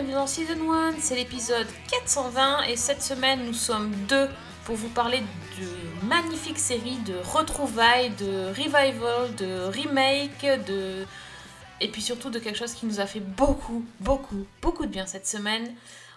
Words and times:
bienvenue 0.00 0.14
dans 0.14 0.26
Season 0.26 0.72
1, 0.72 0.92
c'est 0.98 1.14
l'épisode 1.14 1.66
420 1.90 2.62
et 2.68 2.76
cette 2.76 3.02
semaine 3.02 3.44
nous 3.44 3.52
sommes 3.52 3.90
deux 4.08 4.30
pour 4.64 4.74
vous 4.74 4.88
parler 4.88 5.20
de 5.20 6.06
magnifiques 6.06 6.58
séries 6.58 6.96
de 7.06 7.16
retrouvailles, 7.16 8.08
de 8.16 8.46
revival, 8.48 9.34
de 9.36 9.68
remake, 9.68 10.64
de... 10.66 11.04
et 11.82 11.88
puis 11.88 12.00
surtout 12.00 12.30
de 12.30 12.38
quelque 12.38 12.56
chose 12.56 12.72
qui 12.72 12.86
nous 12.86 12.98
a 12.98 13.04
fait 13.04 13.20
beaucoup, 13.20 13.84
beaucoup, 13.98 14.46
beaucoup 14.62 14.86
de 14.86 14.90
bien 14.90 15.04
cette 15.04 15.26
semaine. 15.26 15.74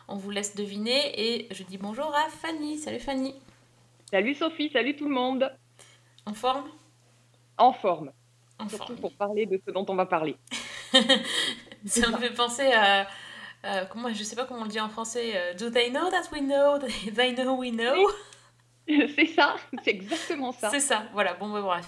On 0.07 0.15
vous 0.15 0.31
laisse 0.31 0.55
deviner 0.55 1.19
et 1.19 1.53
je 1.53 1.63
dis 1.63 1.77
bonjour 1.77 2.15
à 2.15 2.29
Fanny. 2.29 2.77
Salut 2.77 3.01
Fanny. 3.01 3.35
Salut 4.09 4.33
Sophie, 4.33 4.69
salut 4.71 4.95
tout 4.95 5.09
le 5.09 5.13
monde. 5.13 5.51
En 6.25 6.33
forme? 6.33 6.69
En 7.57 7.73
forme, 7.73 8.13
En 8.59 8.69
surtout 8.69 8.85
forme. 8.85 8.99
pour 8.99 9.11
parler 9.11 9.45
de 9.45 9.59
ce 9.67 9.71
dont 9.73 9.85
on 9.89 9.95
va 9.95 10.05
parler. 10.05 10.37
Ça 11.85 12.07
me 12.09 12.17
fait 12.17 12.33
penser 12.33 12.71
à... 12.71 13.07
à- 13.63 13.85
comment, 13.85 14.13
je 14.13 14.23
sais 14.23 14.35
pas 14.35 14.45
comment 14.45 14.61
on 14.61 14.65
le 14.65 14.69
dit 14.69 14.79
en 14.79 14.89
français. 14.89 15.31
euh, 15.35 15.53
Do 15.55 15.69
they 15.69 15.89
know 15.89 16.09
that 16.09 16.23
we 16.31 16.41
know? 16.41 16.79
They 17.15 17.33
know 17.35 17.55
we 17.55 17.71
know? 17.71 18.09
c'est 18.87 19.27
ça, 19.27 19.55
c'est 19.83 19.91
exactement 19.91 20.51
ça. 20.51 20.69
C'est 20.69 20.79
ça, 20.81 21.03
voilà, 21.13 21.33
bon, 21.35 21.49
bah, 21.49 21.61
bref. 21.61 21.85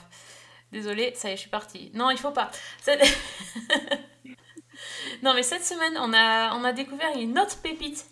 Désolée, 0.71 1.13
ça 1.15 1.29
y 1.29 1.33
est, 1.33 1.35
je 1.35 1.41
suis 1.41 1.49
partie. 1.49 1.91
Non, 1.93 2.09
il 2.09 2.17
faut 2.17 2.31
pas. 2.31 2.49
Cette- 2.81 3.01
non, 5.23 5.33
mais 5.33 5.43
cette 5.43 5.63
semaine, 5.65 5.97
on 5.99 6.13
a, 6.13 6.53
on 6.55 6.63
a 6.63 6.73
découvert 6.73 7.15
une 7.17 7.37
autre 7.39 7.57
pépite. 7.61 8.05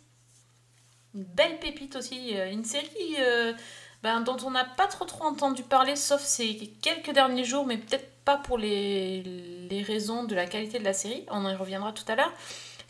Une 1.16 1.23
belle 1.23 1.59
pépite 1.59 1.95
aussi. 1.95 2.38
euh, 2.38 2.51
Une 2.51 2.63
série 2.63 3.16
euh, 3.19 3.53
ben, 4.01 4.21
dont 4.21 4.38
on 4.45 4.51
n'a 4.51 4.66
pas 4.66 4.88
trop 4.88 5.05
trop 5.05 5.25
entendu 5.25 5.63
parler, 5.63 5.95
sauf 5.95 6.21
ces 6.21 6.55
quelques 6.81 7.11
derniers 7.11 7.43
jours, 7.43 7.66
mais 7.66 7.77
peut-être 7.77 8.09
pas 8.23 8.38
pour 8.38 8.57
les, 8.57 9.21
les 9.23 9.83
raisons 9.83 10.23
de 10.23 10.33
la 10.35 10.45
qualité 10.45 10.79
de 10.79 10.83
la 10.85 10.93
série. 10.93 11.25
On 11.29 11.47
y 11.49 11.55
reviendra 11.55 11.91
tout 11.91 12.05
à 12.07 12.16
l'heure. 12.16 12.31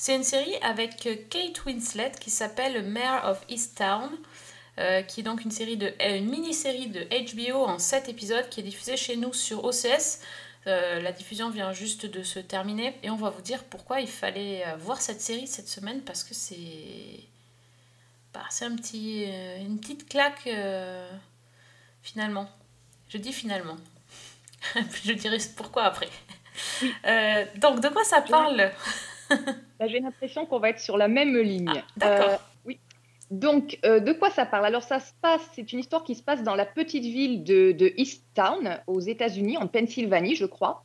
C'est 0.03 0.17
une 0.17 0.25
série 0.25 0.57
avec 0.61 1.05
euh, 1.05 1.15
Kate 1.29 1.63
Winslet 1.63 2.11
qui 2.19 2.29
s'appelle 2.29 2.83
Mayor 2.83 3.23
of 3.23 3.41
Easttown. 3.47 4.09
Euh, 4.77 5.01
qui 5.01 5.21
est 5.21 5.23
donc 5.23 5.45
une 5.45 5.51
série 5.51 5.77
de 5.77 5.85
euh, 6.01 6.17
une 6.17 6.29
mini-série 6.29 6.87
de 6.87 7.05
HBO 7.05 7.63
en 7.63 7.79
7 7.79 8.09
épisodes 8.09 8.49
qui 8.49 8.59
est 8.59 8.63
diffusée 8.63 8.97
chez 8.97 9.15
nous 9.15 9.31
sur 9.31 9.63
OCS. 9.63 10.19
Euh, 10.67 10.99
la 10.99 11.13
diffusion 11.13 11.49
vient 11.49 11.71
juste 11.71 12.05
de 12.05 12.21
se 12.21 12.39
terminer 12.39 12.97
et 13.01 13.11
on 13.11 13.15
va 13.15 13.29
vous 13.29 13.41
dire 13.41 13.63
pourquoi 13.63 14.01
il 14.01 14.09
fallait 14.09 14.65
voir 14.77 14.99
cette 14.99 15.21
série 15.21 15.47
cette 15.47 15.69
semaine 15.69 16.01
parce 16.01 16.25
que 16.25 16.33
c'est 16.33 17.23
bah, 18.33 18.43
c'est 18.49 18.65
un 18.65 18.75
petit 18.75 19.23
euh, 19.29 19.61
une 19.61 19.79
petite 19.79 20.09
claque 20.09 20.47
euh, 20.47 21.09
finalement. 22.01 22.49
Je 23.07 23.19
dis 23.19 23.31
finalement. 23.31 23.77
Je 25.05 25.13
dirai 25.13 25.37
pourquoi 25.55 25.83
après. 25.83 26.09
Donc 27.55 27.79
de 27.79 27.87
quoi 27.87 28.03
ça 28.03 28.19
parle? 28.19 28.69
Bah, 29.79 29.87
J'ai 29.87 29.99
l'impression 29.99 30.45
qu'on 30.45 30.59
va 30.59 30.69
être 30.69 30.79
sur 30.79 30.97
la 30.97 31.07
même 31.07 31.37
ligne. 31.37 31.71
Ah, 31.75 31.83
d'accord. 31.97 32.29
Euh, 32.29 32.37
oui. 32.65 32.79
Donc, 33.31 33.79
euh, 33.85 33.99
de 33.99 34.13
quoi 34.13 34.29
ça 34.29 34.45
parle? 34.45 34.65
Alors, 34.65 34.83
ça 34.83 34.99
se 34.99 35.11
passe, 35.21 35.41
c'est 35.53 35.73
une 35.73 35.79
histoire 35.79 36.03
qui 36.03 36.15
se 36.15 36.23
passe 36.23 36.43
dans 36.43 36.55
la 36.55 36.65
petite 36.65 37.03
ville 37.03 37.43
de, 37.43 37.71
de 37.71 37.91
Easttown, 37.97 38.79
aux 38.87 38.99
États-Unis, 38.99 39.57
en 39.57 39.67
Pennsylvanie, 39.67 40.35
je 40.35 40.45
crois. 40.45 40.83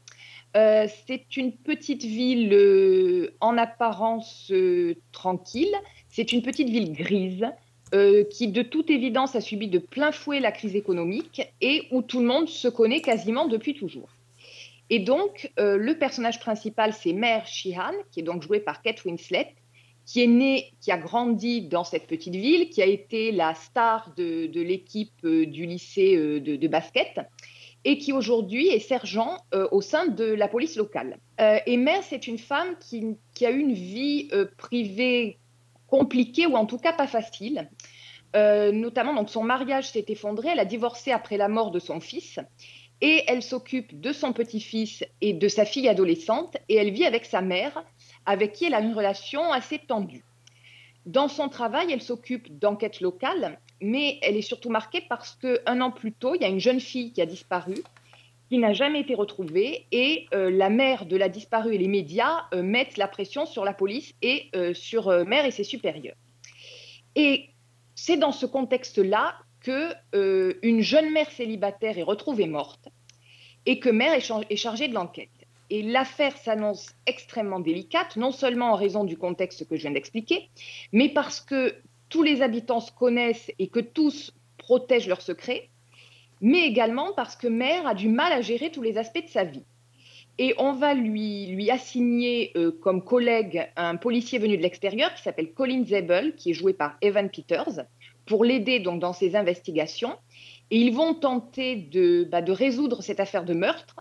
Euh, 0.56 0.86
c'est 1.06 1.36
une 1.36 1.53
petite 1.53 2.04
ville 2.04 2.53
euh, 2.54 3.34
en 3.41 3.59
apparence 3.59 4.50
tranquille. 5.12 5.75
C'est 6.09 6.32
une 6.32 6.42
petite 6.42 6.70
ville 6.70 6.92
grise 6.92 7.47
qui, 8.30 8.48
de 8.48 8.62
toute 8.62 8.91
évidence, 8.91 9.34
a 9.34 9.41
subi 9.41 9.69
de 9.69 9.78
plein 9.78 10.12
fouet 10.12 10.41
la 10.41 10.53
crise 10.53 10.76
économique 10.76 11.42
et 11.62 11.88
où 11.91 12.03
tout 12.03 12.20
le 12.20 12.26
monde 12.26 12.48
se 12.48 12.69
connaît 12.69 13.00
quasiment 13.00 13.47
depuis 13.47 13.75
toujours. 13.75 14.09
Et 14.91 15.00
donc, 15.00 15.53
euh, 15.59 15.76
le 15.76 15.99
personnage 15.99 16.41
principal, 16.41 16.93
c'est 16.93 17.12
Mère 17.12 17.47
Sheehan, 17.47 17.93
qui 18.10 18.21
est 18.21 18.22
donc 18.22 18.43
jouée 18.43 18.60
par 18.60 18.82
Kate 18.82 19.04
Winslet, 19.04 19.54
qui 20.06 20.22
est 20.22 20.26
née, 20.26 20.72
qui 20.81 20.91
a 20.91 20.97
grandi 20.97 21.62
dans 21.62 21.84
cette 21.84 22.06
petite 22.06 22.34
ville, 22.34 22.71
qui 22.71 22.81
a 22.81 22.87
été 22.87 23.31
la 23.31 23.54
star 23.54 24.15
de, 24.16 24.47
de 24.47 24.60
l'équipe 24.62 25.12
euh, 25.25 25.44
du 25.44 25.66
lycée 25.66 26.16
euh, 26.16 26.41
de, 26.41 26.69
basket, 26.69 27.21
et 27.84 27.98
qui 27.98 28.12
aujourd'hui 28.12 28.69
est 28.69 28.81
sergent 28.81 29.38
au 29.71 29.81
sein 29.81 30.06
de 30.09 30.25
la 30.25 30.48
police 30.48 30.77
locale. 30.77 31.16
Et 31.65 31.77
Mère, 31.77 32.03
c'est 32.03 32.27
une 32.27 32.37
femme 32.37 32.75
qui, 32.81 33.16
qui 33.34 33.47
a 33.47 33.50
une 33.50 33.72
vie 33.72 34.28
privée 34.59 35.38
compliquée, 35.87 36.47
ou 36.47 36.56
en 36.56 36.66
tout 36.66 36.77
cas 36.77 36.93
pas 36.93 37.06
facile. 37.06 37.71
Notamment, 38.34 39.15
donc, 39.15 39.31
son 39.31 39.44
mariage 39.44 39.91
s'est 39.91 40.04
effondré, 40.09 40.48
elle 40.53 40.59
a 40.59 40.65
divorcé 40.65 41.12
après 41.12 41.37
la 41.37 41.48
mort 41.48 41.71
de 41.71 41.78
son 41.78 42.00
fils 42.00 42.41
et 43.00 43.22
elle 43.26 43.42
s'occupe 43.42 44.00
de 44.00 44.12
son 44.12 44.32
petit-fils 44.32 45.04
et 45.20 45.32
de 45.32 45.48
sa 45.48 45.64
fille 45.64 45.88
adolescente 45.88 46.56
et 46.69 46.76
elle 46.76 46.91
vit 46.91 47.04
avec 47.04 47.25
sa 47.25 47.41
mère 47.41 47.84
avec 48.26 48.53
qui 48.53 48.66
elle 48.66 48.75
a 48.75 48.81
une 48.81 48.94
relation 48.94 49.53
assez 49.53 49.78
tendue. 49.78 50.25
Dans 51.06 51.28
son 51.28 51.48
travail, 51.48 51.91
elle 51.91 52.03
s'occupe 52.03 52.59
d'enquêtes 52.59 53.00
locales, 53.00 53.59
mais 53.81 54.19
elle 54.20 54.36
est 54.36 54.42
surtout 54.42 54.69
marquée 54.69 55.03
parce 55.09 55.36
qu'un 55.36 55.81
an 55.81 55.91
plus 55.91 56.12
tôt, 56.12 56.34
il 56.34 56.42
y 56.42 56.44
a 56.44 56.48
une 56.48 56.60
jeune 56.60 56.81
fille 56.81 57.12
qui 57.12 57.22
a 57.22 57.26
disparu, 57.26 57.76
qui 58.50 58.59
n'a 58.59 58.75
jamais 58.75 59.00
été 59.00 59.15
retrouvée, 59.15 59.86
et 59.92 60.26
euh, 60.34 60.50
la 60.50 60.69
mère 60.69 61.06
de 61.06 61.16
la 61.16 61.30
disparue 61.30 61.75
et 61.75 61.78
les 61.78 61.88
médias 61.88 62.44
euh, 62.53 62.62
mettent 62.62 62.98
la 62.98 63.09
pression 63.09 63.47
sur 63.47 63.65
la 63.65 63.72
police 63.72 64.15
et 64.20 64.50
euh, 64.54 64.75
sur 64.75 65.09
mère 65.25 65.47
et 65.47 65.50
ses 65.50 65.65
supérieurs. 65.65 66.16
Et 67.15 67.48
c'est 67.94 68.16
dans 68.16 68.32
ce 68.32 68.44
contexte-là 68.44 69.34
que 69.68 69.92
euh, 70.14 70.54
une 70.62 70.80
jeune 70.80 71.10
mère 71.12 71.30
célibataire 71.30 71.98
est 71.98 72.02
retrouvée 72.14 72.46
morte 72.46 72.88
et 73.66 73.78
que 73.78 73.90
mère 73.90 74.14
est, 74.14 74.26
char- 74.28 74.46
est 74.48 74.56
chargée 74.56 74.88
de 74.88 74.94
l'enquête. 74.94 75.28
Et 75.68 75.82
l'affaire 75.82 76.38
s'annonce 76.38 76.94
extrêmement 77.04 77.60
délicate, 77.60 78.16
non 78.16 78.32
seulement 78.32 78.70
en 78.72 78.76
raison 78.76 79.04
du 79.04 79.18
contexte 79.18 79.68
que 79.68 79.76
je 79.76 79.82
viens 79.82 79.90
d'expliquer, 79.90 80.48
mais 80.92 81.10
parce 81.10 81.42
que 81.42 81.74
tous 82.08 82.22
les 82.22 82.40
habitants 82.40 82.80
se 82.80 82.92
connaissent 82.92 83.50
et 83.58 83.68
que 83.68 83.80
tous 83.80 84.32
protègent 84.56 85.08
leurs 85.08 85.20
secrets, 85.20 85.68
mais 86.40 86.62
également 86.66 87.12
parce 87.12 87.36
que 87.36 87.46
mère 87.46 87.86
a 87.86 87.94
du 87.94 88.08
mal 88.08 88.32
à 88.32 88.40
gérer 88.40 88.70
tous 88.70 88.80
les 88.80 88.96
aspects 88.96 89.22
de 89.22 89.28
sa 89.28 89.44
vie. 89.44 89.66
Et 90.38 90.54
on 90.56 90.72
va 90.72 90.94
lui, 90.94 91.48
lui 91.48 91.70
assigner 91.70 92.52
euh, 92.56 92.70
comme 92.70 93.04
collègue 93.04 93.68
un 93.76 93.96
policier 93.96 94.38
venu 94.38 94.56
de 94.56 94.62
l'extérieur 94.62 95.12
qui 95.12 95.22
s'appelle 95.22 95.52
Colin 95.52 95.84
Zebel, 95.84 96.36
qui 96.36 96.52
est 96.52 96.54
joué 96.54 96.72
par 96.72 96.96
Evan 97.02 97.28
Peters, 97.28 97.84
pour 98.28 98.44
l'aider 98.44 98.78
donc 98.78 99.00
dans 99.00 99.12
ses 99.12 99.34
investigations. 99.34 100.16
Et 100.71 100.78
ils 100.78 100.94
vont 100.94 101.15
tenter 101.15 101.77
de, 101.77 102.28
bah, 102.31 102.43
résoudre 102.47 103.03
cette 103.03 103.21
affaire 103.21 103.44
de 103.44 103.55
meurtre, 103.55 103.97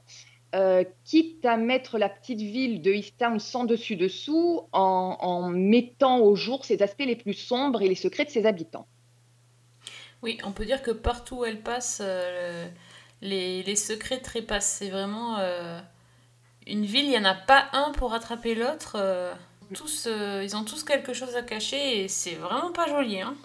euh, 0.54 0.84
quitte 1.06 1.46
à 1.46 1.56
mettre 1.56 1.98
la 1.98 2.10
petite 2.10 2.42
ville 2.42 2.82
de 2.82 2.92
Easttown 2.92 3.40
sans 3.40 3.64
dessus-dessous 3.64 4.62
en, 4.74 5.18
en 5.20 5.50
mettant 5.50 6.20
au 6.20 6.36
jour 6.36 6.66
ses 6.66 6.82
aspects 6.84 7.06
les 7.06 7.16
plus 7.16 7.34
sombres 7.34 7.82
et 7.82 7.88
les 7.88 7.96
secrets 7.96 8.26
de 8.26 8.30
ses 8.30 8.46
habitants. 8.46 8.86
Oui, 10.22 10.38
on 10.44 10.52
peut 10.52 10.66
dire 10.66 10.82
que 10.82 10.92
partout 10.92 11.38
où 11.38 11.46
elle 11.46 11.62
passe, 11.62 12.02
euh, 12.04 12.68
les, 13.22 13.76
secrets 13.76 14.20
trépassent. 14.20 14.78
C'est 14.80 14.90
vraiment 14.90 15.38
euh, 15.40 15.80
une 16.66 16.86
ville, 16.86 17.06
il 17.06 17.12
n'y 17.12 17.18
en 17.18 17.26
a 17.26 17.36
pas 17.36 17.68
un 17.72 17.92
pour 17.94 18.14
attraper 18.14 18.56
l'autre. 18.56 18.98
tous, 19.74 20.10
ils 20.44 20.56
ont 20.56 20.64
tous 20.66 20.84
quelque 20.84 21.14
chose 21.14 21.36
à 21.36 21.44
cacher 21.44 22.04
et 22.04 22.08
c'est 22.10 22.36
vraiment 22.36 22.72
pas 22.72 22.88
joli. 22.88 23.22
Hein. 23.22 23.36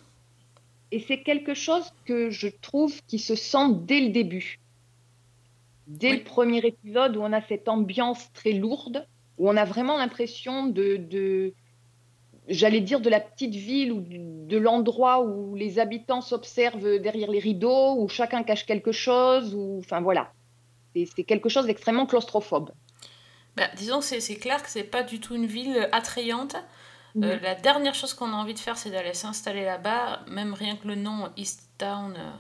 Et 0.93 1.01
c'est 1.01 1.23
quelque 1.23 1.55
chose 1.55 1.91
que 2.05 2.31
je 2.31 2.49
trouve 2.49 3.01
qui 3.09 3.19
se 3.19 3.35
sent 3.35 3.69
dès 3.81 4.01
le 4.01 4.11
début. 4.11 4.61
Dès 5.87 6.11
Oui. 6.11 6.19
le 6.19 6.25
premier 6.25 6.59
épisode 6.59 7.17
où 7.17 7.23
on 7.23 7.33
a 7.33 7.41
cette 7.41 7.67
ambiance 7.69 8.31
très 8.33 8.53
lourde, 8.53 9.07
où 9.39 9.49
on 9.49 9.57
a 9.57 9.65
vraiment 9.65 9.97
l'impression 9.97 10.67
de, 10.67 10.97
de 10.97 11.55
j'allais 12.47 12.81
dire, 12.83 13.01
de 13.01 13.09
la 13.09 13.21
petite 13.21 13.55
ville 13.55 13.91
ou 13.91 14.05
de 14.07 14.59
l'endroit 14.59 15.25
où 15.25 15.55
les 15.55 15.79
habitants 15.79 16.21
s'observent 16.21 16.99
derrière 17.01 17.31
les 17.31 17.39
rideaux, 17.39 17.97
où 17.99 18.09
chacun 18.09 18.43
cache 18.43 18.67
quelque 18.67 18.93
chose, 18.93 19.55
ou 19.55 19.79
enfin 19.79 20.01
voilà. 20.01 20.33
C'est 20.95 21.25
quelque 21.25 21.49
chose 21.49 21.67
d'extrêmement 21.67 22.05
claustrophobe. 22.07 22.71
Bah, 23.57 23.69
disons 23.77 24.01
que 24.01 24.05
c'est 24.05 24.21
c'est 24.21 24.37
clair 24.37 24.63
que 24.63 24.69
c'est 24.69 24.85
pas 24.85 25.03
du 25.03 25.21
tout 25.21 25.35
une 25.35 25.47
ville 25.47 25.89
attrayante. 25.93 26.57
Euh, 27.23 27.39
la 27.41 27.55
dernière 27.55 27.95
chose 27.95 28.15
qu'on 28.15 28.33
a 28.33 28.37
envie 28.37 28.55
de 28.55 28.59
faire, 28.59 28.77
c'est 28.79 28.91
d'aller 28.91 29.15
s'installer 29.15 29.65
là-bas. 29.65 30.21
Même 30.29 30.55
rien 30.55 30.77
que 30.77 30.89
le 30.89 30.95
nom 30.95 31.31
East 31.37 31.69
Town 31.79 32.15
euh, 32.19 32.31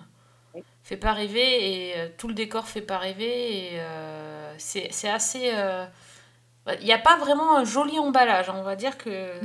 fait 0.83 0.97
pas 0.97 1.13
rêver 1.13 1.91
et 1.91 1.99
euh, 1.99 2.09
tout 2.19 2.29
le 2.29 2.35
décor 2.35 2.67
fait 2.67 2.81
pas 2.83 2.99
rêver. 2.99 3.75
Et 3.75 3.81
c'est 4.59 5.09
assez. 5.09 5.51
euh, 5.55 5.87
Il 6.81 6.85
n'y 6.85 6.93
a 6.93 6.99
pas 6.99 7.17
vraiment 7.19 7.57
un 7.57 7.65
joli 7.65 7.99
emballage. 7.99 8.49
On 8.51 8.63
va 8.63 8.77
dire 8.77 8.97
que 8.99 9.41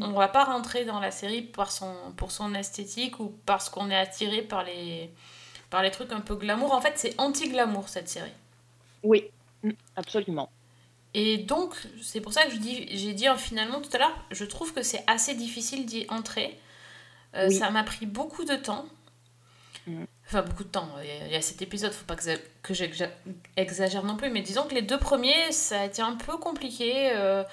on 0.00 0.12
va 0.12 0.28
pas 0.28 0.44
rentrer 0.44 0.84
dans 0.84 1.00
la 1.00 1.10
série 1.10 1.42
par 1.42 1.70
son, 1.72 1.94
pour 2.16 2.30
son 2.30 2.54
esthétique 2.54 3.20
ou 3.20 3.34
parce 3.46 3.68
qu'on 3.68 3.90
est 3.90 3.96
attiré 3.96 4.42
par 4.42 4.62
les, 4.64 5.10
par 5.70 5.82
les 5.82 5.90
trucs 5.90 6.12
un 6.12 6.20
peu 6.20 6.36
glamour. 6.36 6.72
En 6.72 6.80
fait, 6.80 6.94
c'est 6.98 7.14
anti-glamour 7.18 7.88
cette 7.88 8.08
série. 8.08 8.32
Oui, 9.02 9.30
Mm, 9.64 9.70
absolument. 9.96 10.50
Et 11.14 11.38
donc, 11.38 11.74
c'est 12.00 12.20
pour 12.20 12.32
ça 12.32 12.44
que 12.44 12.50
j'ai 12.50 12.58
dit 13.12 13.28
euh, 13.28 13.36
finalement 13.36 13.80
tout 13.80 13.90
à 13.92 13.98
l'heure, 13.98 14.26
je 14.30 14.44
trouve 14.44 14.72
que 14.72 14.82
c'est 14.82 15.04
assez 15.06 15.34
difficile 15.34 15.84
d'y 15.84 16.06
entrer. 16.08 16.58
Euh, 17.34 17.48
Oui. 17.48 17.54
Ça 17.54 17.70
m'a 17.70 17.82
pris 17.82 18.06
beaucoup 18.06 18.44
de 18.44 18.54
temps. 18.56 18.86
Mm. 19.86 20.04
Enfin, 20.26 20.42
beaucoup 20.42 20.64
de 20.64 20.68
temps. 20.68 20.88
Il 21.26 21.32
y 21.32 21.36
a, 21.36 21.42
cet 21.42 21.60
épisode, 21.60 21.92
faut 21.92 22.06
pas 22.06 22.16
que, 22.16 22.74
j'exagère 22.74 24.04
non 24.04 24.16
plus, 24.16 24.30
mais 24.30 24.40
disons 24.40 24.62
que 24.64 24.74
les 24.74 24.82
deux 24.82 24.98
premiers, 24.98 25.52
ça 25.52 25.80
a 25.80 25.84
été 25.84 26.00
un 26.00 26.14
peu 26.14 26.38
compliqué. 26.38 27.10
euh, 27.14 27.44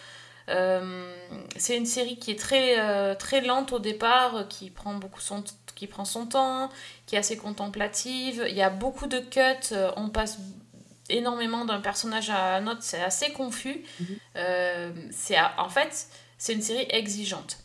euh, 0.48 1.14
c'est 1.58 1.78
une 1.78 1.86
série 1.86 2.18
qui 2.18 2.32
est 2.32 2.40
très, 2.40 3.16
très 3.18 3.42
lente 3.42 3.74
au 3.74 3.80
départ, 3.80 4.48
qui 4.48 4.70
prend, 4.70 4.94
beaucoup 4.94 5.20
son, 5.20 5.44
qui 5.76 5.88
prend 5.88 6.06
son 6.06 6.26
temps, 6.26 6.70
qui 7.06 7.16
est 7.16 7.20
assez 7.20 7.38
contemplative. 7.38 8.46
Il 8.48 8.56
y 8.56 8.62
a 8.62 8.70
beaucoup 8.70 9.08
de 9.08 9.20
cuts, 9.20 9.76
on 9.98 10.10
passe 10.10 10.40
énormément 11.10 11.66
d'un 11.66 11.82
personnage 11.82 12.30
à 12.30 12.56
un 12.56 12.68
autre, 12.68 12.82
c'est 12.84 13.02
assez 13.02 13.32
confus. 13.34 13.84
Mhm. 14.00 14.08
Euh, 14.38 14.92
c'est 15.12 15.38
en 15.58 15.70
fait, 15.70 16.08
c'est 16.38 16.54
une 16.54 16.62
série 16.62 16.88
exigeante. 16.90 17.58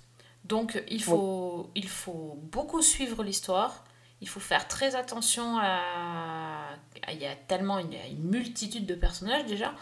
Donc 0.44 0.82
il 0.88 1.02
faut, 1.02 1.70
il 1.74 1.88
faut 1.88 2.38
beaucoup 2.42 2.82
suivre 2.82 3.22
l'histoire. 3.22 3.84
Il 4.20 4.28
faut 4.28 4.40
faire 4.40 4.68
très 4.68 4.94
attention 4.94 5.58
à... 5.58 6.70
Il 7.12 7.18
y 7.18 7.26
a 7.26 7.34
tellement 7.34 7.78
il 7.78 7.92
y 7.92 7.96
a 7.96 8.06
une 8.06 8.24
multitude 8.24 8.86
de 8.86 8.94
personnages 8.94 9.44
déjà. 9.46 9.74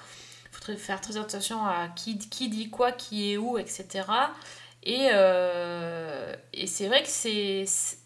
Il 0.47 0.57
faut 0.75 0.77
faire 0.77 1.01
très 1.01 1.17
attention 1.17 1.65
à 1.65 1.89
qui, 1.95 2.19
qui 2.19 2.49
dit 2.49 2.69
quoi, 2.71 2.93
qui 2.93 3.33
est 3.33 3.37
où, 3.37 3.59
etc. 3.59 4.05
Et, 4.83 5.09
euh, 5.13 6.35
et 6.53 6.67
c'est 6.67 6.89
vrai 6.89 7.03
que 7.03 7.09
c'est... 7.09 7.65
c'est- 7.67 7.99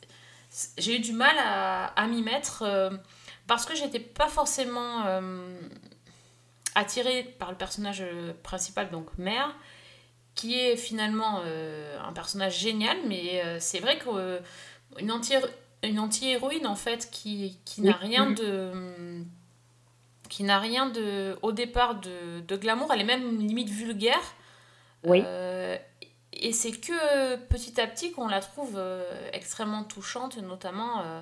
J'ai 0.79 0.97
eu 0.97 1.01
du 1.01 1.13
mal 1.13 1.37
à, 1.39 1.87
à 1.89 2.07
m'y 2.07 2.23
mettre 2.23 2.63
euh, 2.63 2.91
parce 3.47 3.65
que 3.65 3.75
j'étais 3.75 4.01
pas 4.01 4.29
forcément 4.29 5.07
euh, 5.07 5.61
attirée 6.75 7.25
par 7.39 7.51
le 7.51 7.57
personnage 7.57 8.03
euh, 8.03 8.33
principal, 8.43 8.91
donc 8.91 9.07
Mère, 9.19 9.55
qui 10.35 10.59
est 10.59 10.77
finalement 10.77 11.43
euh, 11.45 11.99
un 12.01 12.13
personnage 12.13 12.59
génial, 12.59 12.97
mais 13.07 13.43
euh, 13.45 13.59
c'est 13.61 13.81
vrai 13.81 13.99
qu'une 13.99 15.11
une 15.83 15.99
anti-héroïne 16.01 16.67
en 16.67 16.75
fait 16.77 17.11
qui, 17.11 17.59
qui 17.65 17.83
n'a 17.83 17.93
rien 17.95 18.31
de 18.31 19.23
qui 20.29 20.43
n'a 20.43 20.59
rien 20.59 20.87
de 20.87 21.39
au 21.43 21.53
départ 21.53 21.95
de, 21.95 22.41
de 22.41 22.57
glamour 22.57 22.93
elle 22.93 23.03
est 23.03 23.05
même 23.05 23.39
limite 23.39 23.69
vulgaire 23.69 24.35
Oui. 25.05 25.23
Et 26.39 26.53
c'est 26.53 26.73
que 26.73 27.37
petit 27.37 27.81
à 27.81 27.87
petit 27.87 28.13
qu'on 28.13 28.29
la 28.29 28.41
trouve 28.41 28.75
euh, 28.77 29.05
extrêmement 29.33 29.85
touchante 29.85 30.37
notamment 30.39 31.01
euh, 31.01 31.21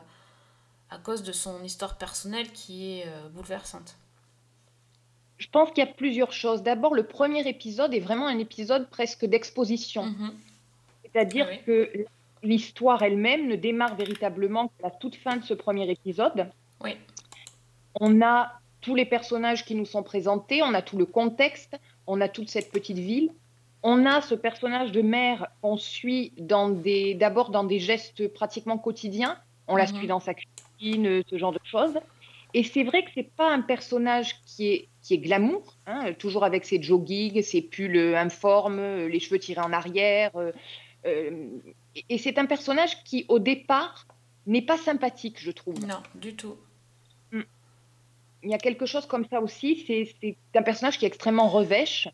à 0.90 0.98
cause 0.98 1.22
de 1.22 1.32
son 1.32 1.62
histoire 1.64 1.96
personnelle 1.98 2.50
qui 2.52 2.92
est 2.98 3.06
euh, 3.06 3.28
bouleversante 3.31 3.96
Je 5.38 5.48
pense 5.48 5.70
qu'il 5.70 5.84
y 5.84 5.88
a 5.88 5.92
plusieurs 5.92 6.32
choses. 6.32 6.62
D'abord, 6.62 6.94
le 6.94 7.02
premier 7.04 7.46
épisode 7.48 7.92
est 7.94 8.00
vraiment 8.00 8.26
un 8.26 8.38
épisode 8.38 8.88
presque 8.90 9.25
d'exposition. 9.25 10.04
Mhm. 10.04 10.34
C'est-à-dire 11.02 11.46
oui. 11.50 11.58
que 11.66 11.90
l'histoire 12.42 13.02
elle-même 13.02 13.48
ne 13.48 13.56
démarre 13.56 13.94
véritablement 13.96 14.69
qu'à 14.69 14.84
la 14.84 14.90
toute 14.90 15.16
fin 15.16 15.36
de 15.36 15.44
ce 15.44 15.54
premier 15.54 15.90
épisode. 15.90 16.48
Oui. 16.82 16.96
On 18.00 18.20
a 18.22 18.52
tous 18.81 18.94
les 18.94 19.06
personnages 19.06 19.64
qui 19.64 19.75
nous 19.75 19.86
sont 19.86 20.02
présentés, 20.02 20.62
on 20.62 20.75
a 20.75 20.82
tout 20.82 20.98
le 20.98 21.06
contexte, 21.06 21.78
on 22.06 22.20
a 22.20 22.28
toute 22.28 22.50
cette 22.50 22.70
petite 22.70 22.98
ville. 22.98 23.31
On 23.82 24.06
a 24.06 24.20
ce 24.20 24.34
personnage 24.34 24.92
de 24.92 25.02
mère 25.02 25.48
qu'on 25.62 25.76
suit 25.76 26.32
d'abord 26.38 27.50
dans 27.50 27.64
des 27.64 27.78
gestes 27.81 28.28
pratiquement 28.32 28.78
quotidiens. 28.78 29.38
On 29.69 29.76
la 29.76 29.84
Mhm. 29.86 29.94
suit 29.96 30.06
dans 30.06 30.20
sa 30.20 30.34
cuisine, 30.34 30.63
ce 30.92 31.38
genre 31.38 31.52
de 31.52 31.60
choses. 31.64 31.94
Et 32.56 32.62
c'est 32.62 32.84
vrai 32.84 33.04
que 33.04 33.10
c'est 33.14 33.28
pas 33.36 33.50
un 33.52 33.62
personnage 33.62 34.36
qui 34.46 34.69
est, 34.69 34.88
qui 35.02 35.14
est 35.14 35.19
glamour, 35.19 35.75
hein, 35.86 36.12
toujours 36.12 36.44
avec 36.44 36.64
ses 36.64 36.81
joggings, 36.81 37.42
ses 37.42 37.62
pulls 37.62 38.14
informes, 38.14 38.78
euh, 38.78 39.08
les 39.08 39.19
cheveux 39.19 39.38
tirés 39.40 39.60
en 39.60 39.72
arrière. 39.72 40.31
euh, 40.36 40.52
euh, 41.06 41.48
et- 42.08 42.19
c'est 42.19 42.38
un 42.38 42.46
personnage 42.46 43.02
qui, 43.04 43.26
au 43.28 43.38
départ, 43.40 44.06
n'est 44.46 44.62
pas 44.62 44.78
sympathique, 44.78 45.38
je 45.40 45.50
trouve. 45.50 45.78
non 45.86 46.02
du 46.14 46.34
tout 46.34 46.56
Il 48.46 48.50
y 48.50 48.54
a 48.54 48.58
quelque 48.58 48.84
chose 48.84 49.06
comme 49.06 49.26
ça 49.31 49.40
aussi. 49.40 49.84
C'est 49.86 50.14
c'est 50.20 50.36
un 50.54 50.62
personnage 50.62 50.98
qui 50.98 51.06
est 51.06 51.08
extrêmement 51.08 51.48
revêche. 51.48 52.08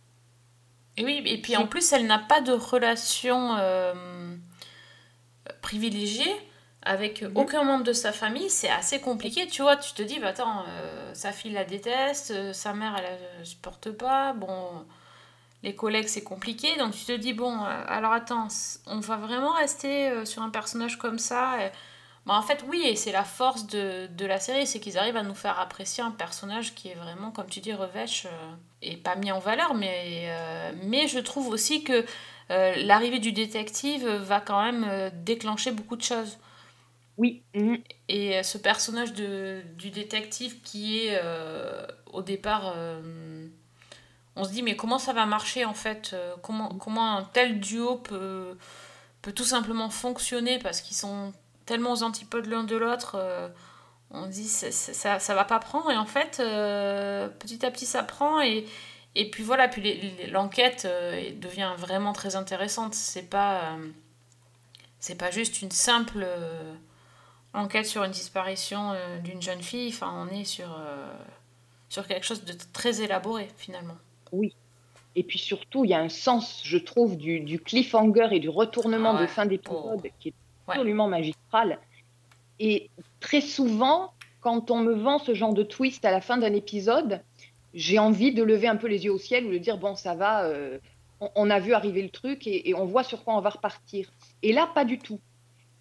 Et 0.96 1.05
oui, 1.05 1.22
et 1.26 1.38
puis 1.43 1.56
en 1.56 1.67
plus, 1.67 1.93
elle 1.93 2.06
n'a 2.06 2.20
pas 2.20 2.40
de 2.40 2.52
relation 2.52 3.56
euh, 3.58 4.37
privilégiée 5.61 6.32
avec 6.82 7.23
Mhm. 7.23 7.32
aucun 7.37 7.62
membre 7.65 7.85
de 7.85 7.93
sa 7.93 8.12
famille. 8.12 8.49
C'est 8.50 8.71
assez 8.71 9.00
compliqué, 9.00 9.47
tu 9.47 9.62
vois. 9.62 9.77
Tu 9.77 9.93
te 9.94 10.03
dis, 10.03 10.19
bah 10.19 10.29
attends, 10.29 10.65
euh, 10.69 11.11
sa 11.15 11.32
fille 11.32 11.53
la 11.53 11.65
déteste, 11.65 12.31
euh, 12.31 12.53
sa 12.53 12.73
mère, 12.73 12.94
elle 12.99 13.19
la 13.38 13.44
supporte 13.44 13.91
pas. 13.91 14.32
Bon, 14.32 14.85
les 15.62 15.75
collègues, 15.75 16.09
c'est 16.09 16.23
compliqué. 16.25 16.77
Donc 16.79 16.93
tu 16.94 17.05
te 17.05 17.12
dis, 17.12 17.32
bon, 17.35 17.53
euh, 17.65 17.85
alors 17.87 18.12
attends, 18.12 18.49
on 18.87 19.00
va 19.00 19.17
vraiment 19.17 19.53
rester 19.53 20.25
sur 20.25 20.43
un 20.43 20.50
personnage 20.50 20.97
comme 20.99 21.19
ça? 21.19 21.62
Et- 21.67 21.71
Bah, 22.27 22.35
en 22.37 22.43
fait, 22.43 22.62
oui, 22.69 22.82
et 22.85 22.97
c'est 22.97 23.12
la 23.12 23.25
force 23.25 23.67
de, 23.67 24.06
de 24.09 24.27
la 24.27 24.38
série, 24.38 24.67
c'est 24.67 24.79
qu'ils 24.79 24.99
arrivent 24.99 25.17
à 25.17 25.23
nous 25.23 25.35
faire 25.35 25.59
apprécier 25.59 26.05
un 26.05 26.11
personnage 26.11 26.75
qui 26.75 26.88
est 26.88 26.94
vraiment, 26.94 27.31
comme 27.31 27.47
tu 27.49 27.61
dis, 27.61 27.73
revêche 27.73 28.27
et 28.82 28.99
pas 28.99 29.17
mis 29.17 29.32
en 29.32 29.38
valeur, 29.38 29.73
mais, 29.73 30.31
mais 30.82 31.09
je 31.09 31.19
trouve 31.19 31.49
aussi 31.49 31.82
que 31.82 32.05
l'arrivée 32.50 33.21
du 33.21 33.32
détective 33.32 34.06
va 34.06 34.41
quand 34.41 34.62
même 34.62 35.11
déclencher 35.25 35.73
beaucoup 35.73 35.97
de 35.97 36.03
choses. 36.03 36.37
Oui. 37.20 37.43
mhm. 37.55 37.78
Et 38.08 38.38
euh, 38.38 38.43
ce 38.43 38.58
personnage 38.58 39.12
de, 39.14 39.62
du 39.76 39.90
détective 39.90 40.61
qui 40.62 41.06
est 41.06 41.20
euh, 41.22 41.87
au 42.12 42.22
départ. 42.22 42.72
euh, 42.76 43.46
on 44.37 44.44
se 44.44 44.50
dit, 44.52 44.62
mais 44.62 44.76
comment 44.76 44.99
ça 44.99 45.12
va 45.12 45.26
marcher 45.26 45.64
en 45.67 45.75
fait 45.75 46.17
comment, 46.43 46.69
comment 46.76 47.17
un 47.19 47.25
tel 47.25 47.61
duo 47.61 47.96
peut, 47.96 48.56
peut 49.22 49.32
tout 49.32 49.44
simplement 49.44 49.90
fonctionner 49.90 50.58
parce 50.61 50.81
qu'ils 50.82 50.96
sont 50.96 51.32
tellement 51.67 51.93
aux 51.93 52.02
antipodes 52.05 52.46
l'un 52.46 52.64
de 52.64 52.76
l'autre 52.76 53.17
euh, 53.17 53.49
On 54.12 54.25
se 54.26 54.31
dit, 54.31 54.49
c'est- 54.49 54.72
ça, 54.72 55.19
ça 55.20 55.34
va 55.34 55.44
pas 55.44 55.61
prendre. 55.61 55.90
Et 55.93 55.99
en 55.99 56.06
fait, 56.06 56.38
petit 56.38 57.67
à 57.67 57.72
petit, 57.72 57.87
ça 57.87 58.02
prend. 58.05 58.40
Et, 58.43 58.67
et 59.17 59.31
puis 59.31 59.44
voilà, 59.44 59.69
puis 59.69 60.12
l'enquête 60.31 60.87
devient 61.40 61.72
vraiment 61.78 62.12
très 62.14 62.37
intéressante. 62.37 62.94
C'est 62.94 63.28
pas, 63.31 63.76
c'est 65.00 65.17
pas 65.17 65.31
juste 65.31 65.62
une 65.62 65.70
simple. 65.70 66.27
Enquête 67.54 67.86
sur 67.86 68.04
une 68.04 68.12
disparition 68.12 68.92
euh, 68.92 69.19
d'une 69.19 69.42
jeune 69.42 69.62
fille. 69.62 69.88
Enfin, 69.88 70.12
on 70.16 70.32
est 70.34 70.44
sur, 70.44 70.72
euh, 70.72 71.06
sur 71.88 72.06
quelque 72.06 72.24
chose 72.26 72.44
de 72.44 72.54
très 72.72 73.02
élaboré 73.02 73.48
finalement. 73.56 73.96
Et 75.16 75.22
puis 75.24 75.38
surtout, 75.38 75.84
il 75.84 75.90
y 75.90 75.94
a 75.94 76.00
un 76.00 76.08
sens, 76.08 76.60
je 76.64 76.78
trouve, 76.78 77.16
du, 77.16 77.40
du 77.40 77.58
cliffhanger 77.58 78.28
et 78.32 78.38
du 78.40 78.48
retournement 78.48 79.10
Ah 79.10 79.16
ouais. 79.16 79.22
de 79.22 79.26
fin 79.26 79.46
d'épisode 79.46 80.02
qui 80.20 80.28
est 80.28 80.34
Ouais. 80.69 80.74
absolument 80.76 81.08
magistral. 81.08 81.78
Et 82.60 82.90
très 83.19 83.40
souvent, 83.40 84.12
quand 84.40 84.70
on 84.70 84.78
me 84.78 84.92
vend 84.94 85.19
ce 85.19 85.34
genre 85.34 85.52
de 85.52 85.64
twist 85.64 86.04
à 86.04 86.12
la 86.12 86.20
fin 86.20 86.36
d'un 86.38 86.52
épisode, 86.54 87.22
j'ai 87.74 87.98
envie 87.98 88.32
de 88.32 88.42
lever 88.44 88.69
un 88.69 88.76
peu 88.76 88.86
les 88.86 89.04
yeux 89.04 89.12
au 89.12 89.19
ciel 89.19 89.46
ou 89.46 89.50
de 89.52 89.58
dire 89.58 89.78
bon, 89.78 89.96
ça 89.96 90.14
va, 90.14 90.44
euh, 90.44 90.78
on, 91.20 91.28
on 91.34 91.50
a 91.50 91.58
vu 91.58 91.72
arriver 91.72 92.02
le 92.02 92.10
truc 92.10 92.46
et, 92.46 92.69
et 92.69 92.74
on 92.74 92.84
voit 92.84 93.02
sur 93.02 93.24
quoi 93.24 93.34
on 93.36 93.40
va 93.40 93.50
repartir. 93.50 94.12
Et 94.42 94.52
là, 94.52 94.69
pas 94.72 94.84
du 94.84 94.98
tout. 94.98 95.19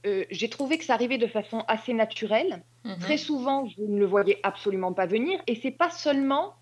Euh, 0.06 0.24
j'ai 0.32 0.50
trouvé 0.50 0.78
que 0.78 0.86
ça 0.86 0.94
arrivait 0.94 1.18
de 1.18 1.28
façon 1.28 1.64
assez 1.68 1.94
naturelle. 1.94 2.64
Mhm. 2.86 3.00
Très 3.00 3.18
souvent, 3.18 3.66
je 3.68 3.82
ne 3.82 4.00
le 4.00 4.06
voyais 4.06 4.40
absolument 4.44 4.94
pas 4.94 5.06
venir. 5.06 5.42
Et 5.48 5.56
c'est 5.56 5.72
pas 5.72 5.90
seulement, 5.90 6.54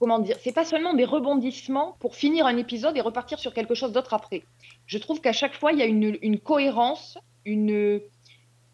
comment 0.00 0.18
dire, 0.18 0.36
c'est 0.42 0.52
pas 0.52 0.64
seulement 0.64 0.92
des 0.92 1.04
rebondissements 1.04 1.96
pour 2.00 2.16
finir 2.16 2.46
un 2.46 2.56
épisode 2.56 2.96
et 2.96 3.00
repartir 3.00 3.38
sur 3.38 3.54
quelque 3.54 3.74
chose 3.74 3.92
d'autre 3.92 4.12
après. 4.12 4.42
Je 4.86 4.98
trouve 4.98 5.20
qu'à 5.20 5.32
chaque 5.32 5.54
fois, 5.54 5.72
il 5.72 5.78
y 5.78 5.82
a 5.82 5.86
une, 5.86 6.18
une 6.20 6.40
cohérence, 6.40 7.16
une, 7.44 8.00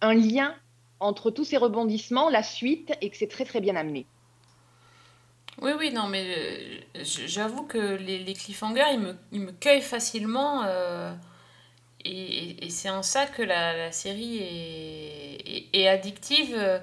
un 0.01 0.15
lien 0.15 0.55
entre 0.99 1.31
tous 1.31 1.45
ces 1.45 1.59
rebondissements, 1.59 2.31
la 2.31 2.43
suite, 2.43 2.93
et 3.03 3.11
que 3.11 3.17
c'est 3.19 3.29
très 3.29 3.45
très 3.45 3.61
bien 3.61 3.77
amené. 3.77 4.07
Oui, 5.61 5.73
oui, 5.79 5.93
non, 5.93 6.07
mais 6.07 6.25
euh, 6.25 7.03
j'avoue 7.27 7.65
que 7.65 7.97
les, 7.97 8.19
les 8.19 8.33
cliffhangers, 8.33 8.93
ils 8.95 9.01
me, 9.01 9.15
ils 9.33 9.41
me 9.41 9.53
cueillent 9.53 9.83
facilement. 9.83 10.63
euh, 10.65 11.13
et 12.05 12.11
et- 12.51 12.67
et 12.67 12.71
c'est 12.71 12.91
en 12.91 13.03
ça 13.03 13.27
que 13.27 13.43
la, 13.43 13.77
la 13.77 13.93
série 13.93 14.39
est, 14.39 15.37
est- 15.47 15.69
est 15.81 15.89
addictive. 15.89 16.55
euh, 16.57 16.79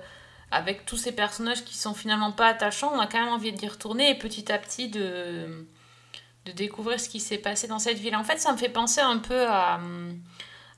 avec 0.50 0.86
tous 0.86 0.96
ces 0.96 1.12
personnages 1.12 1.66
qui 1.66 1.76
sont 1.76 1.94
finalement 1.94 2.32
pas 2.32 2.48
attachants, 2.48 2.90
on 2.96 3.00
a 3.02 3.06
quand 3.08 3.20
même 3.20 3.34
envie 3.34 3.52
d'y 3.52 3.68
retourner 3.68 4.10
et 4.12 4.16
petit 4.16 4.50
à 4.50 4.58
petit 4.58 4.88
de, 4.88 5.66
de 6.46 6.52
découvrir 6.54 7.02
ce 7.02 7.10
qui 7.10 7.20
s'est 7.20 7.38
passé 7.38 7.68
dans 7.68 7.80
cette 7.80 7.98
ville. 8.00 8.16
En 8.16 8.24
fait, 8.24 8.38
ça 8.40 8.54
me 8.54 8.58
fait 8.58 8.70
penser 8.70 9.02
un 9.02 9.18
peu 9.18 9.46
à, 9.46 9.82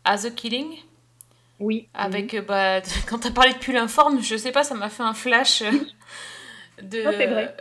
à 0.05 0.17
The 0.17 0.33
Killing. 0.33 0.75
Oui. 1.59 1.87
Avec, 1.93 2.33
euh, 2.33 2.41
bah, 2.41 2.81
quand 3.07 3.19
t'as 3.19 3.29
parlé 3.31 3.53
de 3.53 3.59
pull 3.59 3.77
informe, 3.77 4.23
je 4.23 4.37
sais 4.37 4.51
pas, 4.51 4.63
ça 4.63 4.73
m'a 4.73 4.89
fait 4.89 5.03
un 5.03 5.13
flash 5.13 5.61
euh, 5.61 5.71
de, 6.81 7.03
Non, 7.03 7.11
c'est 7.15 7.27
vrai. 7.27 7.55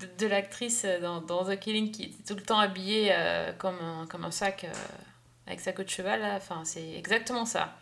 de, 0.00 0.06
de 0.18 0.26
l'actrice 0.26 0.84
dans, 1.00 1.22
dans 1.22 1.46
The 1.46 1.58
Killing 1.58 1.90
qui 1.92 2.02
était 2.04 2.22
tout 2.28 2.34
le 2.34 2.42
temps 2.42 2.58
habillée 2.58 3.08
euh, 3.12 3.52
comme, 3.54 3.78
un, 3.80 4.06
comme 4.06 4.26
un 4.26 4.30
sac 4.30 4.64
euh, 4.64 4.72
avec 5.48 5.60
sa 5.60 5.72
queue 5.72 5.84
de 5.84 5.90
cheval. 5.90 6.20
là. 6.22 6.36
Enfin, 6.36 6.64
c'est 6.64 6.94
exactement 6.94 7.46
ça. 7.46 7.76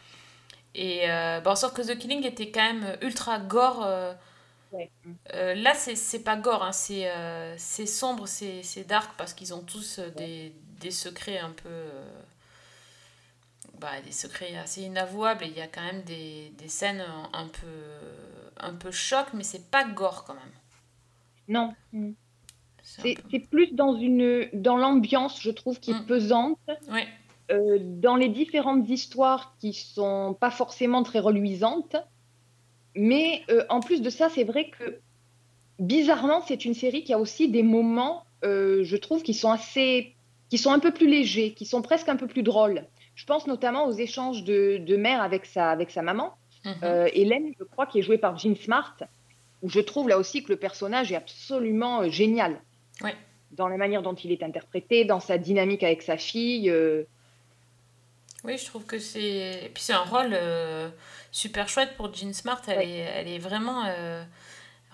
Et 0.75 1.11
euh, 1.11 1.41
bah, 1.41 1.53
en 1.53 1.57
sorte 1.57 1.77
que 1.77 1.83
The 1.83 1.99
Killing 1.99 2.25
était 2.27 2.51
quand 2.51 2.63
même 2.73 2.97
ultra 3.03 3.39
gore. 3.41 3.85
euh, 3.85 4.15
Ouais. 4.73 4.91
euh, 5.35 5.55
là, 5.55 5.75
c'est 5.75 6.25
pas 6.25 6.37
gore, 6.37 6.65
hein, 6.65 6.73
c'est 6.73 7.09
euh, 7.11 7.55
c'est 7.59 7.87
sombre, 7.87 8.27
c'est 8.29 8.63
c'est 8.65 8.85
dark 8.85 9.13
parce 9.17 9.33
qu'ils 9.35 9.55
ont 9.55 9.63
tous 9.63 10.01
euh, 10.01 10.11
des, 10.11 10.53
des 10.81 10.91
secrets 10.91 11.39
un 11.39 11.51
peu. 11.53 11.69
euh, 11.71 12.23
bah, 13.79 14.01
des 14.05 14.13
secrets 14.13 14.57
assez 14.57 14.83
inavouables 14.83 15.45
et 15.45 15.49
il 15.49 15.57
y 15.57 15.61
a 15.61 15.67
quand 15.69 15.83
même 15.85 16.03
des, 16.03 16.51
des 16.59 16.69
scènes 16.69 17.05
un 17.33 17.47
peu, 17.49 17.67
un 18.59 18.75
peu 18.75 18.91
choc, 18.91 19.27
mais 19.35 19.45
c'est 19.45 19.71
pas 19.71 19.85
gore 19.85 20.25
quand 20.25 20.35
même. 20.35 20.53
Non. 21.49 21.75
Mm. 21.93 22.13
C'est 22.83 23.03
un 23.03 23.07
C'est 23.07 23.15
peu- 23.15 23.23
c'est 23.31 23.41
plus 23.41 23.73
dans 23.75 23.95
une 23.97 24.49
dans 24.55 24.77
l'ambiance, 24.77 25.41
je 25.43 25.51
trouve, 25.51 25.81
qui 25.81 25.91
est 25.93 25.95
Mm. 25.95 26.07
pesante, 26.07 26.59
Ouais. 26.89 27.09
Euh, 27.51 27.79
dans 27.81 28.17
les 28.17 28.29
différentes 28.29 28.89
histoires 28.89 29.55
qui 29.61 29.73
sont 29.73 30.37
pas 30.39 30.51
forcément 30.51 31.03
très 31.03 31.19
reluisantes. 31.21 31.97
Mais 32.95 33.43
euh, 33.51 33.65
en 33.69 33.81
plus 33.81 34.01
de 34.03 34.11
ça, 34.11 34.29
c'est 34.29 34.45
vrai 34.45 34.71
que 34.71 34.99
bizarrement, 35.79 36.41
c'est 36.47 36.65
une 36.65 36.75
série 36.75 37.05
qui 37.05 37.13
a 37.13 37.19
aussi 37.19 37.49
des 37.49 37.63
moments, 37.63 38.25
euh, 38.45 38.83
je 38.85 38.97
trouve, 38.97 39.23
qui 39.23 39.35
sont 39.35 39.51
assez, 39.51 40.15
qui 40.49 40.59
sont 40.59 40.71
un 40.73 40.79
peu 40.79 40.93
plus 40.93 41.07
légers, 41.09 41.53
qui 41.53 41.67
sont 41.67 41.83
presque 41.83 42.09
un 42.09 42.17
peu 42.17 42.27
plus 42.27 42.43
drôles. 42.43 42.85
Je 43.15 43.25
pense 43.27 43.47
notamment 43.47 43.87
aux 43.87 43.93
échanges 43.93 44.45
de, 44.45 44.79
de 44.79 44.97
mère 44.97 45.23
avec 45.23 45.47
sa, 45.47 45.71
avec 45.71 45.91
sa 45.91 46.03
maman, 46.03 46.35
Mhm. 46.65 47.09
Hélène, 47.13 47.53
je 47.61 47.63
crois, 47.63 47.87
qui 47.87 48.01
est 48.01 48.03
jouée 48.03 48.19
par 48.19 48.39
Jean 48.39 48.57
Smart, 48.57 48.97
où 49.63 49.69
je 49.69 49.79
trouve 49.79 50.09
là 50.09 50.19
aussi 50.19 50.43
que 50.43 50.49
le 50.51 50.57
personnage 50.59 51.13
est 51.13 51.17
absolument 51.17 52.09
génial. 52.09 52.61
Ouais. 53.03 53.15
Dans 53.53 53.69
la 53.69 53.77
manière 53.77 54.03
dont 54.03 54.15
il 54.15 54.33
est 54.33 54.43
interprété, 54.43 55.05
dans 55.05 55.21
sa 55.21 55.39
dynamique 55.39 55.85
avec 55.85 56.03
sa 56.03 56.17
fille. 56.17 56.69
euh, 56.69 57.05
Oui, 58.47 58.57
je 58.59 58.65
trouve 58.67 58.85
que 58.85 58.99
c'est. 58.99 59.65
Et 59.65 59.71
puis 59.75 59.83
c'est 59.83 59.93
un 59.93 60.05
rôle 60.05 60.31
euh, 60.33 60.89
super 61.33 61.69
chouette 61.69 61.97
pour 61.97 62.15
Jean 62.15 62.33
Smart. 62.33 62.61
Elle, 62.69 62.79
Ouais. 62.79 62.89
est, 62.89 62.99
elle 63.17 63.29
est 63.29 63.39
vraiment, 63.39 63.85
euh, 63.87 64.23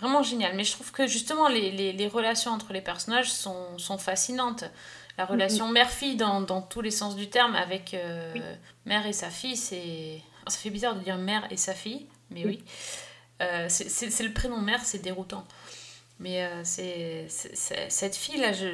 vraiment 0.00 0.22
géniale. 0.22 0.54
Mais 0.56 0.64
je 0.64 0.72
trouve 0.72 0.90
que 0.90 1.06
justement, 1.06 1.48
les, 1.48 1.70
les, 1.70 1.92
les 1.92 2.08
relations 2.08 2.50
entre 2.50 2.72
les 2.72 2.80
personnages 2.80 3.30
sont, 3.30 3.78
sont 3.78 3.98
fascinantes. 3.98 4.64
La 5.18 5.26
relation 5.26 5.68
mère-fille 5.68 6.16
dans, 6.16 6.40
dans 6.40 6.62
tous 6.62 6.80
les 6.80 6.90
sens 6.90 7.14
du 7.16 7.28
terme, 7.28 7.54
avec 7.54 7.92
euh, 7.92 8.32
Oui. 8.34 8.40
mère 8.86 9.06
et 9.06 9.12
sa 9.12 9.28
fille, 9.28 9.56
c'est. 9.56 10.22
Ça 10.48 10.58
fait 10.58 10.70
bizarre 10.70 10.96
de 10.96 11.00
dire 11.04 11.18
mère 11.18 11.46
et 11.50 11.56
sa 11.56 11.74
fille, 11.74 12.06
mais 12.30 12.44
oui. 12.46 12.64
Oui. 13.40 13.44
C'est 13.68 14.22
le 14.22 14.32
prénom 14.32 14.58
mère, 14.58 14.80
c'est 14.84 15.00
déroutant. 15.02 15.44
Mais 16.20 16.44
euh, 16.44 16.60
c'est 16.64 17.26
cette 17.28 18.14
fille-là, 18.16 18.52
je, 18.52 18.68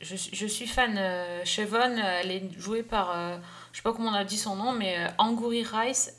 je, 0.00 0.16
je, 0.32 0.46
suis 0.46 0.66
fan. 0.66 0.96
Euh, 0.98 1.44
Chevon, 1.44 1.96
elle 1.96 2.30
est 2.32 2.42
jouée 2.58 2.82
par. 2.82 3.12
euh, 3.14 3.36
je 3.74 3.78
sais 3.78 3.82
pas 3.82 3.92
comment 3.92 4.10
on 4.10 4.14
a 4.14 4.22
dit 4.22 4.38
son 4.38 4.54
nom, 4.54 4.70
mais 4.72 4.96
euh, 4.98 5.08
Angourie 5.18 5.64
Rice, 5.64 6.14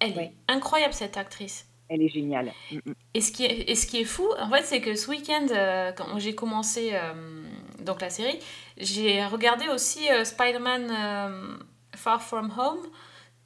elle 0.00 0.16
Ouais. 0.16 0.32
est 0.48 0.52
incroyable 0.52 0.92
cette 0.92 1.16
actrice. 1.16 1.64
elle 1.88 2.02
est 2.02 2.08
géniale. 2.08 2.52
Mm, 2.72 2.76
mm. 2.86 2.94
Et 3.14 3.20
ce 3.20 3.30
qui 3.32 3.44
est, 3.46 3.70
et 3.70 3.74
ce 3.76 3.86
qui 3.86 4.00
est 4.00 4.04
fou, 4.04 4.26
en 4.40 4.50
fait, 4.50 4.62
c'est 4.64 4.80
que 4.80 4.94
ce 4.96 5.08
week-end, 5.08 5.46
euh, 5.52 5.92
quand 5.92 6.18
j'ai 6.18 6.34
commencé 6.34 6.90
euh, 6.92 7.46
donc 7.78 8.00
la 8.02 8.10
série, 8.10 8.38
j'ai 8.76 9.24
regardé 9.24 9.68
aussi 9.68 10.10
euh, 10.10 10.24
Spider-Man 10.24 11.58
Far 11.96 12.20
From 12.22 12.52
Home 12.58 12.80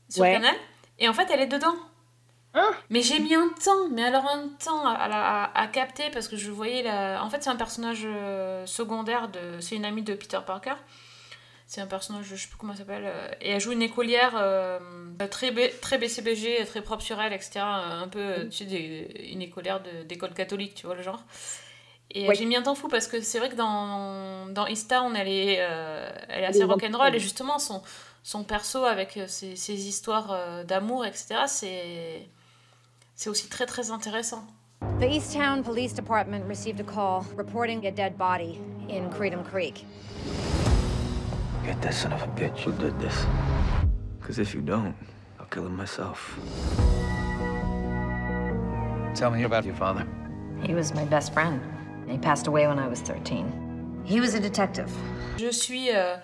sur 0.08 0.22
Ouais. 0.22 0.32
Canal, 0.32 0.54
et 0.98 1.08
en 1.08 1.12
fait, 1.12 1.28
elle 1.30 1.40
est 1.40 1.46
dedans. 1.46 1.74
Ah 2.54 2.70
Mais 2.90 3.00
j'ai 3.02 3.18
mis 3.18 3.34
un 3.34 3.48
temps, 3.64 3.88
mais 3.90 4.02
alors 4.04 4.26
un 4.28 4.48
temps 4.62 4.84
à, 4.86 4.92
à- 4.94 5.60
à- 5.62 5.66
capter 5.68 6.10
parce 6.10 6.26
que 6.28 6.36
je 6.36 6.50
voyais 6.50 6.82
la. 6.82 7.22
En 7.24 7.30
fait, 7.30 7.42
c'est 7.42 7.48
un 7.50 7.56
personnage 7.56 8.06
secondaire 8.66 9.28
de. 9.28 9.60
C'est 9.60 9.76
une 9.76 9.84
amie 9.86 10.02
de 10.02 10.14
Peter 10.14 10.40
Parker. 10.46 10.74
C'est 11.66 11.80
un 11.80 11.86
personnage, 11.86 12.26
je 12.26 12.36
sais 12.36 12.48
plus 12.48 12.56
comment 12.58 12.72
elle 12.72 12.78
s'appelle. 12.78 13.04
euh, 13.06 13.28
Et 13.40 13.50
elle 13.50 13.60
joue 13.60 13.72
une 13.72 13.82
écolière 13.82 14.32
euh, 14.36 14.78
très, 15.30 15.50
B- 15.52 15.70
très 15.80 15.96
BCBG, 15.98 16.64
très 16.66 16.82
propre 16.82 17.02
sur 17.02 17.20
elle, 17.20 17.32
etc. 17.32 17.60
Un 17.60 18.08
peu, 18.08 18.18
euh, 18.20 18.44
tu 18.44 18.58
sais, 18.58 18.64
des- 18.66 19.28
une 19.32 19.40
écolière 19.42 19.82
de- 19.82 20.02
d'école 20.02 20.34
catholique, 20.34 20.74
tu 20.74 20.86
vois 20.86 20.94
le 20.96 21.02
genre. 21.02 21.22
Et 22.10 22.26
euh, 22.26 22.28
Oui. 22.28 22.36
j'ai 22.36 22.44
mis 22.44 22.56
un 22.56 22.62
temps 22.62 22.74
fou 22.74 22.88
parce 22.88 23.06
que 23.06 23.22
c'est 23.22 23.38
vrai 23.38 23.48
que 23.48 23.54
dans, 23.54 24.46
dans 24.52 24.66
East 24.66 24.90
Town, 24.90 25.16
elle 25.16 25.28
est, 25.28 25.56
euh, 25.60 26.10
elle 26.28 26.42
est 26.44 26.46
assez 26.46 26.64
rock'n'roll. 26.64 27.14
Et 27.14 27.20
justement, 27.20 27.58
son, 27.58 27.82
son 28.22 28.44
perso 28.44 28.84
avec 28.84 29.16
euh, 29.16 29.26
ses, 29.26 29.56
ses 29.56 29.88
histoires 29.88 30.30
euh, 30.32 30.64
d'amour, 30.64 31.06
etc., 31.06 31.36
c'est. 31.46 32.28
C'est 33.14 33.30
aussi 33.30 33.48
très 33.48 33.66
très 33.66 33.90
intéressant. 33.92 34.44
The 35.00 35.04
Easttown 35.04 35.62
Police 35.62 35.94
Department 35.94 36.42
received 36.48 36.80
a 36.80 36.84
call 36.84 37.22
reporting 37.36 37.86
a 37.86 37.90
dead 37.92 38.16
body 38.18 38.58
in 38.90 39.08
Creedham 39.10 39.44
Creek. 39.44 39.86
Get 41.64 41.80
that 41.82 41.94
son 41.94 42.12
of 42.12 42.22
a 42.22 42.26
bitch 42.28 42.60
who 42.60 42.72
did 42.72 42.98
this? 43.00 43.14
Because 44.20 44.38
if 44.38 44.54
you 44.54 44.60
don't, 44.60 44.94
I'll 45.38 45.46
kill 45.46 45.66
him 45.66 45.76
myself. 45.76 46.36
Tell 49.14 49.30
me 49.30 49.44
about 49.44 49.64
your 49.64 49.74
father. 49.74 50.06
He 50.62 50.74
was 50.74 50.92
my 50.94 51.04
best 51.04 51.32
friend. 51.32 51.60
He 52.08 52.18
passed 52.18 52.46
away 52.46 52.66
when 52.66 52.78
I 52.78 52.88
was 52.88 53.00
13. 53.00 54.02
He 54.04 54.20
was 54.20 54.34
a 54.34 54.40
detective. 54.40 54.90
Je 55.38 55.50
suis 55.52 55.90
euh, 55.94 56.16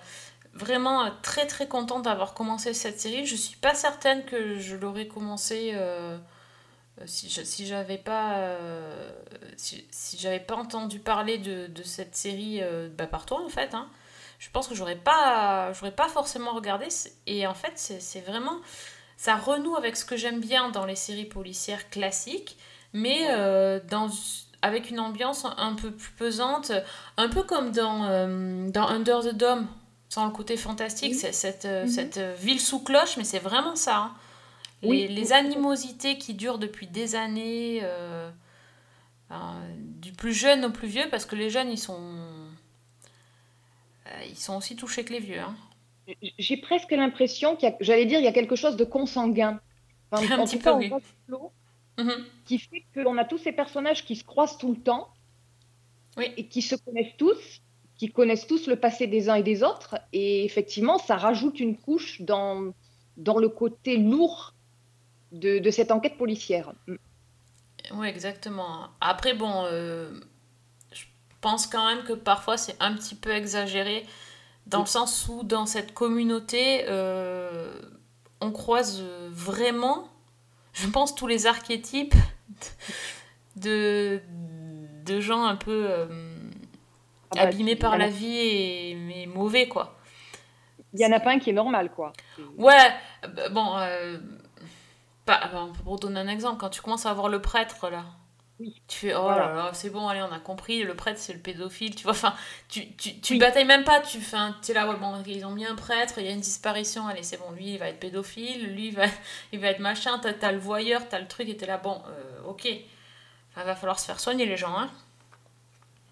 vraiment 0.54 1.04
euh, 1.04 1.10
très 1.22 1.46
très 1.46 1.68
contente 1.68 2.04
d'avoir 2.04 2.34
commencé 2.34 2.74
cette 2.74 2.98
série. 3.00 3.24
Je 3.26 3.36
suis 3.36 3.56
pas 3.56 3.74
certaine 3.74 4.24
que 4.24 4.58
je 4.58 4.74
l'aurais 4.76 5.06
commencé 5.06 5.70
euh, 5.74 6.18
si 7.06 7.28
je- 7.28 7.42
si 7.44 7.66
j'avais 7.66 7.98
pas 7.98 8.38
euh, 8.38 9.10
si, 9.56 9.86
si 9.90 10.18
j'avais 10.18 10.40
pas 10.40 10.56
entendu 10.56 10.98
parler 10.98 11.38
de, 11.38 11.68
de 11.68 11.82
cette 11.84 12.16
série 12.16 12.58
euh, 12.60 12.88
bah, 12.96 13.06
par 13.06 13.24
toi 13.26 13.40
en 13.44 13.48
fait. 13.48 13.72
hein. 13.74 13.86
Je 14.38 14.50
pense 14.50 14.68
que 14.68 14.74
j'aurais 14.74 14.96
pas 14.96 15.72
j'aurais 15.72 15.90
pas 15.94 16.08
forcément 16.08 16.52
regardé 16.52 16.86
et 17.26 17.46
en 17.46 17.54
fait 17.54 17.72
c'est 17.76 18.20
vraiment 18.20 18.56
ça 19.16 19.34
renoue 19.36 19.74
avec 19.76 19.96
ce 19.96 20.04
que 20.04 20.16
j'aime 20.16 20.40
bien 20.40 20.68
dans 20.70 20.86
les 20.86 20.94
séries 20.94 21.24
policières 21.24 21.90
classiques, 21.90 22.56
mais 22.92 23.26
euh, 23.30 23.80
dans, 23.90 24.08
avec 24.62 24.90
une 24.90 25.00
ambiance 25.00 25.44
un 25.56 25.74
peu 25.74 25.90
plus 25.90 26.12
pesante, 26.12 26.70
un 27.16 27.28
peu 27.28 27.42
comme 27.42 27.72
dans, 27.72 28.04
euh, 28.04 28.70
dans 28.70 28.86
Under 28.86 29.20
the 29.22 29.34
Dome, 29.34 29.66
sans 30.08 30.24
le 30.26 30.30
côté 30.30 30.56
fantastique, 30.56 31.16
c'est 31.16 31.32
cette, 31.32 31.64
euh, 31.64 31.82
Mhm. 31.82 31.88
cette 31.88 32.18
ville 32.38 32.60
sous 32.60 32.78
cloche, 32.84 33.16
mais 33.16 33.24
c'est 33.24 33.40
vraiment 33.40 33.74
ça. 33.74 33.96
hein. 33.96 34.14
Les, 34.82 34.88
Oui. 34.88 35.08
les 35.08 35.32
animosités 35.32 36.16
qui 36.16 36.34
durent 36.34 36.58
depuis 36.58 36.86
des 36.86 37.16
années, 37.16 37.80
euh, 37.82 38.30
du 40.00 40.12
plus 40.12 40.32
jeune 40.32 40.64
au 40.64 40.70
plus 40.70 40.86
vieux, 40.88 41.08
parce 41.10 41.24
que 41.26 41.34
les 41.36 41.50
jeunes, 41.50 41.70
ils 41.70 41.76
sont, 41.78 41.98
ils 44.28 44.36
sont 44.36 44.56
aussi 44.56 44.76
touchés 44.76 45.04
que 45.04 45.12
les 45.12 45.20
vieux. 45.20 45.40
hein. 45.40 45.56
J'ai 46.38 46.56
presque 46.56 46.90
l'impression 46.92 47.54
qu'il 47.56 47.68
y 47.68 47.72
a, 47.72 47.76
j'allais 47.80 48.06
dire, 48.06 48.18
il 48.18 48.24
y 48.24 48.28
a 48.28 48.32
quelque 48.32 48.56
chose 48.56 48.76
de 48.76 48.84
consanguin. 48.84 49.60
Enfin, 50.10 50.24
Un 50.34 50.38
en 50.40 50.44
petit 50.44 50.56
tout 50.58 50.64
cas, 50.64 50.76
peu, 50.76 50.84
on 51.34 51.40
oui. 51.98 52.04
Mhm. 52.04 52.24
qui 52.46 52.58
fait 52.58 52.84
qu'on 52.94 53.18
a 53.18 53.24
tous 53.24 53.38
ces 53.38 53.52
personnages 53.52 54.04
qui 54.04 54.16
se 54.16 54.24
croisent 54.24 54.56
tout 54.56 54.72
le 54.72 54.80
temps 54.80 55.08
Oui. 56.16 56.32
et 56.36 56.46
qui 56.46 56.62
se 56.62 56.76
connaissent 56.76 57.16
tous, 57.18 57.60
qui 57.96 58.10
connaissent 58.10 58.46
tous 58.46 58.68
le 58.68 58.76
passé 58.76 59.06
des 59.06 59.28
uns 59.28 59.34
et 59.34 59.42
des 59.42 59.62
autres. 59.62 59.96
Et 60.12 60.44
effectivement, 60.44 60.98
ça 60.98 61.16
rajoute 61.16 61.60
une 61.60 61.76
couche 61.76 62.22
dans, 62.22 62.72
dans 63.16 63.38
le 63.38 63.48
côté 63.48 63.96
lourd 63.98 64.54
de, 65.32 65.58
de 65.58 65.70
cette 65.70 65.90
enquête 65.90 66.16
policière. 66.16 66.72
Mm. 66.86 66.94
Oui, 67.94 68.06
exactement. 68.08 68.88
Après, 69.00 69.34
bon, 69.34 69.64
euh, 69.66 70.10
pense 71.40 71.66
quand 71.66 71.86
même 71.86 72.04
que 72.04 72.12
parfois 72.12 72.56
c'est 72.56 72.76
un 72.80 72.94
petit 72.94 73.14
peu 73.14 73.30
exagéré, 73.30 74.06
dans 74.66 74.80
le 74.80 74.86
sens 74.86 75.28
où 75.28 75.42
dans 75.44 75.66
cette 75.66 75.94
communauté, 75.94 76.84
euh, 76.88 77.72
on 78.40 78.50
croise 78.52 79.00
euh, 79.00 79.28
vraiment, 79.32 80.08
je 80.72 80.86
pense, 80.88 81.14
tous 81.14 81.26
les 81.26 81.46
archétypes 81.46 82.14
de, 83.56 84.20
de 85.06 85.20
gens 85.20 85.44
un 85.44 85.56
peu 85.56 85.86
euh, 85.88 86.06
Ah 87.30 87.34
bah, 87.36 87.42
abîmés 87.42 87.76
par 87.76 87.96
la 87.98 88.08
vie 88.08 88.36
et 88.36 88.94
mais 88.94 89.26
mauvais, 89.26 89.68
quoi. 89.68 89.94
Il 90.94 91.00
y 91.00 91.06
en 91.06 91.12
a 91.12 91.20
pas 91.20 91.32
un 91.32 91.38
qui 91.38 91.50
est 91.50 91.54
normal, 91.54 91.90
quoi. 91.90 92.12
Ouais, 92.56 92.92
bah, 93.34 93.48
bon, 93.50 93.76
euh, 93.78 94.18
pas- 95.24 95.48
bon, 95.52 95.72
pour 95.84 95.98
donner 95.98 96.20
un 96.20 96.28
exemple, 96.28 96.58
quand 96.58 96.70
tu 96.70 96.80
commences 96.80 97.06
à 97.06 97.12
voir 97.12 97.28
le 97.28 97.40
prêtre 97.42 97.88
là, 97.90 98.04
Oui. 98.60 98.74
tu 98.88 98.98
fais 98.98 99.14
oh 99.14 99.22
Voilà. 99.22 99.46
là 99.48 99.54
là, 99.54 99.70
c'est 99.72 99.90
bon, 99.90 100.08
allez, 100.08 100.20
on 100.22 100.32
a 100.32 100.40
compris, 100.40 100.82
le 100.82 100.96
prêtre 100.96 101.18
c'est 101.20 101.32
le 101.32 101.38
pédophile, 101.38 101.94
tu 101.94 102.02
vois, 102.02 102.12
enfin, 102.12 102.34
tu, 102.68 102.90
tu, 102.96 103.20
tu 103.20 103.34
Oui. 103.34 103.38
batailles 103.38 103.64
même 103.66 103.84
pas, 103.84 104.00
tu 104.00 104.18
t'es 104.62 104.72
là, 104.74 104.88
ouais, 104.88 104.96
bon, 104.96 105.22
ils 105.26 105.44
ont 105.46 105.52
mis 105.52 105.64
un 105.64 105.76
prêtre, 105.76 106.14
il 106.18 106.24
y 106.26 106.28
a 106.28 106.32
une 106.32 106.40
disparition, 106.40 107.06
allez, 107.06 107.22
c'est 107.22 107.36
bon, 107.38 107.52
lui 107.52 107.74
il 107.74 107.78
va 107.78 107.88
être 107.88 108.00
pédophile, 108.00 108.66
lui 108.74 108.88
il 108.88 108.94
va, 108.94 109.04
il 109.52 109.60
va 109.60 109.68
être 109.68 109.78
machin, 109.80 110.18
t'as, 110.18 110.32
t'as 110.32 110.50
le 110.52 110.58
voyeur, 110.58 111.08
t'as 111.08 111.20
le 111.20 111.28
truc, 111.28 111.48
et 111.48 111.56
t'es 111.56 111.66
là, 111.66 111.78
bon, 111.78 112.02
euh, 112.08 112.42
ok, 112.48 112.68
enfin, 113.52 113.64
va 113.64 113.76
falloir 113.76 114.00
se 114.00 114.06
faire 114.06 114.18
soigner 114.20 114.46
les 114.46 114.56
gens, 114.56 114.76
hein. 114.76 114.90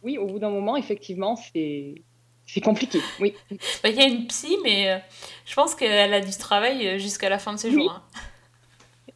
Oui, 0.03 0.19
au 0.19 0.27
bout 0.27 0.39
d'un 0.39 0.51
moment, 0.51 0.77
effectivement, 0.77 1.37
c'est 1.37 2.03
c'est 2.47 2.61
compliqué. 2.61 3.11
Oui. 3.19 3.35
Bah, 3.83 3.89
Il 3.89 3.97
y 3.97 4.01
a 4.03 4.07
une 4.07 4.27
psy, 4.29 4.57
mais 4.63 4.91
euh, 4.93 4.99
je 5.47 5.55
pense 5.55 5.75
qu'elle 5.75 6.15
a 6.15 6.21
du 6.21 6.37
travail 6.37 6.87
euh, 6.87 6.99
jusqu'à 6.99 7.29
la 7.29 7.39
fin 7.39 7.53
de 7.53 7.59
ses 7.59 7.71
Oui. 7.71 7.73
jours, 7.73 7.91
hein. 7.91 8.03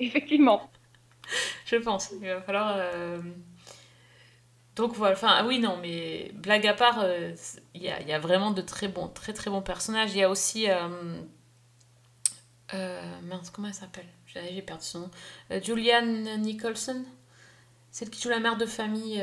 Effectivement. 0.00 0.69
Je 1.66 1.76
pense. 1.76 2.10
Il 2.20 2.26
va 2.28 2.40
falloir. 2.42 2.74
euh, 2.76 3.20
Donc 4.76 4.94
voilà. 4.94 5.14
Enfin, 5.14 5.28
ah 5.30 5.44
oui, 5.46 5.58
non, 5.58 5.78
mais 5.82 6.30
blague 6.34 6.66
à 6.66 6.74
part, 6.74 7.00
euh, 7.02 7.34
il 7.74 7.82
y, 7.82 7.88
a, 7.88 8.00
il 8.00 8.08
y 8.08 8.12
a 8.12 8.18
vraiment 8.18 8.50
de 8.50 8.62
très 8.62 8.88
bons, 8.88 9.08
très 9.08 9.32
très 9.32 9.50
bons 9.50 9.62
personnages. 9.62 10.12
Il 10.12 10.18
y 10.18 10.22
a 10.22 10.30
aussi. 10.30 10.68
euh, 12.74 13.20
mince, 13.22 13.50
comment 13.50 13.68
elle 13.68 13.74
s'appelle? 13.74 14.06
J'ai 14.26 14.62
perdu 14.62 14.84
son 14.84 15.00
nom. 15.00 15.10
Julianne 15.62 16.40
Nicholson? 16.40 17.04
Celle 17.90 18.10
qui 18.10 18.22
joue 18.22 18.30
la 18.30 18.40
mère 18.40 18.56
de 18.58 18.66
famille, 18.66 19.22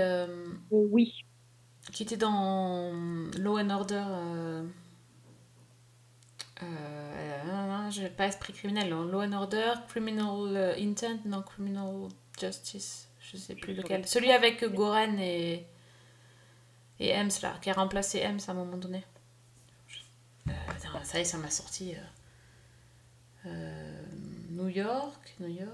oui. 0.72 1.14
qui 1.94 2.04
était 2.04 2.18
dans 2.18 2.92
Law 3.38 3.60
and 3.60 3.70
Order. 3.70 4.04
Euh, 6.64 7.44
non, 7.46 7.90
je 7.92 8.08
pas 8.08 8.28
esprit 8.28 8.54
criminel, 8.54 8.90
non. 8.90 9.04
Law 9.04 9.22
and 9.22 9.34
Order, 9.34 9.74
Criminal 9.90 10.56
euh, 10.56 10.76
Intent, 10.78 11.20
non, 11.26 11.42
Criminal 11.42 12.08
Justice, 12.40 13.08
je 13.20 13.38
sais 13.38 13.56
plus 13.56 13.74
lequel. 13.74 14.08
Celui 14.08 14.32
avec 14.32 14.64
Goren 14.66 15.20
et, 15.20 15.66
et 17.00 17.12
Ems, 17.14 17.30
là, 17.42 17.56
qui 17.62 17.70
a 17.70 17.74
remplacé 17.74 18.22
Ems 18.24 18.40
à 18.48 18.52
un 18.52 18.56
moment 18.56 18.78
donné. 18.78 19.04
Euh, 20.48 20.52
putain, 20.74 21.04
ça 21.04 21.20
y 21.20 21.22
est, 21.22 21.26
ça 21.26 21.38
m'a 21.38 21.50
sorti. 21.50 21.94
euh, 23.46 24.02
New 24.52 24.70
York, 24.70 25.36
New 25.40 25.50
York. 25.50 25.70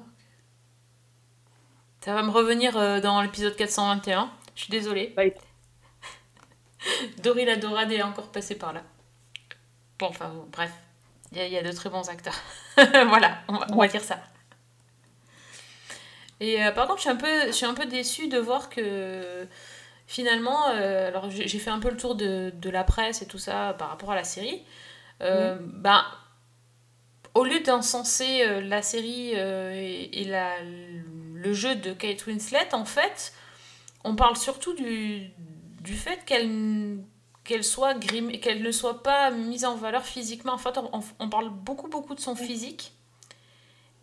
Ça 2.02 2.13
va 2.13 2.24
me 2.24 2.32
revenir 2.32 2.74
dans 3.02 3.22
l'épisode 3.22 3.56
421. 3.56 4.30
Je 4.56 4.63
suis 4.63 4.72
désolée. 4.72 5.13
Écoute, 5.18 5.42
Dory 7.24 7.46
la 7.46 7.56
Dorade 7.56 7.92
est 7.94 8.02
encore 8.02 8.30
passée 8.30 8.56
par 8.56 8.74
là. 8.74 8.84
Bon, 10.03 10.10
enfin, 10.10 10.27
bon, 10.29 10.45
bref. 10.51 10.72
Il 11.31 11.38
y, 11.38 11.41
a- 11.41 11.48
il 11.48 11.53
y 11.53 11.57
a 11.57 11.63
de 11.63 11.72
très 11.72 11.89
bons 11.89 12.10
acteurs. 12.10 12.36
voilà, 13.07 13.38
on 13.48 13.53
va, 13.57 13.67
on 13.72 13.77
va 13.77 13.88
dire 13.88 14.03
ça. 14.03 14.19
Et 16.39 16.63
euh, 16.63 16.72
par 16.72 16.88
contre, 16.88 16.98
je 16.98 17.01
suis, 17.03 17.10
un 17.10 17.15
peu, 17.15 17.48
je 17.48 17.51
suis 17.51 17.65
un 17.65 17.74
peu 17.74 17.86
déçue 17.86 18.27
de 18.27 18.38
voir 18.38 18.69
que 18.69 19.48
finalement, 20.07 20.69
euh, 20.72 21.07
alors 21.07 21.29
j'ai 21.29 21.60
fait 21.60 21.69
un 21.69 21.79
peu 21.79 21.89
le 21.89 21.98
tour 21.98 22.15
de, 22.15 22.51
de 22.55 22.69
la 22.69 22.83
presse 22.83 23.22
et 23.22 23.27
tout 23.27 23.38
ça 23.38 23.75
par 23.79 23.89
rapport 23.89 24.12
à 24.12 24.15
la 24.15 24.24
série. 24.24 24.63
Euh, 25.22 25.57
Ben, 25.62 26.03
au 27.33 27.43
lieu 27.45 27.62
d'encenser 27.62 28.62
la 28.62 28.81
série 28.81 29.31
et, 29.33 30.22
et 30.22 30.25
la, 30.25 30.55
le 30.63 31.53
jeu 31.53 31.75
de 31.75 31.93
Kate 31.93 32.25
Winslet, 32.27 32.74
en 32.74 32.86
fait, 32.86 33.33
on 34.03 34.15
parle 34.15 34.38
surtout 34.38 34.74
du, 34.75 35.29
du 35.81 35.95
fait 35.95 36.24
qu'elle 36.25 36.50
qu'elle 37.43 37.63
soit 37.63 37.93
grimée, 37.95 38.39
qu'elle 38.39 38.62
ne 38.62 38.71
soit 38.71 39.03
pas 39.03 39.31
mise 39.31 39.65
en 39.65 39.75
valeur 39.75 40.03
physiquement. 40.03 40.53
En 40.53 40.57
fait, 40.57 40.77
on, 40.77 41.01
on 41.19 41.29
parle 41.29 41.50
beaucoup 41.50 41.89
beaucoup 41.89 42.15
de 42.15 42.19
son 42.19 42.35
physique 42.35 42.93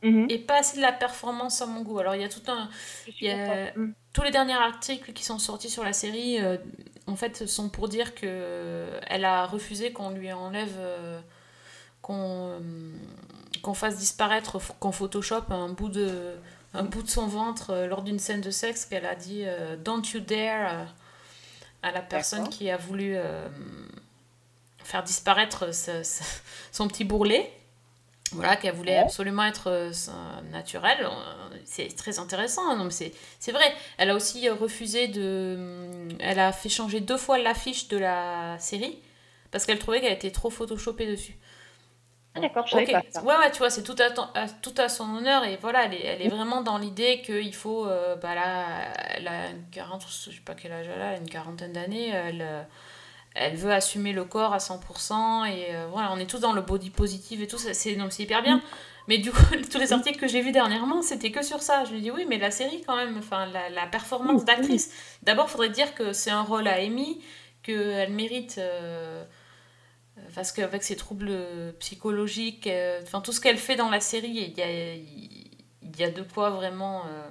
mhm, 0.02 0.26
et 0.28 0.38
pas 0.38 0.58
assez 0.58 0.76
de 0.76 0.82
la 0.82 0.92
performance 0.92 1.62
à 1.62 1.66
mon 1.66 1.82
goût. 1.82 1.98
Alors 1.98 2.14
il 2.14 2.20
y 2.20 2.24
a 2.24 2.28
tout 2.28 2.42
un 2.48 2.68
il 3.20 3.26
y 3.26 3.30
a-. 3.30 3.72
Mm. 3.76 3.94
tous 4.12 4.22
les 4.22 4.30
derniers 4.30 4.54
articles 4.54 5.12
qui 5.12 5.24
sont 5.24 5.38
sortis 5.38 5.70
sur 5.70 5.84
la 5.84 5.92
série, 5.92 6.40
euh, 6.40 6.58
en 7.10 7.16
fait, 7.16 7.46
sont 7.46 7.68
pour 7.68 7.88
dire 7.88 8.14
que 8.14 8.20
euh, 8.24 9.00
elle 9.06 9.24
a 9.24 9.46
refusé 9.46 9.92
qu'on 9.92 10.10
lui 10.10 10.32
enlève, 10.32 10.76
euh, 10.78 11.20
qu'on 12.02 12.58
euh, 12.60 12.92
qu'on 13.62 13.74
fasse 13.74 13.98
disparaître, 13.98 14.58
qu'on 14.78 14.92
Photoshop 14.92 15.50
un 15.50 15.70
bout 15.70 15.88
de 15.88 16.34
un 16.72 16.84
bout 16.84 17.02
de 17.02 17.08
son 17.08 17.26
ventre 17.26 17.86
lors 17.88 18.02
d'une 18.02 18.20
scène 18.20 18.40
de 18.40 18.50
sexe 18.50 18.86
qu'elle 18.86 19.04
a 19.04 19.16
dit 19.16 19.44
Don't 19.84 20.02
you 20.14 20.20
dare 20.20 20.86
à 21.82 21.90
la 21.92 22.02
personne 22.02 22.48
qui 22.48 22.70
a 22.70 22.76
voulu 22.76 23.14
euh, 23.16 23.48
faire 24.82 25.02
disparaître 25.02 25.74
ce- 25.74 26.02
ce- 26.02 26.22
son 26.72 26.88
petit 26.88 27.04
bourrelet. 27.04 27.52
Voilà, 28.32 28.54
qu'elle 28.54 28.74
voulait 28.76 28.92
Ouais. 28.92 28.98
absolument 28.98 29.44
être 29.44 29.66
euh, 29.68 29.90
naturelle. 30.52 30.98
Euh, 31.02 31.56
C'est 31.64 31.88
très 31.96 32.18
intéressant. 32.20 32.70
hein. 32.70 32.76
Non, 32.76 32.84
mais 32.84 33.12
c'est 33.40 33.52
vrai. 33.52 33.64
Elle 33.98 34.10
a 34.10 34.14
aussi 34.14 34.48
refusé 34.48 35.08
de. 35.08 36.08
Elle 36.20 36.38
a 36.38 36.52
fait 36.52 36.68
changer 36.68 37.00
deux 37.00 37.16
fois 37.16 37.38
l'affiche 37.38 37.88
de 37.88 37.96
la 37.98 38.56
série 38.60 38.98
parce 39.50 39.66
qu'elle 39.66 39.78
trouvait 39.80 40.00
qu'elle 40.00 40.12
était 40.12 40.30
trop 40.30 40.48
photoshopée 40.50 41.06
dessus. 41.08 41.36
Ah, 42.34 42.40
d'accord, 42.40 42.66
je 42.66 42.72
savais 42.72 42.86
Ok. 42.86 42.88
pas 42.88 43.02
ça. 43.10 43.24
Ouais, 43.24 43.36
ouais, 43.36 43.50
tu 43.50 43.58
vois, 43.58 43.70
c'est 43.70 43.82
tout 43.82 43.96
à, 43.98 44.10
ton- 44.10 44.28
à- 44.34 44.48
tout 44.48 44.74
à 44.78 44.88
son 44.88 45.16
honneur 45.16 45.44
et 45.44 45.56
voilà, 45.60 45.84
elle 45.86 45.94
est, 45.94 46.04
elle 46.04 46.22
est 46.22 46.28
vraiment 46.28 46.60
dans 46.62 46.78
l'idée 46.78 47.20
qu'il 47.22 47.54
faut. 47.54 47.86
euh, 47.86 48.14
bah 48.16 48.34
là, 48.36 48.92
elle 49.16 49.26
a 49.26 49.50
une 49.50 49.64
40, 49.72 50.04
je 50.08 50.30
sais 50.30 50.40
pas 50.44 50.54
quel 50.54 50.70
âge 50.72 50.86
elle 50.94 51.02
a, 51.02 51.16
une 51.16 51.28
quarantaine 51.28 51.72
d'années. 51.72 52.08
Elle, 52.10 52.42
euh, 52.42 52.62
elle 53.34 53.56
veut 53.56 53.72
assumer 53.72 54.12
le 54.12 54.24
corps 54.24 54.52
à 54.54 54.60
100% 54.60 55.44
et 55.44 55.74
euh, 55.74 55.88
voilà, 55.92 56.12
on 56.12 56.18
est 56.18 56.26
tous 56.30 56.38
dans 56.40 56.52
le 56.52 56.62
body 56.62 56.90
positive 56.90 57.42
et 57.42 57.46
tout, 57.48 57.58
c'est 57.58 57.94
donc 57.96 58.12
c'est 58.12 58.24
hyper 58.24 58.42
bien. 58.42 58.62
Mais 59.08 59.18
du 59.18 59.32
coup, 59.32 59.42
tous 59.72 59.78
les 59.78 59.92
articles 59.92 60.18
que 60.20 60.28
j'ai 60.28 60.42
vus 60.42 60.52
dernièrement, 60.52 61.02
c'était 61.02 61.32
que 61.32 61.42
sur 61.42 61.62
ça. 61.62 61.84
Je 61.84 61.94
me 61.94 62.00
dis 62.00 62.10
oui, 62.12 62.26
mais 62.28 62.38
la 62.38 62.50
série 62.52 62.82
quand 62.86 62.96
même, 62.96 63.16
enfin 63.18 63.46
la, 63.46 63.70
la 63.70 63.86
performance 63.86 64.44
d'actrice. 64.44 64.92
D'abord, 65.24 65.46
il 65.48 65.52
faudrait 65.52 65.70
dire 65.70 65.94
que 65.94 66.12
c'est 66.12 66.30
un 66.30 66.42
rôle 66.42 66.68
à 66.68 66.74
Amy, 66.76 67.20
qu'elle 67.62 68.12
mérite. 68.12 68.56
euh, 68.58 69.24
parce 70.34 70.52
qu'avec 70.52 70.82
ses 70.82 70.96
troubles 70.96 71.32
psychologiques, 71.78 72.66
euh, 72.66 73.00
enfin 73.02 73.20
tout 73.20 73.32
ce 73.32 73.40
qu'elle 73.40 73.58
fait 73.58 73.76
dans 73.76 73.90
la 73.90 74.00
série, 74.00 74.28
il 74.28 74.58
y 74.58 74.62
a, 74.62 74.94
il 74.94 75.98
y 75.98 76.04
a 76.04 76.10
de 76.10 76.22
quoi 76.22 76.50
vraiment 76.50 77.02
euh, 77.06 77.28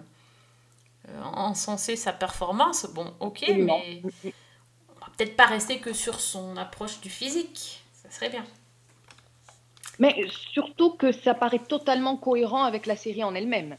euh, 1.10 1.24
encenser 1.24 1.96
sa 1.96 2.14
performance. 2.14 2.88
Bon, 2.94 3.14
ok, 3.20 3.44
Absolument. 3.44 3.82
mais 3.86 4.02
on 4.24 5.06
va 5.06 5.12
peut-être 5.18 5.36
pas 5.36 5.46
rester 5.46 5.80
que 5.80 5.94
sur 5.94 6.20
son 6.20 6.58
approche 6.58 7.00
du 7.02 7.10
physique. 7.10 7.84
Ça 7.94 8.12
serait 8.12 8.30
bien. 8.30 8.46
Mais 10.00 10.16
surtout 10.54 10.92
que 10.92 11.12
ça 11.12 11.34
paraît 11.34 11.60
totalement 11.60 12.16
cohérent 12.16 12.64
avec 12.64 12.86
la 12.86 12.96
série 12.96 13.24
en 13.24 13.36
elle-même, 13.36 13.76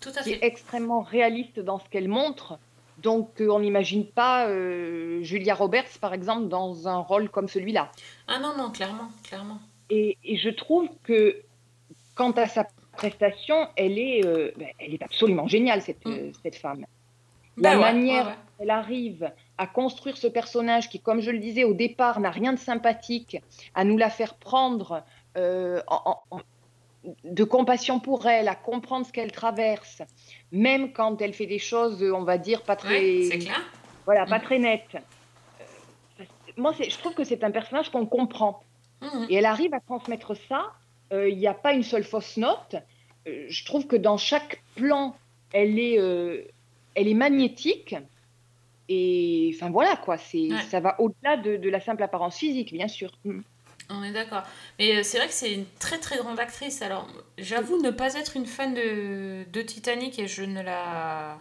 Tout 0.00 0.10
à 0.16 0.22
qui 0.22 0.32
est 0.32 0.42
extrêmement 0.42 1.02
réaliste 1.02 1.60
dans 1.60 1.78
ce 1.78 1.88
qu'elle 1.90 2.08
montre. 2.08 2.58
Donc, 3.02 3.40
euh, 3.40 3.48
on 3.50 3.60
n'imagine 3.60 4.04
pas 4.06 4.48
euh, 4.48 5.22
Julia 5.22 5.54
Roberts, 5.54 5.98
par 6.00 6.12
exemple, 6.14 6.48
dans 6.48 6.88
un 6.88 6.98
rôle 6.98 7.28
comme 7.30 7.48
celui-là. 7.48 7.90
Ah 8.26 8.38
non, 8.40 8.56
non, 8.56 8.70
clairement, 8.70 9.08
clairement. 9.22 9.58
Et, 9.90 10.18
et 10.24 10.36
je 10.36 10.50
trouve 10.50 10.88
que, 11.04 11.36
quant 12.14 12.32
à 12.32 12.46
sa 12.46 12.66
prestation, 12.96 13.68
elle 13.76 13.98
est, 13.98 14.24
euh, 14.26 14.50
ben, 14.56 14.68
elle 14.80 14.94
est 14.94 15.02
absolument 15.02 15.46
géniale, 15.46 15.80
cette, 15.82 16.04
Mm. 16.04 16.10
euh, 16.12 16.30
cette 16.42 16.56
femme. 16.56 16.84
Bah 17.56 17.70
La 17.70 17.76
ouais, 17.76 17.80
manière 17.82 18.24
ouais, 18.24 18.30
ouais. 18.30 18.36
dont 18.36 18.62
elle 18.64 18.70
arrive 18.70 19.32
à 19.56 19.66
construire 19.66 20.16
ce 20.16 20.26
personnage 20.28 20.88
qui, 20.88 21.00
comme 21.00 21.20
je 21.20 21.30
le 21.30 21.38
disais 21.38 21.64
au 21.64 21.74
départ, 21.74 22.20
n'a 22.20 22.30
rien 22.30 22.52
de 22.52 22.58
sympathique, 22.58 23.40
à 23.74 23.84
nous 23.84 23.96
la 23.96 24.10
faire 24.10 24.34
prendre 24.34 25.02
euh, 25.36 25.80
en- 25.86 26.02
en- 26.04 26.22
en- 26.36 26.40
de 27.24 27.44
compassion 27.44 28.00
pour 28.00 28.26
elle, 28.26 28.48
à 28.48 28.54
comprendre 28.54 29.06
ce 29.06 29.12
qu'elle 29.12 29.32
traverse, 29.32 30.02
même 30.52 30.92
quand 30.92 31.20
elle 31.22 31.32
fait 31.34 31.46
des 31.46 31.58
choses, 31.58 32.02
on 32.02 32.22
va 32.24 32.38
dire, 32.38 32.62
pas 32.62 32.76
très, 32.76 32.98
Ouais, 33.00 33.28
c'est 33.30 33.38
clair. 33.38 33.60
voilà, 34.06 34.26
pas 34.26 34.38
Mm. 34.38 34.42
très 34.42 34.58
nettes. 34.58 34.96
Euh, 34.96 36.24
Moi, 36.56 36.72
je 36.78 36.96
trouve 36.98 37.14
que 37.14 37.24
c'est 37.24 37.44
un 37.44 37.50
personnage 37.50 37.90
qu'on 37.90 38.06
comprend. 38.06 38.62
Mhm. 39.00 39.26
Et 39.30 39.34
elle 39.36 39.46
arrive 39.46 39.72
à 39.74 39.80
transmettre 39.80 40.34
ça. 40.48 40.72
Euh, 41.12 41.28
Il 41.28 41.38
n'y 41.38 41.46
a 41.46 41.54
pas 41.54 41.72
une 41.72 41.84
seule 41.84 42.04
fausse 42.04 42.36
note. 42.36 42.74
Euh, 43.28 43.46
je 43.48 43.64
trouve 43.64 43.86
que 43.86 43.96
dans 43.96 44.16
chaque 44.16 44.60
plan, 44.74 45.14
elle 45.52 45.78
est, 45.78 45.94
elle 46.94 47.08
est 47.08 47.14
magnétique. 47.14 47.94
Et 48.88 49.52
enfin 49.54 49.70
voilà 49.70 49.96
quoi, 49.96 50.16
c'est, 50.16 50.50
Ouais. 50.50 50.62
ça 50.70 50.80
va 50.80 50.98
au-delà 51.00 51.36
de, 51.36 51.56
de 51.58 51.68
la 51.68 51.78
simple 51.80 52.02
apparence 52.02 52.38
physique, 52.38 52.72
bien 52.72 52.88
sûr. 52.88 53.12
Mm. 53.24 53.40
On 53.90 54.02
est 54.02 54.12
d'accord. 54.12 54.42
Mais 54.78 54.96
euh, 54.98 55.02
c'est 55.02 55.18
vrai 55.18 55.28
que 55.28 55.32
c'est 55.34 55.52
une 55.52 55.64
très 55.78 55.98
très 55.98 56.18
grande 56.18 56.38
actrice. 56.38 56.82
Alors, 56.82 57.08
j'avoue 57.38 57.80
ne 57.80 57.90
pas 57.90 58.14
être 58.14 58.36
une 58.36 58.46
fan 58.46 58.74
de, 58.74 59.44
de 59.50 59.62
Titanic 59.62 60.18
et 60.18 60.28
je 60.28 60.42
ne 60.42 60.62
la. 60.62 61.38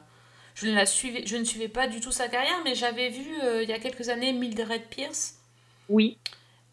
Je 0.56 0.66
ne, 0.68 0.74
la 0.74 0.88
suivais, 0.88 1.24
je 1.28 1.38
ne 1.38 1.44
suivais 1.44 1.68
pas 1.68 1.88
du 1.88 2.02
tout 2.02 2.12
sa 2.12 2.28
carrière, 2.30 2.58
mais 2.64 2.74
j'avais 2.74 3.10
vu 3.10 3.28
euh, 3.44 3.62
il 3.62 3.70
y 3.70 3.74
a 3.74 3.80
quelques 3.80 4.10
années 4.10 4.34
Mildred 4.34 4.88
Pierce 4.90 5.36
Oui, 5.90 6.18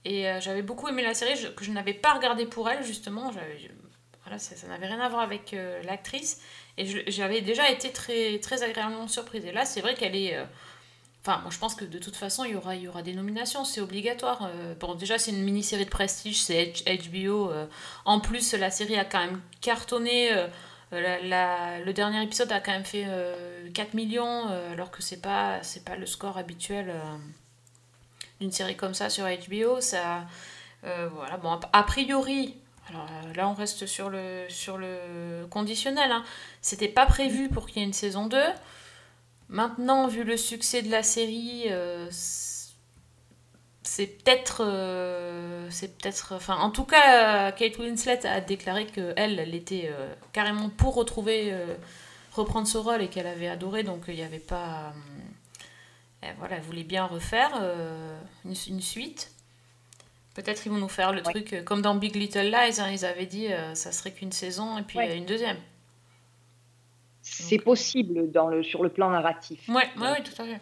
et 0.05 0.29
euh, 0.29 0.41
j'avais 0.41 0.63
beaucoup 0.63 0.89
aimé 0.89 1.03
la 1.03 1.15
série 1.15 1.37
je- 1.37 1.49
que 1.49 1.65
je 1.65 1.71
n'avais 1.73 1.95
pas 1.95 2.15
regardée 2.15 2.47
pour 2.47 2.69
elle, 2.71 2.85
justement. 2.85 3.33
J'avais- 3.33 3.71
voilà, 4.23 4.39
ça, 4.39 4.57
ça 4.57 4.67
n'avait 4.69 4.87
rien 4.87 5.01
à 5.01 5.09
voir 5.09 5.23
avec 5.23 5.53
euh, 5.55 5.83
l'actrice 5.83 6.41
et 6.79 6.87
j'avais 7.11 7.41
déjà 7.43 7.71
été 7.71 7.91
très, 7.93 8.39
très 8.41 8.63
agréablement 8.63 9.09
surprise. 9.09 9.45
Et 9.45 9.53
là, 9.53 9.65
c'est 9.65 9.81
vrai 9.81 9.95
qu'elle 9.95 10.17
est. 10.17 10.37
Enfin, 11.27 11.41
moi 11.41 11.51
je 11.51 11.59
pense 11.59 11.75
que 11.75 11.87
de 11.87 11.99
toute 11.99 12.17
façon, 12.17 12.45
il 12.45 12.51
y 12.53 12.55
aura, 12.55 12.77
il 12.77 12.83
y 12.83 12.89
aura 12.89 13.01
des 13.01 13.15
nominations, 13.15 13.65
c'est 13.65 13.81
obligatoire. 13.81 14.43
Euh, 14.43 14.75
bon, 14.79 14.95
déjà, 14.95 15.17
c'est 15.19 15.31
une 15.31 15.43
mini-série 15.43 15.87
de 15.87 15.91
prestige, 15.91 16.43
c'est 16.43 16.75
HBO. 16.87 17.51
euh. 17.51 17.67
En 18.05 18.21
plus, 18.21 18.53
la 18.53 18.71
série 18.71 18.97
a 18.99 19.07
quand 19.07 19.21
même 19.21 19.41
cartonné. 19.63 20.33
euh, 20.33 20.47
la- 20.93 21.81
le 21.81 21.93
dernier 21.95 22.23
épisode 22.23 22.53
a 22.53 22.61
quand 22.61 22.73
même 22.73 22.85
fait 22.85 23.05
euh, 23.09 23.69
4 23.73 23.95
millions, 23.95 24.49
alors 24.71 24.91
que 24.91 25.03
c'est 25.03 25.21
pas, 25.21 25.63
c'est 25.63 25.83
pas 25.85 25.97
le 25.97 26.05
score 26.07 26.37
habituel 26.39 26.95
d'une 28.41 28.53
série 28.53 28.77
comme 28.77 28.95
ça 28.95 29.09
sur 29.11 29.25
HBO. 29.25 29.81
Ça, 29.81 30.25
voilà, 30.83 31.37
bon, 31.39 31.59
a, 31.73 31.83
priori. 31.85 32.55
Alors 32.91 33.09
là, 33.35 33.49
on 33.49 33.55
reste 33.55 33.87
sur 33.87 34.11
le, 34.11 34.45
sur 34.51 34.77
le 34.77 35.47
conditionnel. 35.51 36.13
Hein. 36.13 36.23
C'était 36.61 36.87
pas 36.89 37.07
prévu 37.07 37.49
pour 37.49 37.67
qu'il 37.67 37.79
y 37.79 37.81
ait 37.81 37.89
une 37.89 37.93
saison 37.95 38.27
2. 38.27 38.39
Maintenant, 39.55 40.09
vu 40.09 40.25
le 40.25 40.37
succès 40.37 40.83
de 40.83 40.91
la 40.91 41.03
série, 41.05 41.65
euh, 41.69 42.09
c'est 43.83 44.07
peut-être. 44.07 44.63
euh, 44.65 45.69
c'est 45.71 45.97
peut-être. 45.97 46.33
Enfin, 46.35 46.57
en 46.57 46.71
tout 46.71 46.85
cas, 46.85 47.53
Kate 47.53 47.79
Winslet 47.79 48.27
a 48.27 48.41
déclaré 48.41 48.87
qu'elle, 48.87 49.39
elle 49.39 49.55
était 49.55 49.91
euh, 49.93 50.13
carrément 50.33 50.69
pour 50.71 50.95
retrouver. 50.95 51.55
reprendre 52.33 52.67
ce 52.67 52.79
rôle 52.79 53.01
et 53.01 53.07
qu'elle 53.09 53.29
avait 53.29 53.47
adoré, 53.47 53.85
donc 53.85 54.07
il 54.09 54.17
n'y 54.17 54.23
avait 54.25 54.41
pas. 54.41 54.93
elle- 56.21 56.35
voilà, 56.41 56.57
elle 56.57 56.63
voulait 56.63 56.83
bien 56.83 57.05
refaire 57.07 57.53
une, 58.45 58.55
une 58.69 58.81
suite. 58.81 59.31
Peut-être 60.35 60.67
ils 60.67 60.73
vont 60.73 60.79
nous 60.79 60.89
faire 60.89 61.13
le 61.13 61.23
Ouais. 61.25 61.31
truc 61.33 61.63
comme 61.65 61.81
dans 61.81 61.95
Big 61.95 62.17
Little 62.17 62.51
Lies, 62.51 62.81
hein, 62.81 62.91
ils 62.91 63.05
avaient 63.05 63.27
dit 63.27 63.53
euh, 63.53 63.77
ça 63.77 63.93
serait 63.93 64.11
qu'une 64.11 64.33
saison 64.33 64.79
et 64.79 64.83
puis 64.83 64.99
Ouais. 64.99 65.17
une 65.17 65.27
deuxième. 65.27 65.59
C'est 67.25 67.57
Donc, 67.57 67.65
possible 67.65 68.31
dans 68.31 68.49
le, 68.49 68.63
sur 68.63 68.83
le 68.83 68.91
plan 68.91 69.11
narratif. 69.11 69.67
Ouais, 69.69 69.89
ouais, 69.97 70.11
ouais, 70.11 70.23
tout 70.23 70.43
à 70.43 70.45
fait. 70.45 70.61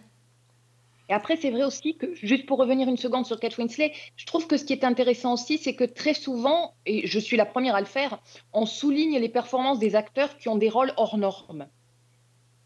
Et 1.09 1.13
après, 1.13 1.37
c'est 1.37 1.51
vrai 1.51 1.65
aussi 1.65 1.97
que, 1.97 2.15
juste 2.15 2.47
pour 2.47 2.59
revenir 2.59 2.89
une 2.89 2.97
seconde 2.97 3.27
sur 3.27 3.39
Kate 3.41 3.59
Winslet, 3.59 3.93
je 4.17 4.25
trouve 4.25 4.47
que 4.47 4.57
ce 4.57 4.65
qui 4.65 4.73
est 4.73 4.85
intéressant 4.85 5.35
aussi, 5.35 5.59
c'est 5.59 5.75
que 5.75 5.85
très 5.85 6.15
souvent, 6.15 6.75
et 6.87 7.07
je 7.07 7.19
suis 7.19 7.37
la 7.37 7.45
première 7.45 7.75
à 7.75 7.81
le 7.81 7.87
faire, 7.87 8.19
on 8.53 8.65
souligne 8.65 9.19
les 9.19 9.29
performances 9.29 9.81
des 9.81 9.97
acteurs 9.97 10.39
qui 10.39 10.49
ont 10.49 10.57
des 10.57 10.69
rôles 10.69 10.93
hors 10.97 11.19
normes. 11.19 11.67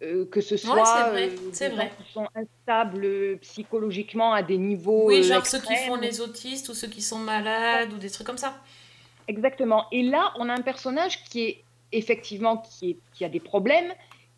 Euh, 0.03 0.27
que 0.27 0.43
ce 0.43 0.59
soit 0.59 0.75
Ouais, 0.75 0.83
c'est 0.85 1.11
vrai, 1.11 1.29
euh, 1.31 1.51
des 1.51 1.75
vrai. 1.75 1.85
gens 1.87 2.05
qui 2.05 2.13
sont 2.13 2.29
instables 2.35 3.05
euh, 3.07 3.37
psychologiquement 3.41 4.35
à 4.35 4.43
des 4.43 4.59
niveaux 4.59 5.07
Oui, 5.07 5.23
genre 5.23 5.47
ceux 5.47 5.61
qui 5.61 5.75
font 5.75 5.97
les 5.97 6.21
autistes 6.21 6.69
ou 6.69 6.75
ceux 6.75 6.89
qui 6.89 7.01
sont 7.01 7.19
malades 7.19 7.95
ou 7.95 7.97
des 7.97 8.11
trucs 8.11 8.27
comme 8.27 8.37
ça. 8.37 8.61
Exactement. 9.27 9.87
Et 9.93 10.03
là, 10.03 10.35
on 10.39 10.51
a 10.51 10.53
un 10.53 10.61
personnage 10.61 11.25
qui 11.25 11.41
est 11.45 11.65
effectivement 11.92 12.59
qui, 12.59 12.90
est, 12.90 12.96
qui 13.14 13.25
a 13.25 13.29
des 13.29 13.40
problèmes, 13.40 13.92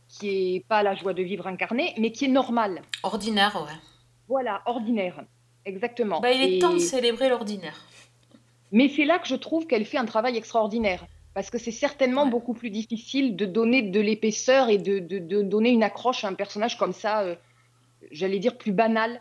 qui 0.09 0.57
est 0.57 0.61
pas 0.69 0.83
la 0.83 0.95
joie 0.95 1.13
de 1.15 1.23
vivre 1.23 1.47
incarnée, 1.47 1.95
mais 1.99 2.13
qui 2.13 2.25
est 2.27 2.29
normal. 2.29 2.83
Ordinaire, 3.03 3.55
ouais. 3.67 3.75
Voilà, 4.29 4.63
ordinaire. 4.67 5.25
Exactement. 5.65 6.21
Bah, 6.21 6.33
il 6.33 6.41
est 6.41 6.57
Et- 6.57 6.59
temps 6.59 6.73
de 6.73 6.79
célébrer 6.79 7.29
l'ordinaire. 7.29 7.85
Mais 8.73 8.89
c'est 8.89 9.05
là 9.05 9.19
que 9.19 9.27
je 9.29 9.35
trouve 9.37 9.67
qu'elle 9.67 9.85
fait 9.85 9.99
un 9.99 10.05
travail 10.07 10.37
extraordinaire. 10.37 11.05
Parce 11.35 11.51
que 11.51 11.59
c'est 11.59 11.71
certainement 11.73 12.25
Ouais. 12.25 12.31
beaucoup 12.31 12.53
plus 12.55 12.71
difficile 12.71 13.37
de 13.37 13.45
donner 13.47 13.83
de 13.83 14.01
l'épaisseur 14.01 14.69
et 14.71 14.79
de, 14.79 14.99
de- 14.99 15.19
de 15.19 15.43
donner 15.43 15.71
une 15.71 15.83
accroche 15.83 16.25
à 16.25 16.29
un 16.29 16.35
personnage 16.35 16.77
comme 16.79 16.93
ça, 16.93 17.21
euh, 17.23 17.37
j'allais 18.11 18.39
dire 18.39 18.57
plus 18.59 18.73
banal. 18.73 19.21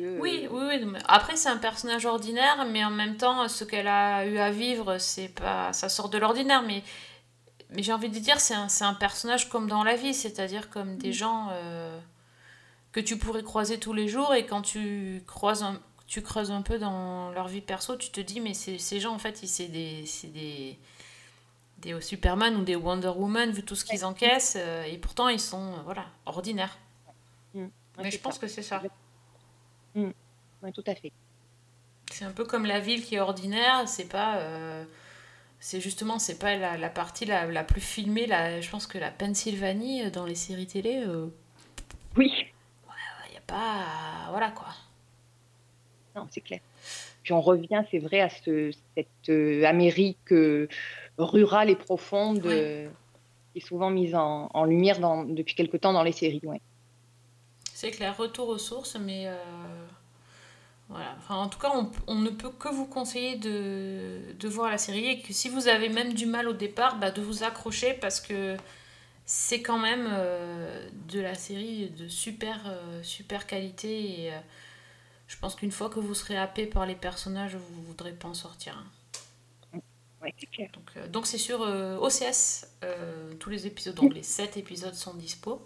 Que- 0.00 0.18
Oui, 0.20 0.48
oui, 0.50 0.62
oui. 0.68 0.84
mais 0.84 0.98
Après, 1.06 1.36
c'est 1.36 1.48
un 1.48 1.56
personnage 1.58 2.06
ordinaire, 2.06 2.64
mais 2.66 2.84
en 2.84 2.90
même 2.90 3.16
temps, 3.16 3.48
ce 3.48 3.64
qu'elle 3.64 3.88
a 3.88 4.24
eu 4.26 4.38
à 4.38 4.50
vivre, 4.50 4.98
c'est 4.98 5.28
pas, 5.28 5.72
ça 5.72 5.88
sort 5.88 6.08
de 6.08 6.18
l'ordinaire. 6.18 6.62
Mais, 6.62 6.82
mais 7.70 7.82
j'ai 7.82 7.92
envie 7.92 8.08
de 8.10 8.18
dire, 8.18 8.40
c'est 8.40 8.54
un, 8.54 8.68
c'est 8.68 8.84
un 8.84 8.94
personnage 8.94 9.48
comme 9.48 9.68
dans 9.68 9.84
la 9.84 9.96
vie, 9.96 10.14
c'est-à-dire 10.14 10.70
comme 10.70 10.96
des 10.98 11.12
gens 11.12 11.48
euh, 11.52 11.98
que 12.92 13.00
tu 13.00 13.16
pourrais 13.18 13.42
croiser 13.42 13.78
tous 13.78 13.92
les 13.92 14.08
jours, 14.08 14.34
et 14.34 14.46
quand 14.46 14.62
tu 14.62 15.22
croises 15.26 15.62
un, 15.62 15.80
tu 16.06 16.22
creuses 16.22 16.50
un 16.50 16.62
peu 16.62 16.78
dans 16.78 17.30
leur 17.30 17.46
vie 17.46 17.60
perso, 17.60 17.96
tu 17.96 18.10
te 18.10 18.20
dis, 18.20 18.40
mais 18.40 18.54
ces, 18.54 18.78
ces 18.78 18.98
gens, 18.98 19.14
en 19.14 19.18
fait, 19.20 19.42
ils- 19.44 19.48
c'est 19.48 19.68
des, 19.68 20.04
c'est 20.06 20.26
des, 20.32 20.76
des 21.78 22.00
Superman 22.00 22.56
ou 22.56 22.62
des 22.64 22.74
Wonder 22.76 23.08
Woman, 23.16 23.50
vu 23.52 23.62
tout 23.62 23.76
ce 23.76 23.84
qu'ils 23.84 24.04
encaissent, 24.04 24.56
euh, 24.58 24.82
et 24.84 24.98
pourtant, 24.98 25.28
ils 25.28 25.38
sont, 25.40 25.72
euh, 25.74 25.82
voilà, 25.84 26.06
ordinaires. 26.26 26.76
Mm. 27.54 27.66
Mais 28.02 28.10
je 28.10 28.18
pense 28.18 28.34
ça. 28.34 28.40
que 28.40 28.48
c'est 28.48 28.62
ça. 28.62 28.82
Ouais, 29.94 30.72
tout 30.72 30.84
à 30.86 30.94
fait. 30.94 31.12
C'est 32.12 32.24
un 32.24 32.32
peu 32.32 32.44
comme 32.44 32.66
la 32.66 32.80
ville 32.80 33.04
qui 33.04 33.14
est 33.14 33.20
ordinaire, 33.20 33.88
c'est 33.88 34.08
pas. 34.08 34.38
euh, 34.38 34.84
c'est 35.58 35.80
justement, 35.80 36.18
c'est 36.18 36.38
pas 36.38 36.56
la, 36.56 36.76
la 36.76 36.88
partie 36.90 37.24
la, 37.24 37.46
la 37.46 37.64
plus 37.64 37.80
filmée. 37.80 38.26
La, 38.26 38.60
je 38.60 38.70
pense 38.70 38.86
que 38.86 38.98
la 38.98 39.10
Pennsylvanie, 39.10 40.04
euh, 40.04 40.10
dans 40.10 40.26
les 40.26 40.34
séries 40.34 40.66
télé, 40.66 41.02
euh, 41.06 41.26
Oui, 42.16 42.32
il 43.28 43.30
n'y 43.32 43.36
a 43.38 43.42
pas. 43.46 44.28
Voilà 44.30 44.50
quoi. 44.50 44.68
non, 46.16 46.26
c'est 46.30 46.40
clair. 46.40 46.60
Puis 47.22 47.32
on 47.32 47.40
revient, 47.40 47.82
c'est 47.90 47.98
vrai, 47.98 48.20
à 48.20 48.28
ce- 48.30 48.72
cette 48.96 49.64
Amérique 49.64 50.32
rurale 51.18 51.70
et 51.70 51.76
profonde 51.76 52.42
qui 53.52 53.58
est 53.58 53.66
souvent 53.66 53.90
mise 53.90 54.14
en, 54.14 54.48
en 54.54 54.64
lumière 54.64 54.98
dans- 55.00 55.24
depuis 55.24 55.54
quelque 55.54 55.76
temps 55.76 55.92
dans 55.92 56.02
les 56.02 56.12
séries. 56.12 56.40
Ouais. 56.44 56.60
C'est 57.80 57.90
clair, 57.92 58.16
retour 58.16 58.48
aux 58.48 58.58
sources, 58.58 58.96
mais. 58.96 59.26
euh, 59.26 59.34
voilà. 60.88 61.14
Enfin, 61.18 61.36
en 61.36 61.48
tout 61.48 61.58
cas, 61.58 61.70
on, 61.74 61.90
on 62.08 62.16
ne 62.16 62.30
peut 62.30 62.50
que 62.50 62.68
vous 62.68 62.86
conseiller 62.86 63.36
de, 63.36 64.20
de 64.38 64.48
voir 64.48 64.70
la 64.70 64.78
série 64.78 65.06
et 65.06 65.22
que 65.22 65.32
si 65.32 65.48
vous 65.48 65.68
avez 65.68 65.88
même 65.88 66.14
du 66.14 66.26
mal 66.26 66.48
au 66.48 66.52
départ, 66.52 66.98
bah, 66.98 67.10
de 67.10 67.22
vous 67.22 67.44
accrocher 67.44 67.94
parce 67.94 68.20
que 68.20 68.56
c'est 69.26 69.62
quand 69.62 69.78
même 69.78 70.08
euh, 70.12 70.88
de 71.08 71.20
la 71.20 71.34
série 71.34 71.90
de 71.90 72.08
super, 72.08 72.60
euh, 72.66 73.02
super 73.02 73.46
qualité 73.46 74.26
et 74.26 74.32
je 75.28 75.36
pense 75.38 75.54
qu'une 75.56 75.72
fois 75.72 75.90
que 75.90 76.00
vous 76.00 76.14
serez 76.14 76.36
happé 76.38 76.66
par 76.66 76.86
les 76.86 76.96
personnages, 76.96 77.56
vous 77.56 77.80
ne 77.82 77.86
voudrez 77.86 78.12
pas 78.12 78.28
en 78.28 78.34
sortir. 78.34 78.76
hein. 78.78 78.86
Ouais, 80.22 80.34
c'est 80.38 80.46
clair. 80.50 80.70
Donc 80.72 80.90
euh, 80.96 81.08
c'est 81.24 81.38
sur 81.38 81.62
euh, 81.62 81.96
OCS, 81.98 82.66
euh, 82.84 83.34
tous 83.40 83.50
les 83.50 83.66
épisodes, 83.66 83.94
donc 83.94 84.14
les 84.14 84.22
7 84.22 84.56
épisodes 84.56 84.94
sont 84.94 85.14
dispo. 85.14 85.62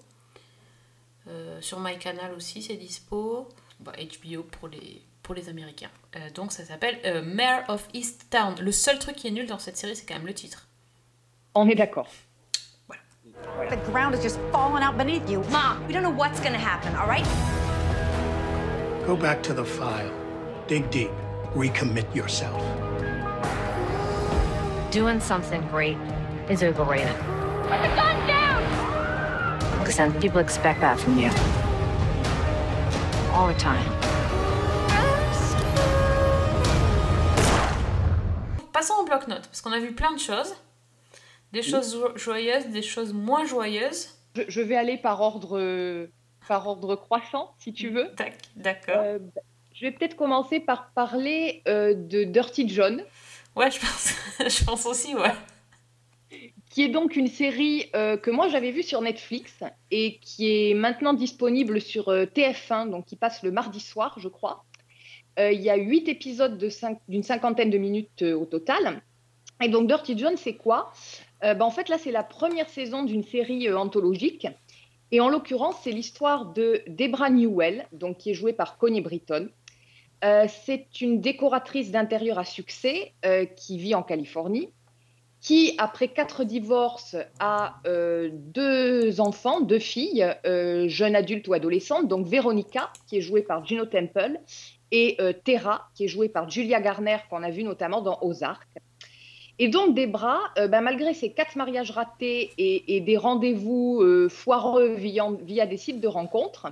Euh, 1.29 1.61
sur 1.61 1.81
MyCanal 1.81 2.33
aussi 2.35 2.63
c'est 2.63 2.77
dispo. 2.77 3.49
Bah, 3.81 3.93
HBO 3.93 4.43
pour 4.43 4.69
les, 4.69 5.03
pour 5.23 5.35
les 5.35 5.49
Américains. 5.49 5.91
Euh, 6.17 6.31
donc 6.35 6.53
ça 6.53 6.65
s'appelle 6.65 6.99
euh, 7.05 7.23
Mayor 7.23 7.63
of 7.69 7.89
East 7.93 8.27
Town. 8.31 8.55
Le 8.61 8.73
seul 8.73 8.99
truc 8.99 9.17
qui 9.17 9.29
est 9.29 9.31
nul 9.31 9.47
dans 9.47 9.59
cette 9.59 9.77
série 9.77 9.97
c'est 9.97 10.07
quand 10.07 10.15
même 10.15 10.27
le 10.27 10.35
titre. 10.35 10.69
On 11.55 11.69
est 11.69 11.75
d'accord. 11.75 12.09
The 13.71 13.77
ground 13.91 14.15
is 14.15 14.23
just 14.23 14.39
falling 14.53 14.83
out 14.83 14.97
beneath 14.97 15.29
you. 15.29 15.43
Mom, 15.51 15.87
we 15.87 15.93
don't 15.93 16.03
know 16.03 16.11
what's 16.11 16.41
gonna 16.41 16.59
happen, 16.59 16.95
all 16.97 17.07
right? 17.09 17.25
Go 19.07 19.17
back 19.17 19.43
to 19.43 19.55
the 19.55 19.65
file. 19.65 20.11
Dig 20.67 20.91
deep. 20.91 21.11
Recommit 21.55 22.07
yourself. 22.15 22.61
Doing 24.91 25.21
something 25.21 25.63
great 25.71 25.97
is 26.49 26.63
overrated. 26.63 27.15
Put 27.69 27.81
the 27.83 27.89
gun 27.95 28.27
down! 28.27 28.44
Because 29.85 29.97
then 29.99 30.13
people 30.19 30.41
expect 30.41 30.81
that 30.81 30.97
from 30.97 31.19
you. 31.19 31.29
All 33.35 33.53
the 33.53 33.59
time. 33.59 33.85
Passons 38.73 38.95
au 39.03 39.05
bloc-notes 39.05 39.47
parce 39.47 39.61
qu'on 39.61 39.73
a 39.73 39.79
vu 39.79 39.93
plein 39.95 40.13
de 40.13 40.19
choses. 40.19 40.55
Des 41.53 41.61
choses 41.63 41.93
jo- 41.93 42.17
joyeuses, 42.17 42.69
des 42.69 42.81
choses 42.81 43.13
moins 43.13 43.45
joyeuses. 43.45 44.09
Je, 44.35 44.43
je 44.49 44.61
vais 44.63 44.75
aller 44.77 44.97
par 44.97 45.21
ordre, 45.21 46.09
par 46.49 46.67
ordre 46.67 46.97
croissant, 46.97 47.53
si 47.59 47.75
tu 47.75 47.91
veux. 47.91 48.09
Tac, 48.17 48.39
D'accord. 48.57 48.97
Euh, 48.99 49.19
je 49.75 49.83
vais 49.85 49.93
peut-être 49.93 50.17
commencer 50.17 50.61
par 50.61 50.93
parler 50.95 51.63
euh, 51.69 51.93
de 51.95 52.25
Dirty 52.25 52.69
John, 52.71 53.03
Ouais, 53.55 53.71
je 53.71 53.79
pense, 53.79 54.15
je 54.59 54.65
pense 54.65 54.87
aussi, 54.87 55.15
ouais. 55.15 55.31
Qui 56.75 56.83
est 56.83 56.89
donc 56.89 57.15
une 57.15 57.29
série 57.29 57.89
euh, 57.95 58.17
que 58.17 58.33
moi 58.33 58.49
j'avais 58.49 58.73
vue 58.73 58.83
sur 58.83 59.01
Netflix 59.01 59.63
et 59.93 60.19
qui 60.19 60.51
est 60.51 60.75
maintenant 60.75 61.15
disponible 61.15 61.81
sur 61.81 62.09
euh, 62.09 62.25
TF1, 62.25 62.91
donc 62.91 63.07
qui 63.07 63.15
passe 63.15 63.45
le 63.45 63.53
mardi 63.53 63.79
soir, 63.79 64.17
je 64.19 64.27
crois. 64.27 64.65
Euh, 65.39 65.53
il 65.53 65.61
y 65.61 65.71
a 65.71 65.77
huit 65.77 66.09
épisodes 66.09 66.59
d'une 67.07 67.23
cinquantaine 67.23 67.71
de 67.71 67.79
minutes 67.79 68.23
au 68.23 68.45
total. 68.45 69.03
Et 69.63 69.69
donc 69.69 69.87
Dirty 69.87 70.19
John, 70.19 70.37
c'est 70.37 70.57
quoi? 70.57 70.93
Ben, 71.43 71.61
En 71.61 71.71
fait, 71.71 71.89
là, 71.89 71.97
c'est 71.97 72.11
la 72.11 72.25
première 72.25 72.69
saison 72.69 73.05
d'une 73.05 73.23
série 73.23 73.73
anthologique. 73.73 74.49
Et 75.13 75.21
en 75.21 75.29
l'occurrence, 75.29 75.77
c'est 75.85 75.93
l'histoire 75.93 76.47
de 76.47 76.83
Debra 76.89 77.31
Newell, 77.31 77.87
donc, 77.93 78.19
qui 78.19 78.31
est 78.31 78.35
jouée 78.35 78.53
par 78.53 78.79
Connie 78.79 79.01
Britton. 79.01 79.49
C'est 80.23 81.01
une 81.01 81.21
décoratrice 81.21 81.93
d'intérieur 81.93 82.39
à 82.39 82.45
succès 82.45 83.13
qui 83.57 83.79
vit 83.79 83.95
en 83.95 84.03
Californie, 84.03 84.71
qui, 85.45 85.75
après 85.77 86.09
quatre 86.09 86.43
divorces, 86.43 87.17
a 87.39 87.77
euh, 87.87 88.31
deux 88.33 89.21
enfants, 89.21 89.61
deux 89.61 89.79
filles, 89.79 90.27
euh, 90.47 90.89
jeunes 90.89 91.15
adultes 91.15 91.47
ou 91.49 91.53
adolescentes, 91.53 92.09
donc 92.09 92.27
Véronica, 92.27 92.91
qui 93.07 93.19
est 93.19 93.21
jouée 93.21 93.43
par 93.43 93.63
Gino 93.67 93.85
Temple, 93.85 94.41
et 94.91 95.17
euh, 95.21 95.35
Terra, 95.35 95.91
qui 95.95 96.05
est 96.05 96.09
jouée 96.09 96.31
par 96.31 96.49
Julia 96.49 96.81
Garner, 96.81 97.19
qu'on 97.29 97.43
a 97.43 97.51
vu 97.51 97.63
notamment 97.63 98.01
dans 98.01 98.19
Ozark. 98.23 98.67
Et 99.59 99.69
donc, 99.69 99.95
Debra, 99.95 100.41
euh, 100.57 100.67
ben, 100.67 100.81
malgré 100.81 101.13
ses 101.13 101.31
quatre 101.33 101.57
mariages 101.57 101.91
ratés 101.91 102.53
et, 102.57 103.01
des 103.03 103.17
rendez-vous 103.19 104.03
foireux 104.31 104.95
via, 104.95 105.29
via 105.43 105.67
des 105.67 105.77
sites 105.77 106.01
de 106.01 106.09
rencontres, 106.09 106.71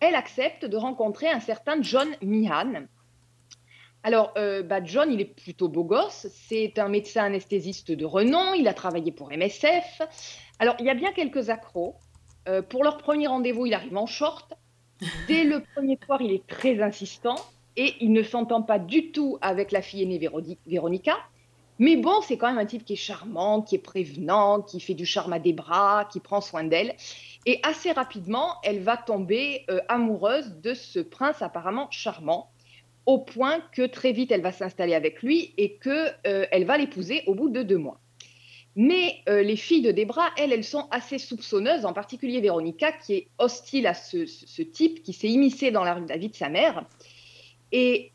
elle 0.00 0.14
accepte 0.14 0.64
de 0.64 0.76
rencontrer 0.78 1.28
un 1.28 1.40
certain 1.40 1.82
John 1.82 2.08
Meehan. 2.22 2.86
Alors, 4.04 4.32
euh, 4.36 4.62
bah, 4.62 4.84
John, 4.84 5.10
il 5.10 5.20
est 5.20 5.24
plutôt 5.24 5.68
beau 5.68 5.82
gosse. 5.82 6.26
C'est 6.30 6.78
un 6.78 6.88
médecin 6.88 7.24
anesthésiste 7.24 7.90
de 7.90 8.04
renom. 8.04 8.52
Il 8.54 8.68
a 8.68 8.74
travaillé 8.74 9.10
pour 9.10 9.30
MSF. 9.32 10.02
Alors, 10.58 10.76
il 10.78 10.84
y 10.84 10.90
a 10.90 10.94
bien 10.94 11.12
quelques 11.12 11.48
accros. 11.48 11.96
Euh, 12.46 12.60
pour 12.60 12.84
leur 12.84 12.98
premier 12.98 13.26
rendez-vous, 13.26 13.64
il 13.66 13.72
arrive 13.74 13.96
en 13.96 14.06
short. 14.06 14.52
Dès 15.28 15.44
le 15.44 15.62
premier 15.74 15.98
soir, 16.04 16.20
il 16.20 16.32
est 16.32 16.46
très 16.46 16.82
insistant 16.82 17.36
et 17.76 17.94
il 18.00 18.12
ne 18.12 18.22
s'entend 18.22 18.62
pas 18.62 18.78
du 18.78 19.10
tout 19.10 19.38
avec 19.40 19.72
la 19.72 19.82
fille 19.82 20.02
aînée 20.02 20.18
Véroni- 20.18 20.58
Véronica. 20.66 21.16
Mais 21.80 21.96
bon, 21.96 22.20
c'est 22.20 22.36
quand 22.36 22.46
même 22.46 22.58
un 22.58 22.66
type 22.66 22.84
qui 22.84 22.92
est 22.92 22.96
charmant, 22.96 23.60
qui 23.60 23.74
est 23.74 23.78
prévenant, 23.80 24.60
qui 24.60 24.78
fait 24.78 24.94
du 24.94 25.04
charme 25.04 25.32
à 25.32 25.40
des 25.40 25.52
bras, 25.52 26.04
qui 26.12 26.20
prend 26.20 26.40
soin 26.40 26.62
d'elle. 26.62 26.94
Et 27.46 27.58
assez 27.64 27.90
rapidement, 27.90 28.56
elle 28.62 28.78
va 28.80 28.96
tomber 28.96 29.64
euh, 29.70 29.80
amoureuse 29.88 30.54
de 30.60 30.74
ce 30.74 31.00
prince 31.00 31.42
apparemment 31.42 31.88
charmant, 31.90 32.50
au 33.06 33.18
point 33.18 33.60
que 33.72 33.86
très 33.86 34.12
vite, 34.12 34.32
elle 34.32 34.42
va 34.42 34.52
s'installer 34.52 34.94
avec 34.94 35.22
lui 35.22 35.52
et 35.58 35.76
qu'elle 35.76 36.16
elle 36.24 36.64
va 36.64 36.78
l'épouser 36.78 37.22
au 37.26 37.34
bout 37.34 37.50
de 37.50 37.62
deux 37.62 37.78
mois. 37.78 38.00
Mais 38.76 39.20
euh, 39.28 39.42
les 39.42 39.56
filles 39.56 39.82
de 39.82 39.92
Debra, 39.92 40.30
elles, 40.36 40.52
elles 40.52 40.64
sont 40.64 40.88
assez 40.90 41.18
soupçonneuses, 41.18 41.84
en 41.84 41.92
particulier 41.92 42.40
Véronica, 42.40 42.90
qui 42.90 43.14
est 43.14 43.28
hostile 43.38 43.86
à 43.86 43.94
ce, 43.94 44.62
type, 44.62 45.02
qui 45.02 45.12
s'est 45.12 45.28
immiscé 45.28 45.70
dans 45.70 45.84
la, 45.84 46.00
la 46.00 46.16
vie 46.16 46.28
de 46.28 46.34
sa 46.34 46.48
mère. 46.48 46.84
Et 47.70 48.10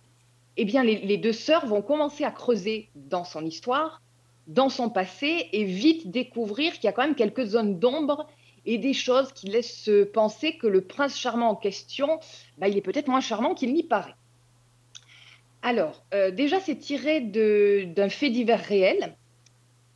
eh 0.58 0.66
bien, 0.66 0.84
les, 0.84 0.98
les 0.98 1.18
deux 1.18 1.34
sœurs 1.34 1.66
vont 1.66 1.82
commencer 1.82 2.26
à 2.26 2.32
creuser 2.32 2.90
dans 2.96 3.24
son 3.24 3.46
histoire, 3.46 4.02
dans 4.48 4.68
son 4.70 4.90
passé, 4.90 5.48
et 5.54 5.64
vite 5.64 6.12
découvrir 6.12 6.74
qu'il 6.74 6.86
y 6.86 6.88
a 6.88 6.92
quand 6.92 7.04
même 7.04 7.16
quelques 7.16 7.46
zones 7.46 7.80
d'ombre 7.80 8.28
et 8.66 8.78
des 8.78 8.94
choses 8.94 9.32
qui 9.32 9.48
laissent 9.48 9.90
penser 10.14 10.58
que 10.58 10.68
le 10.68 10.82
prince 10.82 11.18
charmant 11.18 11.52
en 11.52 11.56
question, 11.56 12.20
bah, 12.58 12.68
il 12.68 12.78
est 12.78 12.82
peut-être 12.82 13.08
moins 13.08 13.22
charmant 13.22 13.56
qu'il 13.56 13.74
n'y 13.74 13.84
paraît. 13.84 14.16
Alors, 15.62 16.06
euh, 16.14 16.32
déjà, 16.32 16.60
c'est 16.60 16.78
tiré 16.78 17.20
d'un 17.22 18.10
fait 18.10 18.30
divers 18.30 18.64
réel 18.64 19.16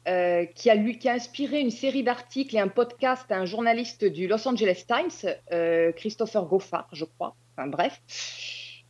euh, 0.08 0.46
qui, 0.46 0.70
a, 0.70 1.14
inspiré 1.14 1.62
une 1.62 1.72
série 1.72 2.04
d'articles 2.04 2.56
et 2.56 2.60
un 2.60 2.68
podcast 2.68 3.32
à 3.32 3.38
un 3.38 3.46
journaliste 3.46 4.04
du 4.04 4.28
Los 4.28 4.46
Angeles 4.48 4.84
Times, 4.86 5.34
euh, 5.54 5.94
Christopher 5.94 6.46
Goffard, 6.46 6.90
je 6.92 7.06
crois. 7.06 7.36
Enfin 7.56 7.68
bref. 7.68 8.02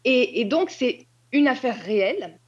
Et, 0.05 0.43
donc, 0.45 0.69
c'est 0.69 1.05
une 1.31 1.47
affaire 1.47 1.79
réelle 1.79 2.39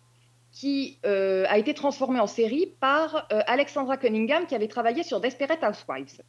qui 0.51 0.99
a 1.03 1.57
été 1.57 1.73
transformée 1.73 2.19
en 2.19 2.27
série 2.27 2.73
par 2.81 3.27
Alexandra 3.29 3.95
Cunningham, 3.95 4.45
qui 4.45 4.55
avait 4.55 4.67
travaillé 4.67 5.03
sur 5.03 5.21
Desperate 5.21 5.63
Housewives. 5.63 6.21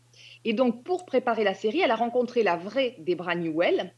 Et 0.44 0.52
donc, 0.52 0.84
pour 0.84 1.04
préparer 1.04 1.42
la 1.42 1.54
série, 1.54 1.80
elle 1.80 1.90
a 1.90 1.96
rencontré 1.96 2.44
la 2.44 2.56
vraie 2.56 2.94
Debra 2.98 3.34
Newell, 3.34 3.92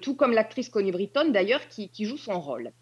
tout 0.00 0.16
comme 0.16 0.32
l'actrice 0.32 0.68
Connie 0.68 0.90
Britton, 0.90 1.30
d'ailleurs, 1.30 1.66
qui 1.68 2.04
joue 2.04 2.16
son 2.16 2.40
rôle. 2.40 2.72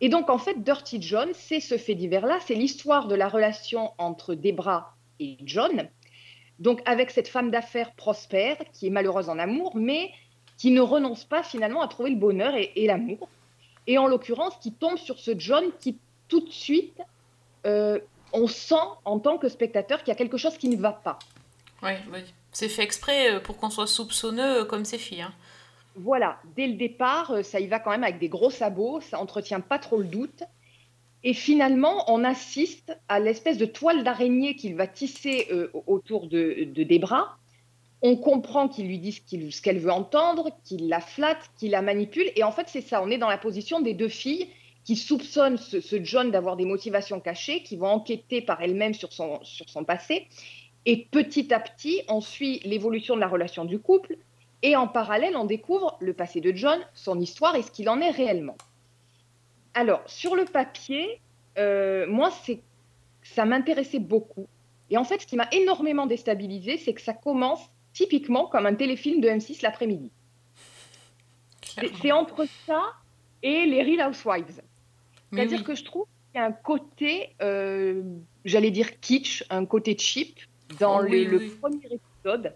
Et 0.00 0.08
donc, 0.08 0.30
en 0.30 0.38
fait, 0.38 0.62
Dirty 0.62 1.00
John, 1.02 1.30
c'est 1.34 1.60
ce 1.60 1.76
fait 1.76 1.94
divers-là, 1.94 2.38
c'est 2.46 2.54
l'histoire 2.54 3.06
de 3.06 3.14
la 3.14 3.28
relation 3.28 3.92
entre 3.98 4.34
Debra 4.34 4.96
et 5.18 5.36
John, 5.44 5.88
donc 6.58 6.82
avec 6.86 7.10
cette 7.10 7.28
femme 7.28 7.50
d'affaires 7.50 7.92
prospère, 7.94 8.56
qui 8.72 8.86
est 8.86 8.90
malheureuse 8.90 9.28
en 9.28 9.38
amour, 9.38 9.76
mais 9.76 10.12
qui 10.58 10.70
ne 10.70 10.80
renonce 10.80 11.24
pas 11.24 11.42
finalement 11.42 11.80
à 11.80 11.88
trouver 11.88 12.10
le 12.10 12.16
bonheur 12.16 12.54
et, 12.54 12.86
l'amour. 12.86 13.28
Et 13.86 13.96
en 13.96 14.06
l'occurrence, 14.06 14.54
qui 14.60 14.72
tombe 14.72 14.98
sur 14.98 15.18
ce 15.18 15.32
John 15.38 15.64
qui, 15.80 15.96
tout 16.28 16.40
de 16.40 16.50
suite, 16.50 17.00
euh, 17.66 17.98
on 18.34 18.46
sent 18.46 18.74
en 19.06 19.18
tant 19.18 19.38
que 19.38 19.48
spectateur 19.48 20.00
qu'il 20.00 20.08
y 20.08 20.10
a 20.12 20.16
quelque 20.16 20.36
chose 20.36 20.58
qui 20.58 20.68
ne 20.68 20.76
va 20.76 20.92
pas. 20.92 21.18
Oui, 21.82 21.92
oui. 22.12 22.20
c'est 22.52 22.68
fait 22.68 22.82
exprès 22.82 23.32
euh, 23.32 23.40
pour 23.40 23.56
qu'on 23.56 23.70
soit 23.70 23.86
soupçonneux 23.86 24.60
euh, 24.60 24.64
comme 24.66 24.84
ces 24.84 24.98
filles. 24.98 25.22
Hein. 25.22 25.32
Voilà, 26.02 26.38
dès 26.56 26.66
le 26.66 26.74
départ, 26.74 27.30
euh, 27.30 27.42
ça 27.42 27.60
y 27.60 27.66
va 27.66 27.78
quand 27.78 27.90
même 27.90 28.04
avec 28.04 28.18
des 28.18 28.30
gros 28.30 28.50
sabots, 28.50 29.00
ça 29.02 29.20
entretient 29.20 29.60
pas 29.60 29.78
trop 29.78 29.98
le 29.98 30.06
doute. 30.06 30.42
Et 31.22 31.34
finalement, 31.34 32.10
on 32.10 32.24
assiste 32.24 32.96
à 33.08 33.20
l'espèce 33.20 33.58
de 33.58 33.66
toile 33.66 34.02
d'araignée 34.02 34.56
qu'il 34.56 34.76
va 34.76 34.86
tisser 34.86 35.48
euh, 35.50 35.70
autour 35.86 36.26
de, 36.26 36.64
de 36.64 36.82
Debra. 36.84 37.36
On 38.00 38.16
comprend 38.16 38.68
qu'il 38.68 38.86
lui 38.86 38.98
dit 38.98 39.12
ce 39.12 39.60
qu'elle 39.60 39.78
veut 39.78 39.92
entendre, 39.92 40.50
qu'il 40.64 40.88
la 40.88 41.00
flatte, 41.00 41.50
qu'il 41.58 41.72
la 41.72 41.82
manipule. 41.82 42.30
Et 42.34 42.44
en 42.44 42.52
fait, 42.52 42.68
c'est 42.68 42.80
ça, 42.80 43.02
on 43.02 43.10
est 43.10 43.18
dans 43.18 43.28
la 43.28 43.36
position 43.36 43.80
des 43.80 43.92
deux 43.92 44.08
filles 44.08 44.48
qui 44.84 44.96
soupçonnent 44.96 45.58
ce, 45.58 46.02
John 46.02 46.30
d'avoir 46.30 46.56
des 46.56 46.64
motivations 46.64 47.20
cachées, 47.20 47.62
qui 47.62 47.76
vont 47.76 47.88
enquêter 47.88 48.40
par 48.40 48.62
elles-mêmes 48.62 48.94
sur 48.94 49.12
son, 49.12 49.38
sur 49.42 49.68
son 49.68 49.84
passé. 49.84 50.28
Et 50.86 51.04
petit 51.10 51.52
à 51.52 51.60
petit, 51.60 52.00
on 52.08 52.22
suit 52.22 52.60
l'évolution 52.64 53.14
de 53.14 53.20
la 53.20 53.28
relation 53.28 53.66
du 53.66 53.78
couple, 53.78 54.16
et 54.62 54.76
en 54.76 54.86
parallèle, 54.86 55.36
on 55.36 55.44
découvre 55.44 55.96
le 56.00 56.12
passé 56.12 56.40
de 56.40 56.52
John, 56.54 56.78
son 56.94 57.18
histoire 57.18 57.56
et 57.56 57.62
ce 57.62 57.70
qu'il 57.70 57.88
en 57.88 58.00
est 58.00 58.10
réellement. 58.10 58.56
Alors, 59.74 60.02
sur 60.06 60.34
le 60.36 60.44
papier, 60.44 61.20
euh, 61.58 62.06
moi, 62.06 62.30
ça 63.22 63.44
m'intéressait 63.44 64.00
beaucoup. 64.00 64.46
Et 64.90 64.98
en 64.98 65.04
fait, 65.04 65.22
ce 65.22 65.26
qui 65.26 65.36
m'a 65.36 65.48
énormément 65.52 66.06
déstabilisé, 66.06 66.76
c'est 66.76 66.92
que 66.92 67.00
ça 67.00 67.14
commence 67.14 67.70
typiquement 67.92 68.46
comme 68.46 68.66
un 68.66 68.74
téléfilm 68.74 69.20
de 69.20 69.28
M6 69.28 69.62
l'après-midi. 69.62 70.10
C'est 72.02 72.12
entre 72.12 72.44
ça 72.66 72.82
et 73.42 73.64
les 73.66 73.82
Real 73.82 74.10
Housewives. 74.10 74.62
C'est-à-dire 75.32 75.64
que 75.64 75.74
je 75.74 75.84
trouve 75.84 76.06
qu'il 76.32 76.40
y 76.40 76.42
a 76.42 76.46
un 76.46 76.52
côté, 76.52 77.34
euh, 77.40 78.02
j'allais 78.44 78.72
dire 78.72 79.00
kitsch, 79.00 79.44
un 79.48 79.64
côté 79.64 79.96
cheap 79.96 80.40
dans 80.78 81.00
oh 81.00 81.02
le, 81.02 81.56
premier 81.60 81.86
épisode 81.86 82.54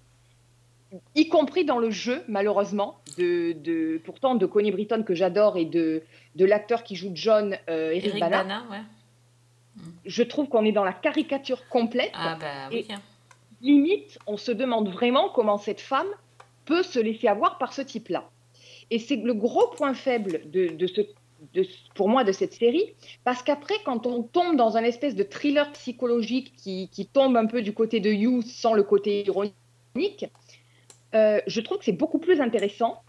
y 1.14 1.28
compris 1.28 1.64
dans 1.64 1.78
le 1.78 1.90
jeu, 1.90 2.22
malheureusement, 2.28 2.98
de, 3.18 4.00
pourtant 4.04 4.34
de 4.34 4.46
Connie 4.46 4.72
Britton 4.72 5.02
que 5.02 5.14
j'adore 5.14 5.56
et 5.56 5.64
de, 5.64 6.02
de 6.36 6.44
l'acteur 6.44 6.82
qui 6.82 6.96
joue 6.96 7.10
John, 7.14 7.56
euh, 7.68 7.92
Eric, 7.92 8.18
Bana. 8.18 8.64
Je 10.04 10.22
trouve 10.22 10.48
qu'on 10.48 10.64
est 10.64 10.72
dans 10.72 10.84
la 10.84 10.92
caricature 10.92 11.68
complète. 11.68 12.12
Ah 12.14 12.36
bah 12.40 12.68
oui. 12.70 12.86
Et 12.88 12.94
limite, 13.60 14.18
on 14.26 14.36
se 14.36 14.52
demande 14.52 14.88
vraiment 14.88 15.30
comment 15.30 15.58
cette 15.58 15.80
femme 15.80 16.06
peut 16.64 16.82
se 16.82 16.98
laisser 16.98 17.28
avoir 17.28 17.58
par 17.58 17.72
ce 17.72 17.82
type-là. 17.82 18.28
Et 18.90 18.98
c'est 18.98 19.16
le 19.16 19.34
gros 19.34 19.68
point 19.68 19.94
faible 19.94 20.42
de, 20.50 20.86
ce, 20.86 21.00
pour 21.94 22.08
moi 22.08 22.24
de 22.24 22.32
cette 22.32 22.52
série, 22.52 22.92
parce 23.24 23.42
qu'après, 23.42 23.74
quand 23.84 24.06
on 24.06 24.22
tombe 24.22 24.56
dans 24.56 24.76
un 24.76 24.84
espèce 24.84 25.14
de 25.14 25.22
thriller 25.22 25.70
psychologique 25.72 26.54
qui, 26.56 26.88
qui 26.90 27.06
tombe 27.06 27.36
un 27.36 27.46
peu 27.46 27.62
du 27.62 27.72
côté 27.72 28.00
de 28.00 28.10
You 28.10 28.42
sans 28.42 28.74
le 28.74 28.82
côté 28.82 29.24
ironique, 29.26 30.26
euh, 31.14 31.40
je 31.46 31.60
trouve 31.60 31.78
que 31.78 31.84
c'est 31.84 31.92
beaucoup 31.92 32.18
plus 32.18 32.40
intéressant. 32.40 33.02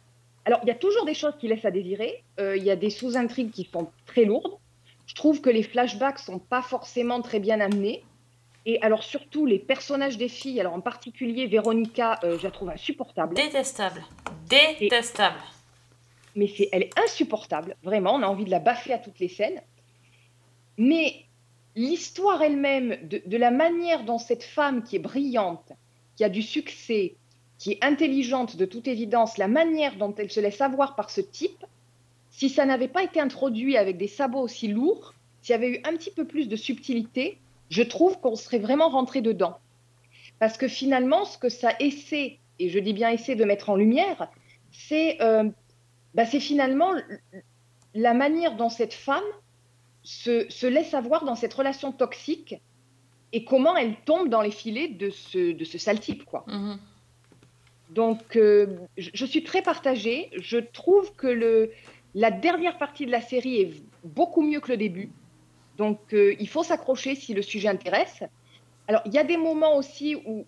Alors, 0.45 0.59
il 0.63 0.67
y 0.67 0.71
a 0.71 0.75
toujours 0.75 1.05
des 1.05 1.15
choses 1.15 1.33
qui 1.39 1.47
laissent 1.47 1.65
à 1.65 1.71
désirer. 1.71 2.23
Euh, 2.39 2.55
il 2.55 2.63
y 2.63 2.69
a 2.69 2.75
des 2.75 2.91
sous-intrigues 2.91 3.51
qui 3.51 3.67
sont 3.71 3.89
très 4.05 4.25
lourdes. 4.25 4.57
Je 5.07 5.15
trouve 5.15 5.41
que 5.41 5.49
les 5.49 5.63
flashbacks 5.63 6.19
sont 6.19 6.39
pas 6.39 6.61
forcément 6.61 7.21
très 7.21 7.39
bien 7.39 7.59
amenés. 7.59 8.03
Et 8.67 8.81
alors, 8.81 9.03
surtout, 9.03 9.45
les 9.45 9.59
personnages 9.59 10.17
des 10.17 10.27
filles, 10.27 10.59
alors 10.59 10.73
en 10.73 10.81
particulier 10.81 11.47
Véronica, 11.47 12.19
euh, 12.23 12.37
je 12.37 12.43
la 12.43 12.51
trouve 12.51 12.69
insupportable. 12.69 13.35
Détestable. 13.35 14.03
Détestable. 14.49 15.39
mais 16.35 16.47
c'est, 16.47 16.69
elle 16.71 16.83
est 16.83 16.99
insupportable, 16.99 17.75
vraiment. 17.83 18.13
On 18.15 18.21
a 18.21 18.27
envie 18.27 18.45
de 18.45 18.51
la 18.51 18.59
baffer 18.59 18.93
à 18.93 18.97
toutes 18.99 19.19
les 19.19 19.29
scènes. 19.29 19.61
Mais 20.77 21.25
l'histoire 21.75 22.41
elle-même, 22.41 22.97
de, 23.07 23.21
de 23.25 23.37
la 23.37 23.51
manière 23.51 24.03
dont 24.03 24.17
cette 24.17 24.43
femme 24.43 24.83
qui 24.83 24.95
est 24.95 24.99
brillante, 24.99 25.71
qui 26.15 26.23
a 26.23 26.29
du 26.29 26.41
succès, 26.41 27.17
qui 27.57 27.73
est 27.73 27.83
intelligente 27.83 28.57
de 28.57 28.65
toute 28.65 28.87
évidence, 28.87 29.37
la 29.37 29.47
manière 29.47 29.95
dont 29.95 30.13
elle 30.15 30.31
se 30.31 30.39
laisse 30.39 30.61
avoir 30.61 30.95
par 30.95 31.09
ce 31.09 31.21
type, 31.21 31.65
si 32.29 32.49
ça 32.49 32.65
n'avait 32.65 32.89
pas 32.89 33.03
été 33.03 33.19
introduit 33.19 33.77
avec 33.77 33.97
des 33.97 34.07
sabots 34.07 34.41
aussi 34.41 34.67
lourds, 34.67 35.13
s'il 35.41 35.53
y 35.53 35.55
avait 35.55 35.69
eu 35.69 35.81
un 35.85 35.95
petit 35.95 36.11
peu 36.11 36.25
plus 36.25 36.49
de 36.49 36.55
subtilité, 36.55 37.37
je 37.69 37.83
trouve 37.83 38.19
qu'on 38.19 38.35
serait 38.35 38.59
vraiment 38.59 38.89
rentré 38.89 39.21
dedans. 39.21 39.57
Parce 40.39 40.57
que 40.57 40.67
finalement, 40.67 41.23
ce 41.23 41.37
que 41.37 41.49
ça 41.49 41.73
essaie, 41.79 42.39
et 42.59 42.69
je 42.69 42.79
dis 42.79 42.93
bien 42.93 43.09
essaie 43.09 43.35
de 43.35 43.45
mettre 43.45 43.69
en 43.69 43.75
lumière, 43.75 44.29
c'est 44.71 45.21
euh, 45.21 45.49
bah 46.13 46.25
finalement 46.25 46.93
la 47.93 48.13
manière 48.13 48.57
dont 48.57 48.69
cette 48.69 48.93
femme 48.93 49.23
se, 50.03 50.49
se, 50.49 50.67
laisse 50.67 50.93
avoir 50.93 51.23
dans 51.23 51.35
cette 51.35 51.53
relation 51.53 51.91
toxique 51.91 52.55
et 53.31 53.45
comment 53.45 53.75
elle 53.75 53.95
tombe 54.05 54.29
dans 54.29 54.41
les 54.41 54.51
filets 54.51 54.89
de 54.89 55.09
ce, 55.09 55.53
de 55.53 55.63
ce 55.63 55.77
sale 55.77 55.99
type. 55.99 56.25
Quoi. 56.25 56.45
Mm-hmm. 56.47 56.77
Donc, 57.89 58.35
euh, 58.35 58.77
je 58.97 59.25
suis 59.25 59.43
très 59.43 59.61
partagée. 59.61 60.31
Je 60.37 60.57
trouve 60.57 61.13
que 61.15 61.69
la 62.13 62.31
dernière 62.31 62.77
partie 62.77 63.05
de 63.05 63.11
la 63.11 63.21
série 63.21 63.61
est 63.61 63.83
beaucoup 64.03 64.41
mieux 64.41 64.59
que 64.59 64.71
le 64.71 64.77
début. 64.77 65.11
Donc, 65.77 66.13
euh, 66.13 66.35
il 66.39 66.47
faut 66.47 66.63
s'accrocher 66.63 67.15
si 67.15 67.33
le 67.33 67.41
sujet 67.41 67.67
intéresse. 67.67 68.23
Alors, 68.87 69.01
il 69.05 69.13
y 69.13 69.17
a 69.17 69.23
des 69.23 69.37
moments 69.37 69.75
aussi 69.77 70.15
où 70.15 70.45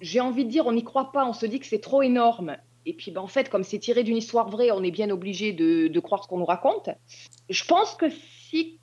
j'ai 0.00 0.20
envie 0.20 0.44
de 0.44 0.50
dire, 0.50 0.66
on 0.66 0.72
n'y 0.72 0.84
croit 0.84 1.12
pas, 1.12 1.26
on 1.26 1.32
se 1.32 1.46
dit 1.46 1.58
que 1.58 1.66
c'est 1.66 1.80
trop 1.80 2.02
énorme. 2.02 2.56
Et 2.84 2.92
puis, 2.92 3.10
ben, 3.10 3.20
en 3.20 3.26
fait, 3.26 3.48
comme 3.48 3.64
c'est 3.64 3.78
tiré 3.78 4.04
d'une 4.04 4.16
histoire 4.16 4.48
vraie, 4.48 4.70
on 4.70 4.82
est 4.82 4.90
bien 4.90 5.10
obligé 5.10 5.52
de, 5.52 5.88
de 5.88 6.00
croire 6.00 6.22
ce 6.22 6.28
qu'on 6.28 6.38
nous 6.38 6.44
raconte. 6.44 6.90
Je 7.48 7.64
pense 7.64 7.94
que 7.94 8.06
si, 8.10 8.78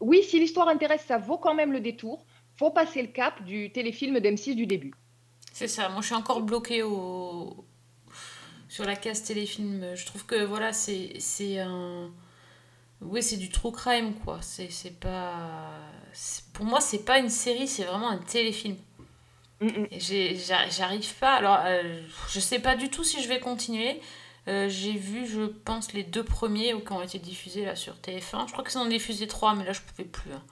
oui, 0.00 0.22
si 0.22 0.38
l'histoire 0.38 0.68
intéresse, 0.68 1.04
ça 1.06 1.18
vaut 1.18 1.38
quand 1.38 1.54
même 1.54 1.72
le 1.72 1.80
détour. 1.80 2.24
Faut 2.56 2.70
passer 2.70 3.02
le 3.02 3.08
cap 3.08 3.42
du 3.44 3.70
téléfilm 3.72 4.18
d'M6 4.18 4.54
du 4.54 4.66
début. 4.66 4.92
C'est 5.58 5.66
ça, 5.66 5.88
moi 5.88 6.02
je 6.02 6.06
suis 6.06 6.14
encore 6.14 6.40
bloquée 6.40 6.84
au... 6.84 7.64
sur 8.68 8.84
la 8.84 8.94
case 8.94 9.24
téléfilm. 9.24 9.96
Je 9.96 10.06
trouve 10.06 10.24
que 10.24 10.44
voilà, 10.44 10.72
c'est 10.72 11.58
un. 11.58 12.12
Oui, 13.00 13.24
c'est 13.24 13.38
du 13.38 13.50
true 13.50 13.72
crime 13.72 14.14
quoi. 14.24 14.38
C'est 14.40 15.00
pas. 15.00 15.80
Pour 16.52 16.64
moi, 16.64 16.80
c'est 16.80 17.04
pas 17.04 17.18
une 17.18 17.28
série, 17.28 17.66
c'est 17.66 17.82
vraiment 17.82 18.08
un 18.08 18.18
téléfilm. 18.18 18.76
J'arrive 19.90 21.12
pas. 21.16 21.34
Alors, 21.34 21.58
euh, 21.64 22.02
je 22.30 22.38
sais 22.38 22.60
pas 22.60 22.76
du 22.76 22.88
tout 22.88 23.02
si 23.02 23.20
je 23.20 23.26
vais 23.28 23.40
continuer. 23.40 24.00
Euh, 24.46 24.68
j'ai 24.68 24.92
vu, 24.92 25.26
je 25.26 25.42
pense, 25.42 25.92
les 25.92 26.04
deux 26.04 26.22
premiers 26.22 26.72
qui 26.80 26.92
ont 26.92 27.02
été 27.02 27.18
diffusés 27.18 27.64
là 27.64 27.74
sur 27.74 27.94
TF1. 27.94 28.46
Je 28.46 28.52
crois 28.52 28.62
qu'ils 28.62 28.78
en 28.78 28.82
ont 28.82 28.88
diffusé 28.88 29.26
trois, 29.26 29.56
mais 29.56 29.64
là 29.64 29.72
je 29.72 29.80
pouvais 29.80 30.08
plus. 30.08 30.30
Hein. 30.32 30.42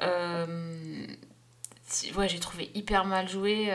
Euh, 0.00 1.06
ouais, 2.16 2.28
j'ai 2.28 2.40
trouvé 2.40 2.70
hyper 2.74 3.04
mal 3.04 3.28
joué. 3.28 3.72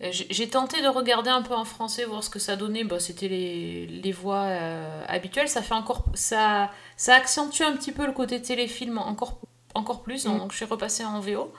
Euh, 0.00 0.10
j'ai 0.10 0.48
tenté 0.48 0.82
de 0.82 0.88
regarder 0.88 1.30
un 1.30 1.42
peu 1.42 1.54
en 1.54 1.64
français, 1.64 2.04
voir 2.04 2.24
ce 2.24 2.30
que 2.30 2.38
ça 2.38 2.56
donnait. 2.56 2.84
Bah, 2.84 2.98
C'était 2.98 3.28
les, 3.28 3.86
les 3.86 4.12
voix 4.12 4.42
euh, 4.42 5.04
habituelles. 5.08 5.48
Ça, 5.48 5.62
fait 5.62 5.74
encore, 5.74 6.04
ça, 6.14 6.70
ça 6.96 7.14
accentue 7.14 7.62
un 7.62 7.76
petit 7.76 7.92
peu 7.92 8.06
le 8.06 8.12
côté 8.12 8.42
téléfilm 8.42 8.98
encore, 8.98 9.38
encore 9.74 10.02
plus. 10.02 10.26
Mm. 10.26 10.38
Donc, 10.38 10.52
je 10.52 10.56
suis 10.56 10.66
repassée 10.66 11.04
en 11.04 11.20
VO. 11.20 11.52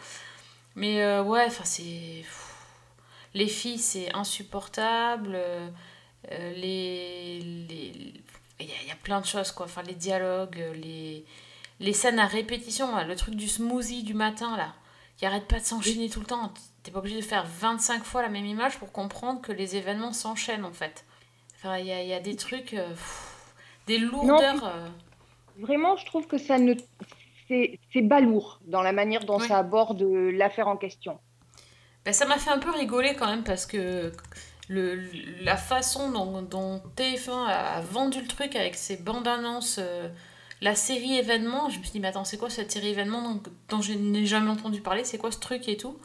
Mais 0.76 1.02
euh, 1.02 1.24
ouais, 1.24 1.46
enfin, 1.48 1.64
c'est. 1.64 2.24
Les 3.34 3.48
filles, 3.48 3.80
c'est 3.80 4.14
insupportable. 4.14 5.38
les. 6.30 7.40
Il 8.58 8.68
y, 8.88 8.92
a 8.92 8.96
plein 9.04 9.20
de 9.20 9.26
choses, 9.26 9.52
quoi. 9.52 9.66
Enfin, 9.66 9.84
les 9.84 9.96
dialogues, 9.96 10.64
les, 10.76 11.26
les 11.82 11.94
scènes 11.94 12.20
à 12.20 12.26
répétition. 12.26 12.88
Le 13.06 13.16
truc 13.16 13.36
du 13.36 13.50
smoothie 13.50 14.04
du 14.04 14.14
matin, 14.14 14.56
là 14.56 14.74
qui 15.18 15.26
arrête 15.26 15.48
pas 15.48 15.60
de 15.60 15.66
s'enchaîner 15.66 16.10
tout 16.10 16.20
le 16.20 16.26
temps. 16.26 16.54
T'es 16.84 16.92
pas 16.92 17.00
obligé 17.00 17.18
de 17.18 17.22
faire 17.26 17.46
25 17.46 18.04
fois 18.04 18.22
la 18.22 18.30
même 18.30 18.46
image 18.46 18.78
pour 18.78 18.92
comprendre 18.92 19.42
que 19.42 19.52
les 19.52 19.76
événements 19.76 20.14
s'enchaînent 20.14 20.66
en 20.66 20.74
fait. 20.74 21.06
Enfin, 21.56 21.78
il 21.78 21.88
y, 21.88 21.92
a- 21.92 22.04
y 22.04 22.14
a 22.14 22.20
des 22.20 22.36
trucs, 22.36 22.74
euh, 22.74 22.90
pff, 22.90 23.56
des 23.88 23.98
lourdeurs. 23.98 24.66
euh, 24.66 24.88
Vraiment, 25.58 25.96
je 25.96 26.06
trouve 26.06 26.28
que 26.28 26.38
ça 26.38 26.58
ne. 26.58 26.74
C'est 27.48 28.02
balourd 28.02 28.60
dans 28.66 28.82
la 28.82 28.92
manière 28.92 29.24
dont 29.24 29.38
ça 29.48 29.60
aborde 29.60 30.02
euh, 30.02 30.32
l'affaire 30.32 30.68
en 30.68 30.78
question. 30.78 31.20
Ben, 32.04 32.12
ça 32.14 32.26
m'a 32.26 32.38
fait 32.38 32.50
un 32.50 32.58
peu 32.60 32.72
rigoler 32.72 33.16
quand 33.16 33.28
même 33.28 33.44
parce 33.44 33.66
que 33.68 34.12
le, 34.68 35.08
la 35.44 35.56
façon 35.56 36.12
dont, 36.12 36.42
dont 36.42 36.82
TF1 36.98 37.46
a, 37.48 37.76
a 37.78 37.82
vendu 37.82 38.20
le 38.22 38.28
truc 38.28 38.56
avec 38.56 38.76
ses 38.76 38.98
bandes 38.98 39.28
annonces, 39.28 39.78
euh, 39.80 40.10
la 40.66 40.76
série 40.76 41.16
événement, 41.18 41.70
je 41.70 41.78
me 41.80 41.84
suis 41.84 41.92
dit, 41.94 42.00
mais 42.00 42.10
attends, 42.10 42.26
c'est 42.26 42.38
quoi 42.38 42.50
cette 42.50 42.72
série 42.72 42.90
événement 42.90 43.22
dont, 43.36 43.44
dont 43.70 43.82
je 43.82 43.94
n'ai 43.94 44.26
jamais 44.26 44.50
entendu 44.52 44.82
parler? 44.82 45.04
C'est 45.06 45.18
quoi 45.18 45.32
ce 45.32 45.40
truc 45.40 45.68
et 45.70 45.78
tout? 45.78 45.98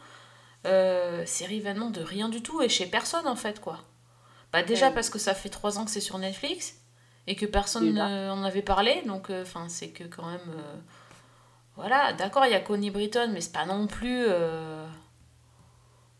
Euh, 0.67 1.25
Série 1.25 1.57
événement 1.57 1.89
de 1.89 2.01
rien 2.01 2.29
du 2.29 2.41
tout 2.43 2.61
et 2.61 2.69
chez 2.69 2.85
personne 2.85 3.27
en 3.27 3.35
fait, 3.35 3.59
quoi. 3.59 3.79
Bah, 4.53 4.63
déjà 4.63 4.87
Ouais. 4.87 4.93
parce 4.93 5.09
que 5.09 5.19
ça 5.19 5.33
fait 5.33 5.49
trois 5.49 5.77
ans 5.79 5.85
que 5.85 5.91
c'est 5.91 6.01
sur 6.09 6.17
Netflix 6.19 6.75
et 7.27 7.35
que 7.35 7.45
personne 7.47 7.91
n'en 7.93 8.43
avait 8.43 8.61
parlé, 8.61 9.01
donc 9.05 9.29
euh, 9.29 9.43
enfin 9.43 9.67
c'est 9.69 9.89
que 9.89 10.03
quand 10.03 10.25
même. 10.29 10.49
euh, 10.57 10.77
voilà, 11.75 12.13
d'accord, 12.13 12.45
il 12.45 12.51
y 12.51 12.55
a 12.55 12.59
Connie 12.59 12.91
Britton, 12.91 13.29
mais 13.33 13.41
c'est 13.41 13.53
pas 13.53 13.65
non 13.65 13.87
plus. 13.87 14.25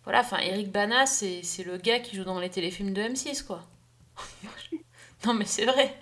voilà, 0.04 0.22
enfin, 0.22 0.38
Eric 0.40 0.72
Bana, 0.72 1.06
c'est 1.06 1.42
c'est 1.44 1.64
le 1.64 1.78
gars 1.78 2.00
qui 2.00 2.16
joue 2.16 2.24
dans 2.24 2.40
les 2.40 2.50
téléfilms 2.50 2.94
de 2.94 3.02
M6, 3.02 3.44
quoi. 3.46 3.62
non, 5.26 5.34
mais 5.34 5.46
c'est 5.46 5.66
vrai. 5.66 5.96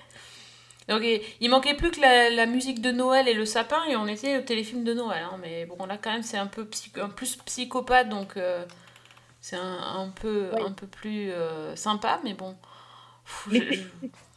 Donc, 0.89 1.03
il 1.39 1.49
manquait 1.49 1.75
plus 1.75 1.91
que 1.91 2.01
la, 2.01 2.29
la 2.29 2.45
musique 2.45 2.81
de 2.81 2.91
Noël 2.91 3.27
et 3.27 3.33
le 3.33 3.45
sapin, 3.45 3.83
et 3.89 3.95
on 3.95 4.07
était 4.07 4.37
au 4.37 4.41
téléfilm 4.41 4.83
de 4.83 4.93
Noël. 4.93 5.23
hein. 5.23 5.37
Mais 5.41 5.65
bon, 5.65 5.85
là, 5.85 5.97
quand 6.01 6.11
même, 6.11 6.23
c'est 6.23 6.37
un 6.37 6.47
peu 6.47 6.65
plus 6.65 7.35
psychopathe, 7.45 8.09
donc 8.09 8.35
euh, 8.37 8.65
c'est 9.41 9.55
un, 9.55 9.77
un 9.77 10.09
peu, 10.09 10.51
un 10.65 10.71
peu 10.71 10.87
plus 10.87 11.31
euh, 11.31 11.75
sympa, 11.75 12.19
mais 12.23 12.33
bon. 12.33 12.55
Pff, 13.23 13.47
Mais 13.51 13.59
je- 13.59 13.73
c'est- 13.73 13.83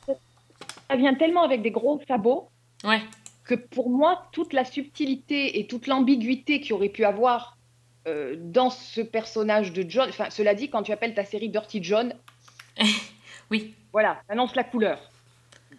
je- 0.08 0.12
Ça 0.90 0.96
vient 0.96 1.14
tellement 1.14 1.42
avec 1.42 1.62
des 1.62 1.70
gros 1.70 2.00
sabots 2.06 2.48
Ouais, 2.84 3.00
que 3.44 3.54
pour 3.54 3.88
moi, 3.88 4.26
toute 4.32 4.52
la 4.52 4.64
subtilité 4.66 5.58
et 5.58 5.66
toute 5.66 5.86
l'ambiguïté 5.86 6.60
qu'il 6.60 6.74
aurait 6.74 6.88
pu 6.90 7.04
avoir 7.04 7.56
euh, 8.08 8.34
dans 8.38 8.68
ce 8.68 9.00
personnage 9.00 9.72
de 9.72 9.88
John, 9.88 10.08
enfin, 10.10 10.28
cela 10.28 10.54
dit, 10.54 10.68
quand 10.68 10.82
tu 10.82 10.92
appelles 10.92 11.14
ta 11.14 11.24
série 11.24 11.48
Dirty 11.48 11.82
John, 11.82 12.14
oui. 13.50 13.74
voilà, 13.92 14.20
annonce 14.28 14.54
la 14.54 14.64
couleur. 14.64 14.98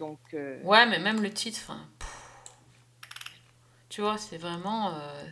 Donc, 0.05 0.19
euh, 0.33 0.61
Ouais, 0.63 0.85
mais 0.85 0.99
même 0.99 1.21
le 1.21 1.33
titre, 1.33 1.73
pff. 1.99 2.09
Tu 3.89 4.01
vois, 4.01 4.17
c'est 4.17 4.37
vraiment. 4.37 4.93
euh, 4.95 5.23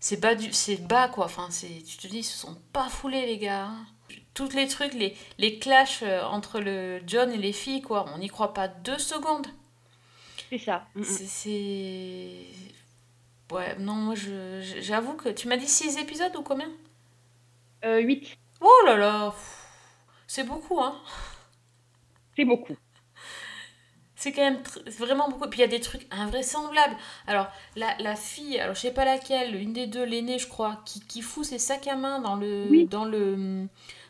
c'est 0.00 0.18
bas, 0.20 0.34
du... 0.34 0.52
c'est 0.52 0.76
bas 0.78 1.08
quoi. 1.08 1.26
Enfin, 1.26 1.48
c'est... 1.50 1.82
tu 1.86 1.96
te 1.98 2.06
dis, 2.06 2.18
ils 2.18 2.24
se 2.24 2.38
sont 2.38 2.56
pas 2.72 2.88
foulés, 2.88 3.26
les 3.26 3.38
gars. 3.38 3.66
hein. 3.66 3.86
Tous 4.34 4.50
les 4.54 4.68
trucs, 4.68 4.94
les, 4.94 5.16
les 5.38 5.58
clashs 5.58 6.02
euh, 6.02 6.22
entre 6.24 6.60
le 6.60 7.00
John 7.06 7.30
et 7.32 7.36
les 7.38 7.52
filles, 7.52 7.82
quoi. 7.82 8.06
On 8.14 8.18
n'y 8.18 8.28
croit 8.28 8.54
pas 8.54 8.68
deux 8.68 8.98
secondes. 8.98 9.46
c'est 10.50 10.58
ça. 10.58 10.86
Mm, 10.94 11.00
mm. 11.00 11.04
C'est. 11.04 12.46
Ouais, 13.50 13.76
non, 13.78 13.94
moi, 13.94 14.14
je... 14.14 14.60
j'avoue 14.80 15.14
que. 15.14 15.28
Tu 15.30 15.48
m'as 15.48 15.56
dit 15.56 15.68
6 15.68 15.96
épisodes 15.98 16.34
ou 16.36 16.42
combien? 16.42 16.70
Euh, 17.84 17.98
8, 18.00 18.38
Oh 18.60 18.82
là 18.86 18.96
là 18.96 19.34
C'est 20.26 20.44
beaucoup, 20.44 20.80
hein. 20.80 21.00
c'est 22.36 22.44
beaucoup. 22.44 22.76
C'est 24.20 24.32
quand 24.32 24.42
même 24.42 24.58
vraiment 24.98 25.28
beaucoup. 25.28 25.48
Puis 25.48 25.60
il 25.60 25.62
y 25.62 25.64
a 25.64 25.68
des 25.68 25.78
trucs 25.80 26.04
invraisemblables. 26.10 26.96
Alors, 27.28 27.46
la, 27.76 27.96
la 28.00 28.16
fille, 28.16 28.58
alors 28.58 28.74
je 28.74 28.80
sais 28.80 28.90
pas 28.90 29.04
laquelle, 29.04 29.54
une 29.54 29.72
des 29.72 29.86
deux, 29.86 30.02
l'aînée, 30.02 30.40
je 30.40 30.48
crois, 30.48 30.80
qui, 30.84 30.98
qui 31.00 31.22
fout 31.22 31.44
ses 31.44 31.60
sacs 31.60 31.86
à 31.86 31.94
main 31.94 32.18
dans 32.18 32.34
le, 32.34 32.66
Oui. 32.68 32.86
dans 32.86 33.04
le, 33.04 33.66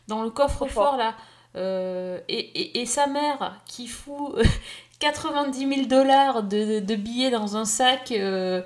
dans 0.07 0.23
le 0.23 0.31
coffre-fort, 0.31 0.97
là. 0.97 1.13
Euh, 1.55 2.19
et, 2.27 2.39
et, 2.39 2.81
et 2.81 2.85
sa 2.87 3.05
mère 3.07 3.59
qui 3.67 3.87
fout 3.87 4.35
90 4.99 5.59
000 5.75 5.85
dollars 5.87 6.41
de, 6.43 6.79
de 6.79 6.95
billets 6.95 7.29
dans 7.31 7.55
un 7.55 7.65
sac, 7.65 8.11
euh, 8.11 8.61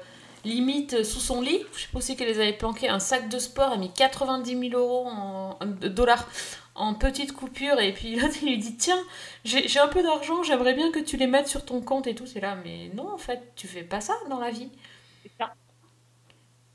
limite 0.46 1.04
sous 1.04 1.20
son 1.20 1.42
lit. 1.42 1.60
Je 1.74 1.82
sais 1.82 1.88
pas 1.92 1.98
aussi 2.00 2.16
qu'elle 2.16 2.28
les 2.30 2.40
avait 2.40 2.54
planqués. 2.54 2.88
Un 2.90 3.00
sac 3.00 3.28
de 3.30 3.38
sport, 3.40 3.68
elle 3.74 3.80
a 3.80 3.82
mis 3.82 3.92
90 3.92 4.70
000 4.70 4.82
euros 4.82 5.08
en, 5.08 5.58
dollars 5.66 6.26
en 6.76 6.94
petite 6.96 7.34
coupure. 7.34 7.80
Et 7.80 7.94
puis 7.94 8.16
l'autre, 8.20 8.36
il 8.44 8.50
lui 8.50 8.58
dit 8.58 8.78
Tiens, 8.78 9.02
j'ai 9.46 9.80
un 9.80 9.88
peu 9.88 10.04
d'argent, 10.04 10.44
j'aimerais 10.44 10.74
bien 10.74 10.92
que 10.92 11.00
tu 11.00 11.18
les 11.18 11.28
mettes 11.28 11.48
sur 11.48 11.66
ton 11.66 11.82
compte 11.82 12.08
et 12.08 12.16
tout. 12.16 12.26
C'est 12.28 12.40
là, 12.42 12.56
mais 12.64 12.90
non, 12.96 13.12
en 13.14 13.18
fait, 13.18 13.54
tu 13.56 13.68
fais 13.68 13.84
pas 13.84 14.02
ça 14.02 14.14
dans 14.30 14.40
la 14.40 14.52
vie. 14.52 14.72
Ça. 15.40 15.56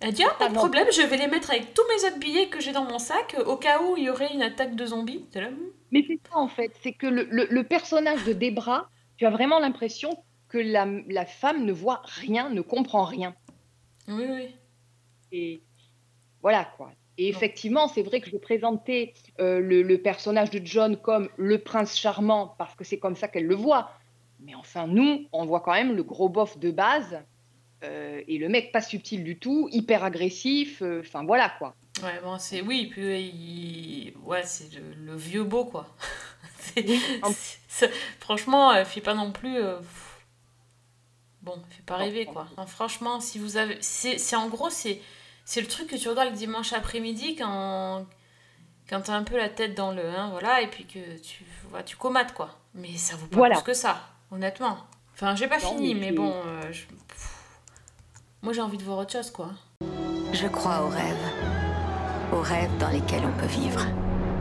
Elle 0.00 0.12
dit 0.12 0.24
Ah, 0.24 0.34
pas 0.38 0.48
de 0.48 0.54
problème, 0.54 0.88
je 0.92 1.02
vais 1.02 1.16
les 1.16 1.28
mettre 1.28 1.50
avec 1.50 1.72
tous 1.74 1.82
mes 1.88 2.08
autres 2.08 2.18
billets 2.18 2.48
que 2.48 2.60
j'ai 2.60 2.72
dans 2.72 2.84
mon 2.84 2.98
sac, 2.98 3.36
au 3.46 3.56
cas 3.56 3.80
où 3.82 3.96
il 3.96 4.04
y 4.04 4.10
aurait 4.10 4.32
une 4.32 4.42
attaque 4.42 4.74
de 4.76 4.86
zombies. 4.86 5.24
C'est 5.32 5.40
là, 5.40 5.50
hmm. 5.50 5.70
Mais 5.90 6.04
c'est 6.06 6.20
ça 6.30 6.38
en 6.38 6.48
fait, 6.48 6.72
c'est 6.82 6.94
que 6.94 7.06
le, 7.06 7.24
le- 7.30 7.46
le 7.50 7.64
personnage 7.64 8.24
de 8.24 8.32
Debra, 8.32 8.90
tu 9.16 9.26
as 9.26 9.30
vraiment 9.30 9.58
l'impression 9.58 10.24
que 10.48 10.58
la, 10.58 10.86
la 11.08 11.26
femme 11.26 11.64
ne 11.64 11.72
voit 11.72 12.02
rien, 12.04 12.48
ne 12.50 12.60
comprend 12.62 13.04
rien. 13.04 13.34
Oui, 14.08 14.24
oui. 14.28 14.56
Et 15.32 15.62
voilà 16.42 16.64
quoi. 16.64 16.92
Et 17.18 17.28
effectivement, 17.28 17.88
c'est 17.88 18.02
vrai 18.02 18.20
que 18.20 18.30
je 18.30 18.36
présentais 18.36 19.12
euh, 19.40 19.58
le, 19.60 19.82
le 19.82 19.98
personnage 19.98 20.50
de 20.50 20.60
John 20.64 20.96
comme 20.96 21.28
le 21.36 21.58
prince 21.58 21.96
charmant 21.98 22.54
parce 22.58 22.74
que 22.76 22.84
c'est 22.84 22.98
comme 22.98 23.16
ça 23.16 23.26
qu'elle 23.28 23.46
le 23.46 23.56
voit. 23.56 23.90
Mais 24.40 24.54
enfin, 24.54 24.86
nous, 24.86 25.26
on 25.32 25.44
voit 25.44 25.60
quand 25.60 25.72
même 25.72 25.96
le 25.96 26.04
gros 26.04 26.28
bof 26.28 26.58
de 26.58 26.70
base 26.70 27.20
euh, 27.82 28.22
et 28.28 28.38
le 28.38 28.48
mec 28.48 28.70
pas 28.70 28.80
subtil 28.82 29.24
du 29.24 29.36
tout, 29.36 29.68
hyper 29.72 30.04
agressif. 30.04 30.80
euh, 30.80 31.00
Enfin 31.00 31.24
voilà 31.24 31.50
quoi. 31.58 31.74
Ouais, 32.04 32.20
bon, 32.22 32.38
c'est. 32.38 32.60
Oui, 32.60 32.86
puis 32.86 33.02
il... 33.20 34.14
ouais, 34.24 34.42
c'est 34.44 34.72
le, 34.74 34.94
le 35.12 35.16
vieux 35.16 35.42
beau, 35.44 35.64
quoi. 35.64 35.86
Oui, 36.76 37.00
en- 37.22 37.32
Franchement, 38.20 38.70
euh, 38.72 38.84
fait 38.84 39.00
pas 39.00 39.14
non 39.14 39.32
plus. 39.32 39.58
Bon, 41.42 41.54
fait 41.70 41.82
pas 41.84 41.96
rêver, 41.96 42.26
quoi. 42.26 42.46
Franchement, 42.66 43.20
si 43.20 43.38
vous 43.38 43.56
avez. 43.56 43.78
C'est- 43.80 44.36
en 44.36 44.48
gros, 44.48 44.70
c'est 44.70 45.00
c'est 45.50 45.62
le 45.62 45.66
truc 45.66 45.86
que 45.86 45.96
tu 45.96 46.10
regardes 46.10 46.28
le 46.28 46.36
dimanche 46.36 46.74
après-midi 46.74 47.34
quand. 47.36 48.04
Quand 48.90 49.00
t'as 49.00 49.14
un 49.14 49.22
peu 49.22 49.38
la 49.38 49.48
tête 49.48 49.74
dans 49.74 49.92
le. 49.92 50.06
Hein, 50.06 50.28
voilà, 50.30 50.60
et 50.60 50.66
puis 50.66 50.84
que 50.84 50.98
tu, 51.22 51.42
voilà, 51.70 51.84
tu 51.84 51.96
comates, 51.96 52.34
quoi. 52.34 52.50
Mais 52.74 52.96
ça 52.98 53.16
vaut 53.16 53.26
pas 53.28 53.36
Voilà. 53.36 53.54
plus 53.56 53.64
que 53.64 53.74
ça, 53.74 53.96
honnêtement. 54.30 54.76
Enfin, 55.14 55.34
j'ai 55.36 55.46
pas 55.46 55.58
Non, 55.58 55.70
fini, 55.70 55.94
mais 55.94 56.12
bon. 56.12 56.32
euh, 56.46 56.70
je-. 56.72 56.84
Moi, 58.42 58.52
j'ai 58.52 58.60
envie 58.60 58.76
de 58.78 58.82
voir 58.84 58.98
autre 58.98 59.12
chose, 59.12 59.30
quoi. 59.30 59.50
Je 60.32 60.46
crois 60.48 60.82
aux 60.82 60.88
rêves. 60.88 61.28
Aux 62.32 62.40
rêves 62.42 62.76
dans 62.78 62.88
lesquels 62.90 63.22
on 63.24 63.38
peut 63.40 63.46
vivre. 63.46 63.84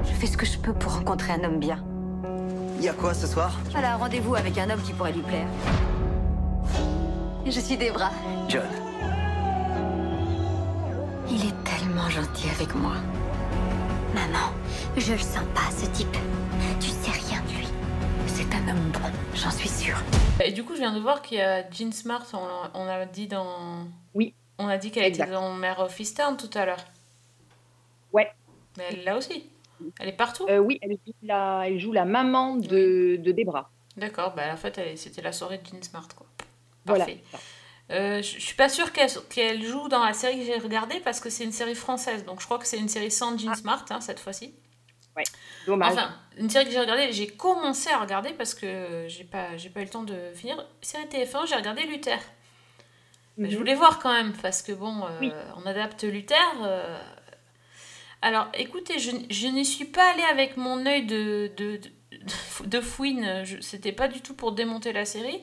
Je 0.06 0.12
fais 0.14 0.28
ce 0.28 0.36
que 0.38 0.46
je 0.46 0.58
peux 0.58 0.74
pour 0.74 0.94
rencontrer 0.94 1.32
un 1.34 1.44
homme 1.46 1.60
bien. 1.60 1.82
Y 2.82 2.90
a 2.90 2.94
quoi 2.94 3.14
ce 3.14 3.28
soir? 3.28 3.58
Un 3.76 3.96
rendez-vous 3.96 4.36
avec 4.36 4.58
un 4.58 4.70
homme 4.70 4.82
qui 4.82 4.92
pourrait 4.94 5.14
lui 5.14 5.22
plaire. 5.24 5.48
Je 7.46 7.60
suis 7.60 7.78
Debra. 7.78 8.12
John. 8.50 8.68
Il 11.30 11.46
est 11.46 11.64
tellement 11.66 12.10
gentil 12.10 12.50
avec 12.50 12.74
moi. 12.74 12.94
Maman, 14.16 14.54
je 14.96 15.12
le 15.12 15.20
sens 15.20 15.44
pas, 15.54 15.70
ce 15.72 15.86
type. 15.88 16.18
Tu 16.80 16.88
sais 16.88 17.12
rien 17.12 17.42
de 17.44 17.60
lui. 17.60 17.68
C'est 18.28 18.46
un 18.56 18.70
homme 18.70 18.92
bon, 18.92 19.12
j'en 19.36 19.52
suis 19.52 19.68
sûre. 19.68 19.98
Et 20.44 20.52
du 20.54 20.64
coup, 20.64 20.74
je 20.76 20.80
viens 20.80 20.94
de 20.94 21.02
voir 21.02 21.22
qu'il 21.22 21.40
y 21.40 21.42
a 21.42 21.70
Jean 21.70 21.92
Smart, 21.92 22.26
on, 22.74 22.88
a 22.88 23.06
dit 23.06 23.28
dans. 23.28 23.86
Oui. 24.14 24.34
On 24.58 24.68
a 24.70 24.78
dit 24.78 24.90
qu'elle 24.90 25.06
était 25.06 25.26
dans 25.26 25.52
Mare 25.52 25.82
of 25.82 26.00
Easttown 26.00 26.38
tout 26.38 26.50
à 26.54 26.66
l'heure. 26.66 26.86
Ouais. 28.14 28.32
Mais 28.78 28.86
elle 28.92 29.04
l'a 29.04 29.18
aussi. 29.18 29.50
Elle 30.00 30.08
est 30.08 30.14
partout. 30.14 30.48
Euh, 30.50 30.60
oui, 30.60 30.80
elle 30.82 30.92
joue, 30.92 31.14
la, 31.24 31.64
elle 31.66 31.80
joue 31.80 31.92
la 31.92 32.06
maman 32.06 32.56
de, 32.56 33.18
de 33.18 33.32
Debra. 33.34 33.70
D'accord, 33.98 34.34
bah 34.34 34.44
en 34.54 34.58
fait, 34.58 34.80
c'était 34.96 35.22
la 35.22 35.34
soirée 35.34 35.58
de 35.58 35.66
Jean 35.66 35.84
Smart, 35.84 36.08
quoi. 36.16 36.26
Voilà. 36.86 37.06
Euh, 37.90 38.18
je 38.22 38.40
suis 38.40 38.56
pas 38.56 38.68
sûre 38.70 38.92
qu'elle 38.92 39.64
joue 39.64 39.88
dans 39.88 40.04
la 40.04 40.14
série 40.14 40.40
que 40.40 40.46
j'ai 40.46 40.58
regardée 40.58 41.00
parce 41.00 41.20
que 41.22 41.30
c'est 41.30 41.44
une 41.46 41.52
série 41.54 41.76
française. 41.76 42.26
Donc 42.26 42.42
je 42.42 42.46
crois 42.46 42.60
que 42.60 42.68
c'est 42.68 42.78
une 42.80 42.90
série 42.90 43.12
sans 43.12 43.38
Jean 43.38 43.56
Smart 43.56 43.86
hein, 43.90 44.02
cette 44.02 44.20
fois-ci. 44.20 44.54
Dommage. 45.66 45.94
Enfin, 45.94 46.16
une 46.38 46.50
série 46.50 46.66
que 46.66 46.72
j'ai 46.72 46.80
regardée, 46.80 47.12
j'ai 47.12 47.28
commencé 47.28 47.90
à 47.90 47.98
regarder 48.00 48.32
parce 48.34 48.54
que 48.54 49.06
j'ai 49.08 49.24
pas, 49.24 49.48
pas 49.74 49.80
eu 49.82 49.84
le 49.84 49.90
temps 49.90 50.04
de 50.04 50.16
finir. 50.36 50.64
Série 50.82 51.06
TF1, 51.06 51.48
j'ai 51.48 51.56
regardé 51.56 51.84
Luther. 51.84 52.20
Mais 53.38 53.50
je 53.50 53.54
Mhm. 53.54 53.58
voulais 53.60 53.76
voir 53.76 54.00
quand 54.00 54.12
même 54.14 54.34
parce 54.42 54.62
que 54.62 54.72
bon, 54.74 55.04
euh, 55.06 55.10
Oui. 55.22 55.32
on 55.56 55.66
adapte 55.66 56.04
Luther. 56.04 56.36
euh. 56.64 57.00
Alors 58.22 58.48
écoutez, 58.54 59.00
je, 59.00 59.12
je 59.30 59.48
n'y 59.48 59.66
suis 59.66 59.86
pas 59.86 60.12
allée 60.12 60.24
avec 60.24 60.58
mon 60.58 60.86
œil 60.86 61.06
de, 61.06 61.52
de, 61.58 61.78
de, 61.78 61.90
de 62.66 62.82
fouine. 62.82 63.44
C'était 63.62 63.92
pas 63.92 64.08
du 64.08 64.22
tout 64.22 64.34
pour 64.34 64.52
démonter 64.54 64.92
la 64.94 65.06
série. 65.06 65.42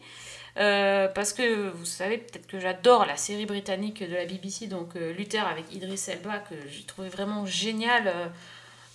Euh, 0.57 1.09
parce 1.09 1.32
que 1.32 1.70
vous 1.70 1.84
savez 1.84 2.18
peut-être 2.18 2.46
que 2.46 2.61
j'adore 2.61 3.07
la 3.07 3.16
série 3.16 3.46
britannique 3.46 4.02
de 4.09 4.14
la 4.14 4.24
BBC, 4.24 4.68
donc 4.68 4.94
euh, 4.96 5.12
Luther 5.12 5.46
avec 5.46 5.72
Idris 5.74 6.00
Elba, 6.09 6.38
que 6.38 6.55
j'ai 6.68 6.84
trouvé 6.84 7.09
vraiment 7.09 7.44
génial. 7.46 8.07
euh, 8.09 8.28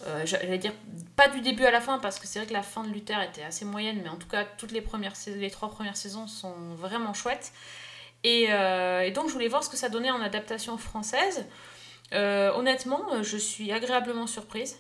euh, 0.08 0.26
J'allais 0.26 0.58
dire 0.58 0.74
pas 1.18 1.28
du 1.30 1.42
début 1.42 1.66
à 1.66 1.72
la 1.72 1.82
fin, 1.82 2.00
parce 2.00 2.20
que 2.20 2.28
c'est 2.28 2.40
vrai 2.40 2.48
que 2.48 2.54
la 2.54 2.64
fin 2.64 2.84
de 2.84 2.90
Luther 2.92 3.22
était 3.22 3.44
assez 3.44 3.66
moyenne, 3.66 4.00
mais 4.04 4.10
en 4.10 4.16
tout 4.18 4.28
cas, 4.30 4.46
toutes 4.46 4.72
les, 4.72 4.82
premières, 4.82 5.14
les 5.28 5.52
trois 5.52 5.70
premières 5.72 5.98
saisons 5.98 6.28
sont 6.28 6.56
vraiment 6.76 7.14
chouettes. 7.14 7.52
Et, 8.24 8.44
et 8.46 9.12
donc, 9.12 9.28
je 9.30 9.34
voulais 9.34 9.48
voir 9.50 9.64
ce 9.64 9.70
que 9.70 9.78
ça 9.78 9.90
donnait 9.90 10.12
en 10.12 10.22
adaptation 10.22 10.78
française. 10.78 11.46
Honnêtement, 12.14 13.24
je 13.24 13.38
suis 13.38 13.72
agréablement 13.72 14.28
surprise. 14.28 14.80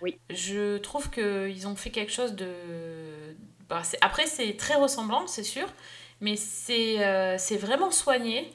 Oui. 0.00 0.18
Je 0.30 0.78
trouve 0.78 1.10
qu'ils 1.10 1.66
ont 1.68 1.76
fait 1.76 1.90
quelque 1.90 2.12
chose 2.12 2.34
de. 2.34 2.54
Bah, 3.68 3.82
Après, 4.00 4.26
c'est 4.26 4.56
très 4.56 4.74
ressemblant, 4.74 5.26
c'est 5.26 5.42
sûr, 5.42 5.66
mais 6.20 6.36
c'est 6.36 7.04
euh, 7.04 7.36
vraiment 7.60 7.90
soigné. 7.90 8.52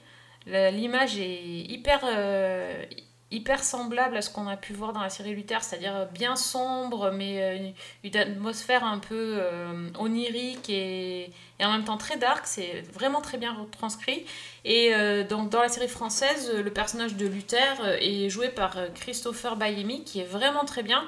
L'image 0.47 1.20
est 1.20 1.43
hyper, 1.43 1.99
euh, 2.03 2.84
hyper 3.30 3.64
semblable 3.64 4.18
à 4.18 4.22
ce 4.22 4.32
qu'on 4.32 4.47
a 4.47 4.57
pu 4.57 4.74
voir 4.74 4.91
dans 4.91 5.01
la 5.01 5.09
série 5.09 5.36
Luther, 5.36 5.64
c'est-à-dire 5.64 6.07
bien 6.12 6.36
sombre, 6.36 7.12
mais 7.12 7.41
euh, 7.41 7.55
une, 7.57 7.74
une 8.03 8.18
atmosphère 8.18 8.84
un 8.84 8.97
peu 8.97 9.38
euh, 9.39 9.89
onirique 9.99 10.68
et, 10.70 11.32
et 11.59 11.66
en 11.66 11.72
même 11.72 11.84
temps 11.84 11.97
très 11.97 12.18
dark. 12.18 12.47
C'est 12.47 12.82
vraiment 12.93 13.22
très 13.22 13.38
bien 13.38 13.53
retranscrit. 13.53 14.26
Et 14.66 14.93
donc, 15.30 15.49
dans 15.49 15.62
la 15.62 15.70
série 15.70 15.88
française, 15.88 16.51
le 16.53 16.72
personnage 16.72 17.16
de 17.16 17.26
Luther 17.26 17.97
est 17.99 18.30
joué 18.30 18.49
par 18.49 18.78
Christopher 18.93 19.55
Bayemi, 19.55 20.03
qui 20.03 20.20
est 20.20 20.26
vraiment 20.26 20.66
très 20.66 20.84
bien, 20.84 21.03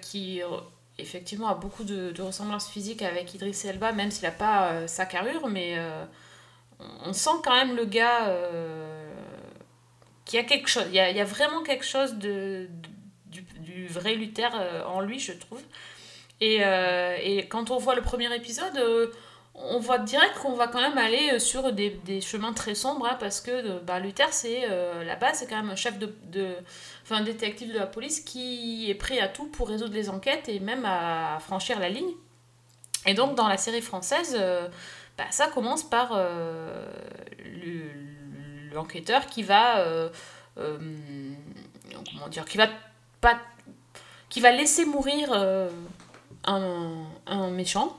qui 0.00 0.40
effectivement 0.98 1.48
a 1.48 1.54
beaucoup 1.54 1.84
de, 1.84 2.12
de 2.12 2.22
ressemblances 2.22 2.68
physiques 2.68 3.02
avec 3.02 3.34
Idris 3.34 3.60
Elba, 3.64 3.92
même 3.92 4.10
s'il 4.10 4.24
n'a 4.24 4.30
pas 4.30 4.72
euh, 4.72 4.86
sa 4.86 5.06
carrure, 5.06 5.48
mais 5.48 5.74
euh, 5.76 6.04
on, 7.04 7.12
sent 7.12 7.38
quand 7.44 7.54
même 7.54 7.74
le 7.74 7.84
gars 7.84 8.28
euh, 8.28 9.12
qui 10.24 10.38
a 10.38 10.44
quelque 10.44 10.68
chose. 10.68 10.84
Il 10.88 10.94
y 10.94 11.00
a, 11.00 11.10
y 11.10 11.22
vraiment 11.22 11.62
quelque 11.62 11.84
chose 11.84 12.14
de, 12.14 12.68
du, 13.26 13.86
vrai 13.88 14.14
Luther 14.14 14.50
en 14.86 15.00
lui, 15.00 15.18
je 15.18 15.32
trouve. 15.32 15.62
Et, 16.40 16.56
et 16.56 17.46
quand 17.48 17.70
on 17.70 17.78
voit 17.78 17.94
le 17.94 18.02
premier 18.02 18.34
épisode, 18.34 18.78
on 19.56 19.78
voit 19.78 19.98
direct 19.98 20.34
qu'on 20.38 20.54
va 20.54 20.66
quand 20.66 20.80
même 20.80 20.98
aller 20.98 21.30
euh, 21.34 21.38
sur 21.38 21.72
des, 21.72 21.90
des 21.90 22.20
chemins 22.20 22.52
très 22.52 22.74
sombres, 22.74 23.06
hein, 23.06 23.16
parce 23.20 23.40
que 23.40 23.50
euh, 23.52 23.78
bah, 23.80 24.00
Luther, 24.00 24.32
c'est 24.32 24.64
euh, 24.68 25.04
là-bas, 25.04 25.32
c'est 25.34 25.46
quand 25.46 25.56
même 25.56 25.70
un 25.70 25.76
chef 25.76 25.98
de, 25.98 26.12
de. 26.24 26.56
Enfin, 27.04 27.16
un 27.16 27.22
détective 27.24 27.72
de 27.72 27.78
la 27.78 27.86
police 27.86 28.20
qui 28.20 28.90
est 28.90 28.94
prêt 28.94 29.20
à 29.20 29.28
tout 29.28 29.46
pour 29.46 29.68
résoudre 29.68 29.94
les 29.94 30.10
enquêtes 30.10 30.48
et 30.48 30.58
même 30.58 30.84
à 30.84 31.38
franchir 31.40 31.78
la 31.78 31.88
ligne. 31.88 32.12
Et 33.06 33.14
donc, 33.14 33.34
dans 33.36 33.46
la 33.46 33.56
série 33.58 33.82
française, 33.82 34.34
euh, 34.38 34.66
bah, 35.18 35.24
ça 35.30 35.46
commence 35.48 35.82
par 35.82 36.18
le- 37.38 38.72
l'enquêteur 38.72 39.26
qui 39.26 39.42
va. 39.42 39.84
comment 40.56 42.28
dire 42.28 42.44
Qui 42.46 42.56
va 42.58 42.68
pas. 43.20 43.38
Qui 44.30 44.40
va 44.40 44.50
laisser 44.50 44.84
mourir 44.84 45.32
un, 46.44 47.04
un 47.26 47.50
méchant 47.50 47.96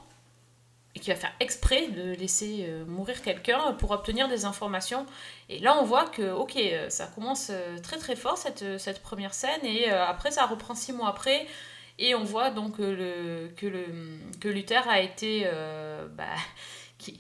et 0.96 1.00
qui 1.00 1.10
va 1.10 1.16
faire 1.16 1.34
exprès 1.40 1.88
de 1.90 2.14
laisser 2.14 2.66
euh, 2.68 2.86
mourir 2.86 3.22
quelqu'un 3.22 3.74
pour 3.74 3.92
obtenir 3.92 4.30
des 4.30 4.46
informations. 4.46 5.06
Et 5.50 5.60
là, 5.60 5.78
on 5.80 5.84
voit 5.84 6.06
que, 6.06 6.32
ok, 6.32 6.56
euh, 6.56 6.90
ça 6.90 7.08
commence 7.08 7.50
euh, 7.52 7.78
très 7.80 7.98
très 7.98 8.16
fort 8.16 8.38
cette, 8.38 8.80
cette 8.80 9.02
première 9.02 9.34
scène, 9.34 9.64
et 9.64 9.90
après, 9.90 10.32
ça 10.32 10.46
reprend 10.46 10.74
six 10.74 10.94
mois 10.94 11.10
après, 11.10 11.46
et 12.00 12.16
on 12.16 12.24
voit 12.24 12.50
donc 12.50 12.78
que, 12.78 12.82
le, 12.82 14.20
que 14.40 14.48
Luther 14.48 14.88
a 14.88 15.02
été. 15.02 15.46
bah, 16.18 16.24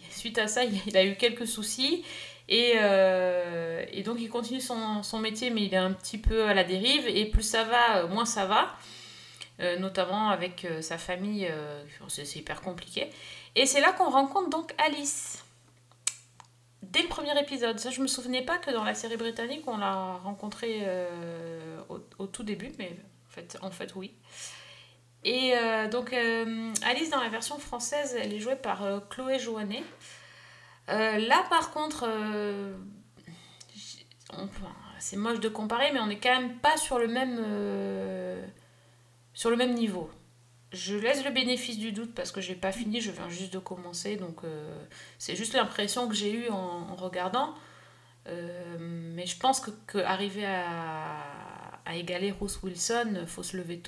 suite 0.09 0.37
à 0.37 0.47
ça, 0.47 0.63
il, 0.63 0.97
a 0.97 1.05
eu 1.05 1.15
quelques 1.15 1.47
soucis. 1.47 2.03
Et, 2.47 2.73
et 2.73 4.03
donc 4.03 4.17
il 4.19 4.29
continue 4.29 4.59
son, 4.59 5.01
son 5.01 5.19
métier, 5.19 5.49
mais 5.49 5.63
il 5.63 5.73
est 5.73 5.77
un 5.77 5.93
petit 5.93 6.17
peu 6.17 6.47
à 6.47 6.53
la 6.53 6.65
dérive. 6.65 7.07
Et 7.07 7.25
plus 7.25 7.43
ça 7.43 7.63
va, 7.63 8.05
moins 8.07 8.25
ça 8.25 8.45
va. 8.45 8.75
Notamment 9.79 10.29
avec 10.29 10.67
sa 10.81 10.97
famille, 10.97 11.49
c'est 12.09 12.35
hyper 12.35 12.59
compliqué. 12.59 13.09
Et 13.55 13.65
c'est 13.65 13.79
là 13.79 13.93
qu'on 13.93 14.09
rencontre 14.09 14.49
donc 14.49 14.73
Alice. 14.77 15.43
Dès 16.81 17.01
le 17.01 17.07
premier 17.07 17.37
épisode. 17.39 17.79
Ça, 17.79 17.89
je 17.89 18.01
me 18.01 18.07
souvenais 18.07 18.41
pas 18.41 18.57
que 18.57 18.71
dans 18.71 18.83
la 18.83 18.93
série 18.93 19.17
britannique, 19.17 19.63
on 19.67 19.77
l'a 19.77 20.13
rencontrée 20.23 20.79
euh, 20.83 21.79
au, 21.89 22.27
tout 22.27 22.43
début, 22.43 22.71
mais 22.77 22.95
en 23.27 23.29
fait, 23.29 23.57
en 23.61 23.71
fait 23.71 23.95
oui. 23.95 24.13
Et 25.23 25.53
euh, 25.55 25.87
donc, 25.87 26.13
euh, 26.13 26.71
Alice, 26.83 27.09
dans 27.09 27.21
la 27.21 27.29
version 27.29 27.57
française, 27.57 28.15
elle 28.19 28.33
est 28.33 28.39
jouée 28.39 28.55
par 28.55 28.83
Chloé 29.09 29.39
Joannet. 29.39 29.83
Là, 30.87 31.43
par 31.49 31.71
contre, 31.71 32.07
c'est 34.99 35.15
moche 35.15 35.39
de 35.39 35.49
comparer, 35.49 35.91
mais 35.91 35.99
on 35.99 36.07
n'est 36.07 36.19
quand 36.19 36.39
même 36.39 36.57
pas 36.59 36.77
sur 36.77 36.99
le 36.99 37.07
même, 37.07 37.37
sur 39.33 39.49
le 39.49 39.55
même 39.55 39.73
niveau. 39.73 40.09
Je 40.75 40.95
laisse 40.97 41.23
le 41.23 41.31
bénéfice 41.31 41.77
du 41.77 41.93
doute 41.93 42.13
parce 42.13 42.31
que 42.33 42.41
j'ai 42.41 42.53
pas 42.55 42.73
fini, 42.73 42.99
je 42.99 43.09
viens 43.09 43.29
juste 43.29 43.53
de 43.53 43.59
commencer, 43.59 44.17
donc 44.17 44.43
euh, 44.43 44.75
c'est 45.17 45.35
juste 45.35 45.53
l'impression 45.53 46.09
que 46.09 46.13
j'ai 46.13 46.33
eue 46.33 46.49
en, 46.49 46.95
regardant. 46.95 47.55
Euh, 48.27 48.77
mais 48.79 49.25
je 49.25 49.37
pense 49.37 49.61
que, 49.87 49.99
à, 49.99 50.19
égaler 51.93 52.31
Rose 52.31 52.59
Wilson, 52.61 53.23
faut 53.25 53.43
se 53.43 53.55
lever. 53.55 53.81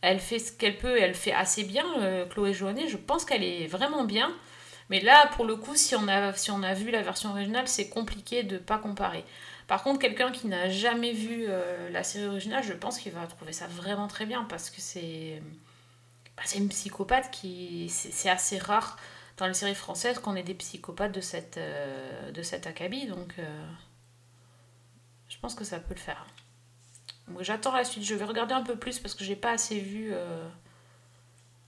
Elle 0.00 0.20
fait 0.20 0.38
ce 0.38 0.52
qu'elle 0.52 0.78
peut 0.78 0.98
et 0.98 1.00
elle 1.00 1.14
fait 1.14 1.32
assez 1.32 1.64
bien, 1.64 1.84
euh, 2.00 2.26
Chloé 2.26 2.52
Joannet. 2.52 2.86
Je 2.86 2.96
pense 2.96 3.24
qu'elle 3.24 3.42
est 3.42 3.66
vraiment 3.66 4.04
bien. 4.04 4.32
Mais 4.90 5.00
là, 5.00 5.26
pour 5.34 5.44
le 5.44 5.56
coup, 5.56 5.74
si 5.74 5.96
on 5.96 6.06
a, 6.06 6.74
vu 6.74 6.90
la 6.92 7.02
version 7.02 7.30
originale, 7.30 7.66
c'est 7.66 7.88
compliqué 7.88 8.44
de 8.44 8.56
pas 8.56 8.78
comparer. 8.78 9.24
Par 9.66 9.82
contre, 9.82 9.98
quelqu'un 9.98 10.30
qui 10.30 10.46
n'a 10.46 10.68
jamais 10.68 11.12
vu 11.12 11.46
euh, 11.48 11.90
la 11.90 12.04
série 12.04 12.26
originale, 12.26 12.62
je 12.62 12.72
pense 12.72 12.98
qu'il 12.98 13.12
va 13.12 13.26
trouver 13.26 13.52
ça 13.52 13.66
vraiment 13.66 14.06
très 14.06 14.26
bien 14.26 14.44
parce 14.44 14.70
que 14.70 14.80
c'est 14.80 15.42
bah, 16.38 16.44
c'est 16.46 16.58
une 16.58 16.68
psychopathe 16.70 17.30
qui. 17.32 17.88
C'est 17.90 18.30
assez 18.30 18.58
rare 18.58 18.98
dans 19.38 19.46
les 19.46 19.54
séries 19.54 19.74
françaises 19.74 20.18
qu'on 20.20 20.36
ait 20.36 20.44
des 20.44 20.54
psychopathes 20.54 21.12
de 21.12 21.20
cette, 21.20 21.58
euh, 21.58 22.32
de 22.32 22.42
cet 22.42 22.66
acabit. 22.66 23.06
Donc, 23.08 23.34
euh, 23.38 23.44
je 25.28 25.38
pense 25.38 25.54
que 25.54 25.64
ça 25.64 25.78
peut 25.80 25.94
le 25.94 26.00
faire. 26.00 26.26
J'attends 27.40 27.72
la 27.72 27.84
suite. 27.84 28.02
Je 28.04 28.14
vais 28.16 28.24
regarder 28.24 28.54
un 28.54 28.62
peu 28.64 28.76
plus 28.76 28.98
parce 28.98 29.14
que 29.14 29.22
j'ai 29.24 29.36
pas 29.36 29.52
assez 29.52 29.78
vu. 29.78 30.10
euh, 30.12 30.48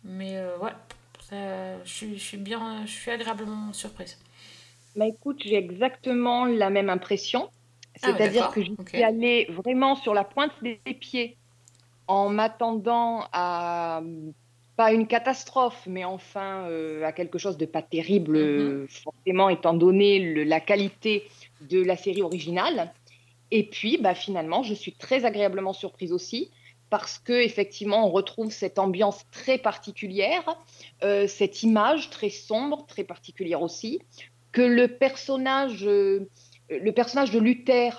Mais 0.05 0.37
ouais, 0.61 0.73
ça- 1.29 1.83
je 1.85 1.93
suis- 1.93 2.18
je 2.18 2.23
suis 2.25 2.37
bien. 2.39 2.85
Je 2.87 2.93
suis 2.93 3.11
agréablement 3.11 3.73
surprise. 3.73 4.18
Bah 4.97 5.07
écoute, 5.07 5.43
j'ai 5.45 5.57
exactement 5.57 6.45
la 6.47 6.71
même 6.71 6.91
impression. 6.91 7.51
Ah 8.03 8.12
ouais, 8.12 8.18
C'est-à-dire 8.18 8.51
que 8.51 8.62
j'y 8.62 8.77
suis 8.93 9.03
allée 9.03 9.47
vraiment 9.51 9.95
sur 9.97 10.14
la 10.14 10.25
pointe 10.25 10.53
des 10.62 10.81
pieds 11.01 11.39
en 12.09 12.31
m'attendant 12.31 13.29
à 13.33 14.03
pas 14.81 14.93
une 14.95 15.07
catastrophe, 15.07 15.83
mais 15.87 16.05
enfin 16.07 16.64
euh, 16.70 17.05
à 17.05 17.12
quelque 17.12 17.37
chose 17.45 17.59
de 17.59 17.66
pas 17.66 17.83
terrible, 17.83 18.37
euh, 18.37 18.87
forcément 18.89 19.51
étant 19.51 19.74
donné 19.74 20.18
le- 20.18 20.43
la 20.55 20.59
qualité 20.59 21.28
de 21.61 21.83
la 21.83 21.97
série 22.05 22.22
originale. 22.22 22.91
Et 23.51 23.64
puis, 23.64 23.99
bah, 23.99 24.14
finalement, 24.14 24.62
je 24.62 24.72
suis 24.72 24.95
très 24.95 25.26
agréablement 25.26 25.74
surprise 25.74 26.12
aussi 26.12 26.51
parce 26.89 27.18
que 27.18 27.35
effectivement, 27.35 28.07
on 28.07 28.11
retrouve 28.11 28.51
cette 28.51 28.78
ambiance 28.78 29.20
très 29.31 29.59
particulière, 29.59 30.45
euh, 31.03 31.26
cette 31.26 31.62
image 31.62 32.09
très 32.09 32.31
sombre, 32.31 32.87
très 32.87 33.05
particulière 33.05 33.61
aussi, 33.61 34.01
que 34.51 34.62
le 34.62 34.89
personnage, 34.89 35.87
euh, 35.87 36.26
le 36.70 36.93
personnage 36.93 37.31
de 37.33 37.39
Luther, 37.39 37.91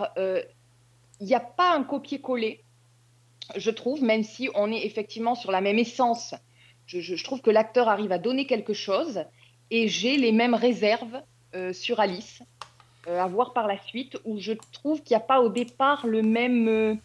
il 1.19 1.27
n'y 1.27 1.35
a 1.35 1.45
pas 1.59 1.75
un 1.75 1.83
copier-coller, 1.83 2.63
je 3.55 3.69
trouve, 3.69 4.01
même 4.01 4.23
si 4.23 4.49
on 4.55 4.71
est 4.71 4.83
effectivement 4.83 5.35
sur 5.35 5.51
la 5.51 5.61
même 5.61 5.77
essence. 5.77 6.33
Je, 6.99 7.23
trouve 7.23 7.41
que 7.41 7.49
l'acteur 7.49 7.87
arrive 7.87 8.11
à 8.11 8.17
donner 8.17 8.45
quelque 8.45 8.73
chose 8.73 9.23
et 9.69 9.87
j'ai 9.87 10.17
les 10.17 10.31
mêmes 10.31 10.55
réserves 10.55 11.21
euh, 11.55 11.71
sur 11.73 11.99
Alice 11.99 12.43
euh, 13.07 13.19
à 13.19 13.27
voir 13.27 13.53
par 13.53 13.67
la 13.67 13.77
suite, 13.79 14.17
où 14.25 14.39
je 14.39 14.53
trouve 14.73 15.01
qu'il 15.01 15.15
n'y 15.15 15.23
a 15.23 15.25
pas 15.25 15.41
au 15.41 15.49
départ 15.49 16.05
le 16.05 16.21
même, 16.21 16.67
euh, 16.67 16.95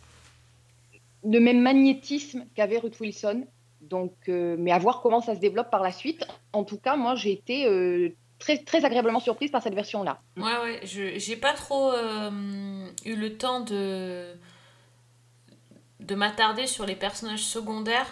le 1.24 1.38
même 1.38 1.60
magnétisme 1.60 2.46
qu'avait 2.54 2.78
Ruth 2.78 2.98
Wilson. 3.00 3.46
Donc, 3.80 4.14
mais 4.26 4.72
à 4.72 4.78
voir 4.78 5.00
comment 5.00 5.20
ça 5.20 5.36
se 5.36 5.40
développe 5.40 5.70
par 5.70 5.80
la 5.80 5.92
suite. 5.92 6.26
En 6.52 6.64
tout 6.64 6.76
cas, 6.76 6.96
moi, 6.96 7.14
j'ai 7.14 7.30
été 7.30 8.16
très, 8.40 8.58
très 8.58 8.84
agréablement 8.84 9.20
surprise 9.20 9.52
par 9.52 9.62
cette 9.62 9.76
version-là. 9.76 10.18
Ouais, 10.36 10.42
ouais, 10.42 10.80
je 10.82 11.16
j'ai 11.16 11.36
pas 11.36 11.52
trop 11.52 11.92
eu 11.92 13.14
le 13.14 13.36
temps 13.38 13.60
de, 13.60 14.34
de 16.00 16.14
m'attarder 16.16 16.66
sur 16.66 16.84
les 16.84 16.96
personnages 16.96 17.44
secondaires. 17.44 18.08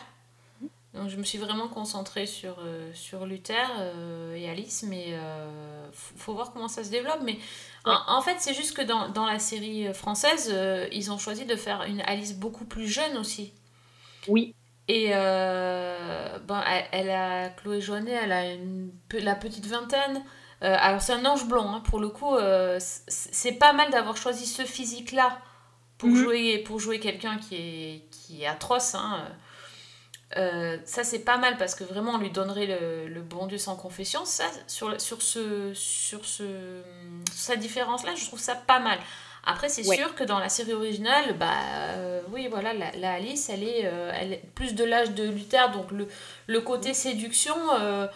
Donc 0.94 1.08
je 1.08 1.16
me 1.16 1.24
suis 1.24 1.38
vraiment 1.38 1.66
concentrée 1.66 2.24
sur, 2.26 2.56
euh, 2.60 2.88
sur 2.94 3.26
Luther 3.26 3.68
euh, 3.80 4.34
et 4.36 4.48
Alice, 4.48 4.84
mais 4.88 5.06
euh, 5.10 5.88
faut, 5.92 6.34
voir 6.34 6.52
comment 6.52 6.68
ça 6.68 6.84
se 6.84 6.90
développe. 6.90 7.18
Mais 7.24 7.36
en, 7.84 7.98
en 8.06 8.22
fait, 8.22 8.36
c'est 8.38 8.54
juste 8.54 8.76
que 8.76 8.82
dans, 8.82 9.08
dans 9.08 9.26
la 9.26 9.40
série 9.40 9.92
française, 9.92 10.50
euh, 10.52 10.86
ils 10.92 11.10
ont 11.10 11.18
choisi 11.18 11.46
de 11.46 11.56
faire 11.56 11.82
une 11.82 12.00
Alice 12.02 12.34
beaucoup 12.34 12.64
plus 12.64 12.86
jeune 12.86 13.16
aussi. 13.16 13.52
Oui. 14.28 14.54
Et 14.86 15.08
ben, 15.10 16.62
elle, 16.66 16.86
elle 16.92 17.10
a, 17.10 17.48
Chloé 17.48 17.80
Joannet, 17.80 18.12
elle 18.12 18.32
a 18.32 18.52
une, 18.52 18.92
la 19.14 19.34
petite 19.34 19.66
vingtaine. 19.66 20.22
Alors 20.60 21.00
c'est 21.02 21.12
un 21.14 21.24
ange 21.26 21.46
blanc, 21.46 21.74
hein, 21.74 21.80
pour 21.80 21.98
le 21.98 22.08
coup, 22.10 22.36
c'est 23.08 23.52
pas 23.52 23.72
mal 23.72 23.90
d'avoir 23.90 24.16
choisi 24.16 24.46
ce 24.46 24.62
physique-là 24.62 25.38
pour 25.98 26.10
Mhm. 26.10 26.16
jouer, 26.16 26.58
pour 26.58 26.78
jouer 26.80 27.00
quelqu'un 27.00 27.38
qui 27.38 27.54
est, 27.56 28.04
qui 28.10 28.42
est 28.42 28.46
atroce. 28.46 28.94
hein. 28.94 29.26
Euh, 30.36 30.78
ça 30.84 31.04
c'est 31.04 31.20
pas 31.20 31.36
mal 31.36 31.56
parce 31.58 31.74
que 31.76 31.84
vraiment 31.84 32.12
on 32.12 32.18
lui 32.18 32.30
donnerait 32.30 32.66
le, 32.66 33.06
le 33.08 33.20
bon 33.22 33.46
Dieu 33.46 33.58
sans 33.58 33.76
confession. 33.76 34.24
Ça, 34.24 34.44
sur, 34.66 35.00
sur, 35.00 35.22
ce, 35.22 35.72
sur 35.74 36.24
ce, 36.24 36.82
cette 37.32 37.60
différence-là, 37.60 38.14
je 38.16 38.24
trouve 38.26 38.40
ça 38.40 38.54
pas 38.56 38.80
mal. 38.80 38.98
Après, 39.46 39.68
c'est 39.68 39.86
Ouais. 39.86 39.96
sûr 39.96 40.14
que 40.14 40.24
dans 40.24 40.38
la 40.38 40.48
série 40.48 40.72
originale, 40.72 41.36
bah 41.38 41.50
euh, 41.96 42.22
oui, 42.32 42.48
voilà, 42.48 42.72
la, 42.72 42.90
la 42.92 43.12
Alice, 43.12 43.50
elle 43.50 43.62
est, 43.62 43.82
euh, 43.84 44.10
elle 44.14 44.32
est 44.32 44.42
plus 44.54 44.74
de 44.74 44.82
l'âge 44.84 45.10
de 45.10 45.28
Luther, 45.28 45.70
donc 45.70 45.90
le, 45.92 46.08
le 46.46 46.60
côté 46.62 46.94
séduction 46.94 47.54
euh, 47.78 48.06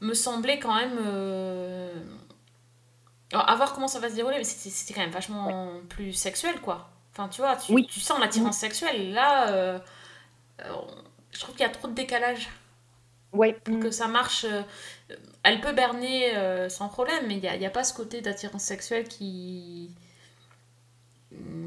me 0.00 0.14
semblait 0.14 0.60
quand 0.60 0.74
même. 0.76 0.96
alors, 3.32 3.50
à 3.50 3.56
voir 3.56 3.74
comment 3.74 3.88
ça 3.88 3.98
va 3.98 4.08
se 4.08 4.14
dérouler, 4.14 4.36
mais 4.38 4.44
c'était 4.44 4.94
quand 4.94 5.00
même 5.00 5.10
vachement 5.10 5.72
plus 5.88 6.12
sexuel, 6.12 6.60
quoi. 6.60 6.88
Enfin, 7.12 7.28
tu 7.28 7.40
vois, 7.40 7.56
tu, 7.56 7.72
Oui. 7.72 7.86
tu 7.90 7.98
sens 7.98 8.20
l'attirance 8.20 8.56
sexuelle. 8.56 9.12
Là, 9.12 9.80
je 11.36 11.40
trouve 11.40 11.54
qu'il 11.54 11.66
y 11.66 11.68
a 11.68 11.72
trop 11.72 11.86
de 11.88 11.92
décalage. 11.92 12.48
Ouais. 13.32 13.52
Pour 13.52 13.78
que 13.80 13.90
ça 13.90 14.08
marche, 14.08 14.44
euh, 14.44 14.62
elle 15.42 15.60
peut 15.60 15.72
berner 15.72 16.34
euh, 16.34 16.70
sans 16.70 16.88
problème, 16.88 17.26
mais 17.26 17.34
il 17.34 17.40
n'y 17.42 17.48
a, 17.48 17.56
y 17.56 17.66
a 17.66 17.70
pas 17.70 17.84
ce 17.84 17.92
côté 17.92 18.22
d'attirance 18.22 18.62
sexuelle 18.62 19.06
qui. 19.06 19.90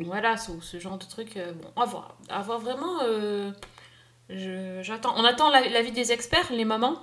Voilà, 0.05 0.37
ce, 0.37 0.51
ce 0.61 0.79
genre 0.79 0.97
de 0.97 1.05
truc. 1.05 1.37
euh, 1.37 1.51
bon, 1.53 1.69
à 1.81 1.85
voir. 1.85 2.17
À 2.29 2.41
voir 2.41 2.59
vraiment. 2.59 3.01
euh, 3.03 3.51
J'attends. 4.81 5.13
On 5.17 5.23
attend 5.23 5.49
la- 5.51 5.67
l'avis 5.69 5.91
des 5.91 6.11
experts, 6.11 6.51
les 6.51 6.65
mamans. 6.65 6.97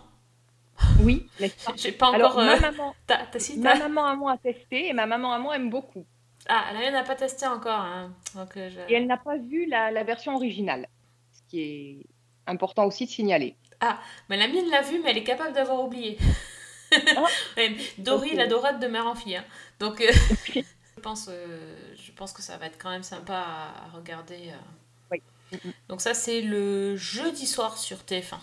Oui, 1.01 1.29
pas 1.39 1.73
J'ai 1.77 1.93
pas 1.93 2.13
Alors, 2.13 2.33
encore. 2.33 2.45
ma 2.45 2.55
euh, 2.57 2.61
maman, 2.61 2.95
si, 3.39 3.59
ma 3.59 3.75
maman 3.77 4.07
à 4.07 4.17
moi 4.17 4.33
a 4.33 4.39
testé 4.39 4.89
et 4.89 4.93
ma 4.93 5.07
maman 5.07 5.33
à 5.33 5.39
moi 5.39 5.55
aime 5.57 5.71
beaucoup. 5.71 6.05
Ah, 6.49 6.65
la 6.73 6.81
mienne 6.81 6.93
n'a 6.95 7.03
pas 7.05 7.15
testé 7.17 7.47
encore. 7.47 7.81
hein. 7.81 8.13
Donc, 8.35 8.51
je- 8.55 8.81
Et 8.89 8.95
elle 8.95 9.07
n'a 9.07 9.17
pas 9.17 9.37
vu 9.37 9.67
la, 9.67 9.91
la 9.91 10.03
version 10.05 10.35
originale, 10.35 10.89
ce 11.33 11.41
qui 11.49 11.61
est 11.61 12.07
important 12.47 12.85
aussi 12.87 13.07
de 13.07 13.11
signaler. 13.11 13.57
Ah, 13.81 13.99
mais 14.29 14.37
la 14.37 14.49
mienne 14.49 14.71
l'a 14.71 14.83
vu, 14.83 15.01
mais 15.03 15.11
elle 15.11 15.19
est 15.19 15.25
capable 15.25 15.53
d'avoir 15.55 15.83
oublié. 15.83 16.19
Ouais, 17.57 17.77
Dory, 17.99 18.37
la 18.37 18.47
dorade 18.47 18.79
de 18.81 18.87
mère 18.87 19.09
en 19.09 19.17
fille. 19.17 19.35
hein. 19.37 19.45
Donc, 19.81 20.01
euh, 20.01 20.07
je, 20.55 21.01
pense, 21.03 21.27
euh, 21.29 21.75
je 22.01 22.13
pense 22.13 22.33
que 22.33 22.43
ça 22.43 22.57
va 22.59 22.67
être 22.67 22.79
quand 22.81 22.91
même 22.91 23.03
sympa 23.03 23.35
à, 23.35 23.87
à 23.87 23.97
regarder. 23.97 24.51
euh. 24.53 25.11
Oui. 25.11 25.23
Donc, 25.89 26.01
ça, 26.01 26.15
c'est 26.15 26.43
le 26.43 26.97
jeudi 26.97 27.45
soir 27.47 27.77
sur 27.77 27.99
TF1. 27.99 28.37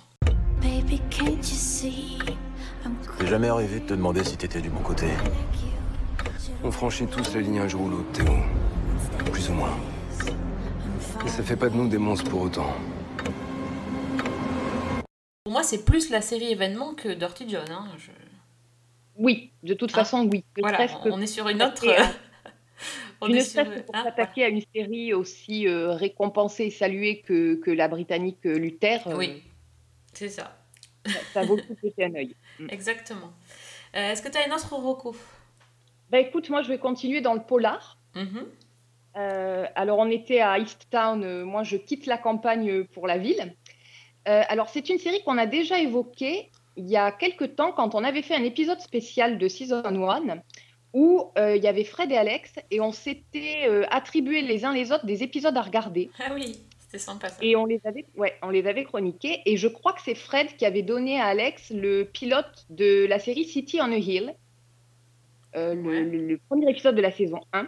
Baby, 0.61 0.99
can't 1.09 1.37
you 1.37 1.41
see? 1.43 2.17
I'm 2.85 2.95
T'es 3.17 3.27
jamais 3.27 3.47
arrivé 3.47 3.79
de 3.79 3.85
te 3.87 3.93
demander 3.93 4.25
si 4.25 4.35
t'étais 4.35 4.59
du 4.59 4.69
bon 4.69 4.81
côté 4.81 5.07
On 6.65 6.69
franchit 6.71 7.07
tous 7.07 7.33
la 7.33 7.39
ligne 7.41 7.59
un 7.59 7.67
jour 7.69 7.83
ou 7.83 7.89
l'autre, 7.89 8.11
Théo. 8.11 8.33
Plus 9.31 9.49
ou 9.49 9.53
moins. 9.53 9.77
Mais 11.23 11.29
ça 11.29 11.43
fait 11.43 11.55
pas 11.55 11.69
de 11.69 11.75
nous 11.77 11.87
des 11.87 11.97
monstres 11.97 12.29
pour 12.29 12.41
autant. 12.41 12.73
Moi, 15.53 15.63
c'est 15.63 15.85
plus 15.85 16.09
la 16.09 16.21
série 16.21 16.51
événement 16.51 16.93
que 16.95 17.09
Dirty 17.09 17.47
John. 17.47 17.65
hein. 17.69 17.87
Je- 17.97 18.09
Oui, 19.15 19.51
de 19.61 19.73
toute 19.75 19.91
façon, 19.91 20.27
oui. 20.31 20.43
Voilà, 20.57 20.87
que 20.87 21.09
on 21.09 21.21
est 21.21 21.27
sur 21.27 21.47
une 21.47 21.61
autre. 21.61 21.85
on 23.21 23.27
ne 23.27 23.35
est 23.35 23.41
serait-ce 23.41 23.71
sur- 23.75 23.85
pour 23.85 23.95
hein, 23.95 24.03
s'attaquer 24.03 24.45
à 24.45 24.47
une 24.49 24.63
série 24.75 25.13
aussi 25.13 25.67
euh, 25.67 25.91
récompensée 25.91 26.65
et 26.65 26.69
saluée 26.71 27.21
que, 27.21 27.55
que 27.55 27.69
la 27.71 27.87
britannique 27.87 28.43
Luther, 28.43 29.07
euh, 29.07 29.15
Oui, 29.15 29.43
c'est 30.13 30.27
ça. 30.29 30.57
ça, 31.05 31.19
ça 31.33 31.41
vaut 31.43 31.55
le 31.55 31.61
coup 31.61 31.73
de 31.75 31.79
jeter 31.89 32.05
un 32.05 32.15
œil. 32.15 32.35
Mm. 32.59 32.67
Exactement. 32.69 33.31
Euh, 33.95 34.11
Est-ce 34.11 34.21
que 34.21 34.29
tu 34.29 34.37
as 34.37 34.45
une 34.45 34.53
autre 34.53 34.71
reco 34.75 35.15
Bah 36.11 36.19
écoute, 36.19 36.49
moi 36.51 36.61
je 36.61 36.67
vais 36.69 36.77
continuer 36.77 37.19
dans 37.21 37.33
le 37.33 37.41
polar. 37.41 37.97
Mhm. 38.15 38.45
Euh, 39.17 39.65
alors 39.75 39.97
on 39.97 40.09
était 40.11 40.39
à 40.39 40.59
East 40.59 40.87
Town, 40.91 41.23
euh, 41.23 41.45
moi 41.45 41.63
je 41.63 41.77
quitte 41.77 42.05
la 42.05 42.17
campagne 42.19 42.83
pour 42.85 43.07
la 43.07 43.17
ville. 43.17 43.55
Euh, 44.27 44.41
alors 44.47 44.69
c'est 44.69 44.89
une 44.89 44.99
série 44.99 45.21
qu'on 45.23 45.37
a 45.37 45.45
déjà 45.45 45.79
évoquée 45.79 46.49
il 46.77 46.89
y 46.89 46.95
a 46.97 47.11
quelques 47.11 47.55
temps 47.55 47.71
quand 47.71 47.93
on 47.93 48.03
avait 48.03 48.21
fait 48.21 48.35
un 48.35 48.43
épisode 48.43 48.79
spécial 48.79 49.37
de 49.37 49.47
Season 49.47 49.83
1 49.83 50.37
où 50.93 51.25
euh, 51.37 51.55
il 51.55 51.63
y 51.63 51.67
avait 51.67 51.83
Fred 51.83 52.11
et 52.11 52.17
Alex 52.17 52.53
et 52.71 52.79
on 52.81 52.91
s'était 52.91 53.67
euh, 53.67 53.83
attribué 53.91 54.41
les 54.41 54.63
uns 54.65 54.73
les 54.73 54.91
autres 54.91 55.05
des 55.05 55.23
épisodes 55.23 55.55
à 55.57 55.61
regarder. 55.61 56.09
Ah 56.19 56.31
oui, 56.33 56.57
c'était 56.79 56.99
sympa 56.99 57.29
ça. 57.29 57.37
Et 57.41 57.55
on 57.55 57.65
les 57.65 57.81
avait, 57.83 58.05
ouais, 58.15 58.33
on 58.41 58.49
les 58.49 58.65
avait 58.65 58.85
chroniqués. 58.85 59.41
Et 59.45 59.57
je 59.57 59.67
crois 59.67 59.93
que 59.93 60.01
c'est 60.01 60.15
Fred 60.15 60.55
qui 60.55 60.65
avait 60.65 60.83
donné 60.83 61.19
à 61.19 61.25
Alex 61.25 61.71
le 61.71 62.03
pilote 62.05 62.65
de 62.69 63.05
la 63.07 63.19
série 63.19 63.45
City 63.45 63.79
on 63.81 63.91
a 63.91 63.97
Hill, 63.97 64.33
le, 65.55 65.73
le- 66.03 66.27
le 66.27 66.37
premier 66.49 66.69
épisode 66.71 66.95
de 66.95 67.01
la 67.01 67.11
saison 67.11 67.39
1. 67.53 67.67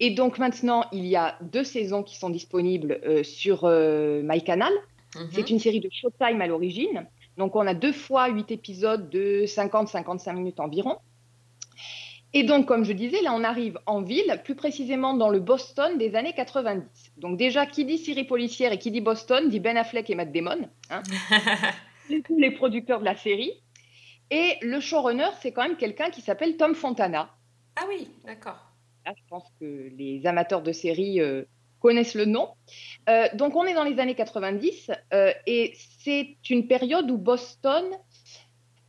Et 0.00 0.10
donc 0.10 0.38
maintenant, 0.38 0.84
il 0.92 1.06
y 1.06 1.16
a 1.16 1.36
deux 1.42 1.64
saisons 1.64 2.02
qui 2.02 2.16
sont 2.16 2.30
disponibles 2.30 3.00
euh, 3.04 3.22
sur 3.22 3.64
euh, 3.64 4.22
MyCanal. 4.24 4.72
Mhm. 5.16 5.28
C'est 5.32 5.50
une 5.50 5.58
série 5.58 5.80
de 5.80 5.88
Showtime 5.90 6.40
à 6.40 6.46
l'origine. 6.46 7.06
Donc 7.36 7.56
on 7.56 7.66
a 7.66 7.74
deux 7.74 7.92
fois 7.92 8.28
huit 8.28 8.50
épisodes 8.50 9.08
de 9.10 9.44
50-55 9.46 10.34
minutes 10.34 10.60
environ. 10.60 10.98
Et 12.34 12.44
donc, 12.44 12.66
comme 12.66 12.84
je 12.84 12.92
disais, 12.92 13.20
là, 13.20 13.34
on 13.34 13.44
arrive 13.44 13.78
en 13.84 14.00
ville, 14.00 14.40
plus 14.42 14.54
précisément 14.54 15.12
dans 15.12 15.28
le 15.28 15.38
Boston 15.38 15.98
des 15.98 16.14
années 16.14 16.32
90. 16.32 17.12
Donc 17.18 17.36
déjà, 17.36 17.66
qui 17.66 17.84
dit 17.84 17.98
série 17.98 18.24
policière 18.24 18.72
et 18.72 18.78
qui 18.78 18.90
dit 18.90 19.02
Boston, 19.02 19.50
dit 19.50 19.60
Ben 19.60 19.76
Affleck 19.76 20.08
et 20.08 20.14
Matt 20.14 20.32
Damon, 20.32 20.68
hein, 20.88 21.02
les, 22.08 22.22
tous 22.22 22.38
les 22.38 22.50
producteurs 22.50 23.00
de 23.00 23.04
la 23.04 23.16
série. 23.16 23.52
Et 24.30 24.56
le 24.62 24.80
showrunner, 24.80 25.28
c'est 25.42 25.52
quand 25.52 25.62
même 25.62 25.76
quelqu'un 25.76 26.08
qui 26.08 26.22
s'appelle 26.22 26.56
Tom 26.56 26.74
Fontana. 26.74 27.28
Ah 27.76 27.84
oui, 27.86 28.08
d'accord. 28.24 28.72
Là, 29.04 29.12
je 29.14 29.22
pense 29.28 29.44
que 29.60 29.90
les 29.94 30.24
amateurs 30.24 30.62
de 30.62 30.72
séries 30.72 31.20
euh, 31.20 31.44
connaissent 31.82 32.14
le 32.14 32.24
nom. 32.24 32.48
Euh, 33.08 33.26
donc, 33.34 33.56
on 33.56 33.64
est 33.64 33.74
dans 33.74 33.84
les 33.84 33.98
années 33.98 34.14
90 34.14 34.90
euh, 35.12 35.32
et 35.46 35.74
c'est 35.98 36.36
une 36.48 36.68
période 36.68 37.10
où 37.10 37.18
Boston, 37.18 37.84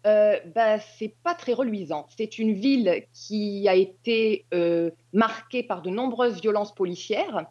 euh, 0.06 0.40
bah, 0.56 0.80
c'est 0.80 1.16
pas 1.24 1.34
très 1.34 1.54
reluisant. 1.54 2.06
C'est 2.16 2.38
une 2.38 2.54
ville 2.54 3.04
qui 3.14 3.68
a 3.68 3.76
été 3.76 4.46
euh, 4.54 4.92
marquée 5.12 5.64
par 5.64 5.82
de 5.82 5.90
nombreuses 5.90 6.40
violences 6.40 6.74
policières, 6.74 7.48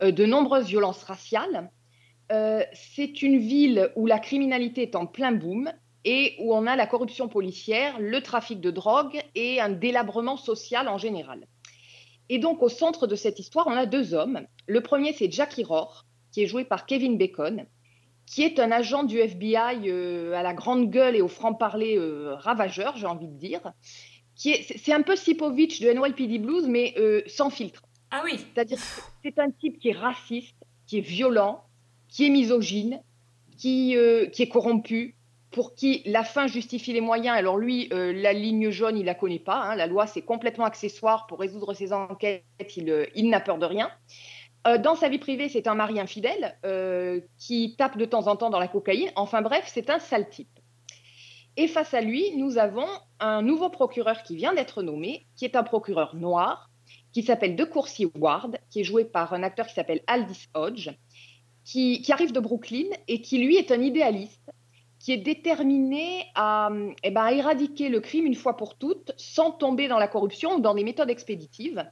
de 0.00 0.24
nombreuses 0.24 0.66
violences 0.66 1.02
raciales. 1.02 1.70
C'est 2.72 3.22
une 3.22 3.38
ville 3.38 3.92
où 3.94 4.06
la 4.06 4.18
criminalité 4.18 4.82
est 4.82 4.96
en 4.96 5.06
plein 5.06 5.30
boom 5.30 5.70
et 6.04 6.34
où 6.40 6.52
on 6.52 6.66
a 6.66 6.74
la 6.74 6.86
corruption 6.86 7.28
policière, 7.28 8.00
le 8.00 8.20
trafic 8.22 8.60
de 8.60 8.72
drogue 8.72 9.20
et 9.36 9.60
un 9.60 9.68
délabrement 9.68 10.36
social 10.36 10.88
en 10.88 10.98
général. 10.98 11.46
Et 12.28 12.38
donc, 12.38 12.62
au 12.62 12.68
centre 12.68 13.06
de 13.06 13.14
cette 13.16 13.38
histoire, 13.38 13.66
on 13.66 13.72
a 13.72 13.86
deux 13.86 14.14
hommes. 14.14 14.40
Le 14.66 14.80
premier, 14.80 15.12
c'est 15.12 15.30
Jackie 15.30 15.64
Rohr, 15.64 16.04
qui 16.32 16.42
est 16.42 16.46
joué 16.46 16.64
par 16.64 16.86
Kevin 16.86 17.18
Bacon, 17.18 17.66
qui 18.26 18.42
est 18.42 18.58
un 18.58 18.70
agent 18.70 19.04
du 19.04 19.18
FBI 19.18 19.88
euh, 19.90 20.32
à 20.32 20.42
la 20.42 20.54
grande 20.54 20.90
gueule 20.90 21.14
et 21.16 21.20
au 21.20 21.28
franc-parler 21.28 21.96
euh, 21.98 22.34
ravageur, 22.36 22.96
j'ai 22.96 23.06
envie 23.06 23.28
de 23.28 23.36
dire. 23.38 23.60
Qui 24.36 24.50
est, 24.52 24.62
c'est- 24.78 24.92
un 24.92 25.02
peu 25.02 25.14
Sipovich 25.16 25.80
de 25.80 25.90
NYPD 25.92 26.38
Blues, 26.38 26.66
mais 26.66 26.94
euh, 26.96 27.20
sans 27.26 27.50
filtre. 27.50 27.82
Ah 28.10 28.22
oui. 28.24 28.38
C'est-à-dire 28.38 28.78
c'est 29.22 29.38
un 29.38 29.50
type 29.50 29.78
qui 29.78 29.90
est 29.90 29.96
raciste, 29.96 30.56
qui 30.86 30.98
est 30.98 31.02
violent, 31.02 31.64
qui 32.08 32.26
est 32.26 32.30
misogyne, 32.30 33.00
qui, 33.58 33.96
qui 34.32 34.42
est 34.42 34.48
corrompu, 34.48 35.16
pour 35.54 35.76
qui 35.76 36.02
la 36.04 36.24
fin 36.24 36.48
justifie 36.48 36.92
les 36.92 37.00
moyens. 37.00 37.36
Alors 37.36 37.56
lui, 37.58 37.88
euh, 37.92 38.12
la 38.12 38.32
ligne 38.32 38.70
jaune, 38.70 38.98
il 38.98 39.04
la 39.04 39.14
connaît 39.14 39.38
pas. 39.38 39.62
hein. 39.62 39.76
La 39.76 39.86
loi, 39.86 40.08
c'est 40.08 40.22
complètement 40.22 40.64
accessoire 40.64 41.28
pour 41.28 41.38
résoudre 41.38 41.74
ses 41.74 41.92
enquêtes. 41.92 42.44
Il, 42.76 42.90
euh, 42.90 43.06
n'a 43.14 43.38
peur 43.38 43.58
de 43.58 43.64
rien. 43.64 43.88
Euh, 44.66 44.78
dans 44.78 44.96
sa 44.96 45.08
vie 45.08 45.20
privée, 45.20 45.48
c'est 45.48 45.68
un 45.68 45.76
mari 45.76 46.00
infidèle 46.00 46.58
qui 47.38 47.76
tape 47.78 47.96
de 47.96 48.04
temps 48.04 48.26
en 48.26 48.34
temps 48.34 48.50
dans 48.50 48.58
la 48.58 48.66
cocaïne. 48.66 49.12
Enfin 49.14 49.42
bref, 49.42 49.70
c'est 49.72 49.90
un 49.90 50.00
sale 50.00 50.28
type. 50.28 50.58
Et 51.56 51.68
face 51.68 51.94
à 51.94 52.00
lui, 52.00 52.36
nous 52.36 52.58
avons 52.58 52.88
un 53.20 53.40
nouveau 53.40 53.70
procureur 53.70 54.24
qui 54.24 54.34
vient 54.34 54.54
d'être 54.54 54.82
nommé, 54.82 55.24
qui 55.36 55.44
est 55.44 55.54
un 55.54 55.62
procureur 55.62 56.16
noir, 56.16 56.68
qui 57.12 57.22
s'appelle 57.22 57.54
De 57.54 57.62
Courcy 57.62 58.10
Ward, 58.18 58.58
qui 58.70 58.80
est 58.80 58.84
joué 58.84 59.04
par 59.04 59.34
un 59.34 59.44
acteur 59.44 59.68
qui 59.68 59.74
s'appelle 59.74 60.00
Aldis 60.08 60.48
Hodge, 60.54 60.90
qui 61.64 62.04
arrive 62.10 62.32
de 62.32 62.40
Brooklyn 62.40 62.88
et 63.06 63.20
qui, 63.20 63.38
lui, 63.38 63.56
est 63.56 63.70
un 63.70 63.80
idéaliste 63.80 64.50
qui 65.04 65.12
est 65.12 65.18
déterminé 65.18 66.24
à, 66.34 66.70
eh 67.02 67.10
ben, 67.10 67.24
à 67.24 67.32
éradiquer 67.32 67.90
le 67.90 68.00
crime 68.00 68.24
une 68.24 68.34
fois 68.34 68.56
pour 68.56 68.74
toutes, 68.74 69.12
sans 69.18 69.50
tomber 69.50 69.86
dans 69.86 69.98
la 69.98 70.08
corruption 70.08 70.54
ou 70.54 70.60
dans 70.60 70.72
des 70.72 70.82
méthodes 70.82 71.10
expéditives. 71.10 71.84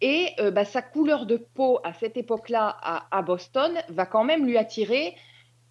Et 0.00 0.28
euh, 0.38 0.52
bah, 0.52 0.64
sa 0.64 0.80
couleur 0.80 1.26
de 1.26 1.36
peau 1.36 1.80
à 1.82 1.92
cette 1.94 2.16
époque-là 2.16 2.68
à, 2.80 3.08
à 3.10 3.22
Boston 3.22 3.72
va 3.88 4.06
quand 4.06 4.22
même 4.22 4.46
lui 4.46 4.56
attirer 4.56 5.16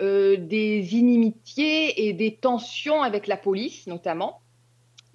euh, 0.02 0.36
des 0.36 0.98
inimitiés 0.98 2.06
et 2.06 2.12
des 2.12 2.36
tensions 2.36 3.02
avec 3.02 3.28
la 3.28 3.38
police 3.38 3.88
notamment. 3.88 4.42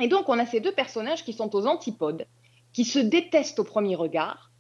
Et 0.01 0.09
donc 0.09 0.31
on 0.31 0.39
a 0.39 0.47
ces 0.47 0.61
deux 0.61 0.73
personnages 0.73 1.23
qui 1.23 1.35
sont 1.35 1.55
aux 1.55 1.67
antipodes, 1.67 2.27
qui 2.73 2.87
se 2.87 2.99
détestent 2.99 3.59
au 3.59 3.65
premier 3.65 3.95
regard, 3.95 4.53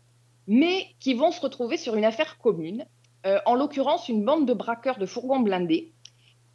mais 0.46 0.88
qui 1.00 1.14
vont 1.14 1.30
se 1.30 1.40
retrouver 1.40 1.78
sur 1.78 1.96
une 1.96 2.04
affaire 2.04 2.36
commune, 2.36 2.84
euh, 3.24 3.38
en 3.46 3.54
l'occurrence 3.54 4.10
une 4.10 4.26
bande 4.26 4.46
de 4.46 4.52
braqueurs 4.52 4.98
de 4.98 5.06
fourgons 5.06 5.40
blindés 5.40 5.94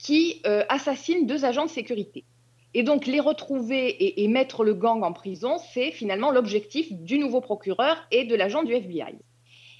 qui 0.03 0.41
euh, 0.45 0.63
assassinent 0.67 1.25
deux 1.25 1.45
agents 1.45 1.65
de 1.65 1.71
sécurité. 1.71 2.25
Et 2.73 2.83
donc 2.83 3.07
les 3.07 3.19
retrouver 3.19 3.87
et, 3.87 4.23
et 4.23 4.27
mettre 4.27 4.63
le 4.63 4.73
gang 4.73 5.01
en 5.03 5.13
prison, 5.13 5.57
c'est 5.73 5.91
finalement 5.91 6.29
l'objectif 6.29 6.91
du 6.91 7.17
nouveau 7.17 7.39
procureur 7.39 7.97
et 8.11 8.25
de 8.25 8.35
l'agent 8.35 8.63
du 8.63 8.73
FBI. 8.73 9.15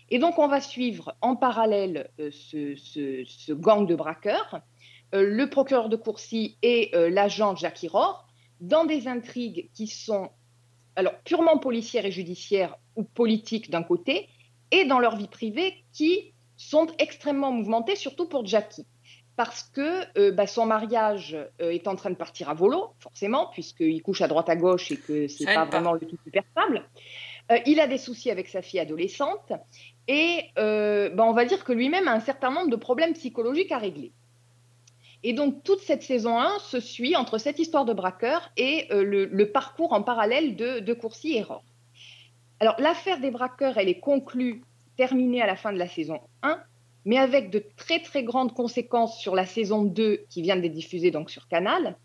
Et 0.10 0.20
donc 0.20 0.40
on 0.40 0.48
va 0.48 0.62
suivre 0.62 1.16
en 1.22 1.36
parallèle 1.36 2.10
euh, 2.20 2.30
ce 2.32 3.52
gang 3.52 3.86
de 3.86 3.96
braqueurs, 3.96 4.62
euh, 5.14 5.24
le 5.24 5.50
procureur 5.50 5.90
de 5.90 5.96
Courcy 5.96 6.58
et 6.62 6.92
euh, 6.94 7.10
l'agent 7.10 7.56
Jackie 7.56 7.88
Rohr, 7.88 8.28
dans 8.62 8.86
des 8.86 9.08
intrigues 9.08 9.70
qui 9.74 9.88
sont 9.88 10.30
alors 10.96 11.18
purement 11.26 11.58
policières 11.58 12.06
et 12.06 12.12
judiciaires 12.12 12.78
ou 12.96 13.04
politiques 13.04 13.72
d'un 13.72 13.84
côté, 13.84 14.30
et 14.72 14.86
dans 14.86 15.00
leur 15.00 15.16
vie 15.16 15.28
privée 15.28 15.84
qui 15.92 16.34
sont 16.56 16.88
extrêmement 17.00 17.52
mouvementées, 17.52 17.96
surtout 17.96 18.28
pour 18.28 18.46
Jackie. 18.46 18.86
Parce 19.36 19.64
que 19.64 20.20
euh, 20.20 20.32
bah, 20.32 20.46
son 20.46 20.66
mariage 20.66 21.36
euh, 21.62 21.72
est 21.72 21.88
en 21.88 21.96
train 21.96 22.12
de 22.12 22.16
partir 22.16 22.50
à 22.50 22.54
volo, 22.54 22.94
forcément, 23.00 23.48
puisqu'il 23.48 24.02
couche 24.04 24.22
à 24.22 24.28
droite 24.28 24.50
à 24.50 24.56
gauche 24.56 24.92
et 24.92 24.98
que 24.98 25.28
c'est 25.28 25.46
pas 25.46 25.66
pas. 25.66 25.66
vraiment 25.66 25.94
le 25.94 26.02
tout 26.02 26.18
super 26.24 26.44
stable. 26.52 26.84
Euh, 27.52 27.58
il 27.66 27.80
a 27.80 27.88
des 27.88 27.98
soucis 27.98 28.30
avec 28.30 28.48
sa 28.48 28.62
fille 28.62 28.80
adolescente 28.80 29.52
et 30.08 30.46
bah, 30.56 31.26
on 31.26 31.34
va 31.34 31.46
dire 31.46 31.64
que 31.64 31.74
lui-même 31.74 32.08
a 32.08 32.14
un 32.14 32.20
certain 32.20 32.52
nombre 32.52 32.70
de 32.70 32.76
problèmes 32.76 33.14
psychologiques 33.14 33.72
à 33.72 33.80
régler. 33.80 34.12
Et 35.24 35.34
donc 35.34 35.64
toute 35.64 35.80
cette 35.80 36.04
saison 36.04 36.38
1 36.38 36.60
se 36.60 36.80
suit 36.80 37.16
entre 37.16 37.38
cette 37.38 37.58
histoire 37.58 37.86
de 37.86 37.94
braqueur 37.94 38.52
et 38.58 38.88
le, 38.92 39.26
le 39.26 39.52
parcours 39.52 39.94
en 39.94 40.04
parallèle 40.04 40.58
de, 40.58 40.80
de 40.80 40.94
Courcy 40.94 41.38
et 41.38 41.44
Rohr. 41.44 41.64
Alors 42.60 42.76
l'affaire 42.80 43.20
des 43.20 43.32
braqueurs, 43.32 43.78
elle 43.78 43.90
est 43.90 44.00
conclue, 44.00 44.62
terminée 44.96 45.42
à 45.42 45.48
la 45.48 45.56
fin 45.56 45.74
de 45.74 45.78
la 45.78 45.88
saison 45.88 46.20
1, 46.44 46.60
mais 47.06 47.18
avec 47.18 47.50
de 47.50 47.64
très 47.78 48.00
très 48.00 48.24
grandes 48.24 48.54
conséquences 48.54 49.20
sur 49.20 49.36
la 49.36 49.46
saison 49.46 49.84
2 49.84 50.26
qui 50.30 50.42
vient 50.42 50.56
d'être 50.56 50.74
diffusée 50.74 51.12
donc 51.12 51.30
sur 51.30 51.48
Canal. 51.48 51.98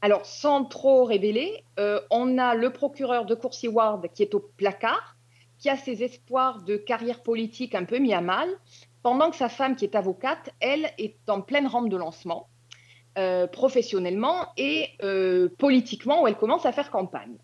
Alors 0.00 0.26
sans 0.26 0.64
trop 0.64 1.04
révéler, 1.04 1.64
euh, 1.78 2.00
on 2.10 2.38
a 2.38 2.54
le 2.54 2.72
procureur 2.72 3.24
de 3.24 3.34
Courcy 3.34 3.68
Ward 3.68 4.08
qui 4.12 4.22
est 4.22 4.34
au 4.34 4.40
placard, 4.40 5.16
qui 5.58 5.70
a 5.70 5.76
ses 5.76 6.02
espoirs 6.02 6.62
de 6.62 6.76
carrière 6.76 7.22
politique 7.22 7.74
un 7.74 7.84
peu 7.84 7.98
mis 7.98 8.12
à 8.12 8.20
mal, 8.20 8.48
pendant 9.02 9.30
que 9.30 9.36
sa 9.36 9.48
femme 9.48 9.76
qui 9.76 9.84
est 9.84 9.94
avocate, 9.94 10.50
elle, 10.60 10.90
est 10.98 11.16
en 11.28 11.40
pleine 11.40 11.66
rampe 11.66 11.88
de 11.88 11.96
lancement, 11.96 12.48
euh, 13.18 13.46
professionnellement 13.46 14.48
et 14.56 14.88
euh, 15.02 15.48
politiquement, 15.58 16.22
où 16.22 16.26
elle 16.26 16.36
commence 16.36 16.66
à 16.66 16.72
faire 16.72 16.90
campagne. 16.90 17.36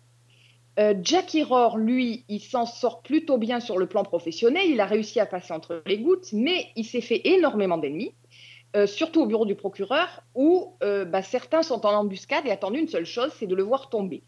Euh, 0.79 0.93
Jackie 1.03 1.43
Rohr, 1.43 1.77
lui, 1.77 2.23
il 2.29 2.39
s'en 2.39 2.65
sort 2.65 3.01
plutôt 3.01 3.37
bien 3.37 3.59
sur 3.59 3.77
le 3.77 3.85
plan 3.85 4.03
professionnel. 4.03 4.69
Il 4.69 4.79
a 4.79 4.85
réussi 4.85 5.19
à 5.19 5.25
passer 5.25 5.51
entre 5.51 5.83
les 5.85 5.97
gouttes, 5.97 6.31
mais 6.31 6.67
il 6.77 6.85
s'est 6.85 7.01
fait 7.01 7.21
énormément 7.25 7.77
d'ennemis, 7.77 8.13
euh, 8.77 8.87
surtout 8.87 9.21
au 9.21 9.25
bureau 9.25 9.45
du 9.45 9.55
procureur, 9.55 10.23
où 10.35 10.75
euh, 10.81 11.03
bah, 11.03 11.21
certains 11.21 11.63
sont 11.63 11.85
en 11.85 11.91
embuscade 11.91 12.45
et 12.45 12.51
attendent 12.51 12.77
une 12.77 12.87
seule 12.87 13.05
chose, 13.05 13.31
c'est 13.37 13.47
de 13.47 13.55
le 13.55 13.63
voir 13.63 13.89
tomber. 13.89 14.23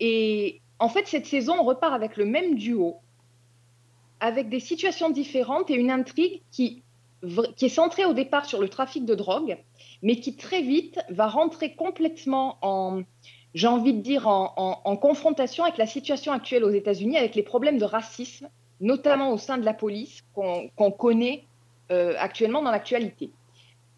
Et 0.00 0.60
en 0.78 0.90
fait, 0.90 1.06
cette 1.06 1.26
saison, 1.26 1.54
on 1.58 1.64
repart 1.64 1.94
avec 1.94 2.18
le 2.18 2.26
même 2.26 2.56
duo, 2.56 2.96
avec 4.20 4.50
des 4.50 4.60
situations 4.60 5.08
différentes 5.08 5.70
et 5.70 5.74
une 5.74 5.90
intrigue 5.90 6.42
qui, 6.50 6.82
est 7.22 7.68
centrée 7.70 8.04
au 8.04 8.12
départ 8.12 8.44
sur 8.44 8.60
le 8.60 8.68
trafic 8.68 9.06
de 9.06 9.14
drogue, 9.14 9.56
mais 10.02 10.16
qui 10.16 10.36
très 10.36 10.60
vite 10.60 11.00
va 11.08 11.26
rentrer 11.26 11.74
complètement 11.74 12.58
en, 12.60 13.02
j'ai 13.54 13.68
envie 13.68 13.92
de 13.94 14.00
dire, 14.00 14.26
en, 14.26 14.52
en- 14.56 14.80
en 14.84 14.96
confrontation 14.96 15.64
avec 15.64 15.78
la 15.78 15.86
situation 15.86 16.32
actuelle 16.32 16.64
aux 16.64 16.70
États-Unis, 16.70 17.16
avec 17.16 17.34
les 17.36 17.42
problèmes 17.42 17.78
de 17.78 17.84
racisme, 17.84 18.48
notamment 18.80 19.30
au 19.30 19.38
sein 19.38 19.58
de 19.58 19.64
la 19.64 19.74
police, 19.74 20.22
qu'on 20.34 20.90
connaît 20.90 21.44
euh, 21.90 22.14
actuellement 22.18 22.62
dans 22.62 22.70
l'actualité. 22.72 23.30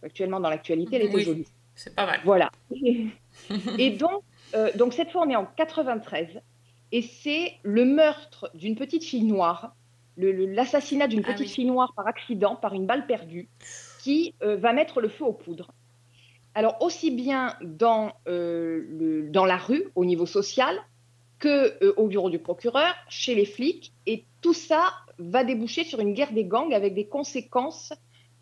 Actuellement 0.03 0.41
dans 0.41 0.51
l'actualité, 0.51 0.97
elle 0.97 1.03
était 1.03 1.15
Oui. 1.17 1.23
jolie. 1.25 1.47
C'est 1.75 1.95
pas 1.95 2.07
mal. 2.07 2.21
Voilà. 2.25 2.51
et 3.79 3.91
donc, 3.91 4.23
euh, 4.55 4.71
donc, 4.77 4.93
cette 4.93 5.11
fois, 5.11 5.23
on 5.27 5.31
est 5.31 5.37
en 5.37 5.47
93, 5.57 6.41
et 6.93 7.03
c'est 7.03 7.55
le 7.63 7.85
meurtre 7.85 8.51
d'une 8.55 8.77
petite 8.77 9.05
fille 9.05 9.25
noire, 9.25 9.75
l'assassinat 10.19 11.09
d'une 11.09 11.23
Ah 11.27 11.33
petite 11.33 11.47
oui. 11.49 11.53
fille 11.53 11.65
noire 11.65 11.93
par 11.95 12.07
accident, 12.07 12.57
par 12.57 12.75
une 12.75 12.87
balle 12.87 13.07
perdue, 13.07 13.49
qui 14.01 14.35
euh, 14.43 14.57
va 14.57 14.73
mettre 14.73 15.01
le 15.01 15.09
feu 15.09 15.25
aux 15.25 15.33
poudres. 15.33 15.71
Alors, 16.57 16.81
aussi 16.81 17.11
bien 17.11 17.55
dans, 17.61 18.13
euh, 18.29 19.29
dans 19.31 19.45
la 19.45 19.59
rue, 19.59 19.91
au 19.95 20.07
niveau 20.07 20.25
social, 20.25 20.75
que 21.39 21.85
euh, 21.85 21.93
au 21.99 22.07
bureau 22.07 22.31
du 22.31 22.39
procureur, 22.39 22.95
chez 23.11 23.35
les 23.35 23.45
flics, 23.45 23.93
et 24.07 24.25
tout 24.41 24.55
ça 24.55 24.95
va 25.19 25.45
déboucher 25.45 25.85
sur 25.85 26.01
une 26.01 26.15
guerre 26.15 26.33
des 26.33 26.47
gangs 26.47 26.73
avec 26.73 26.95
des 26.95 27.09
conséquences 27.09 27.93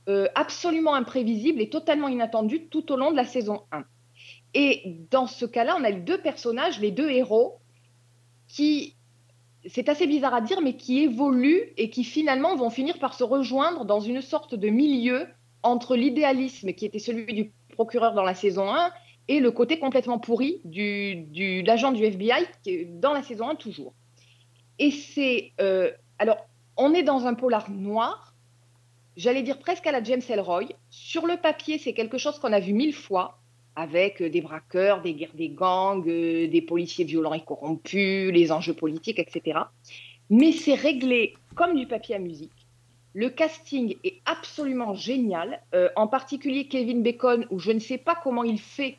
euh, 0.08 0.28
absolument 0.36 0.94
imprévisibles 0.94 1.60
et 1.60 1.68
totalement 1.68 2.06
inattendues 2.06 2.68
tout 2.68 2.92
au 2.92 2.96
long 2.96 3.10
de 3.10 3.16
la 3.16 3.24
saison 3.24 3.62
1. 3.72 3.82
Et 4.54 4.96
dans 5.10 5.26
ce 5.26 5.44
cas-là, 5.44 5.76
on 5.76 5.82
a 5.82 5.90
les 5.90 6.00
deux 6.00 6.18
personnages, 6.18 6.78
les 6.78 6.92
deux 6.92 7.10
héros, 7.10 7.58
qui, 8.46 8.94
c'est 9.66 9.88
assez 9.88 10.06
bizarre 10.06 10.34
à 10.34 10.40
dire, 10.40 10.60
mais 10.60 10.76
qui 10.76 11.00
évoluent 11.00 11.72
et 11.76 11.90
qui 11.90 12.04
finalement 12.04 12.54
vont 12.54 12.70
finir 12.70 13.00
par 13.00 13.14
se 13.14 13.24
rejoindre 13.24 13.84
dans 13.84 13.98
une 13.98 14.22
sorte 14.22 14.54
de 14.54 14.68
milieu 14.68 15.26
entre 15.64 15.96
l'idéalisme 15.96 16.74
qui 16.74 16.84
était 16.84 17.00
celui 17.00 17.34
du 17.34 17.50
procureur 17.74 18.14
dans 18.14 18.22
la 18.22 18.34
saison 18.34 18.72
1 18.72 18.90
et 19.28 19.40
le 19.40 19.50
côté 19.50 19.78
complètement 19.78 20.18
pourri 20.18 20.60
du, 20.64 21.62
l'agent 21.66 21.92
du 21.92 22.04
FBI 22.04 22.46
dans 23.00 23.12
la 23.12 23.22
saison 23.22 23.48
1 23.50 23.54
toujours. 23.56 23.94
Et 24.78 24.90
c'est... 24.90 25.52
euh, 25.60 25.90
alors, 26.18 26.38
on 26.76 26.92
est 26.94 27.02
dans 27.02 27.26
un 27.26 27.34
polar 27.34 27.70
noir, 27.70 28.34
j'allais 29.16 29.42
dire 29.42 29.58
presque 29.58 29.86
à 29.86 29.92
la 29.92 30.02
James 30.02 30.22
Ellroy. 30.28 30.66
Sur 30.90 31.26
le 31.26 31.36
papier, 31.36 31.78
c'est 31.78 31.92
quelque 31.92 32.18
chose 32.18 32.38
qu'on 32.38 32.52
a 32.52 32.60
vu 32.60 32.72
mille 32.72 32.94
fois, 32.94 33.38
avec 33.76 34.22
euh, 34.22 34.30
des 34.30 34.40
braqueurs, 34.40 35.02
des 35.02 35.14
guerres 35.14 35.34
des 35.34 35.48
gangs, 35.48 36.08
euh, 36.08 36.48
des 36.48 36.62
policiers 36.62 37.04
violents 37.04 37.34
et 37.34 37.44
corrompus, 37.44 38.32
les 38.32 38.52
enjeux 38.52 38.74
politiques, 38.74 39.18
etc. 39.18 39.60
Mais 40.30 40.52
c'est 40.52 40.74
réglé 40.74 41.34
comme 41.54 41.76
du 41.76 41.86
papier 41.86 42.14
à 42.14 42.18
musique. 42.18 42.50
Le 43.14 43.30
casting 43.30 43.96
est 44.02 44.20
absolument 44.24 44.94
génial, 44.94 45.62
euh, 45.72 45.88
en 45.94 46.08
particulier 46.08 46.66
Kevin 46.66 47.02
Bacon, 47.04 47.46
où 47.50 47.60
je 47.60 47.70
ne 47.70 47.78
sais 47.78 47.96
pas 47.96 48.16
comment 48.16 48.42
il 48.42 48.60
fait 48.60 48.98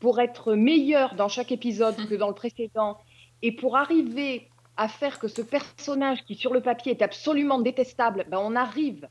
pour 0.00 0.20
être 0.20 0.54
meilleur 0.54 1.14
dans 1.14 1.28
chaque 1.28 1.52
épisode 1.52 1.94
que 2.08 2.16
dans 2.16 2.26
le 2.26 2.34
précédent, 2.34 2.98
et 3.40 3.52
pour 3.52 3.76
arriver 3.76 4.48
à 4.76 4.88
faire 4.88 5.20
que 5.20 5.28
ce 5.28 5.42
personnage 5.42 6.24
qui 6.24 6.34
sur 6.34 6.52
le 6.52 6.60
papier 6.60 6.90
est 6.90 7.02
absolument 7.02 7.60
détestable, 7.60 8.26
ben, 8.28 8.38
on 8.38 8.56
arrive 8.56 9.08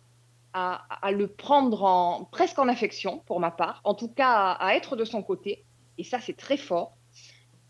à, 0.54 1.12
le 1.14 1.28
prendre 1.28 1.84
en, 1.84 2.26
presque 2.26 2.60
en 2.60 2.68
affection, 2.68 3.20
pour 3.20 3.40
ma 3.40 3.52
part, 3.52 3.80
en 3.86 3.94
tout 3.94 4.10
cas 4.10 4.52
à, 4.52 4.76
être 4.76 4.98
de 4.98 5.06
son 5.06 5.24
côté, 5.24 5.64
et 5.98 6.04
ça 6.04 6.20
c'est 6.20 6.36
très 6.36 6.58
fort. 6.58 6.98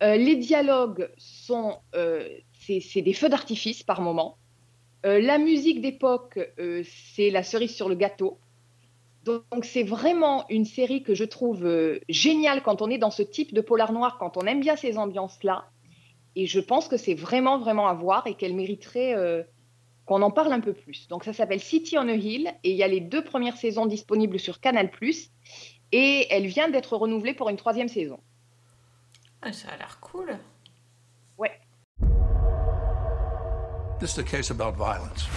Euh, 0.01 0.15
les 0.15 0.35
dialogues 0.35 1.11
sont, 1.15 1.77
euh, 1.93 2.27
c'est 2.59 3.03
des 3.03 3.13
feux 3.13 3.29
d'artifice 3.29 3.83
par 3.83 4.01
moment. 4.01 4.39
Euh, 5.05 5.19
la 5.19 5.37
musique 5.37 5.81
d'époque, 5.81 6.39
euh, 6.59 6.83
c'est 7.15 7.29
la 7.29 7.43
cerise 7.43 7.75
sur 7.75 7.89
le 7.89 7.95
gâteau. 7.95 8.39
Donc 9.23 9.65
c'est 9.65 9.83
vraiment 9.83 10.45
une 10.49 10.65
série 10.65 11.03
que 11.03 11.13
je 11.13 11.23
trouve 11.23 11.65
euh, 11.65 11.99
géniale 12.09 12.63
quand 12.63 12.81
on 12.81 12.89
est 12.89 12.97
dans 12.97 13.11
ce 13.11 13.21
type 13.21 13.53
de 13.53 13.61
polar 13.61 13.93
noir, 13.93 14.17
quand 14.19 14.37
on 14.37 14.41
aime 14.41 14.61
bien 14.61 14.75
ces 14.75 14.97
ambiances-là. 14.97 15.65
Et 16.35 16.47
je 16.47 16.59
pense 16.59 16.87
que 16.87 16.97
c'est 16.97 17.13
vraiment, 17.13 17.59
vraiment 17.59 17.87
à 17.87 17.93
voir 17.93 18.25
et 18.25 18.35
qu'elle 18.35 18.55
mériterait 18.55 19.45
qu'on 20.05 20.21
en 20.21 20.31
parle 20.31 20.53
un 20.53 20.61
peu 20.61 20.71
plus. 20.71 21.09
Donc 21.09 21.25
ça 21.25 21.33
s'appelle 21.33 21.59
City 21.59 21.97
on 21.97 22.07
a 22.07 22.13
Hill 22.13 22.53
et 22.63 22.71
il 22.71 22.77
y 22.77 22.83
a 22.83 22.87
les 22.87 23.01
deux 23.01 23.21
premières 23.21 23.57
saisons 23.57 23.85
disponibles 23.85 24.39
sur 24.39 24.61
Canal+. 24.61 24.89
Et 25.91 26.27
elle 26.29 26.47
vient 26.47 26.69
d'être 26.69 26.95
renouvelée 26.95 27.33
pour 27.33 27.49
une 27.49 27.57
troisième 27.57 27.89
saison. 27.89 28.21
Ah, 29.41 29.51
ça 29.51 29.69
a 29.71 29.77
l'air 29.77 29.99
cool. 29.99 30.37
This 34.01 34.13
is 34.13 34.17
a 34.17 34.23
case 34.23 34.49
about 34.49 34.75
violence. 34.75 35.27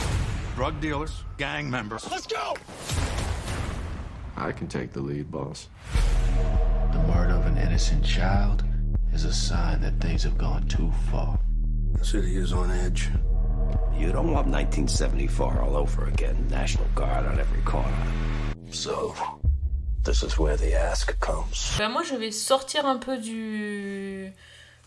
Drug 0.55 0.81
dealers, 0.81 1.23
gang 1.37 1.71
members. 1.71 2.11
Let's 2.11 2.27
go! 2.27 2.55
I 4.39 4.53
can 4.53 4.69
take 4.69 4.91
the 4.91 5.03
lead, 5.03 5.31
boss. 5.31 5.69
The 6.91 6.99
murder 7.01 7.35
of 7.35 7.45
an 7.45 7.59
innocent 7.59 8.03
child 8.03 8.65
is 9.13 9.27
a 9.27 9.35
sign 9.35 9.83
that 9.83 10.01
things 10.01 10.23
have 10.23 10.39
gone 10.39 10.67
too 10.67 10.91
far. 11.11 11.39
The 11.99 12.07
city 12.07 12.37
is 12.37 12.55
on 12.55 12.71
edge. 12.71 13.11
You 13.99 14.13
don't 14.13 14.33
want 14.33 14.49
1974 14.49 15.61
all 15.61 15.77
over 15.77 16.07
again. 16.07 16.49
National 16.49 16.87
Guard 16.95 17.27
on 17.27 17.39
every 17.39 17.61
corner. 17.65 18.07
So, 18.71 19.15
this 20.05 20.23
is 20.23 20.39
where 20.39 20.57
the 20.57 20.73
ask 20.73 21.21
comes. 21.21 21.77
Bah, 21.77 21.91
moi, 21.91 22.03
je 22.03 22.17
vais 22.17 22.31
sortir 22.31 22.87
un 22.87 22.99
peu 22.99 23.19
du, 23.19 24.33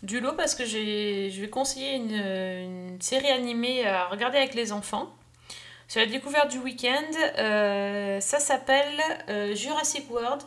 du 0.04 0.20
lot 0.20 0.34
parce 0.34 0.56
que 0.56 0.66
je 0.66 1.42
vais 1.42 1.50
conseiller 1.50 1.96
une, 1.96 2.98
série 3.02 3.30
animée 3.30 3.86
à 3.86 4.08
regarder 4.08 4.38
avec 4.38 4.54
les 4.54 4.72
enfants. 4.72 5.14
C'est 5.88 6.00
la 6.00 6.12
découverte 6.12 6.52
du 6.52 6.60
week-end. 6.60 7.12
Euh, 7.38 8.20
ça 8.20 8.40
s'appelle 8.40 9.00
euh, 9.30 9.56
Jurassic 9.56 10.10
World, 10.12 10.42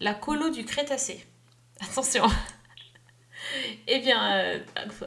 la 0.00 0.14
colo 0.14 0.50
du 0.50 0.64
Crétacé. 0.64 1.24
Attention. 1.80 2.24
Eh 3.86 3.98
bien, 4.00 4.36
euh, 4.36 4.58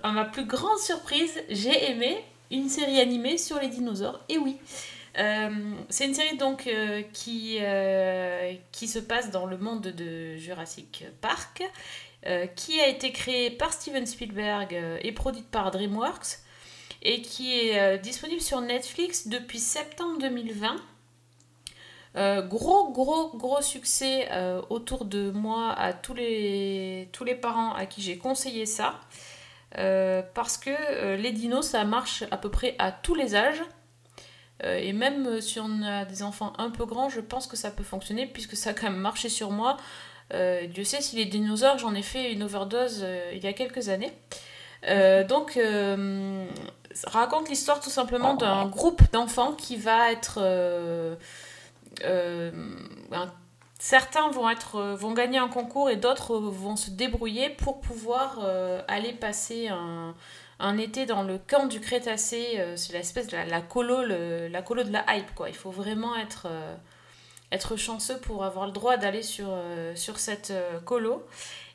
à 0.01 0.11
ma 0.11 0.25
plus 0.25 0.45
grande 0.45 0.79
surprise, 0.79 1.39
j'ai 1.49 1.91
aimé 1.91 2.23
une 2.51 2.67
série 2.67 2.99
animée 2.99 3.37
sur 3.37 3.59
les 3.59 3.67
dinosaures. 3.67 4.21
Et 4.29 4.37
oui, 4.37 4.57
Euh, 5.19 5.75
c'est 5.89 6.05
une 6.05 6.15
série 6.15 6.37
donc 6.37 6.67
qui, 7.13 7.59
qui 8.71 8.87
se 8.87 8.97
passe 8.97 9.29
dans 9.29 9.45
le 9.45 9.59
monde 9.59 9.83
de 9.83 10.37
Jurassic 10.37 11.05
Park, 11.21 11.61
euh, 12.25 12.47
qui 12.47 12.79
a 12.79 12.87
été 12.87 13.11
créée 13.11 13.51
par 13.51 13.73
Steven 13.73 14.05
Spielberg 14.05 14.73
euh, 14.73 14.97
et 15.01 15.11
produite 15.11 15.49
par 15.49 15.71
DreamWorks, 15.71 16.39
et 17.01 17.21
qui 17.21 17.59
est 17.59 17.77
euh, 17.77 17.97
disponible 17.97 18.39
sur 18.39 18.61
Netflix 18.61 19.27
depuis 19.27 19.59
septembre 19.59 20.19
2020. 20.19 20.77
Euh, 22.15 22.41
gros, 22.41 22.91
gros, 22.91 23.35
gros 23.35 23.61
succès 23.61 24.29
autour 24.69 25.03
de 25.03 25.31
moi 25.31 25.73
à 25.73 25.91
tous 25.91 26.13
les, 26.13 27.09
tous 27.11 27.25
les 27.25 27.35
parents 27.35 27.73
à 27.73 27.87
qui 27.87 28.01
j'ai 28.01 28.17
conseillé 28.17 28.65
ça. 28.65 29.01
Parce 29.71 30.57
que 30.57 31.15
les 31.15 31.31
dinos, 31.31 31.67
ça 31.67 31.83
marche 31.83 32.23
à 32.29 32.37
peu 32.37 32.51
près 32.51 32.75
à 32.77 32.91
tous 32.91 33.15
les 33.15 33.35
âges. 33.35 33.63
Et 34.63 34.93
même 34.93 35.41
si 35.41 35.59
on 35.59 35.81
a 35.81 36.05
des 36.05 36.21
enfants 36.21 36.53
un 36.59 36.69
peu 36.69 36.85
grands, 36.85 37.09
je 37.09 37.19
pense 37.19 37.47
que 37.47 37.57
ça 37.57 37.71
peut 37.71 37.83
fonctionner 37.83 38.27
puisque 38.27 38.55
ça 38.55 38.69
a 38.69 38.73
quand 38.73 38.91
même 38.91 38.95
marché 39.01 39.27
sur 39.27 39.49
moi. 39.49 39.77
Euh, 40.33 40.67
Dieu 40.67 40.83
sait 40.83 41.01
si 41.01 41.15
les 41.15 41.25
dinosaures, 41.25 41.77
j'en 41.77 41.93
ai 41.93 42.01
fait 42.01 42.31
une 42.31 42.43
overdose 42.43 43.01
euh, 43.03 43.31
il 43.33 43.43
y 43.43 43.47
a 43.47 43.53
quelques 43.53 43.89
années. 43.89 44.11
Euh, 44.87 45.23
donc, 45.23 45.59
raconte 47.05 47.49
l'histoire 47.49 47.79
tout 47.79 47.89
simplement 47.89 48.33
d'un 48.35 48.65
groupe 48.65 49.01
d'enfants 49.11 49.53
qui 49.53 49.77
va 49.77 50.11
être. 50.11 50.39
certains 53.79 54.29
vont, 54.29 54.49
être, 54.49 54.81
vont 54.93 55.13
gagner 55.13 55.37
un 55.37 55.47
concours 55.47 55.89
et 55.89 55.95
d'autres 55.95 56.37
vont 56.37 56.75
se 56.75 56.89
débrouiller 56.89 57.49
pour 57.49 57.79
pouvoir 57.81 58.39
aller 58.87 59.13
passer 59.13 59.69
un, 59.69 60.77
été 60.77 61.05
dans 61.05 61.23
le 61.23 61.37
camp 61.37 61.67
du 61.67 61.79
Crétacé. 61.79 62.61
c'est 62.75 62.93
l'espèce 62.93 63.27
de 63.27 63.37
la, 63.37 63.61
colo, 63.61 64.03
la 64.03 64.61
colo 64.61 64.83
de 64.83 64.91
la 64.91 65.05
hype. 65.15 65.33
Quoi. 65.35 65.49
Il 65.49 65.55
faut 65.55 65.71
vraiment 65.71 66.15
être, 66.17 66.47
être 67.53 67.75
chanceux 67.75 68.17
pour 68.17 68.43
avoir 68.43 68.65
le 68.65 68.71
droit 68.71 68.97
d'aller 68.97 69.23
sur, 69.23 69.47
euh, 69.49 69.95
sur 69.95 70.17
cette 70.19 70.51
euh, 70.51 70.79
colo. 70.79 71.25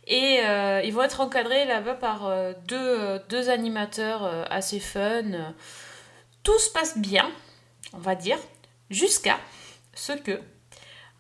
Et 0.07 0.41
euh, 0.41 0.83
ils 0.83 0.93
vont 0.93 1.03
être 1.03 1.21
encadrés 1.21 1.67
là-bas 1.67 1.95
par 1.95 2.33
deux, 2.67 3.19
deux 3.29 3.51
animateurs 3.51 4.25
assez 4.51 4.81
fun. 4.81 5.55
Tout 6.43 6.59
se 6.59 6.71
passe 6.71 6.97
bien, 6.97 7.31
on 7.93 7.99
va 7.99 8.15
dire, 8.15 8.39
jusqu'à 8.89 9.39
ce 9.93 10.13
que 10.13 10.41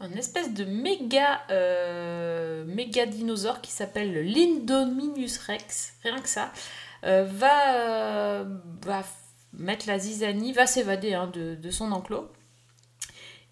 un 0.01 0.11
espèce 0.13 0.55
de 0.55 0.65
méga, 0.65 1.43
méga 2.65 3.05
dinosaure 3.05 3.61
qui 3.61 3.73
s'appelle 3.73 4.11
le 4.11 4.23
Lindominus 4.23 5.37
rex, 5.37 5.93
rien 6.03 6.19
que 6.23 6.29
ça, 6.31 6.51
va, 7.03 8.45
va 8.81 9.05
mettre 9.53 9.87
la 9.87 9.99
zizanie, 9.99 10.55
va 10.55 10.67
s'évader 10.67 11.13
hein, 11.13 11.27
de, 11.27 11.57
de 11.57 11.71
son 11.71 11.93
enclos 11.93 12.31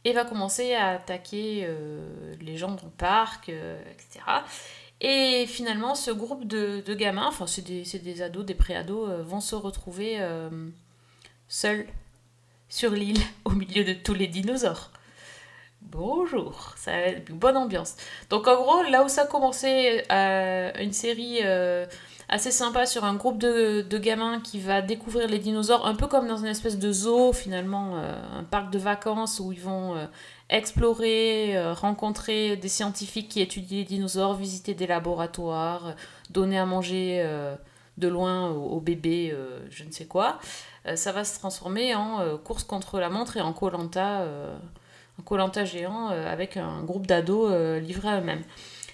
et 0.06 0.12
va 0.12 0.24
commencer 0.24 0.72
à 0.74 0.90
attaquer 0.90 1.64
euh, 1.64 1.98
les 2.40 2.56
gens 2.56 2.70
dans 2.70 2.84
le 2.84 2.96
parc, 2.96 3.48
euh, 3.48 3.76
etc. 3.90 4.24
Et 5.00 5.46
finalement, 5.48 5.96
ce 5.96 6.12
groupe 6.12 6.46
de, 6.46 6.80
gamins, 6.94 7.26
enfin 7.26 7.48
c'est 7.48 7.62
des, 7.62 7.82
des 7.82 8.22
ados, 8.22 8.46
des 8.46 8.54
pré-ados, 8.54 9.10
euh, 9.10 9.22
vont 9.24 9.40
se 9.40 9.56
retrouver 9.56 10.20
seuls 11.48 11.88
sur 12.68 12.92
l'île 12.92 13.20
au 13.44 13.50
milieu 13.50 13.82
de 13.82 13.94
tous 13.94 14.14
les 14.14 14.28
dinosaures. 14.28 14.92
Bonjour, 15.82 16.74
ça 16.76 16.92
va 16.92 16.98
être 16.98 17.28
une 17.28 17.38
bonne 17.38 17.56
ambiance. 17.56 17.96
Donc 18.30 18.46
en 18.46 18.62
gros, 18.62 18.82
là 18.84 19.04
où 19.04 19.08
ça 19.08 19.22
a 19.22 19.26
commencé 19.26 20.04
euh, 20.12 20.70
une 20.78 20.92
série 20.92 21.40
assez 22.28 22.50
sympa 22.50 22.86
sur 22.86 23.04
un 23.04 23.14
groupe 23.14 23.38
de, 23.38 23.82
de 23.82 23.98
gamins 23.98 24.40
qui 24.40 24.58
va 24.58 24.82
découvrir 24.82 25.28
les 25.28 25.38
dinosaures, 25.38 25.86
un 25.86 25.94
peu 25.94 26.06
comme 26.06 26.26
dans 26.26 26.38
une 26.38 26.46
espèce 26.46 26.78
de 26.78 26.92
zoo 26.92 27.32
finalement, 27.32 27.96
euh, 27.96 28.14
un 28.38 28.44
parc 28.44 28.70
de 28.70 28.78
vacances 28.78 29.38
où 29.38 29.52
ils 29.52 29.60
vont 29.60 29.96
euh, 29.96 30.06
explorer, 30.50 31.56
euh, 31.56 31.72
rencontrer 31.72 32.56
des 32.56 32.68
scientifiques 32.68 33.28
qui 33.28 33.40
étudient 33.40 33.78
les 33.78 33.84
dinosaures, 33.84 34.34
visiter 34.34 34.74
des 34.74 34.86
laboratoires, 34.86 35.94
donner 36.30 36.58
à 36.58 36.66
manger 36.66 37.24
de 37.98 38.08
loin 38.08 38.50
aux, 38.50 38.80
bébés, 38.80 39.34
je 39.70 39.84
ne 39.84 39.90
sais 39.90 40.06
quoi. 40.06 40.38
Ça 40.94 41.12
va 41.12 41.24
se 41.24 41.38
transformer 41.38 41.94
en 41.94 42.36
course 42.38 42.64
contre 42.64 42.98
la 42.98 43.08
montre 43.08 43.36
et 43.36 43.40
en 43.40 43.52
Colanta. 43.52 44.22
un 44.22 45.22
Colanta 45.24 45.64
géant 45.64 46.08
avec 46.08 46.56
un 46.56 46.82
groupe 46.82 47.06
d'ados 47.06 47.80
livrés 47.80 48.08
à 48.08 48.20
eux-mêmes. 48.20 48.42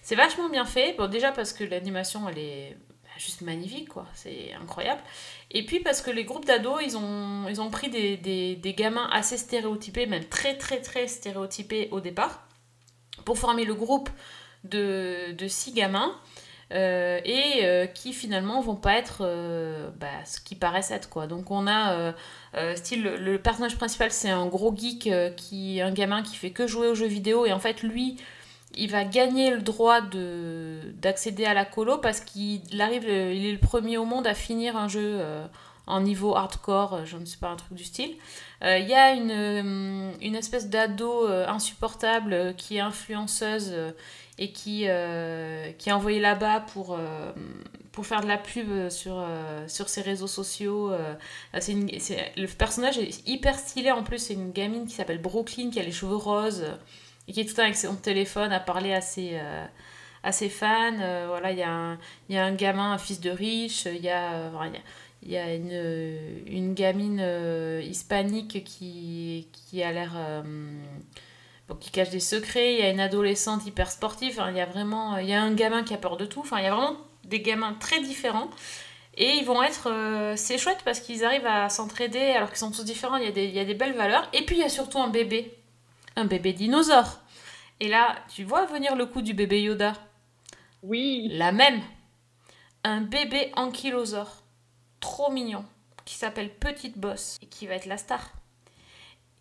C'est 0.02 0.14
vachement 0.14 0.48
bien 0.48 0.64
fait, 0.64 0.94
bon, 0.98 1.08
déjà 1.08 1.32
parce 1.32 1.52
que 1.52 1.64
l'animation 1.64 2.28
elle 2.28 2.38
est 2.38 2.76
juste 3.18 3.42
magnifique, 3.42 3.88
quoi, 3.88 4.06
c'est 4.14 4.52
incroyable. 4.60 5.00
Et 5.50 5.64
puis 5.64 5.80
parce 5.80 6.02
que 6.02 6.10
les 6.10 6.24
groupes 6.24 6.44
d'ados, 6.44 6.80
ils 6.82 6.96
ont, 6.96 7.70
pris 7.70 7.88
des, 7.90 8.74
gamins 8.76 9.08
assez 9.12 9.36
stéréotypés, 9.36 10.06
même 10.06 10.24
très 10.24 10.56
très 10.56 10.80
très 10.80 11.06
stéréotypés 11.06 11.88
au 11.90 12.00
départ, 12.00 12.46
pour 13.24 13.38
former 13.38 13.64
le 13.64 13.74
groupe 13.74 14.10
de, 14.64 15.32
de 15.32 15.48
six 15.48 15.72
gamins. 15.72 16.16
euh, 16.72 17.20
et 17.24 17.64
euh, 17.64 17.86
qui 17.86 18.14
finalement 18.14 18.60
vont 18.62 18.76
pas 18.76 18.94
être 18.96 19.18
euh, 19.20 19.90
bah, 20.00 20.06
ce 20.24 20.40
qu'ils 20.40 20.58
paraissent 20.58 20.90
être 20.90 21.10
quoi. 21.10 21.26
Donc 21.26 21.50
on 21.50 21.66
a 21.66 22.14
style 22.76 23.02
le, 23.02 23.38
personnage 23.38 23.76
principal 23.76 24.10
c'est 24.10 24.30
un 24.30 24.46
gros 24.46 24.74
geek 24.74 25.10
qui 25.36 25.80
un 25.80 25.92
gamin 25.92 26.22
qui 26.22 26.36
fait 26.36 26.50
que 26.50 26.66
jouer 26.66 26.88
aux 26.88 26.94
jeux 26.94 27.06
vidéo 27.06 27.44
et 27.46 27.52
en 27.52 27.58
fait 27.58 27.82
lui 27.82 28.16
il 28.76 28.90
va 28.90 29.04
gagner 29.04 29.50
le 29.50 29.60
droit 29.62 30.00
de 30.00 30.80
d'accéder 31.00 31.44
à 31.44 31.54
la 31.54 31.64
colo 31.64 31.98
parce 31.98 32.20
qu'il 32.20 32.60
arrive 32.80 33.06
le- 33.06 33.32
il 33.34 33.46
est 33.46 33.52
le 33.52 33.58
premier 33.58 33.98
au 33.98 34.04
monde 34.04 34.26
à 34.26 34.34
finir 34.34 34.76
un 34.76 34.88
jeu 34.88 35.00
euh, 35.20 35.46
en 35.86 36.00
niveau 36.00 36.36
hardcore, 36.36 36.94
euh, 36.94 37.04
je 37.04 37.16
ne 37.16 37.24
sais 37.24 37.38
pas 37.38 37.48
un 37.48 37.56
truc 37.56 37.74
du 37.74 37.84
style. 37.84 38.12
Euh, 38.62 38.78
Il 38.78 38.88
y 38.88 38.94
a 38.94 39.12
une, 39.12 39.30
euh, 39.32 40.12
une 40.20 40.36
espèce 40.36 40.68
d'ado 40.70 41.26
euh, 41.28 41.46
insupportable 41.48 42.32
euh, 42.32 42.52
qui 42.52 42.76
est 42.76 42.80
influenceuse 42.80 43.70
euh, 43.72 43.90
et 44.38 44.52
qui, 44.52 44.84
euh, 44.88 45.70
qui 45.78 45.88
est 45.88 45.92
envoyée 45.92 46.20
là-bas 46.20 46.60
pour, 46.72 46.96
euh, 46.98 47.32
pour 47.90 48.06
faire 48.06 48.20
de 48.22 48.28
la 48.28 48.38
pub 48.38 48.88
sur, 48.88 49.14
euh, 49.18 49.66
sur 49.68 49.88
ses 49.88 50.00
réseaux 50.02 50.26
sociaux. 50.28 50.90
euh. 50.92 51.14
Le 51.54 52.46
personnage 52.46 52.98
est 52.98 53.26
hyper 53.28 53.58
stylé 53.58 53.90
en 53.90 54.02
plus, 54.04 54.18
c'est 54.18 54.34
une 54.34 54.52
gamine 54.52 54.86
qui 54.86 54.94
s'appelle 54.94 55.20
Brooklyn 55.20 55.70
qui 55.70 55.80
a 55.80 55.82
les 55.82 55.92
cheveux 55.92 56.16
roses 56.16 56.62
euh, 56.62 56.74
qui 57.32 57.40
est 57.40 57.44
tout 57.44 57.50
le 57.50 57.56
temps 57.56 57.62
avec 57.62 57.76
son 57.76 57.96
téléphone 57.96 58.52
à 58.52 58.60
parler 58.60 58.92
à 58.94 59.00
ses, 59.00 59.30
euh, 59.34 59.64
à 60.22 60.32
ses 60.32 60.48
fans. 60.48 60.92
Euh, 61.00 61.26
voilà, 61.28 61.50
il 61.52 61.58
y, 61.58 61.62
a 61.62 61.70
un- 61.70 61.98
y 62.28 62.36
a 62.36 62.44
un 62.44 62.52
gamin, 62.54 62.92
un 62.92 62.98
fils 62.98 63.20
de 63.20 63.30
riche, 63.30 63.86
il 63.86 64.02
y 64.02 64.08
a, 64.10 64.32
euh, 64.34 64.50
il 65.24 65.30
y 65.32 65.36
a- 65.36 65.54
une, 65.54 66.46
une 66.46 66.74
gamine 66.74 67.18
euh, 67.20 67.80
hispanique 67.84 68.62
qui, 68.64 69.48
qui 69.52 69.82
a 69.82 69.90
l'air. 69.92 70.12
euh, 70.16 70.42
qui 71.80 71.90
cache 71.90 72.10
des 72.10 72.20
secrets. 72.20 72.74
Il 72.74 72.80
y 72.80 72.82
a 72.82 72.90
une 72.90 73.00
adolescente 73.00 73.64
hyper 73.66 73.90
sportive. 73.90 74.38
Enfin, 74.38 74.50
il 74.50 74.56
y 74.58 74.60
a 74.60 74.66
vraiment. 74.66 75.16
Il 75.16 75.26
y 75.28 75.32
a 75.32 75.40
un 75.42 75.54
gamin 75.54 75.82
qui 75.84 75.94
a 75.94 75.96
peur 75.96 76.18
de 76.18 76.26
tout. 76.26 76.40
Enfin, 76.40 76.58
il 76.58 76.64
y 76.64 76.66
a 76.66 76.74
vraiment 76.74 76.98
des 77.24 77.40
gamins 77.40 77.74
très 77.80 78.00
différents. 78.02 78.50
Et 79.16 79.30
ils 79.36 79.44
vont 79.46 79.62
être. 79.62 79.88
euh, 79.90 80.34
c'est 80.36 80.58
chouette 80.58 80.80
parce 80.84 81.00
qu'ils 81.00 81.24
arrivent 81.24 81.46
à 81.46 81.70
s'entraider 81.70 82.18
alors 82.32 82.48
qu'ils 82.50 82.58
sont 82.58 82.70
tous 82.72 82.84
différents. 82.84 83.16
Il 83.16 83.24
y, 83.24 83.28
a 83.28 83.30
des, 83.32 83.44
il 83.44 83.54
y 83.54 83.58
a 83.58 83.64
des 83.64 83.72
belles 83.74 83.94
valeurs. 83.94 84.28
Et 84.34 84.42
puis 84.44 84.56
il 84.56 84.60
y 84.60 84.64
a 84.64 84.68
surtout 84.68 84.98
un 84.98 85.08
bébé. 85.08 85.54
Un 86.16 86.26
bébé 86.26 86.52
dinosaure. 86.52 87.20
Et 87.82 87.88
là, 87.88 88.14
tu 88.32 88.44
vois 88.44 88.64
venir 88.64 88.94
le 88.94 89.06
coup 89.06 89.22
du 89.22 89.34
bébé 89.34 89.60
Yoda 89.60 89.94
Oui. 90.84 91.26
La 91.32 91.50
même. 91.50 91.80
Un 92.84 93.00
bébé 93.00 93.50
ankylosaure. 93.56 94.44
Trop 95.00 95.32
mignon. 95.32 95.64
Qui 96.04 96.14
s'appelle 96.14 96.54
Petite 96.54 96.96
Bosse. 96.96 97.40
Et 97.42 97.46
qui 97.46 97.66
va 97.66 97.74
être 97.74 97.86
la 97.86 97.96
star. 97.96 98.30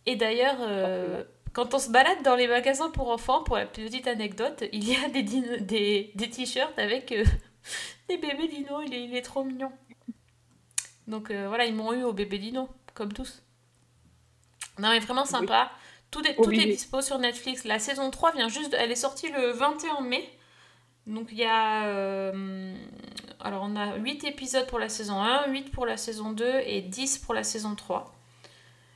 Et 0.07 0.15
d'ailleurs, 0.15 0.57
euh, 0.61 1.23
quand 1.53 1.75
on 1.75 1.77
se 1.79 1.91
balade 1.91 2.23
dans 2.23 2.35
les 2.35 2.47
magasins 2.47 2.89
pour 2.89 3.09
enfants, 3.11 3.43
pour 3.43 3.57
la 3.57 3.67
petite 3.67 4.07
anecdote, 4.07 4.63
il 4.73 4.89
y 4.89 4.95
a 4.95 5.07
des, 5.09 5.21
dino- 5.21 5.59
des, 5.59 6.11
des 6.15 6.29
t-shirts 6.31 6.79
avec 6.79 7.11
euh, 7.11 7.23
des 8.09 8.17
bébés 8.17 8.47
dinos. 8.47 8.81
Il 8.87 8.93
est, 8.95 9.03
il 9.03 9.15
est 9.15 9.21
trop 9.21 9.43
mignon. 9.43 9.71
Donc 11.07 11.29
euh, 11.29 11.47
voilà, 11.47 11.65
ils 11.65 11.75
m'ont 11.75 11.93
eu 11.93 12.01
au 12.03 12.13
bébé 12.13 12.39
dino, 12.39 12.69
comme 12.95 13.13
tous. 13.13 13.43
Non, 14.79 14.89
mais 14.89 14.99
vraiment 14.99 15.25
sympa. 15.25 15.71
Tout, 16.11 16.25
est, 16.27 16.35
tout 16.35 16.51
est 16.51 16.65
dispo 16.71 17.01
sur 17.01 17.17
Netflix. 17.19 17.63
La 17.63 17.79
saison 17.79 18.11
3 18.11 18.33
vient 18.33 18.49
juste. 18.49 18.75
Elle 18.77 18.91
est 18.91 18.95
sortie 18.95 19.29
le 19.31 19.51
21 19.51 20.01
mai. 20.01 20.29
Donc 21.07 21.29
il 21.31 21.39
y 21.39 21.45
a. 21.45 21.85
euh, 21.87 22.75
alors 23.39 23.63
on 23.65 23.75
a 23.75 23.95
8 23.95 24.23
épisodes 24.25 24.67
pour 24.67 24.77
la 24.77 24.89
saison 24.89 25.21
1, 25.21 25.47
8 25.47 25.71
pour 25.71 25.85
la 25.85 25.97
saison 25.97 26.31
2 26.31 26.61
et 26.65 26.81
10 26.81 27.17
pour 27.19 27.33
la 27.33 27.43
saison 27.43 27.73
3. 27.75 28.13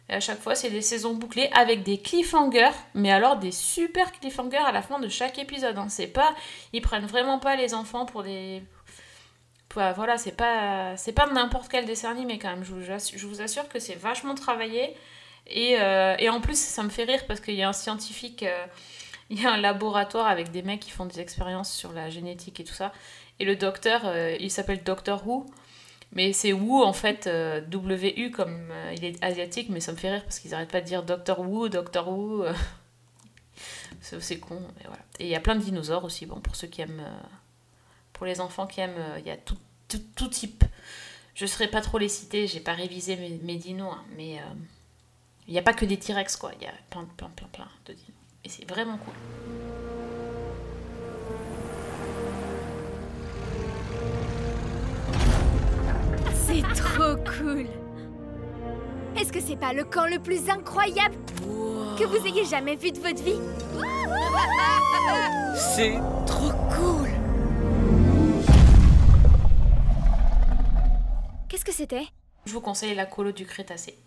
Et 0.09 0.13
à 0.13 0.19
chaque 0.19 0.39
fois, 0.39 0.53
c'est 0.53 0.69
des 0.69 0.81
saisons 0.83 1.15
bouclées 1.15 1.49
avec 1.53 1.81
des 1.81 1.97
cliffhangers, 1.99 2.69
mais 2.93 3.11
alors 3.11 3.37
des 3.37 3.51
super 3.51 4.11
cliffhangers 4.11 4.57
à 4.57 4.71
la 4.71 4.83
fin 4.83 4.99
de 4.99 5.07
chaque 5.09 5.39
épisode. 5.39 5.77
hein. 5.79 5.87
C'est 5.89 6.05
pas, 6.05 6.35
ils 6.73 6.81
prennent 6.81 7.07
vraiment 7.07 7.39
pas 7.39 7.55
les 7.55 7.73
enfants 7.73 8.05
pour 8.05 8.21
des, 8.21 8.61
voilà, 9.73 10.17
c'est 10.17 10.31
pas, 10.37 10.95
c'est 10.95 11.11
pas 11.11 11.25
n'importe 11.27 11.69
quel 11.69 11.85
dessin 11.85 12.11
animé 12.11 12.37
quand 12.39 12.49
même. 12.49 12.63
Je 12.63 12.71
vous, 12.73 12.91
assure- 12.91 13.17
je 13.17 13.27
vous 13.27 13.41
assure 13.41 13.67
que 13.67 13.79
c'est 13.79 13.95
vachement 13.95 14.35
travaillé. 14.35 14.95
Et, 15.47 15.77
euh, 15.79 16.15
et 16.17 16.29
en 16.29 16.41
plus, 16.41 16.57
ça 16.57 16.83
me 16.83 16.89
fait 16.89 17.03
rire 17.03 17.25
parce 17.27 17.39
qu'il 17.39 17.55
y 17.55 17.63
a 17.63 17.69
un 17.69 17.73
scientifique, 17.73 18.43
euh, 18.43 18.65
il 19.29 19.41
y 19.41 19.45
a 19.45 19.53
un 19.53 19.57
laboratoire 19.57 20.27
avec 20.27 20.51
des 20.51 20.61
mecs 20.61 20.79
qui 20.79 20.91
font 20.91 21.05
des 21.05 21.19
expériences 21.19 21.71
sur 21.71 21.93
la 21.93 22.09
génétique 22.09 22.59
et 22.59 22.63
tout 22.63 22.73
ça. 22.73 22.91
Et 23.39 23.45
le 23.45 23.55
docteur, 23.55 24.01
euh, 24.05 24.35
il 24.39 24.49
s'appelle 24.51 24.83
Doctor 24.83 25.27
Who. 25.27 25.45
Mais 26.11 26.31
c'est 26.31 26.53
Wu 26.53 26.81
en 26.83 26.93
fait, 26.93 27.27
W-U 27.27 28.31
comme 28.31 28.71
il 28.95 29.03
est 29.03 29.21
asiatique, 29.21 29.67
mais 29.69 29.81
ça 29.81 29.91
me 29.91 29.97
fait 29.97 30.11
rire 30.11 30.23
parce 30.23 30.39
qu'ils 30.39 30.53
arrêtent 30.53 30.71
pas 30.71 30.79
de 30.79 30.85
dire 30.85 31.03
Doctor 31.03 31.41
Wu, 31.41 31.69
Doctor 31.69 32.07
Wu. 32.07 32.45
c'est 33.99 34.39
con, 34.39 34.61
mais 34.77 34.83
voilà. 34.85 35.03
Et 35.19 35.25
il 35.25 35.29
y 35.29 35.35
a 35.35 35.41
plein 35.41 35.55
de 35.55 35.61
dinosaures 35.61 36.05
aussi, 36.05 36.25
bon, 36.25 36.39
pour 36.39 36.55
ceux 36.55 36.67
qui 36.67 36.81
aiment. 36.81 37.03
pour 38.13 38.25
les 38.25 38.39
enfants 38.39 38.65
qui 38.65 38.79
aiment, 38.79 39.03
il 39.17 39.25
y 39.25 39.31
a 39.31 39.35
tout, 39.35 39.57
type. 40.29 40.63
Je 41.33 41.43
ne 41.43 41.49
saurais 41.49 41.67
pas 41.67 41.81
trop 41.81 41.97
les 41.97 42.07
citer, 42.07 42.47
j'ai 42.47 42.61
pas 42.61 42.73
révisé 42.73 43.17
mes, 43.17 43.55
dinos, 43.57 43.91
hein, 43.93 44.05
mais 44.15 44.39
il 45.47 45.53
n'y 45.53 45.59
a 45.59 45.61
pas 45.61 45.73
que 45.73 45.85
des 45.85 45.97
T-Rex, 45.97 46.37
quoi. 46.37 46.51
Il 46.59 46.63
y 46.63 46.67
a 46.67 46.73
plein, 46.89 47.05
plein, 47.17 47.29
plein, 47.29 47.47
plein 47.47 47.67
de 47.85 47.93
dinos. 47.93 48.11
Et 48.43 48.49
c'est 48.49 48.67
vraiment 48.69 48.97
cool. 48.97 49.13
C'est 56.33 56.61
trop 56.73 57.15
cool. 57.37 57.67
Est-ce 59.17 59.31
que 59.31 59.39
c'est 59.39 59.55
pas 59.55 59.73
le 59.73 59.83
camp 59.83 60.05
le 60.05 60.19
plus 60.19 60.49
incroyable 60.49 61.15
que 61.97 62.05
vous 62.05 62.25
ayez 62.27 62.45
jamais 62.45 62.75
vu 62.75 62.91
de 62.91 62.99
votre 62.99 63.23
vie? 63.23 63.39
C'est 65.55 65.97
trop 66.25 66.51
cool. 66.75 67.09
Qu'est-ce 71.47 71.65
que 71.65 71.71
c'était? 71.71 72.07
Je 72.45 72.53
vous 72.53 72.61
conseille 72.61 72.95
la 72.95 73.05
colo 73.05 73.31
du 73.31 73.45
Crétacé. 73.45 73.97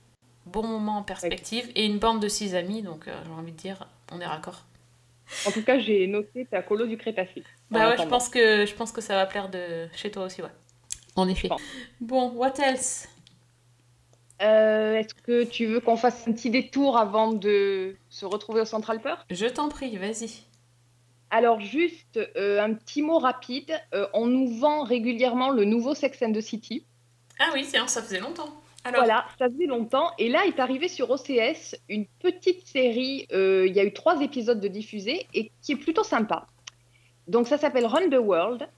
Bon 0.53 0.67
moment 0.67 0.99
en 0.99 1.03
perspective 1.03 1.71
et 1.75 1.85
une 1.85 1.99
bande 1.99 2.21
de 2.21 2.29
six 2.29 2.55
amis, 2.55 2.83
donc 2.83 3.09
euh, 3.09 3.15
j'ai 3.25 3.31
envie 3.33 3.53
de 3.53 3.57
dire, 3.57 3.87
on 4.13 4.21
est 4.21 4.27
raccord. 4.27 4.65
En 5.47 5.51
tout 5.51 5.63
cas, 5.63 5.79
j'ai 5.79 6.07
noté 6.07 6.47
ta 6.47 6.63
colo 6.63 6.87
du 6.87 6.97
Crétacé. 6.97 7.45
Bah 7.71 7.91
ouais, 7.91 7.97
je 7.99 8.05
pense 8.05 8.29
que 8.29 8.65
je 8.65 8.75
pense 8.75 8.93
que 8.93 9.01
ça 9.01 9.15
va 9.15 9.27
plaire 9.27 9.51
de 9.51 9.87
chez 9.95 10.11
toi 10.11 10.25
aussi, 10.25 10.41
ouais. 10.41 10.49
En 11.17 11.29
effet. 11.29 11.49
Bon, 12.01 12.31
what 12.31 12.55
else? 12.59 13.09
Euh, 14.41 14.95
Est-ce 14.95 15.15
que 15.15 15.45
tu 15.45 15.67
veux 15.67 15.81
qu'on 15.81 15.97
fasse 15.97 16.27
un 16.29 16.33
petit 16.33 16.51
détour 16.51 16.97
avant 16.97 17.33
de 17.33 17.97
se 18.09 18.25
retrouver 18.25 18.61
au 18.61 18.65
Central 18.65 19.01
Perk 19.01 19.27
Je 19.31 19.47
t'en 19.47 19.69
prie, 19.69 19.97
vas-y. 19.97 20.31
Alors 21.31 21.61
juste 21.61 22.19
euh, 22.37 22.63
un 22.63 22.73
petit 22.73 23.03
mot 23.03 23.19
rapide. 23.19 23.79
Euh, 23.95 24.07
on 24.15 24.27
nous 24.27 24.49
vend 24.59 24.85
régulièrement 24.85 25.51
le 25.51 25.65
nouveau 25.65 25.95
Sex 25.95 26.23
and 26.23 26.33
the 26.33 26.41
City. 26.41 26.87
Ah 27.39 27.51
oui, 27.53 27.67
tiens, 27.69 27.87
ça 27.87 28.03
faisait 28.03 28.21
longtemps. 28.21 28.49
Alors, 28.85 29.01
Voilà, 29.05 29.27
ça 29.39 29.49
faisait 29.51 29.67
longtemps. 29.67 30.11
Et 30.19 30.29
là 30.29 30.47
est 30.47 30.59
arrivé 30.61 30.89
sur 30.89 31.11
OCS 31.11 31.77
une 31.89 32.07
petite 32.21 32.67
série. 32.67 33.27
euh, 33.33 33.67
Il 33.67 33.75
y 33.75 33.81
a 33.81 33.85
eu 33.85 33.93
trois 33.93 34.21
épisodes 34.23 34.61
de 34.61 34.69
diffusés 34.69 35.27
et 35.35 35.51
qui 35.63 35.73
est 35.73 35.77
plutôt 35.77 36.05
sympa. 36.05 36.47
Donc 37.27 37.49
ça 37.49 37.59
s'appelle 37.59 37.87
Run 37.87 38.09
the 38.09 38.19
World. 38.21 38.69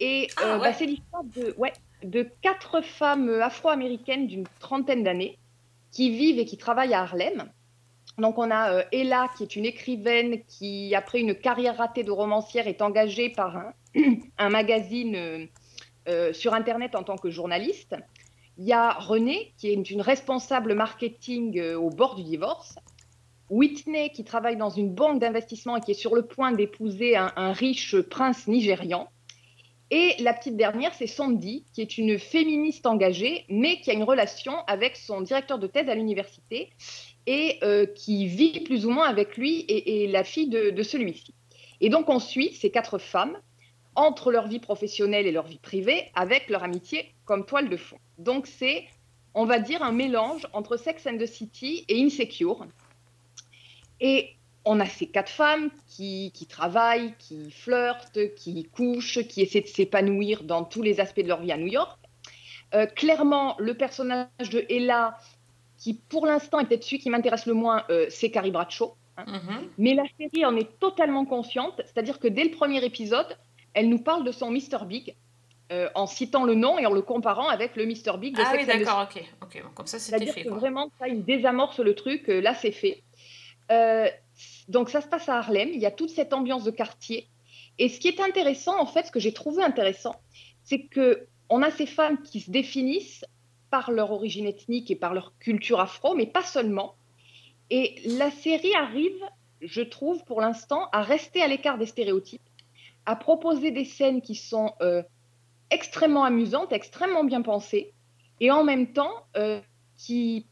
Et 0.00 0.28
Ah, 0.36 0.42
euh, 0.44 0.54
ouais. 0.58 0.60
bah, 0.60 0.72
c'est 0.72 0.86
l'histoire 0.86 1.22
de, 1.24 1.54
ouais, 1.56 1.72
de 2.02 2.28
quatre 2.42 2.80
femmes 2.82 3.28
afro-américaines 3.40 4.26
d'une 4.26 4.44
trentaine 4.60 5.04
d'années 5.04 5.38
qui 5.92 6.10
vivent 6.10 6.38
et 6.40 6.44
qui 6.44 6.56
travaillent 6.56 6.94
à 6.94 7.02
Harlem. 7.02 7.44
Donc 8.18 8.38
on 8.38 8.50
a 8.50 8.72
euh, 8.72 8.82
Ella 8.92 9.28
qui 9.36 9.44
est 9.44 9.54
une 9.56 9.64
écrivaine 9.66 10.42
qui, 10.46 10.94
après 10.94 11.20
une 11.20 11.34
carrière 11.34 11.76
ratée 11.76 12.02
de 12.02 12.10
romancière, 12.10 12.66
est 12.66 12.82
engagée 12.82 13.28
par 13.28 13.56
un, 13.56 13.72
un 14.38 14.48
magazine 14.48 15.48
euh, 16.08 16.32
sur 16.32 16.54
Internet 16.54 16.96
en 16.96 17.04
tant 17.04 17.16
que 17.16 17.30
journaliste. 17.30 17.94
Il 18.56 18.66
y 18.66 18.72
a 18.72 18.92
Renée 18.92 19.52
qui 19.58 19.68
est 19.68 19.90
une 19.90 20.00
responsable 20.00 20.74
marketing 20.74 21.58
euh, 21.58 21.76
au 21.76 21.90
bord 21.90 22.14
du 22.14 22.22
divorce. 22.22 22.76
Whitney 23.50 24.10
qui 24.10 24.24
travaille 24.24 24.56
dans 24.56 24.70
une 24.70 24.94
banque 24.94 25.20
d'investissement 25.20 25.76
et 25.76 25.80
qui 25.80 25.90
est 25.90 25.94
sur 25.94 26.14
le 26.14 26.24
point 26.24 26.52
d'épouser 26.52 27.16
un, 27.16 27.52
riche 27.52 28.00
prince 28.00 28.46
nigérian. 28.46 29.08
Et 29.90 30.14
la 30.20 30.32
petite 30.32 30.56
dernière, 30.56 30.94
c'est 30.94 31.06
Sandy, 31.06 31.64
qui 31.74 31.82
est 31.82 31.98
une 31.98 32.18
féministe 32.18 32.86
engagée, 32.86 33.44
mais 33.48 33.80
qui 33.80 33.90
a 33.90 33.94
une 33.94 34.02
relation 34.02 34.54
avec 34.66 34.96
son 34.96 35.20
directeur 35.20 35.58
de 35.58 35.66
thèse 35.66 35.88
à 35.88 35.94
l'université 35.94 36.70
et 37.26 37.58
euh, 37.62 37.86
qui 37.86 38.26
vit 38.26 38.60
plus 38.60 38.86
ou 38.86 38.90
moins 38.90 39.06
avec 39.06 39.36
lui 39.36 39.64
et, 39.68 40.06
la 40.06 40.24
fille 40.24 40.48
de, 40.48 40.70
de 40.70 40.82
celui-ci. 40.82 41.34
Et 41.80 41.90
donc 41.90 42.08
on 42.08 42.18
suit 42.18 42.54
ces 42.54 42.70
quatre 42.70 42.98
femmes 42.98 43.36
entre 43.94 44.32
leur 44.32 44.48
vie 44.48 44.58
professionnelle 44.58 45.26
et 45.26 45.32
leur 45.32 45.46
vie 45.46 45.58
privée, 45.58 46.10
avec 46.14 46.48
leur 46.48 46.64
amitié 46.64 47.14
comme 47.24 47.46
toile 47.46 47.68
de 47.68 47.76
fond. 47.76 47.98
Donc 48.18 48.46
c'est, 48.46 48.86
on 49.34 49.44
va 49.44 49.58
dire, 49.58 49.82
un 49.82 49.92
mélange 49.92 50.46
entre 50.52 50.76
Sex 50.76 51.06
and 51.06 51.18
the 51.18 51.26
City 51.26 51.84
et 51.88 52.02
Insecure. 52.02 52.66
Et 54.00 54.30
on 54.64 54.80
a 54.80 54.86
ces 54.86 55.06
quatre 55.06 55.30
femmes 55.30 55.70
qui, 55.88 56.32
qui 56.34 56.46
travaillent, 56.46 57.14
qui 57.18 57.50
flirtent, 57.50 58.34
qui 58.34 58.64
couchent, 58.64 59.26
qui 59.28 59.42
essaient 59.42 59.60
de 59.60 59.66
s'épanouir 59.66 60.42
dans 60.44 60.64
tous 60.64 60.82
les 60.82 61.00
aspects 61.00 61.20
de 61.20 61.28
leur 61.28 61.40
vie 61.40 61.52
à 61.52 61.56
New 61.56 61.66
York. 61.66 61.98
Euh, 62.74 62.86
clairement, 62.86 63.56
le 63.58 63.74
personnage 63.74 64.50
de 64.50 64.64
Ella, 64.68 65.18
qui 65.78 65.94
pour 65.94 66.26
l'instant 66.26 66.60
est 66.60 66.64
peut-être 66.66 66.82
celui 66.82 66.98
qui 66.98 67.10
m'intéresse 67.10 67.46
le 67.46 67.54
moins, 67.54 67.84
euh, 67.90 68.06
c'est 68.08 68.30
Carrie 68.30 68.50
Bradshaw. 68.50 68.96
hein. 69.16 69.24
Mhm. 69.26 69.68
Mais 69.78 69.94
la 69.94 70.04
série 70.18 70.44
en 70.44 70.56
est 70.56 70.78
totalement 70.80 71.24
consciente, 71.24 71.80
c'est-à-dire 71.84 72.18
que 72.18 72.26
dès 72.26 72.44
le 72.44 72.50
premier 72.50 72.84
épisode, 72.84 73.36
elle 73.74 73.88
nous 73.88 73.98
parle 74.02 74.24
de 74.24 74.32
son 74.32 74.50
Mr. 74.50 74.86
Big, 74.86 75.14
euh, 75.74 75.88
en 75.96 76.06
citant 76.06 76.44
le 76.44 76.54
nom 76.54 76.78
et 76.78 76.86
en 76.86 76.92
le 76.92 77.02
comparant 77.02 77.48
avec 77.48 77.74
le 77.74 77.84
Mr. 77.84 78.16
Big 78.18 78.36
de 78.36 78.42
Ah 78.44 78.52
oui, 78.54 78.64
Sex 78.64 78.78
d'accord, 78.78 79.08
ok. 79.10 79.22
ok. 79.42 79.62
bon, 79.62 79.68
Comme 79.74 79.86
ça, 79.86 79.98
c'était 79.98 80.24
fait. 80.26 80.44
que 80.44 80.48
Quoi. 80.48 80.58
vraiment, 80.58 80.88
ça, 81.00 81.08
il 81.08 81.24
désamorce 81.24 81.80
le 81.80 81.94
truc, 81.94 82.28
euh, 82.28 82.40
là, 82.40 82.54
c'est 82.54 82.70
fait. 82.70 83.02
Euh, 83.72 84.08
donc, 84.68 84.88
ça 84.88 85.00
se 85.00 85.08
passe 85.08 85.28
à 85.28 85.38
Harlem, 85.38 85.70
il 85.72 85.80
y 85.80 85.86
a 85.86 85.90
toute 85.90 86.10
cette 86.10 86.32
ambiance 86.32 86.62
de 86.64 86.70
quartier. 86.70 87.26
Et 87.78 87.88
ce 87.88 87.98
qui 87.98 88.08
est 88.08 88.20
intéressant, 88.20 88.78
en 88.80 88.86
fait, 88.86 89.06
ce 89.06 89.10
que 89.10 89.18
j'ai 89.20 89.32
trouvé 89.32 89.62
intéressant, 89.64 90.14
c'est 90.62 90.82
que 90.82 91.26
on 91.50 91.60
a 91.60 91.70
ces 91.70 91.86
femmes 91.86 92.22
qui 92.22 92.40
se 92.40 92.50
définissent 92.50 93.24
par 93.70 93.90
leur 93.90 94.12
origine 94.12 94.46
ethnique 94.46 94.90
et 94.90 94.96
par 94.96 95.12
leur 95.12 95.32
culture 95.40 95.80
afro, 95.80 96.14
mais 96.14 96.26
pas 96.26 96.44
seulement. 96.44 96.94
Et 97.70 97.96
la 98.06 98.30
série 98.30 98.74
arrive, 98.74 99.20
je 99.60 99.82
trouve, 99.82 100.24
pour 100.24 100.40
l'instant, 100.40 100.88
à 100.92 101.02
rester 101.02 101.42
à 101.42 101.48
l'écart 101.48 101.78
des 101.78 101.86
stéréotypes, 101.86 102.42
à 103.06 103.16
proposer 103.16 103.72
des 103.72 103.84
scènes 103.84 104.22
qui 104.22 104.34
sont 104.36 104.72
extrêmement 105.70 106.24
amusantes, 106.24 106.72
extrêmement 106.72 107.24
bien 107.24 107.42
pensées, 107.42 107.92
et 108.40 108.50
en 108.50 108.64
même 108.64 108.92
temps 108.92 109.26
euh, 109.36 109.60
qui 109.96 110.46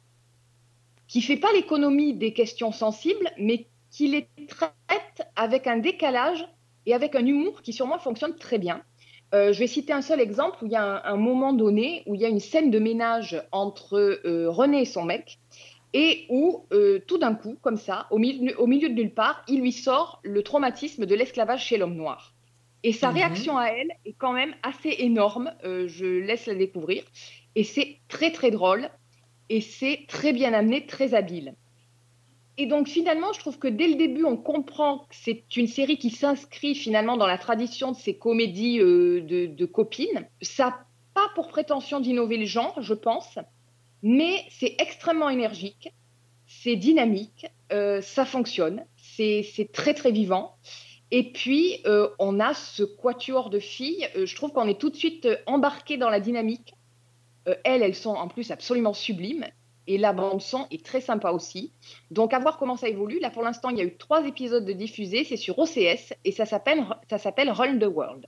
qui 1.08 1.20
fait 1.20 1.36
pas 1.36 1.52
l'économie 1.52 2.14
des 2.14 2.32
questions 2.32 2.72
sensibles, 2.72 3.30
mais 3.36 3.66
qui 3.90 4.08
les 4.08 4.28
traite 4.48 5.28
avec 5.36 5.66
un 5.66 5.76
décalage 5.76 6.48
et 6.86 6.94
avec 6.94 7.14
un 7.14 7.26
humour 7.26 7.60
qui 7.60 7.76
moi 7.84 7.98
fonctionne 7.98 8.34
très 8.36 8.58
bien. 8.58 8.82
Euh, 9.34 9.52
je 9.52 9.58
vais 9.58 9.66
citer 9.66 9.92
un 9.92 10.00
seul 10.00 10.20
exemple 10.20 10.58
où 10.62 10.66
il 10.66 10.72
y 10.72 10.76
a 10.76 11.06
un, 11.06 11.16
moment 11.16 11.52
donné 11.52 12.02
où 12.06 12.14
il 12.14 12.20
y 12.22 12.24
a 12.24 12.28
une 12.28 12.40
scène 12.40 12.70
de 12.70 12.78
ménage 12.78 13.42
entre 13.52 13.98
euh, 14.24 14.48
René 14.48 14.82
et 14.82 14.84
son 14.86 15.04
mec 15.04 15.38
et 15.92 16.24
où 16.30 16.64
tout 17.06 17.18
d'un 17.18 17.34
coup, 17.34 17.58
comme 17.60 17.76
ça, 17.76 18.06
au 18.10 18.16
milieu 18.18 18.88
de 18.88 18.94
nulle 18.94 19.12
part, 19.12 19.44
il 19.46 19.60
lui 19.60 19.72
sort 19.72 20.20
le 20.22 20.42
traumatisme 20.42 21.04
de 21.04 21.14
l'esclavage 21.14 21.66
chez 21.66 21.76
l'homme 21.76 21.96
noir. 21.96 22.32
Et 22.84 22.92
sa 22.92 23.10
Mhm. 23.10 23.14
réaction 23.16 23.58
à 23.58 23.66
elle 23.66 23.90
est 24.04 24.14
quand 24.14 24.32
même 24.32 24.54
assez 24.62 24.94
énorme. 24.98 25.52
euh, 25.64 25.86
je 25.88 26.06
laisse 26.06 26.46
la 26.46 26.54
découvrir. 26.54 27.04
Et 27.54 27.64
c'est 27.64 28.00
très 28.08 28.32
très 28.32 28.50
drôle 28.50 28.90
et 29.48 29.60
c'est 29.60 30.06
très 30.08 30.32
bien 30.32 30.52
amené, 30.52 30.86
très 30.86 31.14
habile. 31.14 31.54
Et 32.58 32.66
donc 32.66 32.86
finalement, 32.88 33.32
je 33.32 33.40
trouve 33.40 33.58
que 33.58 33.68
dès 33.68 33.88
le 33.88 33.94
début, 33.94 34.24
on 34.24 34.36
comprend 34.36 35.00
que 35.00 35.14
c'est 35.14 35.44
une 35.56 35.66
série 35.66 35.96
qui 35.98 36.10
s'inscrit 36.10 36.74
finalement 36.74 37.16
dans 37.16 37.26
la 37.26 37.38
tradition 37.38 37.92
de 37.92 37.96
ces 37.96 38.16
comédies 38.18 38.78
euh, 38.80 39.22
de, 39.22 39.46
de 39.46 39.66
copines. 39.66 40.28
Ça 40.42 40.64
n'a 40.66 40.86
pas 41.14 41.28
pour 41.34 41.48
prétention 41.48 42.00
d'innover 42.00 42.36
le 42.36 42.46
genre, 42.46 42.80
je 42.82 42.94
pense, 42.94 43.38
mais 44.02 44.44
c'est 44.50 44.74
extrêmement 44.78 45.30
énergique, 45.30 45.92
c'est 46.46 46.76
dynamique, 46.76 47.46
euh, 47.72 48.00
ça 48.02 48.24
fonctionne, 48.24 48.84
c'est 48.96 49.44
très 49.72 49.94
très 49.94 50.12
vivant. 50.12 50.56
Et 51.14 51.30
puis, 51.32 51.80
euh, 51.86 52.08
on 52.18 52.40
a 52.40 52.54
ce 52.54 52.82
quatuor 52.82 53.50
de 53.50 53.60
filles, 53.60 54.08
euh, 54.16 54.24
je 54.26 54.34
trouve 54.34 54.50
qu'on 54.52 54.66
est 54.66 54.80
tout 54.80 54.88
de 54.90 54.96
suite 54.96 55.26
euh, 55.26 55.36
embarqué 55.46 55.98
dans 55.98 56.08
la 56.08 56.20
dynamique. 56.20 56.74
Euh, 57.48 57.54
elles, 57.64 57.82
elles 57.82 57.94
sont 57.94 58.14
en 58.14 58.28
plus 58.28 58.50
absolument 58.50 58.94
sublimes. 58.94 59.46
Et 59.86 59.98
la 59.98 60.12
bande-son 60.12 60.66
est 60.70 60.84
très 60.84 61.00
sympa 61.00 61.30
aussi. 61.32 61.70
Donc, 62.10 62.32
à 62.32 62.38
voir 62.38 62.56
comment 62.56 62.76
ça 62.76 62.88
évolue. 62.88 63.18
Là, 63.20 63.30
pour 63.30 63.42
l'instant, 63.42 63.68
il 63.68 63.76
y 63.78 63.80
a 63.80 63.84
eu 63.84 63.96
trois 63.96 64.24
épisodes 64.26 64.64
de 64.64 64.72
diffusés. 64.72 65.24
C'est 65.24 65.36
sur 65.36 65.58
OCS 65.58 66.14
et 66.24 66.32
ça 66.32 66.46
s'appelle 66.46 66.84
ça 67.10 67.18
s'appelle 67.18 67.50
Run 67.50 67.78
the 67.78 67.84
World. 67.92 68.26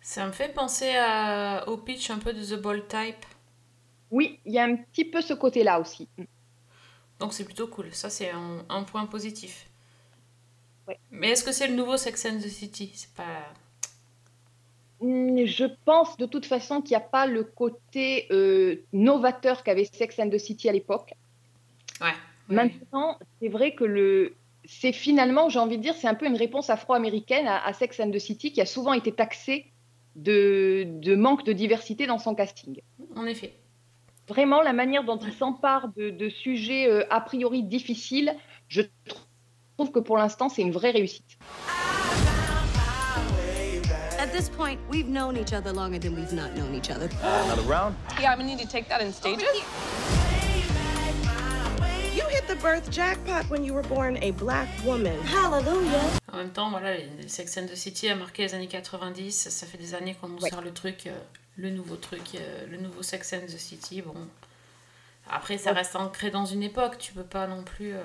Ça 0.00 0.26
me 0.26 0.32
fait 0.32 0.52
penser 0.52 0.94
à- 0.96 1.64
au 1.68 1.76
pitch 1.78 2.10
un 2.10 2.18
peu 2.18 2.32
de 2.32 2.44
The 2.44 2.60
Bold 2.60 2.86
Type. 2.88 3.24
Oui, 4.12 4.38
il 4.46 4.52
y 4.52 4.58
a 4.58 4.64
un 4.64 4.76
petit 4.76 5.04
peu 5.06 5.20
ce 5.22 5.34
côté-là 5.34 5.80
aussi. 5.80 6.08
Donc 7.18 7.32
c'est 7.32 7.44
plutôt 7.44 7.66
cool. 7.66 7.92
Ça, 7.92 8.10
c'est 8.10 8.30
un, 8.30 8.64
un 8.68 8.82
point 8.84 9.06
positif. 9.06 9.65
Ouais. 10.88 10.98
Mais 11.10 11.30
est-ce 11.30 11.44
que 11.44 11.52
c'est 11.52 11.66
le 11.66 11.74
nouveau 11.74 11.96
Sex 11.96 12.26
and 12.26 12.38
the 12.38 12.48
City? 12.48 12.90
C'est 12.94 13.12
pas. 13.14 13.52
Hmm, 15.00 15.44
Je 15.44 15.64
pense 15.84 16.16
de 16.16 16.26
toute 16.26 16.46
façon 16.46 16.80
qu'il 16.80 16.90
n'y 16.96 17.02
a 17.02 17.06
pas 17.06 17.26
le 17.26 17.44
côté 17.44 18.26
euh, 18.30 18.76
novateur 18.92 19.62
qu'avait 19.62 19.84
Sex 19.84 20.18
and 20.18 20.30
the 20.30 20.38
City 20.38 20.68
à 20.68 20.72
l'époque. 20.72 21.12
Ouais. 22.00 22.14
Maintenant, 22.48 23.18
c'est 23.40 23.48
vrai 23.48 23.74
que 23.74 23.84
le, 23.84 24.34
c'est 24.64 24.92
finalement, 24.92 25.48
j'ai 25.48 25.58
envie 25.58 25.78
de 25.78 25.82
dire, 25.82 25.94
c'est 25.94 26.08
un 26.08 26.14
peu 26.14 26.26
une 26.26 26.36
réponse 26.36 26.70
afro-américaine 26.70 27.46
à, 27.48 27.64
à 27.64 27.72
Sex 27.72 27.98
and 28.00 28.10
the 28.10 28.18
City 28.18 28.52
qui 28.52 28.60
a 28.60 28.66
souvent 28.66 28.92
été 28.92 29.12
taxée 29.12 29.66
de, 30.14 30.84
de 30.86 31.14
manque 31.16 31.44
de 31.44 31.52
diversité 31.52 32.06
dans 32.06 32.18
son 32.18 32.34
casting. 32.34 32.80
En 33.16 33.26
effet. 33.26 33.52
Vraiment, 34.28 34.62
la 34.62 34.72
manière 34.72 35.04
dont 35.04 35.18
il 35.18 35.32
s'empare 35.32 35.88
de, 35.96 36.10
de 36.10 36.28
sujets 36.28 36.88
euh, 36.88 37.04
a 37.10 37.20
priori 37.20 37.62
difficiles, 37.62 38.34
je 38.68 38.82
trouve 39.06 39.25
que 39.84 40.00
pour 40.00 40.16
l'instant, 40.16 40.48
c'est 40.48 40.62
une 40.62 40.72
vraie 40.72 40.90
réussite. 40.90 41.24
At 44.18 44.28
this 44.32 44.48
point, 44.48 44.78
we've 44.90 45.08
known 45.08 45.36
each 45.36 45.52
other 45.52 45.72
longer 45.72 45.98
than 45.98 46.14
we've 46.14 46.32
not 46.32 46.54
known 46.56 46.74
each 46.74 46.90
other. 46.90 47.08
Another 47.22 47.62
round? 47.62 47.94
Yeah, 48.20 48.36
we 48.36 48.44
need 48.44 48.58
to 48.58 48.66
take 48.66 48.88
that 48.88 49.00
in 49.02 49.12
stages. 49.12 49.44
You 52.14 52.22
hit 52.30 52.48
the 52.48 52.56
birth 52.56 52.90
jackpot 52.90 53.44
when 53.50 53.62
you 53.62 53.74
were 53.74 53.82
born 53.86 54.16
a 54.22 54.30
black 54.32 54.68
woman. 54.84 55.18
Hallelujah. 55.24 56.00
En 56.32 56.38
même 56.38 56.50
temps, 56.50 56.70
voilà, 56.70 56.94
les- 56.96 57.28
Sex 57.28 57.56
and 57.58 57.66
the 57.68 57.76
City 57.76 58.08
a 58.08 58.16
marqué 58.16 58.42
les 58.42 58.54
années 58.54 58.66
90. 58.68 59.48
Ça 59.50 59.66
fait 59.66 59.78
des 59.78 59.94
années 59.94 60.14
qu'on 60.20 60.28
nous 60.28 60.40
sort 60.40 60.62
le 60.62 60.72
truc. 60.72 61.06
euh, 61.06 61.12
le 61.58 61.70
nouveau 61.70 61.96
truc, 61.96 62.20
euh, 62.34 62.66
le 62.70 62.76
nouveau 62.78 63.02
Sex 63.02 63.32
and 63.34 63.46
the 63.46 63.58
City. 63.58 64.02
Bon, 64.02 64.14
après, 65.30 65.56
ça 65.58 65.72
reste 65.72 65.94
ancré 65.96 66.30
dans 66.30 66.44
une 66.46 66.62
époque. 66.62 66.96
Tu 66.98 67.12
peux 67.12 67.22
pas 67.24 67.46
non 67.46 67.62
plus. 67.62 67.94
euh, 67.94 68.02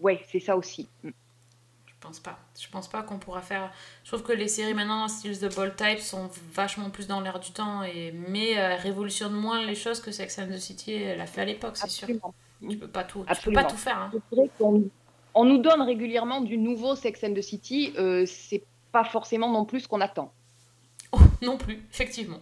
Ouais, 0.00 0.24
c'est 0.30 0.40
ça 0.40 0.56
aussi. 0.56 0.88
Mm. 1.02 1.10
Je 1.86 1.92
pense 2.00 2.20
pas. 2.20 2.38
Je 2.60 2.68
pense 2.68 2.88
pas 2.88 3.02
qu'on 3.02 3.18
pourra 3.18 3.40
faire. 3.42 3.72
Je 4.04 4.10
trouve 4.10 4.22
que 4.22 4.32
les 4.32 4.48
séries 4.48 4.74
maintenant, 4.74 5.08
style 5.08 5.36
The 5.38 5.52
Bold 5.54 5.74
Type, 5.76 5.98
sont 5.98 6.30
vachement 6.52 6.90
plus 6.90 7.06
dans 7.08 7.20
l'air 7.20 7.40
du 7.40 7.50
temps, 7.50 7.82
et... 7.82 8.12
mais 8.12 8.58
euh, 8.58 8.76
révolutionnent 8.76 9.32
moins 9.32 9.64
les 9.64 9.74
choses 9.74 10.00
que 10.00 10.12
Sex 10.12 10.38
and 10.38 10.48
the 10.48 10.58
City 10.58 10.98
l'a 11.16 11.26
fait 11.26 11.40
à 11.40 11.44
l'époque, 11.46 11.76
c'est 11.76 11.88
sûr. 11.88 12.06
Tu 12.06 12.76
peux 12.78 12.88
pas 12.88 13.02
tout, 13.04 13.24
tu 13.34 13.42
peux 13.42 13.52
pas 13.52 13.64
tout 13.64 13.76
faire. 13.76 13.98
hein. 13.98 14.10
Qu'on 14.58 14.84
on 15.34 15.44
nous 15.44 15.58
donne 15.58 15.82
régulièrement 15.82 16.40
du 16.40 16.56
nouveau 16.58 16.94
Sex 16.94 17.24
and 17.24 17.34
the 17.34 17.42
City. 17.42 17.92
euh, 17.98 18.24
c'est 18.26 18.62
pas 18.92 19.04
forcément 19.04 19.50
non 19.50 19.64
plus 19.64 19.80
ce 19.80 19.88
qu'on 19.88 20.00
attend. 20.00 20.32
Non 21.42 21.58
plus, 21.58 21.82
effectivement. 21.90 22.40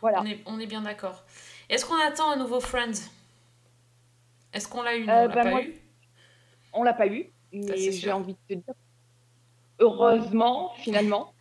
Voilà. 0.00 0.20
On 0.22 0.26
est, 0.26 0.40
on 0.46 0.58
est 0.60 0.66
bien 0.66 0.82
d'accord. 0.82 1.22
Est-ce 1.68 1.84
qu'on 1.84 2.00
attend 2.00 2.30
un 2.30 2.36
nouveau 2.36 2.60
Friends? 2.60 3.10
Est-ce 4.52 4.68
qu'on 4.68 4.82
l'a 4.82 4.96
eu? 4.96 5.06
Non, 5.06 5.12
Euh, 5.12 5.24
on 5.24 5.28
l'a 5.28 5.34
bah, 5.34 5.42
pas 5.42 5.50
moi, 5.50 5.62
eu. 5.62 5.74
On 6.72 6.82
l'a 6.82 6.94
pas 6.94 7.06
eu, 7.06 7.30
mais 7.52 7.90
j'ai 7.92 8.12
envie 8.12 8.34
de 8.34 8.38
te 8.48 8.54
dire. 8.54 8.74
Heureusement, 9.78 10.72
finalement. 10.78 11.34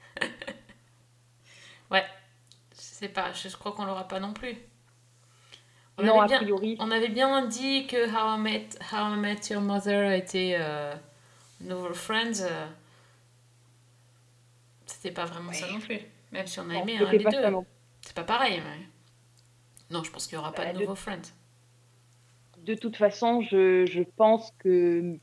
Ouais. 1.90 2.06
C'est 2.72 3.10
pas, 3.10 3.32
je 3.34 3.50
crois 3.56 3.72
qu'on 3.74 3.86
l'aura 3.86 4.08
pas 4.08 4.20
non 4.20 4.34
plus. 4.34 4.56
On 5.98 6.04
Non, 6.04 6.22
avait 6.22 6.36
a 6.36 6.38
bien, 6.38 6.38
priori. 6.40 6.78
On 6.80 6.90
avait 6.92 7.10
bien 7.10 7.46
dit 7.46 7.86
que 7.88 8.08
How 8.10 8.38
I 8.38 8.42
Met, 8.42 8.70
How 8.92 9.14
I 9.14 9.18
Met 9.18 9.40
Your 9.50 9.62
Mother 9.62 10.12
était 10.14 10.56
euh, 10.60 10.96
nouveau 11.60 11.94
Friends. 11.94 12.42
euh, 12.42 12.68
C'était 14.86 15.12
pas 15.12 15.26
vraiment 15.26 15.52
ça 15.54 15.68
non 15.72 15.80
plus. 15.80 16.00
Même 16.32 16.48
si 16.48 16.60
on 16.60 16.64
a 16.70 16.74
Non, 16.74 16.82
aimé 16.84 16.98
un 16.98 17.10
des 17.12 17.18
deux. 17.20 17.58
C'est 18.02 18.16
pas 18.16 18.24
pareil. 18.24 18.62
mais- 18.66 18.88
Non, 19.96 20.04
je 20.04 20.12
pense 20.12 20.26
qu'il 20.28 20.36
y 20.36 20.38
aura 20.40 20.54
pas 20.54 20.64
Bah, 20.66 20.72
de 20.74 20.78
de- 20.78 20.84
nouveau 20.84 20.96
Friends. 20.96 21.22
De 22.66 22.76
toute 22.76 22.96
façon, 22.96 23.42
je, 23.42 23.86
je 23.86 24.04
pense 24.18 24.52
que 24.60 25.18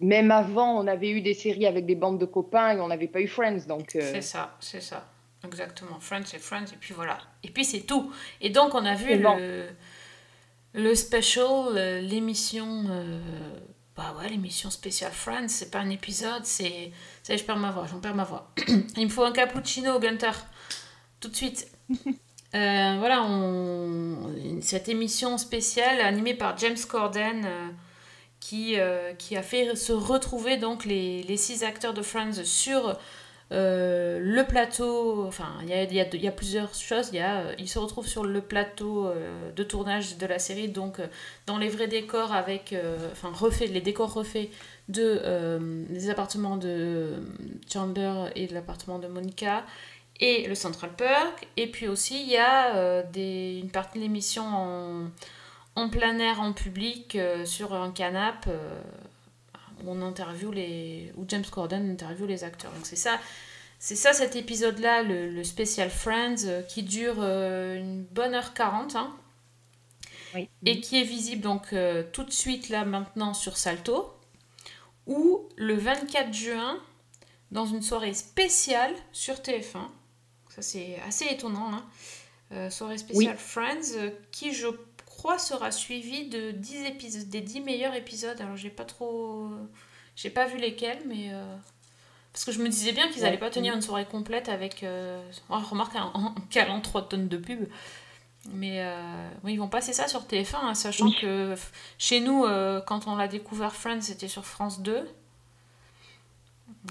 même 0.00 0.30
avant, 0.30 0.80
on 0.80 0.86
avait 0.86 1.10
eu 1.10 1.20
des 1.20 1.34
séries 1.34 1.66
avec 1.66 1.84
des 1.86 1.94
bandes 1.94 2.18
de 2.20 2.24
copains 2.26 2.76
et 2.76 2.80
on 2.80 2.88
n'avait 2.88 3.08
pas 3.08 3.20
eu 3.20 3.28
Friends. 3.28 3.66
Donc, 3.66 3.96
euh, 3.96 4.00
C'est 4.12 4.22
ça, 4.22 4.56
c'est 4.60 4.80
ça. 4.80 5.06
Exactement. 5.44 6.00
Friends, 6.00 6.24
c'est 6.26 6.38
Friends, 6.38 6.66
et 6.72 6.76
puis 6.80 6.94
voilà. 6.94 7.18
Et 7.42 7.50
puis 7.50 7.64
c'est 7.64 7.80
tout. 7.82 8.12
Et 8.40 8.50
donc, 8.50 8.74
on 8.74 8.84
a 8.84 8.94
vu 8.94 9.16
bon. 9.18 9.36
le, 9.36 9.66
le 10.74 10.94
special, 10.94 11.76
euh, 11.76 12.00
l'émission. 12.00 12.84
euh, 12.90 13.20
bah 13.96 14.14
ouais, 14.18 14.28
l'émission 14.28 14.70
spéciale 14.70 15.12
Friends. 15.12 15.48
C'est 15.48 15.70
pas 15.70 15.80
un 15.80 15.90
épisode, 15.90 16.44
c'est. 16.44 16.92
Ça 17.22 17.32
y 17.32 17.36
est, 17.36 17.38
je 17.38 17.44
perds 17.44 17.56
ma 17.58 17.70
voix, 17.70 17.86
j'en 17.86 18.00
perds 18.00 18.14
ma 18.14 18.24
voix. 18.24 18.52
Il 18.96 19.04
me 19.04 19.08
faut 19.10 19.24
un 19.24 19.32
cappuccino, 19.32 19.98
Gunter. 19.98 20.30
Tout 21.20 21.28
de 21.28 21.36
suite. 21.36 21.68
Euh, 22.54 22.96
voilà, 22.98 23.26
cette 24.62 24.88
émission 24.88 25.36
spéciale 25.36 26.00
animée 26.00 26.34
par 26.34 26.56
James 26.58 26.76
Corden. 26.88 27.44
euh, 27.44 27.68
qui, 28.40 28.78
euh, 28.78 29.14
qui 29.14 29.36
a 29.36 29.42
fait 29.42 29.74
se 29.74 29.92
retrouver 29.92 30.58
donc 30.58 30.84
les, 30.84 31.36
six 31.36 31.64
acteurs 31.64 31.92
de 31.92 32.02
Friends 32.02 32.44
sur 32.44 32.96
le 33.50 34.42
plateau. 34.44 35.26
Enfin, 35.26 35.48
il 35.62 35.68
y 35.92 36.00
a, 36.28 36.32
plusieurs 36.32 36.72
choses. 36.72 37.10
Y 37.12 37.20
ils 37.58 37.68
se 37.68 37.78
retrouvent 37.78 38.06
sur 38.06 38.24
le 38.24 38.40
plateau 38.40 39.10
de 39.54 39.62
tournage 39.64 40.18
de 40.18 40.26
la 40.26 40.38
série, 40.38 40.68
donc 40.68 41.00
dans 41.46 41.58
les 41.58 41.68
vrais 41.68 41.88
décors, 41.88 42.32
avec, 42.32 42.74
enfin, 43.10 43.32
refaits, 43.34 43.70
les 43.70 43.80
décors 43.80 44.14
refaits 44.14 44.48
de, 44.88 45.88
des 45.90 46.08
appartements 46.08 46.56
de 46.56 47.16
Chandler 47.70 48.30
et 48.36 48.46
de 48.46 48.54
l'appartement 48.54 49.00
de 49.00 49.08
Monica 49.08 49.64
et 50.20 50.46
le 50.46 50.54
Central 50.54 50.92
Park. 50.94 51.48
Et 51.56 51.70
puis 51.70 51.88
aussi, 51.88 52.22
il 52.22 52.28
y 52.28 52.36
a 52.36 52.76
euh, 52.76 53.02
des, 53.12 53.58
une 53.62 53.70
partie 53.70 53.98
de 53.98 54.04
l'émission 54.04 54.44
en, 54.44 55.10
en 55.76 55.88
plein 55.88 56.18
air, 56.18 56.40
en 56.40 56.52
public, 56.52 57.16
euh, 57.16 57.44
sur 57.44 57.74
un 57.74 57.90
canapé, 57.90 58.50
euh, 58.50 58.80
où 59.84 59.90
on 59.90 60.02
interviewe 60.02 60.52
les... 60.52 61.12
où 61.16 61.24
James 61.28 61.44
Corden 61.50 61.90
interviewe 61.90 62.26
les 62.26 62.44
acteurs. 62.44 62.72
Donc 62.72 62.84
c'est 62.84 62.96
ça, 62.96 63.18
c'est 63.78 63.96
ça 63.96 64.12
cet 64.12 64.34
épisode-là, 64.34 65.02
le, 65.02 65.30
le 65.30 65.44
spécial 65.44 65.88
Friends, 65.88 66.64
qui 66.68 66.82
dure 66.82 67.22
une 67.22 68.02
bonne 68.02 68.34
heure 68.34 68.54
40, 68.54 68.96
hein, 68.96 69.14
et 70.66 70.80
qui 70.80 71.00
est 71.00 71.04
visible 71.04 71.42
donc 71.42 71.72
tout 72.12 72.24
de 72.24 72.32
suite 72.32 72.70
là 72.70 72.84
maintenant 72.84 73.34
sur 73.34 73.56
Salto, 73.56 74.12
ou 75.06 75.48
le 75.56 75.74
24 75.74 76.34
juin, 76.34 76.80
dans 77.52 77.66
une 77.66 77.82
soirée 77.82 78.14
spéciale 78.14 78.92
sur 79.12 79.36
TF1. 79.36 79.86
Ça 80.58 80.62
c'est 80.62 80.98
assez 81.06 81.26
étonnant, 81.26 81.72
hein. 81.72 81.84
Euh, 82.52 82.70
soirée 82.70 82.98
spéciale 82.98 83.36
Friends, 83.36 83.92
euh, 83.96 84.10
qui 84.32 84.52
je 84.54 84.66
crois 85.06 85.38
sera 85.38 85.70
suivie 85.70 86.28
de 86.28 86.50
10 86.50 86.84
épisodes, 86.86 87.28
des 87.28 87.40
10 87.42 87.60
meilleurs 87.60 87.94
épisodes. 87.94 88.40
Alors 88.40 88.56
j'ai 88.56 88.70
pas 88.70 88.84
trop... 88.84 89.48
J'ai 90.16 90.30
pas 90.30 90.46
vu 90.46 90.58
lesquels, 90.58 91.02
mais... 91.06 91.28
euh, 91.32 91.56
Parce 92.32 92.44
que 92.44 92.50
je 92.52 92.60
me 92.60 92.68
disais 92.68 92.92
bien 92.92 93.08
qu'ils 93.10 93.22
Ouais. 93.22 93.28
allaient 93.28 93.38
pas 93.38 93.50
tenir 93.50 93.74
une 93.74 93.82
soirée 93.82 94.06
complète 94.06 94.48
avec... 94.48 94.84
Oh, 95.50 95.58
remarque, 95.58 95.94
en, 95.96 96.34
calant 96.50 96.80
3 96.80 97.08
tonnes 97.08 97.28
de 97.28 97.36
pub. 97.36 97.68
Mais 98.50 98.82
oui, 99.44 99.52
ils 99.52 99.58
vont 99.58 99.68
passer 99.68 99.92
ça 99.92 100.08
sur 100.08 100.22
TF1, 100.22 100.56
hein, 100.62 100.74
sachant 100.74 101.04
Oui. 101.06 101.16
que 101.20 101.54
chez 101.98 102.20
nous, 102.20 102.42
quand 102.86 103.06
on 103.06 103.14
l'a 103.16 103.28
découvert 103.28 103.74
Friends, 103.76 104.00
c'était 104.00 104.28
sur 104.28 104.44
France 104.46 104.80
2. 104.80 105.06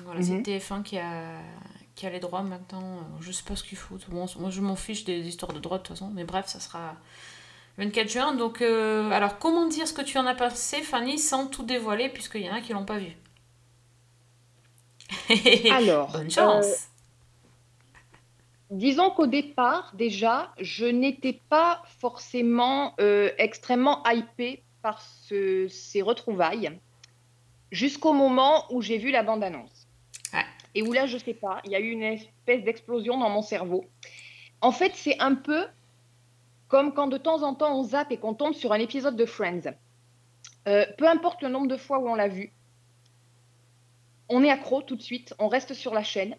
Voilà, 0.04 0.20
Mhm. 0.20 0.26
c'est 0.26 0.42
TF1 0.44 0.84
qui 0.84 0.98
a, 1.00 1.40
qui 1.98 2.06
a 2.06 2.10
les 2.10 2.20
droits 2.20 2.44
maintenant. 2.44 2.98
Euh, 3.00 3.02
Je 3.22 3.32
sais 3.34 3.44
pas 3.44 3.56
ce 3.58 3.64
foutent. 3.76 4.10
Bon, 4.10 4.26
moi, 4.40 4.50
je 4.52 4.62
m'en 4.62 4.76
fiche 4.78 5.04
des 5.04 5.28
histoires 5.28 5.52
de 5.52 5.60
droits 5.60 5.80
de 5.80 5.84
toute 5.84 5.98
façon. 5.98 6.12
Mais 6.14 6.24
bref, 6.24 6.46
ça 6.48 6.60
sera 6.60 6.96
24 7.78 8.10
juin. 8.10 8.36
Donc, 8.36 8.62
euh, 8.62 9.10
alors, 9.12 9.40
comment 9.40 9.66
dire 9.68 9.88
ce 9.88 9.94
que 9.94 10.04
tu 10.04 10.18
en 10.18 10.26
as 10.28 10.36
pensé, 10.36 10.82
Fanny, 10.84 11.18
sans 11.20 11.48
tout 11.48 11.64
dévoiler, 11.64 12.10
puisqu'il 12.10 12.42
y 12.44 12.50
en 12.50 12.54
a 12.54 12.62
qui 12.62 12.72
l'ont 12.74 12.86
pas 12.86 13.00
vu? 13.00 13.18
Alors, 15.70 16.12
bonne 16.12 16.30
chance. 16.32 16.88
euh, 18.72 18.76
disons 18.78 19.10
qu'au 19.10 19.28
départ, 19.28 19.92
déjà, 19.96 20.54
je 20.60 20.86
n'étais 20.86 21.42
pas 21.50 21.82
forcément 22.00 22.94
euh, 23.00 23.32
extrêmement 23.38 24.04
hypée 24.08 24.64
par 24.82 25.02
ce- 25.02 25.68
ces 25.68 26.02
retrouvailles, 26.02 26.80
jusqu'au 27.72 28.14
moment 28.14 28.66
où 28.72 28.82
j'ai 28.82 28.98
vu 28.98 29.12
la 29.12 29.24
bande-annonce. 29.24 29.87
Et 30.78 30.84
où 30.84 30.94
là, 30.94 31.08
je 31.08 31.18
sais 31.18 31.34
pas, 31.34 31.60
il 31.66 31.72
y 31.72 31.76
a 31.76 31.80
eu 31.80 31.90
une 31.90 32.04
espèce 32.04 32.64
d'explosion 32.64 33.18
dans 33.18 33.32
mon 33.32 33.42
cerveau. 33.42 33.86
En 34.62 34.72
fait, 34.72 34.92
c'est 34.94 35.20
un 35.20 35.34
peu 35.34 35.66
comme 36.68 36.94
quand 36.94 37.08
de 37.08 37.18
temps 37.18 37.42
en 37.42 37.56
temps 37.56 37.80
on 37.80 37.84
zappe 37.84 38.12
et 38.12 38.18
qu'on 38.18 38.36
tombe 38.36 38.54
sur 38.54 38.74
un 38.74 38.80
épisode 38.80 39.16
de 39.16 39.26
Friends. 39.26 39.74
Euh, 40.68 40.86
peu 41.00 41.08
importe 41.08 41.42
le 41.42 41.50
nombre 41.50 41.68
de 41.68 41.78
fois 41.78 41.98
où 41.98 42.08
on 42.08 42.14
l'a 42.14 42.28
vu, 42.28 42.54
on 44.30 44.44
est 44.44 44.52
accro 44.52 44.84
tout 44.84 44.96
de 44.96 45.02
suite, 45.02 45.34
on 45.40 45.48
reste 45.48 45.74
sur 45.74 45.96
la 45.96 46.04
chaîne, 46.04 46.36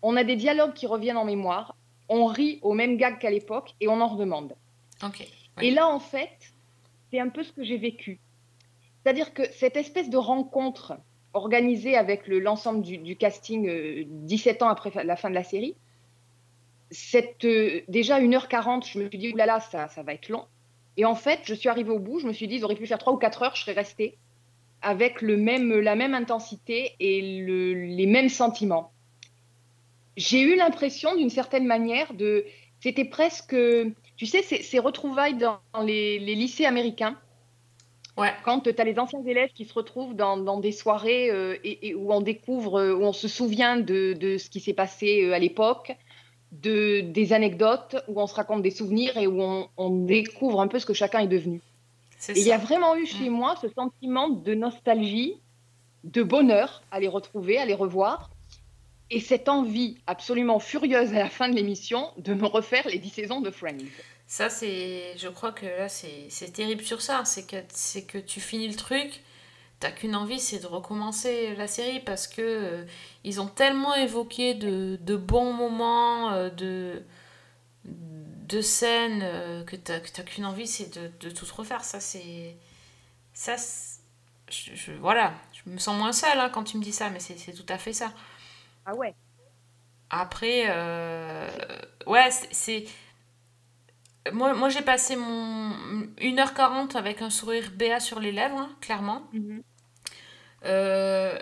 on 0.00 0.16
a 0.16 0.24
des 0.24 0.36
dialogues 0.36 0.72
qui 0.72 0.86
reviennent 0.86 1.18
en 1.18 1.26
mémoire, 1.26 1.76
on 2.08 2.24
rit 2.24 2.60
au 2.62 2.72
même 2.72 2.96
gag 2.96 3.18
qu'à 3.18 3.30
l'époque 3.30 3.74
et 3.80 3.88
on 3.88 4.00
en 4.00 4.08
redemande. 4.08 4.54
Ok. 5.04 5.28
Et 5.60 5.70
là, 5.70 5.86
en 5.86 6.00
fait, 6.00 6.54
c'est 7.10 7.20
un 7.20 7.28
peu 7.28 7.42
ce 7.42 7.52
que 7.52 7.62
j'ai 7.62 7.76
vécu. 7.76 8.20
C'est-à-dire 9.02 9.34
que 9.34 9.42
cette 9.52 9.76
espèce 9.76 10.08
de 10.08 10.16
rencontre 10.16 10.94
organisée 11.34 11.96
avec 11.96 12.26
le- 12.26 12.38
l'ensemble 12.40 12.82
du, 12.82 13.16
casting 13.16 13.68
euh, 13.68 14.04
17 14.06 14.62
ans 14.62 14.68
après 14.68 14.90
la 15.04 15.16
fin 15.16 15.30
de 15.30 15.34
la 15.34 15.44
série, 15.44 15.74
cette, 16.90 17.44
euh, 17.44 17.80
déjà 17.88 18.20
1h40, 18.20 18.86
je 18.92 18.98
me 18.98 19.08
suis 19.08 19.18
dit, 19.18 19.32
oulala, 19.32 19.60
ça, 19.60 19.88
ça 19.88 20.02
va 20.02 20.12
être 20.12 20.28
long. 20.28 20.44
Et 20.96 21.04
en 21.06 21.14
fait, 21.14 21.40
je 21.44 21.54
suis 21.54 21.68
arrivée 21.70 21.90
au 21.90 21.98
bout, 21.98 22.18
je 22.20 22.26
me 22.26 22.32
suis 22.32 22.46
dit, 22.48 22.56
ils 22.56 22.64
auraient 22.64 22.74
pu 22.76 22.86
faire 22.86 22.98
3 22.98 23.12
ou 23.14 23.16
4 23.16 23.42
heures, 23.42 23.56
je 23.56 23.62
serais 23.62 23.72
restée 23.72 24.18
avec 24.82 25.22
le 25.22 25.36
même, 25.36 25.72
la 25.80 25.94
même 25.94 26.12
intensité 26.12 26.92
et 27.00 27.40
le- 27.40 27.72
les 27.72 28.06
mêmes 28.06 28.28
sentiments. 28.28 28.92
J'ai 30.16 30.42
eu 30.42 30.56
l'impression, 30.56 31.14
d'une 31.16 31.30
certaine 31.30 31.66
manière, 31.66 32.12
de. 32.14 32.44
C'était 32.80 33.04
presque. 33.06 33.56
Tu 34.16 34.26
sais, 34.26 34.42
ces 34.42 34.78
retrouvailles 34.78 35.36
dans 35.38 35.60
les, 35.82 36.18
les 36.18 36.34
lycées 36.34 36.66
américains. 36.66 37.16
Ouais. 38.18 38.32
Quand 38.44 38.60
tu 38.60 38.70
as 38.76 38.84
les 38.84 38.98
anciens 38.98 39.24
élèves 39.24 39.50
qui 39.54 39.64
se 39.64 39.72
retrouvent 39.72 40.14
dans, 40.14 40.36
dans 40.36 40.60
des 40.60 40.72
soirées 40.72 41.30
euh, 41.30 41.56
et, 41.64 41.88
et 41.88 41.94
où 41.94 42.12
on 42.12 42.20
découvre, 42.20 42.78
euh, 42.78 42.94
où 42.94 43.02
on 43.02 43.12
se 43.12 43.26
souvient 43.26 43.78
de, 43.78 44.12
de 44.12 44.36
ce 44.36 44.50
qui 44.50 44.60
s'est 44.60 44.74
passé 44.74 45.24
euh, 45.24 45.32
à 45.32 45.38
l'époque, 45.38 45.96
de, 46.52 47.00
des 47.00 47.32
anecdotes, 47.32 47.96
où 48.08 48.20
on 48.20 48.26
se 48.26 48.34
raconte 48.34 48.60
des 48.60 48.70
souvenirs 48.70 49.16
et 49.16 49.26
où 49.26 49.40
on, 49.40 49.68
on 49.78 49.90
découvre 49.90 50.60
un 50.60 50.68
peu 50.68 50.78
ce 50.78 50.84
que 50.84 50.92
chacun 50.92 51.20
est 51.20 51.26
devenu. 51.28 51.62
Et 52.28 52.40
il 52.40 52.46
y 52.46 52.52
a 52.52 52.58
vraiment 52.58 52.94
eu 52.94 53.06
chez 53.06 53.30
moi 53.30 53.56
ce 53.60 53.68
sentiment 53.70 54.28
de 54.28 54.54
nostalgie, 54.54 55.40
de 56.04 56.22
bonheur 56.22 56.82
à 56.90 57.00
les 57.00 57.08
retrouver, 57.08 57.58
à 57.58 57.64
les 57.64 57.74
revoir, 57.74 58.30
et 59.10 59.20
cette 59.20 59.48
envie 59.48 59.98
absolument 60.06 60.58
furieuse 60.58 61.12
à 61.14 61.18
la 61.18 61.28
fin 61.28 61.48
de 61.48 61.54
l'émission 61.54 62.10
de 62.18 62.34
me 62.34 62.46
refaire 62.46 62.86
les 62.88 62.98
dix 62.98 63.10
saisons 63.10 63.40
de 63.40 63.50
Friends. 63.50 63.84
Ça, 64.36 64.48
c'est. 64.48 65.14
Je 65.18 65.28
crois 65.28 65.52
que 65.52 65.66
là, 65.66 65.88
c'est 65.88 66.52
terrible 66.52 66.82
sur 66.84 67.02
ça. 67.02 67.24
C'est 67.26 67.46
que, 67.46 68.00
que 68.06 68.18
tu 68.18 68.40
finis 68.40 68.68
le 68.68 68.76
truc, 68.76 69.22
t'as 69.80 69.92
qu'une 69.92 70.16
envie, 70.16 70.40
c'est 70.40 70.60
de 70.60 70.66
recommencer 70.68 71.54
la 71.56 71.68
série 71.68 72.00
parce 72.00 72.28
que 72.28 72.42
euh, 72.42 72.84
ils 73.24 73.40
ont 73.40 73.48
tellement 73.48 73.94
évoqué 73.96 74.54
de, 74.54 74.98
de 75.02 75.16
bons 75.16 75.52
moments, 75.54 76.32
euh, 76.32 76.50
de. 76.50 77.02
de 77.84 78.60
scènes 78.60 79.20
euh, 79.22 79.64
que 79.64 79.76
t'as 79.76 80.00
qu'une 80.00 80.44
envie, 80.44 80.66
c'est 80.66 80.94
de, 80.98 81.10
de 81.20 81.30
tout 81.34 81.46
refaire. 81.56 81.84
Ça, 81.84 82.00
c'est. 82.00 82.56
Ça, 83.34 83.56
je, 84.50 84.74
je- 84.74 84.92
voilà. 84.92 85.34
Je 85.52 85.70
me 85.70 85.78
sens 85.78 85.96
moins 85.98 86.12
seule 86.12 86.38
hein, 86.38 86.50
quand 86.50 86.64
tu 86.64 86.78
me 86.78 86.84
dis 86.84 86.92
ça, 86.92 87.10
mais 87.10 87.20
c'est 87.20 87.52
tout 87.54 87.66
à 87.70 87.78
fait 87.78 87.92
ça. 87.92 88.12
Ah 88.84 88.94
ouais. 88.94 89.14
Après, 90.10 90.64
euh, 90.68 91.48
ouais, 92.06 92.30
c'est. 92.50 92.84
Moi, 94.32 94.54
moi 94.54 94.68
j'ai 94.68 94.82
passé 94.82 95.16
mon 95.16 95.70
1h40 96.20 96.96
avec 96.96 97.22
un 97.22 97.30
sourire 97.30 97.70
béat 97.74 97.98
sur 98.00 98.20
les 98.20 98.30
lèvres, 98.32 98.56
hein, 98.58 98.70
clairement. 98.80 99.22
Euh, 100.64 101.36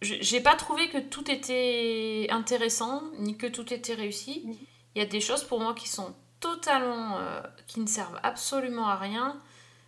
je- 0.00 0.14
j'ai 0.20 0.40
pas 0.40 0.56
trouvé 0.56 0.88
que 0.88 0.98
tout 0.98 1.30
était 1.30 2.26
intéressant, 2.30 3.02
ni 3.18 3.36
que 3.36 3.46
tout 3.46 3.72
était 3.72 3.94
réussi. 3.94 4.44
Il 4.94 4.98
y 5.02 5.04
a 5.04 5.08
des 5.08 5.20
choses 5.20 5.44
pour 5.44 5.60
moi 5.60 5.74
qui 5.74 5.88
sont 5.88 6.14
totalement. 6.40 7.18
euh, 7.18 7.42
qui 7.66 7.80
ne 7.80 7.86
servent 7.86 8.18
absolument 8.22 8.88
à 8.88 8.96
rien. 8.96 9.36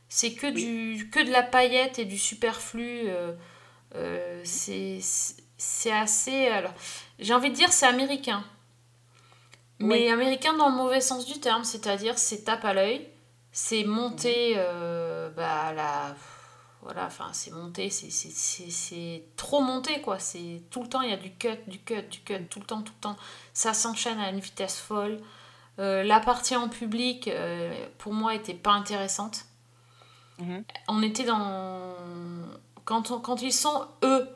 C'est 0.09 0.35
que, 0.35 0.47
du, 0.49 1.09
que 1.11 1.21
de 1.25 1.31
la 1.31 1.43
paillette 1.43 1.99
et 1.99 2.05
du 2.05 2.19
superflu. 2.19 3.03
euh, 3.09 3.33
euh, 3.95 4.41
c'est 4.45 4.99
c'est 5.59 5.93
assez. 5.93 6.47
Alors, 6.49 6.75
j'ai 7.19 7.35
envie 7.35 7.51
de 7.51 7.55
dire 7.55 7.73
c'est 7.73 7.87
américain. 7.87 8.45
Mais 9.83 10.03
Oui. 10.05 10.09
américain 10.09 10.55
dans 10.55 10.69
le 10.71 10.77
mauvais 10.77 11.01
sens 11.01 11.27
du 11.27 11.39
terme, 11.41 11.65
c'est-à-dire 11.65 12.19
c'est 12.19 12.45
tape 12.45 12.65
à 12.65 12.75
l'œil, 12.75 13.09
c'est 13.53 13.85
monté 13.85 14.55
euh, 14.57 15.31
bah, 15.31 15.73
la. 15.75 16.15
Voilà, 16.83 17.07
enfin 17.07 17.29
c'est 17.33 17.53
monté, 17.53 17.91
c'est- 17.91 18.11
c'est- 18.11 18.33
c'est 18.35 18.71
c'est 18.71 19.23
trop 19.37 19.61
monté 19.61 20.01
quoi. 20.01 20.19
C'est 20.19 20.63
tout 20.71 20.83
le 20.83 20.89
temps 20.89 21.01
il 21.03 21.11
y 21.11 21.13
a 21.13 21.17
du 21.17 21.31
cut, 21.33 21.59
du 21.69 21.79
cut, 21.79 22.03
du 22.11 22.21
cut, 22.23 22.45
tout 22.51 22.59
le 22.59 22.65
temps, 22.67 22.83
tout 22.83 22.93
le 22.97 23.01
temps. 23.01 23.17
Ça 23.55 23.73
s'enchaîne 23.73 24.19
à 24.19 24.31
une 24.31 24.41
vitesse 24.41 24.79
folle. 24.81 25.21
Euh, 25.79 26.03
la 26.03 26.19
partie 26.21 26.57
en 26.57 26.69
public, 26.69 27.29
euh, 27.29 27.73
pour 27.99 28.13
moi, 28.13 28.35
était 28.35 28.53
pas 28.55 28.73
intéressante. 28.73 29.45
On 30.89 31.03
était 31.03 31.23
dans. 31.25 31.95
Quand, 32.85 33.13
on- 33.13 33.21
quand 33.21 33.41
ils 33.43 33.53
sont 33.53 33.87
eux, 34.03 34.29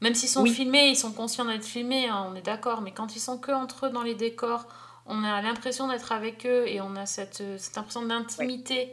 même 0.00 0.14
s'ils 0.14 0.28
sont 0.28 0.42
Oui. 0.42 0.52
filmés, 0.54 0.88
ils 0.88 0.96
sont 0.96 1.12
conscients 1.12 1.44
d'être 1.44 1.64
filmés, 1.64 2.08
hein, 2.08 2.26
on 2.30 2.34
est 2.34 2.42
d'accord, 2.42 2.80
mais 2.82 2.92
quand 2.92 3.16
ils 3.16 3.20
sont 3.20 3.38
que 3.38 3.52
entre 3.52 3.86
eux 3.86 3.90
dans 3.90 4.02
les 4.02 4.14
décors, 4.14 4.66
on 5.06 5.24
a 5.24 5.40
l'impression 5.42 5.88
d'être 5.88 6.12
avec 6.12 6.46
eux 6.46 6.66
et 6.68 6.80
on 6.80 6.94
a 6.96 7.06
cette, 7.06 7.40
euh, 7.40 7.56
cette 7.58 7.78
impression 7.78 8.04
d'intimité 8.04 8.92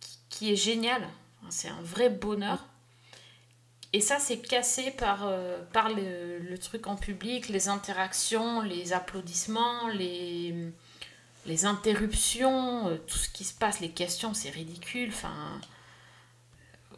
qui, 0.00 0.18
qui 0.30 0.52
est 0.52 0.56
géniale. 0.56 1.06
C'est 1.50 1.68
un 1.68 1.82
vrai 1.82 2.08
bonheur. 2.08 2.64
Et 3.92 4.00
ça, 4.00 4.18
c'est 4.18 4.38
cassé 4.40 4.90
par, 4.90 5.20
euh, 5.26 5.62
par 5.72 5.88
le, 5.90 6.38
le 6.38 6.58
truc 6.58 6.86
en 6.88 6.96
public, 6.96 7.48
les 7.48 7.68
interactions, 7.68 8.60
les 8.62 8.92
applaudissements, 8.92 9.86
les, 9.88 10.72
les 11.46 11.64
interruptions, 11.66 12.88
euh, 12.88 12.96
tout 13.06 13.18
ce 13.18 13.28
qui 13.28 13.44
se 13.44 13.54
passe, 13.54 13.78
les 13.80 13.90
questions, 13.90 14.34
c'est 14.34 14.50
ridicule. 14.50 15.10
Enfin, 15.10 15.60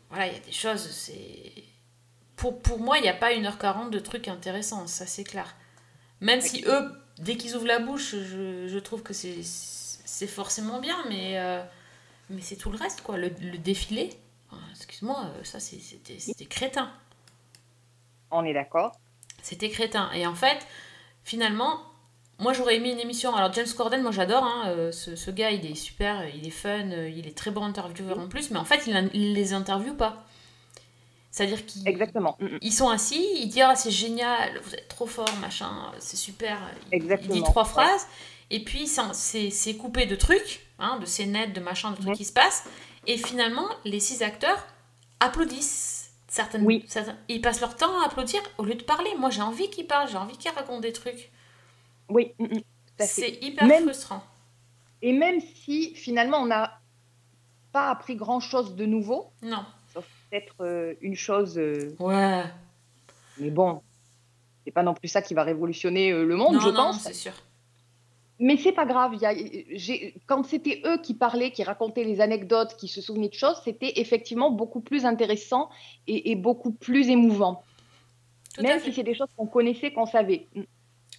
voilà, 0.09 0.29
il 0.29 0.33
y 0.33 0.37
a 0.37 0.41
des 0.41 0.53
choses, 0.53 0.89
c'est... 0.89 1.53
Pour, 2.37 2.61
pour 2.61 2.79
moi, 2.81 2.99
il 2.99 3.03
n'y 3.03 3.09
a 3.09 3.15
pas 3.15 3.33
1h40 3.33 3.91
de 3.91 3.99
trucs 3.99 4.29
intéressants, 4.29 4.87
ça 4.87 5.07
c'est 5.07 5.25
clair. 5.25 5.57
Même 6.21 6.41
si 6.41 6.65
eux, 6.67 6.93
dès 7.19 7.37
qu'ils 7.37 7.57
ouvrent 7.57 7.67
la 7.67 7.79
bouche, 7.79 8.15
je, 8.15 8.69
je 8.69 8.79
trouve 8.79 9.03
que 9.03 9.13
c'est, 9.13 10.27
forcément 10.27 10.81
bien, 10.81 10.97
mais, 11.09 11.39
euh, 11.39 11.63
mais 12.31 12.41
c'est 12.43 12.57
tout 12.57 12.71
le 12.71 12.79
reste, 12.79 13.03
quoi. 13.03 13.17
Le, 13.17 13.29
le 13.41 13.59
défilé, 13.59 14.11
excuse-moi, 14.73 15.27
euh, 15.27 15.45
ça 15.45 15.61
c'était, 15.61 16.19
c'était 16.19 16.47
crétin. 16.47 16.91
On 18.31 18.45
est 18.45 18.55
d'accord. 18.55 18.93
C'était 19.43 19.71
crétin. 19.71 20.11
Et 20.13 20.27
en 20.27 20.35
fait, 20.35 20.67
finalement, 21.25 21.81
moi 22.39 22.53
j'aurais 22.53 22.77
aimé 22.77 22.93
une 22.93 23.01
émission. 23.01 23.35
Alors 23.35 23.53
James 23.53 23.67
Corden, 23.77 24.03
moi 24.03 24.11
j'adore, 24.11 24.45
hein, 24.45 24.65
euh, 24.69 24.93
ce, 24.93 25.17
ce 25.17 25.31
gars 25.31 25.51
il 25.51 25.65
est 25.65 25.75
super, 25.75 26.29
il 26.35 26.47
est 26.47 26.51
fun, 26.51 26.91
il 26.91 27.27
est 27.27 27.37
très 27.37 27.51
bon 27.51 27.63
intervieweur 27.65 28.19
en 28.19 28.29
plus, 28.29 28.51
mais 28.51 28.59
en 28.59 28.65
fait 28.65 28.87
il, 28.87 29.11
il 29.15 29.35
les 29.35 29.53
interviewe 29.53 29.95
pas. 29.95 30.26
C'est-à-dire 31.37 31.67
qu'ils 31.67 31.87
Exactement. 31.87 32.39
ils 32.63 32.73
sont 32.73 32.89
assis, 32.89 33.23
il 33.43 33.49
dit 33.49 33.61
ah 33.61 33.77
c'est 33.77 33.91
génial, 33.91 34.59
vous 34.65 34.75
êtes 34.75 34.89
trop 34.89 35.05
fort, 35.05 35.29
machin, 35.39 35.71
c'est 35.99 36.17
super. 36.17 36.57
Il- 36.57 36.77
Il 36.87 36.89
dit 36.89 36.97
Exactement, 36.97 37.43
trois 37.43 37.65
ouais. 37.65 37.69
phrases, 37.69 38.07
et 38.49 38.65
puis 38.65 38.87
c'est- 38.87 39.77
coupé 39.77 40.07
de 40.07 40.17
trucs, 40.17 40.67
hein, 40.79 40.99
de 40.99 41.05
scénettes, 41.05 41.53
de 41.53 41.61
machin, 41.61 41.91
de 41.91 41.97
trucs 41.97 42.15
qui 42.15 42.25
se 42.25 42.33
passent, 42.33 42.65
et 43.07 43.19
finalement 43.19 43.67
les 43.85 44.01
six 44.01 44.23
acteurs 44.23 44.67
applaudissent. 45.21 46.11
Certaines, 46.29 46.67
certains- 46.89 47.17
ils 47.29 47.43
passent 47.43 47.61
leur 47.61 47.77
temps 47.77 48.01
à 48.01 48.07
applaudir 48.07 48.41
au 48.57 48.65
lieu 48.65 48.75
de 48.75 48.83
parler. 48.83 49.11
Moi 49.19 49.29
j'ai 49.29 49.43
envie 49.43 49.69
qu'ils 49.69 49.87
parlent, 49.87 50.09
j'ai 50.09 50.17
envie 50.17 50.39
qu'ils 50.39 50.51
racontent 50.53 50.81
des 50.81 50.95
trucs. 50.95 51.31
Oui, 52.09 52.33
mm, 52.39 52.45
mm. 52.47 52.61
C'est 53.01 53.39
hyper 53.43 53.67
Même- 53.67 53.83
frustrant. 53.85 54.25
Et 55.03 55.13
même 55.13 55.41
si 55.41 55.95
finalement 55.95 56.39
on 56.39 56.47
n'a 56.47 56.81
pas 57.73 57.91
appris 57.91 58.17
grand-chose 58.17 58.75
de 58.75 58.87
nouveau, 58.87 59.31
Non. 59.43 59.67
Peut-être 60.41 60.55
euh, 60.61 60.95
une 61.01 61.15
chose. 61.17 61.59
euh, 61.59 61.95
Ouais. 61.99 62.43
Mais 63.39 63.51
bon, 63.51 63.83
c'est 64.65 64.71
pas 64.71 64.83
non 64.83 64.95
plus 64.95 65.09
ça 65.09 65.23
qui 65.23 65.35
va 65.35 65.43
révolutionner 65.45 66.11
euh, 66.13 66.25
le 66.25 66.37
monde, 66.37 66.55
non, 66.55 66.61
je 66.61 66.69
non, 66.69 66.75
pense. 66.75 67.03
c'est 67.03 67.13
sûr. 67.13 67.33
Mais 68.39 68.57
c'est 68.59 68.73
pas 68.73 68.85
grave. 68.85 69.15
y 69.15 69.25
a- 69.27 69.35
quand 70.27 70.45
c'était 70.45 70.83
eux 70.85 70.99
qui 70.99 71.15
parlaient, 71.15 71.51
qui 71.53 71.63
racontaient 71.63 72.05
les 72.05 72.21
anecdotes, 72.21 72.77
qui 72.77 72.89
se 72.89 73.01
souvenaient 73.01 73.29
de 73.31 73.35
choses, 73.35 73.61
c'était 73.65 73.95
effectivement 73.99 74.51
beaucoup 74.51 74.81
plus 74.81 75.07
intéressant 75.07 75.71
et, 76.07 76.31
et 76.31 76.37
beaucoup 76.37 76.73
plus 76.73 77.09
émouvant. 77.09 77.65
Tout 78.55 78.63
Même 78.63 78.81
si 78.81 78.93
c'est 78.93 79.03
des 79.03 79.15
choses 79.15 79.29
qu'on 79.37 79.47
connaissait, 79.47 79.93
qu'on 79.93 80.07
savait. 80.07 80.47
Mm. 80.55 80.63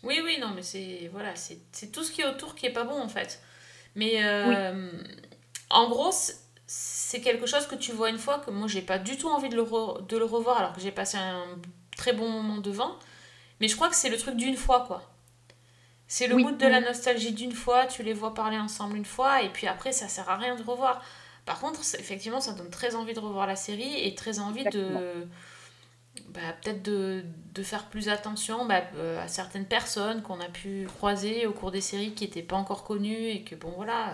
Oui, 0.03 0.19
oui, 0.23 0.37
non, 0.39 0.49
mais 0.55 0.61
c'est 0.61 1.09
voilà, 1.11 1.35
c'est 1.35 1.91
tout 1.91 2.03
ce 2.03 2.11
qui 2.11 2.21
est 2.21 2.25
autour 2.27 2.53
qui 2.53 2.67
est 2.67 2.73
pas 2.73 2.83
bon 2.83 2.99
en 3.01 3.09
fait. 3.09 3.41
Mais 3.95 4.23
euh, 4.23 4.91
en 5.71 5.89
gros, 5.89 6.11
c'est- 7.07 7.21
quelque 7.21 7.45
chose 7.53 7.65
que 7.67 7.75
tu 7.75 7.91
vois 7.97 8.09
une 8.09 8.17
fois 8.25 8.37
que 8.39 8.51
moi 8.51 8.67
j'ai 8.67 8.81
pas 8.91 8.99
du 8.99 9.17
tout 9.17 9.29
envie 9.29 9.49
de 9.49 9.55
le, 9.55 9.63
re- 9.63 10.05
de 10.11 10.17
le 10.17 10.25
revoir 10.25 10.57
alors 10.59 10.73
que 10.73 10.81
j'ai 10.81 10.91
passé 10.91 11.17
un 11.17 11.45
très 11.95 12.13
bon 12.13 12.29
moment 12.29 12.57
devant. 12.69 12.93
Mais 13.59 13.67
je 13.67 13.75
crois 13.75 13.89
que 13.89 13.95
c'est 13.95 14.09
le 14.09 14.17
truc 14.17 14.35
d'une 14.35 14.57
fois 14.65 14.81
quoi. 14.87 15.01
C'est 16.09 16.27
le 16.27 16.35
Oui. 16.35 16.43
mood 16.43 16.57
de 16.57 16.67
la 16.67 16.79
Mhm. 16.79 16.85
nostalgie 16.87 17.33
d'une 17.33 17.51
fois, 17.63 17.85
tu 17.85 18.01
les 18.03 18.13
vois 18.13 18.33
parler 18.33 18.57
ensemble 18.57 18.95
une 18.97 19.05
fois 19.15 19.41
et 19.43 19.49
puis 19.49 19.67
après 19.67 19.91
ça 19.91 20.07
sert 20.07 20.29
à 20.29 20.37
rien 20.37 20.55
de 20.55 20.63
revoir. 20.63 21.01
Par 21.45 21.59
contre, 21.61 21.79
effectivement, 21.99 22.41
ça 22.41 22.51
donne 22.53 22.69
très 22.69 22.95
envie 22.95 23.13
de 23.13 23.19
revoir 23.19 23.45
la 23.47 23.55
série 23.55 23.95
et 24.05 24.15
très 24.15 24.39
envie 24.39 24.65
de 24.65 25.27
bah, 26.29 26.39
peut-être 26.61 26.81
de, 26.83 27.23
de 27.53 27.63
faire 27.63 27.85
plus 27.85 28.09
attention 28.09 28.65
bah, 28.65 28.81
euh, 28.95 29.23
à 29.23 29.27
certaines 29.27 29.65
personnes 29.65 30.21
qu'on 30.23 30.39
a 30.39 30.49
pu 30.49 30.87
croiser 30.97 31.45
au 31.45 31.51
cours 31.53 31.71
des 31.71 31.81
séries 31.81 32.13
qui 32.13 32.23
n'étaient 32.25 32.41
pas 32.41 32.55
encore 32.55 32.83
connues 32.83 33.27
et 33.29 33.43
que 33.43 33.55
bon 33.55 33.71
voilà 33.75 34.13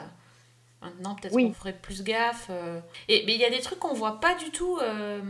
maintenant 0.83 1.15
peut-être 1.15 1.33
Oui. 1.33 1.47
qu'on 1.47 1.53
ferait 1.53 1.73
plus 1.73 2.03
gaffe 2.03 2.47
euh. 2.49 2.79
et 3.07 3.23
mais 3.25 3.33
il 3.35 3.39
y 3.41 3.45
a 3.45 3.49
des 3.49 3.61
trucs 3.61 3.79
qu'on 3.79 3.93
voit 3.93 4.19
pas 4.19 4.35
du 4.35 4.49
tout 4.51 4.77
euh, 4.81 5.21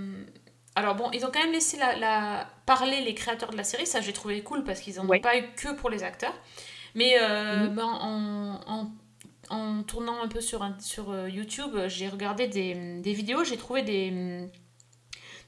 alors 0.75 0.95
bon 0.95 1.09
ils 1.11 1.25
ont 1.25 1.29
quand 1.33 1.41
même 1.43 1.51
laissé 1.53 1.77
la, 1.77 1.95
la- 1.95 2.47
parler 2.65 3.01
les 3.01 3.13
créateurs 3.13 3.51
de 3.51 3.57
la 3.57 3.63
série 3.63 3.85
ça 3.85 4.01
j'ai 4.01 4.13
trouvé 4.13 4.41
cool 4.43 4.63
parce 4.63 4.79
qu'ils 4.79 4.99
en 4.99 5.05
Ouais. 5.07 5.17
ont 5.19 5.21
pas 5.21 5.37
eu 5.37 5.43
que 5.55 5.73
pour 5.73 5.89
les 5.89 6.03
acteurs 6.03 6.33
mais 6.95 7.15
euh, 7.21 7.67
Mhm. 7.69 7.75
ben, 7.75 7.83
en, 7.85 8.59
en, 8.67 8.91
en 9.49 9.83
tournant 9.83 10.21
un 10.23 10.27
peu 10.27 10.41
sur, 10.41 10.67
sur 10.79 11.27
YouTube 11.27 11.75
j'ai 11.87 12.07
regardé 12.09 12.47
des, 12.47 12.99
des 13.01 13.13
vidéos 13.13 13.43
j'ai 13.43 13.57
trouvé 13.57 13.81
des 13.83 14.47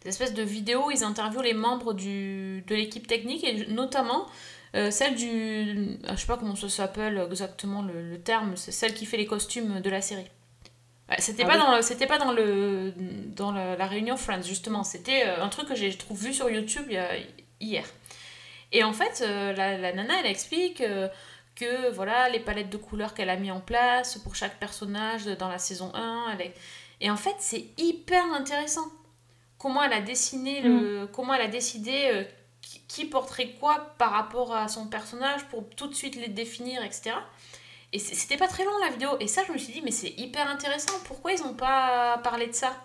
des 0.04 0.10
espèces 0.10 0.36
de 0.36 0.44
vidéos 0.44 0.86
où 0.88 0.92
ils 0.92 1.04
interviewent 1.04 1.42
les 1.42 1.56
membres 1.56 1.94
du, 1.94 2.64
de 2.68 2.76
l'équipe 2.76 3.08
technique 3.08 3.44
et 3.44 3.66
notamment 3.68 4.28
euh, 4.76 4.92
celle 4.92 5.16
du. 5.16 5.98
ah, 6.08 6.16
Je 6.16 6.22
sais 6.22 6.28
pas 6.28 6.38
comment 6.38 6.56
ça 6.56 6.70
s'appelle 6.70 7.18
exactement 7.30 7.82
le, 7.82 8.10
le 8.10 8.20
terme, 8.22 8.56
c'est 8.58 8.72
celle 8.72 8.94
qui 8.94 9.06
fait 9.06 9.18
les 9.18 9.26
costumes 9.26 9.80
de 9.82 9.90
la 9.90 10.02
série. 10.02 10.28
Ouais, 11.10 11.18
c'était 11.20 11.44
Ah 11.44 11.48
pas, 11.48 11.54
oui. 11.54 11.60
dans 11.60 11.76
le- 11.76 11.82
c'était 11.82 12.08
pas 12.08 12.18
dans, 12.18 12.32
le, 12.32 12.94
dans 13.36 13.52
la, 13.52 13.76
la 13.76 13.86
réunion 13.88 14.18
Friends, 14.18 14.42
justement. 14.44 14.84
C'était 14.84 15.24
euh, 15.28 15.44
un 15.44 15.50
truc 15.50 15.68
que 15.68 15.76
j'ai 15.76 15.96
trouvé 15.96 16.28
vu 16.30 16.34
sur 16.34 16.50
YouTube 16.50 16.92
hier. 17.60 17.86
Et 18.72 18.84
en 18.84 18.92
fait, 18.94 19.22
euh, 19.26 19.54
la, 19.54 19.78
la 19.78 19.94
nana, 19.94 20.16
elle 20.20 20.26
explique 20.26 20.82
que 21.56 21.90
voilà, 21.92 22.28
les 22.30 22.40
palettes 22.40 22.70
de 22.72 22.78
couleurs 22.78 23.14
qu'elle 23.14 23.30
a 23.30 23.38
mis 23.38 23.52
en 23.52 23.62
place 23.62 24.18
pour 24.18 24.36
chaque 24.36 24.60
personnage 24.60 25.26
dans 25.26 25.48
la 25.48 25.58
saison 25.60 25.92
1. 25.94 26.32
elle 26.34 26.48
est- 26.48 26.54
Et 27.02 27.10
en 27.10 27.16
fait, 27.18 27.36
c'est 27.40 27.66
hyper 27.78 28.26
intéressant. 28.34 28.86
Comment 29.58 29.84
elle 29.84 29.94
a 29.94 30.02
dessiné, 30.02 30.62
le... 30.62 31.08
comment 31.08 31.34
elle 31.34 31.42
a 31.42 31.48
décidé 31.48 32.26
qui, 32.88 33.06
porterait 33.06 33.50
quoi 33.60 33.94
par 33.98 34.12
rapport 34.12 34.56
à 34.56 34.68
son 34.68 34.88
personnage 34.88 35.46
pour 35.46 35.68
tout 35.70 35.88
de 35.88 35.94
suite 35.94 36.16
les 36.16 36.28
définir, 36.28 36.84
etc. 36.84 37.12
Et 37.94 38.00
c'était 38.00 38.38
pas 38.38 38.48
très 38.48 38.66
long 38.66 38.72
la 38.84 38.90
vidéo. 38.90 39.10
Et 39.20 39.28
ça, 39.28 39.44
je 39.48 39.54
me 39.54 39.58
suis 39.58 39.72
dit, 39.72 39.82
mais 39.82 39.92
c'est 39.92 40.14
hyper 40.18 40.50
intéressant. 40.50 40.94
Pourquoi 41.06 41.34
ils 41.34 41.44
ont 41.44 41.54
pas 41.54 42.20
parlé 42.24 42.48
de 42.48 42.54
ça? 42.54 42.76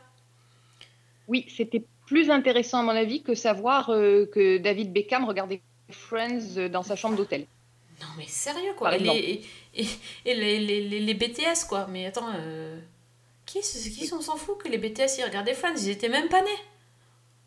Oui, 1.29 1.47
c'était 1.49 1.85
plus 2.07 2.31
intéressant 2.31 2.81
à 2.81 2.83
mon 2.83 2.91
avis 2.91 3.23
que 3.23 3.35
savoir 3.35 3.91
euh, 3.91 4.27
que 4.27 4.59
David 4.59 4.93
Beckham 4.93 5.25
regardait 5.25 5.63
Friends 5.91 6.57
euh, 6.57 6.69
dans 6.69 6.83
sa 6.83 6.97
chambre 6.97 7.17
d'hôtel. 7.17 7.47
Non, 8.01 8.07
mais 8.19 8.27
sérieux, 8.27 8.73
quoi. 8.77 8.95
Et, 8.95 8.99
les, 8.99 9.43
et, 9.75 9.87
et 10.27 10.35
les, 10.35 11.01
les, 11.01 11.15
BTS, 11.15 11.67
quoi. 11.69 11.87
Mais 11.89 12.07
attends, 12.07 12.29
euh, 12.37 12.79
qui, 13.47 13.61
qui 13.61 14.11
on 14.13 14.21
s'en 14.21 14.37
fout 14.37 14.59
que 14.59 14.69
les 14.69 14.79
BTS 14.79 15.19
ils 15.19 15.25
regardaient 15.25 15.55
Friends? 15.55 15.77
Ils 15.79 15.91
étaient 15.91 16.09
même 16.09 16.29
pas 16.29 16.43
nés. 16.43 16.49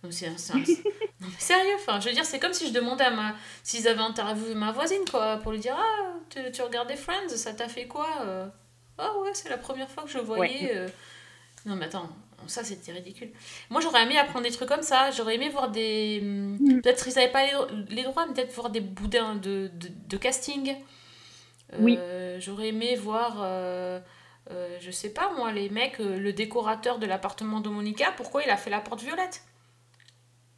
Non, 0.04 0.10
c'est 0.12 0.28
un- 0.28 0.32
non, 0.58 1.28
mais 1.28 1.28
sérieux, 1.40 1.76
enfin, 1.76 2.00
je 2.00 2.10
veux 2.10 2.14
dire, 2.16 2.26
c'est 2.26 2.40
comme 2.40 2.54
si 2.54 2.68
je 2.68 2.74
demandais 2.74 3.06
à 3.06 3.12
ma. 3.12 3.36
S'ils 3.64 3.88
avaient 3.88 4.02
interviewé 4.02 4.54
ma 4.56 4.72
voisine, 4.72 5.04
quoi, 5.10 5.38
pour 5.38 5.52
lui 5.54 5.60
dire 5.60 5.76
Ah, 5.78 6.14
tu, 6.30 6.40
tu 6.52 6.62
regardais 6.62 6.96
Friends, 6.98 7.30
ça 7.30 7.54
t'a 7.54 7.68
fait 7.70 7.88
quoi 7.88 8.08
euh? 8.22 8.48
Ah 8.98 9.12
ouais, 9.22 9.32
c'est 9.34 9.50
la 9.50 9.58
première 9.58 9.90
fois 9.90 10.04
que 10.04 10.10
je 10.10 10.20
voyais. 10.20 10.66
Ouais. 10.66 10.72
euh. 10.76 10.88
Non, 11.66 11.76
mais 11.78 11.86
attends, 11.86 12.10
ça 12.48 12.64
c'était 12.64 12.92
ridicule. 12.92 13.32
Moi, 13.70 13.80
j'aurais 13.80 14.04
aimé 14.04 14.18
apprendre 14.18 14.46
des 14.46 14.52
trucs 14.52 14.68
comme 14.68 14.82
ça, 14.82 15.12
j'aurais 15.12 15.36
aimé 15.36 15.50
voir 15.50 15.70
des. 15.70 16.20
Mm. 16.22 16.82
Peut-être 16.82 17.04
qu'ils 17.06 17.14
n'avaient 17.16 17.32
pas 17.32 17.46
les, 17.90 18.04
droits, 18.04 18.26
mais 18.28 18.34
peut-être 18.34 18.54
voir 18.54 18.70
des 18.70 18.82
boudins 18.82 19.36
de, 19.36 19.72
de, 19.74 19.88
de 20.10 20.18
casting. 20.18 20.76
Oui. 21.80 21.96
Euh, 21.98 22.38
J'aurais 22.40 22.68
aimé 22.68 22.96
voir. 22.96 23.38
euh, 23.42 24.00
euh, 24.52 24.78
je 24.82 24.92
sais 24.92 25.10
pas 25.10 25.32
moi, 25.38 25.52
les 25.54 25.70
mecs, 25.70 25.98
le 26.00 26.34
décorateur 26.34 27.00
de 27.00 27.06
l'appartement 27.06 27.62
de 27.62 27.70
Monica, 27.70 28.12
pourquoi 28.18 28.44
il 28.44 28.50
a 28.50 28.58
fait 28.58 28.70
la 28.70 28.82
porte 28.82 29.02
violette? 29.02 29.42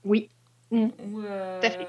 Oui. 0.05 0.29
Mm. 0.71 0.85
Ou, 0.85 1.21
euh, 1.21 1.59
Tout 1.59 1.67
à 1.67 1.69
fait. 1.71 1.87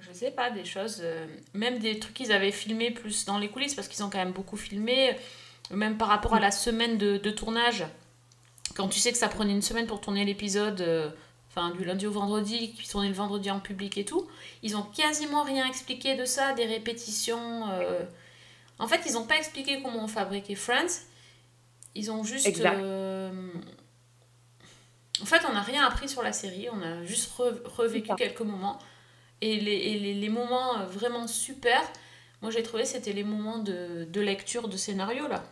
je 0.00 0.12
sais 0.12 0.30
pas, 0.30 0.50
des 0.50 0.64
choses, 0.64 1.00
euh, 1.02 1.26
même 1.52 1.78
des 1.78 1.98
trucs 1.98 2.14
qu'ils 2.14 2.32
avaient 2.32 2.50
filmés 2.52 2.90
plus 2.90 3.24
dans 3.26 3.38
les 3.38 3.48
coulisses, 3.48 3.74
parce 3.74 3.88
qu'ils 3.88 4.02
ont 4.02 4.10
quand 4.10 4.18
même 4.18 4.32
beaucoup 4.32 4.56
filmé, 4.56 5.10
euh, 5.10 5.76
même 5.76 5.98
par 5.98 6.08
rapport 6.08 6.34
à 6.34 6.40
la 6.40 6.50
semaine 6.50 6.96
de, 6.98 7.16
de 7.18 7.30
tournage, 7.30 7.84
quand 8.76 8.88
tu 8.88 8.98
sais 8.98 9.12
que 9.12 9.18
ça 9.18 9.28
prenait 9.28 9.52
une 9.52 9.62
semaine 9.62 9.86
pour 9.86 10.00
tourner 10.00 10.24
l'épisode, 10.24 10.80
euh, 10.80 11.10
enfin 11.48 11.70
du 11.70 11.84
lundi 11.84 12.06
au 12.06 12.12
vendredi, 12.12 12.72
qui 12.72 12.88
tournait 12.88 13.08
le 13.08 13.14
vendredi 13.14 13.50
en 13.50 13.60
public 13.60 13.98
et 13.98 14.04
tout, 14.04 14.28
ils 14.62 14.76
ont 14.76 14.82
quasiment 14.82 15.42
rien 15.42 15.66
expliqué 15.66 16.14
de 16.16 16.24
ça, 16.24 16.52
des 16.54 16.64
répétitions. 16.66 17.68
euh. 17.70 18.04
En 18.78 18.86
fait, 18.88 19.02
ils 19.06 19.18
ont 19.18 19.26
pas 19.26 19.36
expliqué 19.36 19.82
comment 19.82 20.04
on 20.04 20.08
fabriquait 20.08 20.54
Friends, 20.54 21.02
ils 21.94 22.10
ont 22.10 22.24
juste... 22.24 22.46
Exact. 22.46 22.80
En 25.22 25.26
fait, 25.26 25.42
on 25.48 25.52
n'a 25.52 25.62
rien 25.62 25.84
appris 25.86 26.08
sur 26.08 26.22
la 26.22 26.32
série, 26.32 26.68
on 26.72 26.80
a 26.82 27.04
juste 27.04 27.30
re- 27.38 27.62
revécu 27.64 28.14
quelques 28.16 28.40
moments. 28.40 28.78
Et 29.42 29.58
les, 29.60 29.72
et 29.72 29.98
les, 29.98 30.14
les 30.14 30.28
moments 30.28 30.78
euh, 30.80 30.86
vraiment 30.86 31.26
super, 31.26 31.80
moi 32.42 32.50
j'ai 32.50 32.62
trouvé 32.62 32.84
c'était 32.84 33.12
les 33.14 33.24
moments 33.24 33.58
de, 33.58 34.04
de 34.04 34.20
lecture 34.20 34.68
de 34.68 34.76
scénario 34.76 35.28
là. 35.28 35.42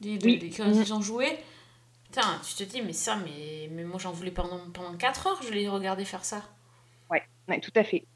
Des, 0.00 0.18
de- 0.18 0.26
Oui. 0.26 0.38
des- 0.38 0.50
quand 0.50 0.66
Mhm. 0.66 0.82
ils 0.82 0.94
ont 0.94 1.00
joué. 1.02 1.38
Putain, 2.04 2.40
tu 2.46 2.54
te 2.54 2.64
dis, 2.70 2.80
mais 2.82 2.92
ça, 2.94 3.16
mais, 3.16 3.68
mais 3.72 3.84
moi 3.84 3.98
j'en 3.98 4.12
voulais 4.12 4.30
pendant, 4.30 4.60
pendant 4.72 4.96
4 4.96 5.26
heures, 5.26 5.42
je 5.42 5.50
les 5.52 5.68
regardais 5.68 6.04
faire 6.06 6.24
ça. 6.24 6.42
Ouais, 7.10 7.22
ouais, 7.48 7.60
tout 7.60 7.72
à 7.74 7.84
fait. 7.84 8.06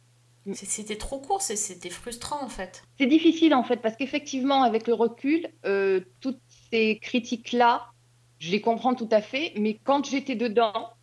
C'est- 0.54 0.66
C'était 0.66 0.96
trop 0.96 1.20
court, 1.20 1.40
c'était 1.42 1.90
frustrant 1.90 2.42
en 2.42 2.48
fait. 2.48 2.82
C'est 2.98 3.06
difficile 3.06 3.54
en 3.54 3.62
fait 3.62 3.76
parce 3.76 3.96
qu'effectivement, 3.96 4.62
avec 4.62 4.86
le 4.86 4.94
recul, 4.94 5.46
euh, 5.66 6.00
toutes 6.20 6.40
ces 6.70 6.98
critiques-là, 7.00 7.91
je 8.42 8.50
les 8.50 8.60
comprends 8.60 8.94
tout 8.96 9.08
à 9.12 9.22
fait, 9.22 9.52
mais 9.56 9.78
quand 9.84 10.04
j'étais 10.04 10.34
dedans, 10.34 10.94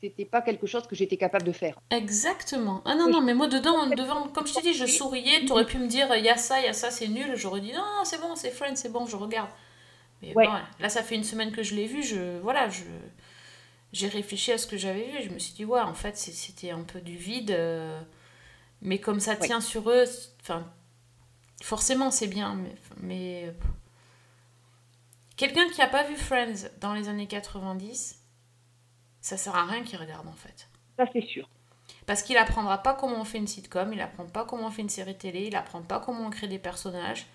c'était 0.00 0.24
pas 0.24 0.40
quelque 0.40 0.66
chose 0.66 0.86
que 0.86 0.96
j'étais 0.96 1.18
capable 1.18 1.44
de 1.44 1.52
faire. 1.52 1.78
Exactement. 1.90 2.80
Ah 2.86 2.94
non, 2.94 3.10
non, 3.10 3.20
mais 3.20 3.34
moi 3.34 3.48
dedans, 3.48 3.86
devant, 3.86 4.28
comme 4.28 4.46
je 4.46 4.54
te 4.54 4.62
dis, 4.62 4.72
je 4.72 4.86
souriais, 4.86 5.44
t'aurais 5.44 5.66
pu 5.66 5.76
me 5.78 5.88
dire, 5.88 6.08
il 6.16 6.24
y 6.24 6.30
a 6.30 6.38
ça, 6.38 6.58
il 6.58 6.64
y 6.64 6.68
a 6.68 6.72
ça, 6.72 6.90
c'est 6.90 7.08
nul, 7.08 7.36
j'aurais 7.36 7.60
dit, 7.60 7.72
non, 7.74 7.82
c'est 8.04 8.18
bon, 8.18 8.34
c'est 8.34 8.50
Friends, 8.50 8.76
c'est 8.76 8.90
bon, 8.90 9.04
je 9.06 9.14
regarde. 9.16 9.50
Mais 10.22 10.34
Ouais. 10.34 10.46
bon, 10.46 10.52
là, 10.80 10.88
ça 10.88 11.02
fait 11.02 11.16
une 11.16 11.24
semaine 11.24 11.52
que 11.52 11.62
je 11.62 11.74
l'ai 11.74 11.86
vu, 11.86 12.02
je, 12.02 12.38
voilà, 12.38 12.70
je, 12.70 12.84
j'ai 13.92 14.08
réfléchi 14.08 14.52
à 14.52 14.56
ce 14.56 14.66
que 14.66 14.78
j'avais 14.78 15.04
vu, 15.04 15.22
je 15.22 15.28
me 15.28 15.38
suis 15.38 15.52
dit, 15.52 15.66
ouais, 15.66 15.80
en 15.80 15.92
fait, 15.92 16.16
c'était 16.16 16.70
un 16.70 16.82
peu 16.82 17.02
du 17.02 17.16
vide, 17.16 17.50
euh, 17.50 18.00
mais 18.80 19.00
comme 19.00 19.20
ça 19.20 19.36
tient 19.36 19.60
sur 19.60 19.90
eux, 19.90 20.04
enfin, 20.40 20.64
forcément, 21.62 22.10
c'est 22.10 22.26
bien, 22.26 22.54
mais, 22.54 22.74
mais 23.02 23.44
euh, 23.48 23.52
quelqu'un 25.36 25.68
qui 25.70 25.82
a 25.82 25.86
pas 25.86 26.04
vu 26.04 26.16
Friends 26.16 26.68
dans 26.80 26.94
les 26.94 27.08
années 27.08 27.26
90, 27.26 28.20
ça 29.20 29.36
sert 29.36 29.54
à 29.56 29.64
rien 29.64 29.82
qu'il 29.82 29.98
regarde, 29.98 30.26
en 30.26 30.32
fait. 30.32 30.68
Ça, 30.96 31.04
c'est 31.12 31.22
sûr. 31.26 31.48
Parce 32.06 32.22
qu'il 32.22 32.36
apprendra 32.36 32.82
pas 32.82 32.94
comment 32.94 33.20
on 33.20 33.24
fait 33.24 33.38
une 33.38 33.46
sitcom, 33.46 33.92
il 33.92 34.00
apprend 34.00 34.26
pas 34.26 34.44
comment 34.44 34.68
on 34.68 34.70
fait 34.70 34.82
une 34.82 34.88
série 34.88 35.16
télé, 35.16 35.46
il 35.46 35.56
apprend 35.56 35.82
pas 35.82 36.00
comment 36.00 36.26
on 36.26 36.30
crée 36.30 36.48
des 36.48 36.58
personnages, 36.58 37.26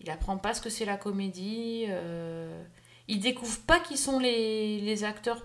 il 0.00 0.10
apprend 0.10 0.36
pas 0.36 0.54
ce 0.54 0.60
que 0.60 0.68
c'est 0.70 0.84
la 0.84 0.96
comédie, 0.96 1.86
euh, 1.88 2.62
il 3.06 3.20
découvre 3.20 3.60
pas 3.60 3.78
qui 3.80 3.96
sont 3.96 4.18
les, 4.18 4.80
les 4.80 5.04
acteurs 5.04 5.42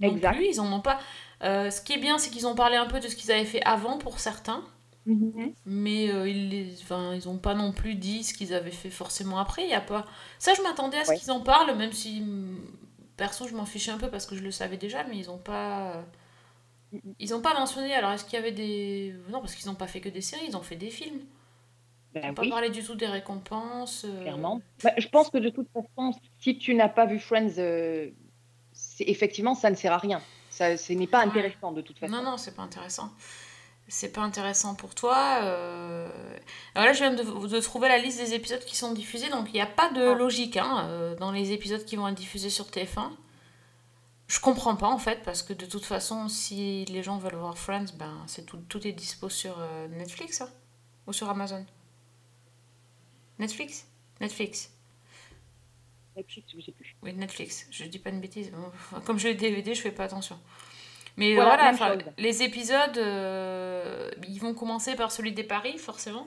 non 0.00 0.16
Exact. 0.16 0.34
plus, 0.34 0.46
ils 0.46 0.60
en 0.60 0.72
ont 0.72 0.80
pas. 0.80 0.98
Euh, 1.42 1.70
ce 1.70 1.80
qui 1.80 1.92
est 1.92 1.98
bien, 1.98 2.18
c'est 2.18 2.30
qu'ils 2.30 2.46
ont 2.46 2.54
parlé 2.54 2.76
un 2.76 2.86
peu 2.86 2.98
de 3.00 3.08
ce 3.08 3.14
qu'ils 3.16 3.30
avaient 3.30 3.44
fait 3.44 3.62
avant 3.64 3.98
pour 3.98 4.18
certains, 4.18 4.64
Mhm. 5.06 5.52
mais 5.66 6.10
euh, 6.12 6.28
ils 6.28 6.74
enfin, 6.82 7.12
ils 7.14 7.28
ont 7.28 7.36
pas 7.38 7.54
non 7.54 7.72
plus 7.72 7.96
dit 7.96 8.22
ce 8.22 8.32
qu'ils 8.34 8.54
avaient 8.54 8.70
fait 8.70 8.90
forcément 8.90 9.38
après. 9.38 9.64
Il 9.64 9.70
y 9.70 9.74
a 9.74 9.80
pas. 9.80 10.06
Ça, 10.38 10.54
je 10.54 10.62
m'attendais 10.62 10.98
à 10.98 11.04
ce 11.04 11.10
Ouais. 11.10 11.18
qu'ils 11.18 11.32
en 11.32 11.40
parlent, 11.40 11.76
même 11.76 11.92
si 11.92 12.20
mm, 12.20 12.56
perso, 13.16 13.48
je 13.48 13.54
m'en 13.54 13.64
fichais 13.66 13.90
un 13.90 13.98
peu 13.98 14.08
parce 14.10 14.26
que 14.26 14.36
je 14.36 14.42
le 14.42 14.50
savais 14.52 14.76
déjà, 14.76 15.04
mais 15.04 15.16
ils 15.18 15.30
ont 15.30 15.38
pas. 15.38 16.04
Ils 17.18 17.34
ont 17.34 17.40
pas 17.40 17.54
mentionné. 17.58 17.94
Alors, 17.94 18.12
est-ce 18.12 18.24
qu'il 18.24 18.34
y 18.34 18.36
avait 18.36 18.52
des. 18.52 19.14
Non, 19.30 19.40
parce 19.40 19.54
qu'ils 19.54 19.68
ont 19.70 19.74
pas 19.74 19.86
fait 19.86 20.00
que 20.00 20.08
des 20.10 20.20
séries, 20.20 20.44
ils 20.48 20.56
ont 20.56 20.62
fait 20.62 20.76
des 20.76 20.90
films. 20.90 21.20
Ils 22.14 22.20
Ben 22.20 22.28
n'ont 22.28 22.34
pas 22.34 22.42
oui. 22.42 22.50
parlé 22.50 22.68
du 22.70 22.82
tout 22.84 22.94
des 22.94 23.06
récompenses. 23.06 24.04
euh, 24.06 24.20
Clairement. 24.22 24.60
Bah, 24.84 24.92
je 24.98 25.08
pense 25.08 25.30
que 25.30 25.38
de 25.38 25.48
toute 25.48 25.68
façon, 25.72 26.12
si 26.38 26.58
tu 26.58 26.74
n'as 26.74 26.90
pas 26.90 27.06
vu 27.06 27.18
Friends, 27.18 27.54
euh, 27.58 28.10
effectivement, 29.00 29.54
ça 29.54 29.70
ne 29.70 29.74
sert 29.76 29.92
à 29.92 29.98
rien. 29.98 30.20
Ça, 30.50 30.76
ce 30.76 30.92
n'est 30.92 31.06
pas 31.06 31.24
intéressant 31.24 31.72
de 31.72 31.80
toute 31.80 31.98
façon. 31.98 32.12
Non, 32.12 32.22
non, 32.22 32.36
c'est 32.36 32.54
pas 32.54 32.62
intéressant. 32.62 33.10
C'est 33.94 34.08
pas 34.10 34.22
intéressant 34.22 34.74
pour 34.74 34.94
toi. 34.94 35.40
euh. 35.42 36.08
Alors 36.74 36.86
là, 36.86 36.92
je 36.94 37.00
viens 37.00 37.12
de, 37.12 37.46
de 37.46 37.60
trouver 37.60 37.88
la 37.88 37.98
liste 37.98 38.18
des 38.18 38.32
épisodes 38.32 38.64
qui 38.64 38.74
sont 38.74 38.94
diffusés, 38.94 39.28
donc 39.28 39.48
il 39.48 39.52
n'y 39.52 39.60
a 39.60 39.66
pas 39.66 39.90
de 39.90 40.00
Ah. 40.00 40.14
logique 40.14 40.56
hein, 40.56 40.86
euh, 40.88 41.14
dans 41.16 41.30
les 41.30 41.52
épisodes 41.52 41.84
qui 41.84 41.96
vont 41.96 42.08
être 42.08 42.14
diffusés 42.14 42.48
sur 42.48 42.64
TF1. 42.70 43.10
Je 44.28 44.40
comprends 44.40 44.76
pas 44.76 44.88
en 44.88 44.96
fait, 44.96 45.22
parce 45.24 45.42
que 45.42 45.52
de 45.52 45.66
toute 45.66 45.84
façon, 45.84 46.30
si 46.30 46.86
les 46.86 47.02
gens 47.02 47.18
veulent 47.18 47.34
voir 47.36 47.58
Friends, 47.58 47.92
ben 47.98 48.24
c'est 48.26 48.46
tout, 48.46 48.56
tout 48.66 48.86
est 48.86 48.92
dispo 48.92 49.28
sur 49.28 49.56
euh, 49.58 49.88
Netflix 49.88 50.40
hein, 50.40 50.48
ou 51.06 51.12
sur 51.12 51.28
Amazon. 51.28 51.66
Netflix? 53.38 53.86
Netflix. 54.22 54.70
Netflix, 56.16 56.48
je 56.56 56.64
sais 56.64 56.72
plus. 56.72 56.96
Oui, 57.02 57.12
Netflix. 57.12 57.66
Je 57.70 57.84
dis 57.84 57.98
pas 57.98 58.08
une 58.08 58.20
bêtise. 58.22 58.50
Comme 59.04 59.18
je 59.18 59.28
les 59.28 59.34
DVD, 59.34 59.74
je 59.74 59.82
fais 59.82 59.92
pas 59.92 60.04
attention. 60.04 60.38
Mais 61.16 61.32
euh, 61.32 61.34
Voilà, 61.36 61.56
voilà, 61.56 61.70
enfin, 61.72 61.98
les 62.18 62.42
épisodes, 62.42 62.96
euh, 62.96 64.10
ils 64.28 64.40
vont 64.40 64.54
commencer 64.54 64.94
par 64.94 65.12
celui 65.12 65.32
des 65.32 65.44
paris, 65.44 65.78
forcément. 65.78 66.26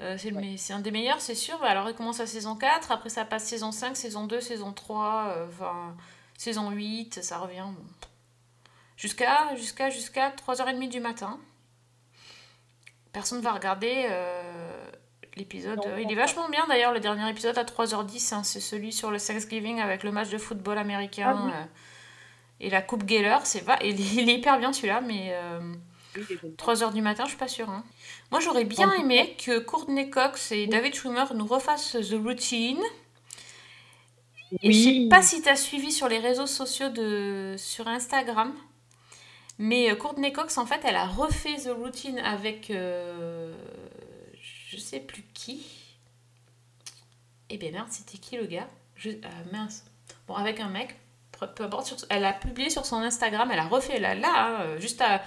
Euh, 0.00 0.16
c'est 0.16 0.32
c'est 0.56 0.72
un 0.72 0.78
des 0.78 0.92
meilleurs, 0.92 1.20
c'est 1.20 1.34
sûr. 1.34 1.62
Alors, 1.64 1.88
il 1.88 1.94
commence 1.94 2.20
à 2.20 2.26
saison 2.26 2.54
4, 2.54 2.92
après 2.92 3.08
ça 3.08 3.24
passe 3.24 3.44
saison 3.44 3.72
5, 3.72 3.96
saison 3.96 4.26
2, 4.26 4.40
saison 4.40 4.72
3, 4.72 5.34
euh, 5.36 5.46
enfin, 5.48 5.96
saison 6.36 6.70
8, 6.70 7.22
ça 7.22 7.38
revient. 7.38 7.64
bon. 7.66 7.84
Jusqu'à 8.96 9.54
jusqu'à 9.56 9.90
jusqu'à 9.90 10.30
3h30 10.30 10.88
du 10.88 11.00
matin. 11.00 11.38
Personne 13.12 13.40
va 13.40 13.52
regarder 13.52 14.06
euh, 14.10 14.90
l'épisode. 15.36 15.80
Euh, 15.86 16.00
il 16.00 16.10
est 16.10 16.14
vachement 16.14 16.48
bien 16.48 16.66
d'ailleurs, 16.68 16.92
le 16.92 17.00
dernier 17.00 17.28
épisode 17.30 17.56
à 17.58 17.64
3h10, 17.64 18.34
hein, 18.34 18.42
c'est 18.42 18.60
celui 18.60 18.92
sur 18.92 19.10
le 19.10 19.18
Thanksgiving 19.18 19.80
avec 19.80 20.02
le 20.02 20.12
match 20.12 20.28
de 20.28 20.38
football 20.38 20.78
américain 20.78 21.34
Ah 21.36 21.42
oui. 21.44 21.52
Et 22.60 22.70
la 22.70 22.82
Coupe 22.82 23.08
Geller. 23.08 23.38
C'est 23.44 23.64
va... 23.64 23.78
il, 23.82 24.00
est, 24.00 24.22
il 24.22 24.30
est 24.30 24.34
hyper 24.34 24.58
bien 24.58 24.72
celui-là, 24.72 25.00
mais 25.00 25.30
euh, 25.32 25.60
3h 26.56 26.92
du 26.92 27.02
matin, 27.02 27.24
je 27.24 27.30
suis 27.30 27.38
pas 27.38 27.48
sûre. 27.48 27.70
hein. 27.70 27.84
Moi 28.30 28.40
j'aurais 28.40 28.64
bien 28.64 28.92
aimé 28.92 29.36
que 29.42 29.58
Courtney 29.58 30.10
Cox 30.10 30.52
et 30.52 30.66
David 30.66 30.94
Schwimmer 30.94 31.24
nous 31.34 31.46
refassent 31.46 31.92
The 31.92 32.14
Routine. 32.22 32.80
Et 34.62 34.72
je 34.72 34.78
sais 34.78 34.88
Oui. 34.90 35.08
pas 35.08 35.22
si 35.22 35.42
tu 35.42 35.48
as 35.48 35.56
suivi 35.56 35.92
sur 35.92 36.08
les 36.08 36.18
réseaux 36.18 36.46
sociaux 36.46 36.88
de 36.88 37.54
sur 37.58 37.86
Instagram, 37.86 38.54
mais 39.58 39.90
euh, 39.90 39.94
Courtney 39.94 40.32
Cox 40.32 40.56
en 40.58 40.64
fait, 40.66 40.80
elle 40.84 40.96
a 40.96 41.06
refait 41.06 41.56
The 41.56 41.68
Routine 41.76 42.18
avec 42.20 42.70
euh, 42.70 43.52
je 44.70 44.76
sais 44.78 45.00
plus 45.00 45.22
qui. 45.34 45.66
Eh 47.50 47.56
bien 47.58 47.70
merde, 47.72 47.88
c'était 47.90 48.18
qui 48.18 48.36
le 48.36 48.46
gars? 48.46 48.68
Je, 48.96 49.10
euh, 49.10 49.18
Mince. 49.52 49.84
Bon, 50.26 50.34
avec 50.34 50.60
un 50.60 50.68
mec. 50.68 50.96
Peu 51.46 51.64
importe. 51.64 51.86
sur- 51.86 51.96
elle 52.10 52.24
a 52.24 52.32
publié 52.32 52.70
sur 52.70 52.84
son 52.86 52.96
Instagram, 53.02 53.50
elle 53.52 53.58
a 53.58 53.66
refait 53.68 54.00
là, 54.00 54.14
là 54.14 54.28
hein, 54.34 54.60
euh, 54.62 54.78
juste 54.80 55.00
à- 55.00 55.22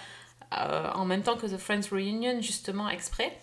à- 0.52 0.98
en 0.98 1.06
même 1.06 1.24
temps 1.24 1.38
que 1.38 1.46
The 1.48 1.58
Friends 1.58 1.90
Reunion, 1.92 2.42
justement 2.42 2.90
exprès. 2.90 3.38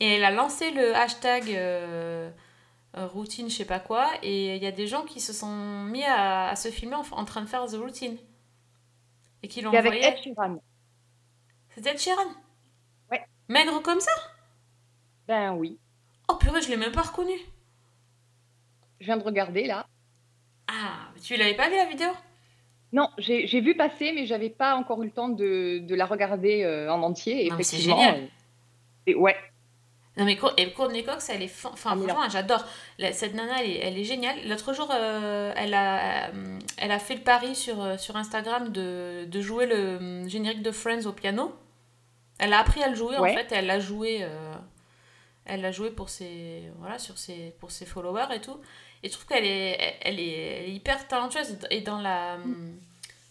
Et 0.00 0.14
elle 0.16 0.24
a 0.24 0.30
lancé 0.30 0.70
le 0.72 0.94
hashtag 0.96 1.50
euh, 1.50 2.30
euh, 2.96 3.06
routine, 3.06 3.48
je 3.50 3.54
sais 3.56 3.64
pas 3.64 3.78
quoi, 3.80 4.10
et 4.22 4.56
il 4.56 4.62
y 4.62 4.66
a 4.66 4.72
des 4.72 4.86
gens 4.86 5.04
qui 5.04 5.20
se 5.20 5.32
sont 5.32 5.84
mis 5.84 6.02
à, 6.04 6.48
à 6.48 6.56
se 6.56 6.68
filmer 6.70 6.96
en, 6.96 7.04
en 7.12 7.24
train 7.24 7.42
de 7.42 7.46
faire 7.46 7.64
The 7.66 7.74
Routine. 7.76 8.16
Et 9.42 9.48
qui 9.48 9.60
l'ont 9.62 9.70
C'est 9.70 9.76
avec 9.78 9.92
envoyé. 9.92 10.08
Ed 10.08 10.18
Sheeran. 10.22 10.62
C'était 11.70 11.90
Ed 11.92 11.98
Sheeran 12.00 12.26
Ouais. 13.10 13.24
Maigre 13.48 13.80
comme 13.82 14.00
ça? 14.00 14.10
Ben 15.28 15.52
oui. 15.52 15.78
Oh 16.28 16.34
purée, 16.36 16.60
je 16.62 16.68
l'ai 16.68 16.76
même 16.76 16.92
pas 16.92 17.02
reconnu. 17.02 17.34
Je 19.00 19.06
viens 19.06 19.16
de 19.16 19.22
regarder 19.24 19.66
là. 19.66 19.86
Ah, 20.72 21.08
tu 21.22 21.36
l'avais 21.36 21.54
pas 21.54 21.68
vu 21.68 21.76
la 21.76 21.86
vidéo? 21.86 22.08
Non, 22.92 23.08
j'ai 23.18 23.60
vu 23.60 23.76
passer, 23.76 24.12
mais 24.12 24.26
j'avais 24.26 24.50
pas 24.50 24.74
encore 24.76 25.02
eu 25.02 25.06
le 25.06 25.12
temps 25.12 25.28
de, 25.28 25.78
de 25.78 25.94
la 25.94 26.06
regarder 26.06 26.62
euh, 26.64 26.92
en 26.92 27.02
entier. 27.02 27.50
C'est 27.62 27.76
génial. 27.78 28.28
et 29.06 29.14
ouais. 29.14 29.36
Non 30.16 30.24
mais 30.24 30.36
et 30.56 30.72
Courtney 30.72 31.04
Cox, 31.04 31.30
elle 31.30 31.42
est... 31.42 31.64
Enfin, 31.66 31.94
franchement, 31.96 32.28
j'adore. 32.28 32.64
Cette 33.12 33.32
nana, 33.34 33.62
elle 33.62 33.70
est, 33.70 33.78
elle 33.78 33.98
est 33.98 34.04
géniale. 34.04 34.36
L'autre 34.48 34.74
jour, 34.74 34.88
euh, 34.92 35.52
elle, 35.56 35.72
a, 35.72 36.28
euh, 36.30 36.58
elle 36.78 36.90
a 36.90 36.98
fait 36.98 37.14
le 37.14 37.20
pari 37.22 37.54
sur, 37.54 37.98
sur 37.98 38.16
Instagram 38.16 38.70
de, 38.70 39.24
de 39.26 39.40
jouer 39.40 39.66
le 39.66 40.26
générique 40.28 40.62
de 40.62 40.72
Friends 40.72 41.06
au 41.06 41.12
piano. 41.12 41.54
Elle 42.40 42.52
a 42.52 42.58
appris 42.58 42.82
à 42.82 42.88
le 42.88 42.96
jouer, 42.96 43.18
Ouais. 43.18 43.30
en 43.30 43.34
fait, 43.34 43.52
et 43.52 43.54
elle 43.58 43.66
l'a 43.66 43.78
joué... 43.80 44.18
euh, 44.22 44.54
elle 45.46 45.62
l'a 45.62 45.72
joué 45.72 45.90
pour 45.90 46.10
ses, 46.10 46.64
voilà, 46.78 46.98
sur 46.98 47.16
ses, 47.16 47.54
pour 47.60 47.70
ses 47.70 47.86
followers 47.86 48.34
et 48.34 48.40
tout. 48.40 48.58
Et 49.02 49.08
je 49.08 49.12
trouve 49.14 49.26
qu'elle 49.26 49.46
est, 49.46 49.96
elle 50.02 50.20
est, 50.20 50.30
elle 50.32 50.64
est 50.70 50.72
hyper 50.74 51.08
talentueuse. 51.08 51.58
Et 51.70 51.80
dans 51.80 52.00
la, 52.00 52.38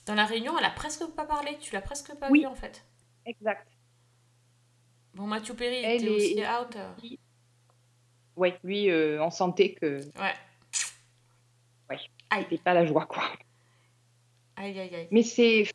dans 0.06 0.16
la 0.16 0.26
réunion, 0.26 0.58
elle 0.58 0.66
a 0.66 0.72
presque 0.72 1.06
pas 1.16 1.26
parlé. 1.26 1.58
Tu 1.60 1.74
l'as 1.74 1.82
presque 1.82 2.14
pas 2.16 2.30
Oui. 2.32 2.40
vu, 2.41 2.46
en 2.48 2.56
fait. 2.56 2.84
Exact. 3.26 3.68
Bon, 5.14 5.28
Matthew 5.28 5.54
Perry 5.54 5.80
était 5.80 6.06
est- 6.06 6.10
aussi 6.10 6.36
out. 6.40 6.76
euh. 6.76 6.94
Ouais, 8.36 8.58
lui, 8.64 8.90
euh, 8.90 9.22
on 9.24 9.30
sentait 9.32 9.74
que. 9.74 10.00
Ouais. 10.20 10.34
Ouais. 11.90 11.98
C'était 12.40 12.58
pas 12.58 12.74
la 12.74 12.86
joie, 12.86 13.06
quoi. 13.06 13.24
Aïe, 14.56 14.80
aïe, 14.80 14.96
aïe. 14.96 15.08
Mais 15.12 15.24
c'est. 15.24 15.66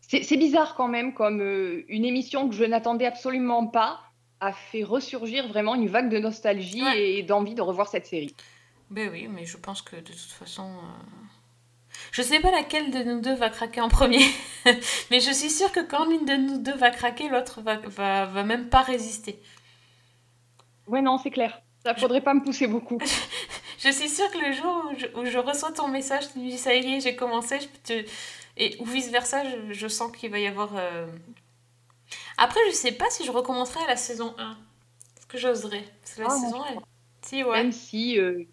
C'est 0.00 0.22
c'est 0.22 0.36
bizarre 0.36 0.76
quand 0.76 0.86
même, 0.88 1.14
comme 1.14 1.40
euh, 1.40 1.84
une 1.88 2.04
émission 2.04 2.48
que 2.48 2.54
je 2.54 2.62
n'attendais 2.64 3.06
absolument 3.06 3.66
pas 3.66 4.00
a 4.40 4.52
fait 4.52 4.82
ressurgir 4.84 5.48
vraiment 5.48 5.74
une 5.74 5.88
vague 5.88 6.10
de 6.10 6.18
nostalgie 6.18 6.82
et 6.96 7.22
d'envie 7.22 7.54
de 7.54 7.62
revoir 7.62 7.88
cette 7.88 8.06
série. 8.06 8.34
Ben 8.90 9.10
oui, 9.10 9.28
mais 9.28 9.44
je 9.46 9.56
pense 9.56 9.82
que 9.82 9.96
de 9.96 10.00
toute 10.02 10.32
façon. 10.32 10.68
euh, 10.68 11.16
Je 12.12 12.22
sais 12.22 12.40
pas 12.40 12.50
laquelle 12.50 12.90
de 12.90 13.02
nous 13.02 13.20
deux 13.20 13.34
va 13.34 13.50
craquer 13.50 13.80
en 13.80 13.88
premier. 13.88 14.24
mais 15.10 15.20
je 15.20 15.30
suis 15.32 15.50
sûre 15.50 15.72
que 15.72 15.80
quand 15.80 16.04
l'une 16.04 16.24
de 16.24 16.34
nous 16.36 16.58
deux 16.58 16.76
va 16.76 16.90
craquer, 16.90 17.28
l'autre 17.28 17.62
va, 17.62 17.76
va, 17.78 18.26
va 18.26 18.42
même 18.44 18.68
pas 18.68 18.82
résister. 18.82 19.40
Ouais, 20.86 21.02
non, 21.02 21.18
c'est 21.18 21.30
clair. 21.30 21.60
Ça 21.84 21.94
faudrait 21.94 22.20
pas 22.20 22.34
me 22.34 22.42
pousser 22.42 22.66
beaucoup. 22.66 22.98
Je 23.78 23.90
suis 23.90 24.08
sûre 24.08 24.30
que 24.30 24.38
le 24.38 24.52
jour 24.52 24.84
où 24.90 24.98
je, 24.98 25.06
où 25.20 25.24
je 25.26 25.38
reçois 25.38 25.70
ton 25.70 25.86
message, 25.88 26.32
tu 26.32 26.38
me 26.40 26.50
dis 26.50 26.58
ça 26.58 26.74
y 26.74 26.94
est, 26.96 27.00
j'ai 27.00 27.14
commencé, 27.14 27.58
je 27.60 27.66
te- 27.84 28.08
et, 28.56 28.74
ou 28.80 28.86
vice 28.86 29.10
versa, 29.10 29.44
je, 29.44 29.72
je 29.74 29.86
sens 29.86 30.10
qu'il 30.16 30.30
va 30.30 30.38
y 30.38 30.46
avoir. 30.46 30.70
euh, 30.76 31.06
Après, 32.38 32.60
je 32.68 32.74
sais 32.74 32.92
pas 32.92 33.08
si 33.10 33.24
je 33.24 33.30
recommencerai 33.30 33.82
à 33.84 33.88
la 33.88 33.96
saison 33.96 34.34
1. 34.38 34.56
Est-ce 35.16 35.26
que 35.26 35.38
j'oserais? 35.38 35.84
Parce 36.02 36.14
que 36.14 36.20
la 36.22 36.26
Ah, 36.28 36.30
saison 36.30 36.62
je 36.64 36.68
1, 36.70 36.72
crois. 36.72 36.82
si, 37.22 37.44
ouais. 37.44 37.56
Même 37.62 37.72
si. 37.72 38.18
euh, 38.18 38.44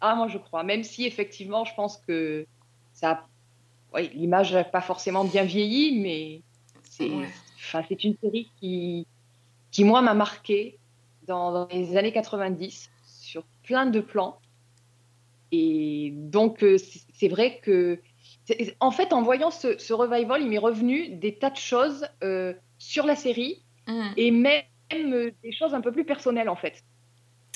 Ah, 0.00 0.14
moi, 0.14 0.28
je 0.28 0.38
crois. 0.38 0.62
Même 0.62 0.84
si, 0.84 1.04
effectivement, 1.06 1.64
je 1.64 1.74
pense 1.74 1.96
que 1.98 2.46
ça. 2.92 3.26
Ouais, 3.92 4.10
l'image 4.14 4.52
n'a 4.52 4.64
pas 4.64 4.80
forcément 4.80 5.24
bien 5.24 5.44
vieilli, 5.44 6.00
mais 6.00 6.42
c'est 6.82 7.10
enfin, 7.56 7.82
c'est 7.88 8.02
une 8.04 8.16
série 8.20 8.50
qui, 8.60 9.06
qui 9.70 9.84
moi, 9.84 10.02
m'a 10.02 10.14
marqué 10.14 10.78
dans, 11.28 11.52
dans 11.52 11.66
les 11.68 11.96
années 11.96 12.12
90 12.12 12.90
sur 13.06 13.44
plein 13.62 13.86
de 13.86 14.00
plans. 14.00 14.38
Et 15.52 16.10
donc, 16.14 16.62
euh, 16.62 16.76
c'est 17.14 17.28
vrai 17.28 17.58
que. 17.60 18.00
En 18.80 18.90
fait, 18.90 19.12
en 19.14 19.22
voyant 19.22 19.50
ce, 19.50 19.78
ce 19.78 19.92
revival, 19.94 20.42
il 20.42 20.48
m'est 20.50 20.58
revenu 20.58 21.08
des 21.16 21.34
tas 21.38 21.48
de 21.50 21.56
choses 21.56 22.06
euh, 22.22 22.52
sur 22.84 23.06
la 23.06 23.16
série 23.16 23.62
Mhm. 23.86 24.12
et 24.16 24.30
même 24.30 24.62
euh, 24.94 25.30
des 25.42 25.52
choses 25.52 25.74
un 25.74 25.80
peu 25.80 25.92
plus 25.92 26.04
personnelles, 26.04 26.48
en 26.48 26.56
fait. 26.56 26.82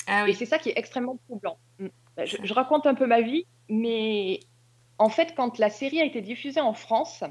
Ah 0.07 0.27
Et 0.27 0.33
c'est 0.33 0.45
ça 0.45 0.57
qui 0.59 0.69
est 0.69 0.77
extrêmement 0.77 1.17
troublant. 1.27 1.57
Mm. 1.79 1.87
Bah, 2.15 2.25
Je, 2.25 2.37
je 2.43 2.53
raconte 2.53 2.85
un 2.85 2.95
peu 2.95 3.05
ma 3.07 3.21
vie, 3.21 3.45
mais 3.67 4.39
en 4.97 5.09
fait, 5.09 5.33
quand 5.35 5.57
la 5.59 5.69
série 5.69 6.01
a 6.01 6.05
été 6.05 6.21
diffusée 6.21 6.61
en 6.61 6.73
France, 6.73 7.23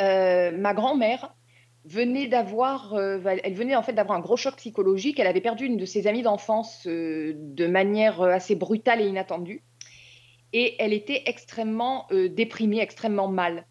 euh, 0.00 0.50
ma 0.56 0.72
grand-mère 0.74 1.34
venait 1.84 2.26
d'avoir, 2.26 2.94
euh, 2.94 3.18
elle 3.42 3.54
venait 3.54 3.76
en 3.76 3.82
fait 3.82 3.92
d'avoir 3.92 4.16
un 4.18 4.20
gros 4.20 4.36
choc 4.36 4.56
psychologique. 4.56 5.18
Elle 5.18 5.26
avait 5.26 5.40
perdu 5.40 5.66
une 5.66 5.76
de 5.76 5.84
ses 5.86 6.06
amies 6.06 6.22
d'enfance 6.22 6.86
euh, 6.86 7.32
de 7.36 7.66
manière 7.66 8.20
assez 8.22 8.54
brutale 8.54 9.00
et 9.00 9.06
inattendue, 9.06 9.62
et 10.52 10.76
elle 10.82 10.92
était 10.92 11.22
extrêmement 11.26 12.06
déprimée, 12.10 12.80
extrêmement 12.80 13.28
mal. 13.28 13.66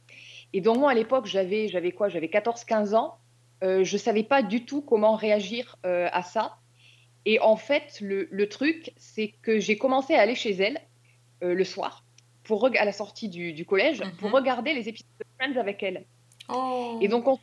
Et 0.53 0.61
donc 0.61 0.78
moi 0.78 0.91
à 0.91 0.94
l'époque, 0.94 1.26
j'avais, 1.26 1.68
j'avais 1.68 1.91
quoi? 1.91 2.10
J'avais 2.10 2.28
14-15 2.28 2.95
ans. 2.95 3.18
Euh, 3.64 3.84
je 3.84 3.98
savais 3.98 4.23
pas 4.23 4.41
du 4.41 4.65
tout 4.65 4.81
comment 4.81 5.15
réagir 5.15 5.76
euh, 5.86 6.07
à 6.14 6.23
ça. 6.23 6.56
Et 7.26 7.40
en 7.41 7.57
fait, 7.57 7.99
le, 7.99 8.27
le 8.31 8.48
truc, 8.48 8.94
c'est 8.98 9.34
que 9.41 9.60
j'ai 9.60 9.77
commencé 9.77 10.15
à 10.15 10.22
aller 10.22 10.36
chez 10.36 10.52
elle 10.52 10.80
euh, 11.44 11.53
le 11.53 11.64
soir, 11.65 12.06
pour 12.44 12.65
à 12.65 12.86
la 12.86 12.94
sortie 12.94 13.27
du, 13.27 13.52
du 13.53 13.65
collège, 13.65 14.02
pour 14.19 14.31
regarder 14.31 14.73
les 14.73 14.88
épisodes 14.88 15.11
de 15.19 15.26
Friends 15.38 15.60
avec 15.60 15.84
elle. 15.84 16.06
Oh. 16.48 16.98
Et 17.02 17.10
donc, 17.10 17.27
on, 17.27 17.38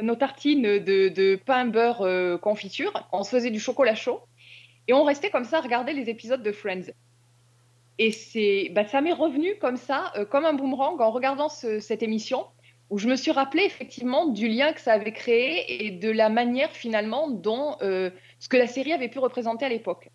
nos 0.00 0.16
tartines 0.16 0.62
de, 0.62 1.08
de 1.08 1.36
pain, 1.36 1.66
beurre, 1.66 2.40
confiture, 2.40 2.92
on 3.12 3.22
se 3.22 3.30
faisait 3.30 3.50
du 3.50 3.60
chocolat 3.60 3.94
chaud, 3.94 4.20
et 4.88 4.94
on 4.94 5.04
restait 5.04 5.30
comme 5.30 5.44
ça 5.44 5.58
à 5.58 5.60
regarder 5.60 5.92
les 5.92 6.08
épisodes 6.08 6.42
de 6.42 6.50
Friends. 6.50 6.90
Et 7.98 8.10
c'est, 8.10 8.70
bah, 8.72 8.86
ça 8.86 9.02
m'est 9.02 9.12
revenu 9.12 9.56
comme 9.58 9.76
ça, 9.76 10.12
comme 10.30 10.46
un 10.46 10.54
boomerang, 10.54 10.98
en 11.00 11.10
regardant 11.10 11.50
ce- 11.50 11.78
cette 11.78 12.02
émission, 12.02 12.46
où 12.92 12.98
je 12.98 13.08
me 13.08 13.16
suis 13.16 13.30
rappelé 13.30 13.62
effectivement 13.62 14.26
du 14.26 14.48
lien 14.48 14.74
que 14.74 14.80
ça 14.80 14.92
avait 14.92 15.14
créé 15.14 15.86
et 15.86 15.90
de 15.92 16.10
la 16.10 16.28
manière 16.28 16.70
finalement 16.70 17.30
dont 17.30 17.74
euh, 17.80 18.10
ce 18.38 18.50
que 18.50 18.58
la 18.58 18.66
série 18.66 18.92
avait 18.92 19.08
pu 19.08 19.18
représenter 19.18 19.64
à 19.64 19.70
l'époque. 19.70 20.10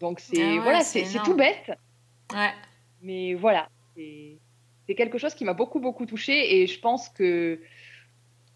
Donc 0.00 0.18
c'est 0.18 0.40
Ah 0.42 0.54
ouais, 0.54 0.58
voilà, 0.60 0.80
c'est 0.80 1.04
tout 1.22 1.34
bête, 1.36 1.70
Ouais. 2.32 2.50
mais 3.02 3.34
voilà, 3.34 3.68
c'est 3.94 4.94
quelque 4.96 5.18
chose 5.18 5.34
qui 5.34 5.44
m'a 5.44 5.52
beaucoup 5.52 5.78
beaucoup 5.78 6.06
touchée 6.06 6.62
et 6.62 6.66
je 6.66 6.80
pense 6.80 7.10
que 7.10 7.60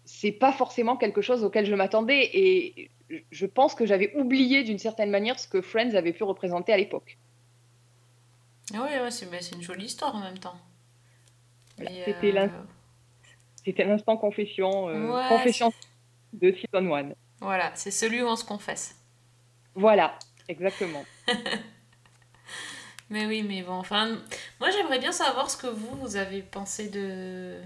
c'est 0.03 0.31
pas 0.31 0.51
forcément 0.51 0.97
quelque 0.97 1.21
chose 1.21 1.43
auquel 1.43 1.67
je 1.67 1.75
m'attendais 1.75 2.27
et 2.33 2.89
je 3.29 3.45
pense 3.45 3.75
que 3.75 3.85
j'avais 3.85 4.15
oublié 4.15 4.63
d'une 4.63 4.79
certaine 4.79 5.11
manière 5.11 5.39
ce 5.39 5.47
que 5.47 5.61
Friends 5.61 5.93
avait 5.93 6.13
pu 6.13 6.23
représenter 6.23 6.73
à 6.73 6.77
l'époque. 6.77 7.19
Ah 8.73 8.81
ouais, 8.81 9.11
c'est 9.11 9.29
bah, 9.29 9.37
c'est 9.41 9.53
une 9.55 9.61
jolie 9.61 9.85
histoire 9.85 10.15
en 10.15 10.21
même 10.21 10.39
temps. 10.39 10.57
Mais, 11.77 12.03
C'était 12.05 12.35
euh, 12.37 12.47
c'était 13.63 13.85
l'instant 13.85 14.17
confession, 14.17 14.89
euh, 14.89 15.11
Ouais, 15.11 15.27
confession 15.29 15.73
de 16.33 16.51
Season 16.51 16.93
1. 16.95 17.09
Voilà, 17.39 17.71
c'est 17.75 17.91
celui 17.91 18.21
où 18.21 18.27
on 18.27 18.35
se 18.35 18.45
confesse. 18.45 18.95
Voilà, 19.75 20.17
exactement. 20.47 21.03
Mais 23.11 23.25
oui, 23.25 23.43
mais 23.43 23.61
bon, 23.61 23.73
enfin, 23.73 24.17
moi 24.61 24.69
j'aimerais 24.71 24.97
bien 24.97 25.11
savoir 25.11 25.51
ce 25.51 25.57
que 25.57 25.67
vous, 25.67 25.97
vous 25.97 26.15
avez 26.15 26.41
pensé 26.41 26.87
de, 26.87 27.57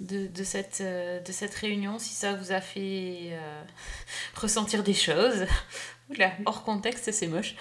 de, 0.00 0.26
de 0.26 0.42
cette, 0.42 0.80
euh, 0.80 1.20
de 1.20 1.30
cette 1.30 1.54
réunion, 1.54 2.00
si 2.00 2.12
ça 2.12 2.34
vous 2.34 2.50
a 2.50 2.60
fait 2.60 3.30
euh, 3.30 3.62
ressentir 4.34 4.82
des 4.82 4.94
choses. 4.94 5.46
Oula, 6.10 6.32
hors 6.44 6.64
contexte, 6.64 7.12
c'est 7.12 7.28
moche. 7.28 7.54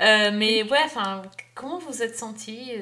Euh, 0.00 0.32
mais 0.32 0.64
ouais, 0.64 0.82
enfin, 0.84 1.22
comment 1.54 1.78
vous 1.78 2.02
êtes 2.02 2.18
senti 2.18 2.72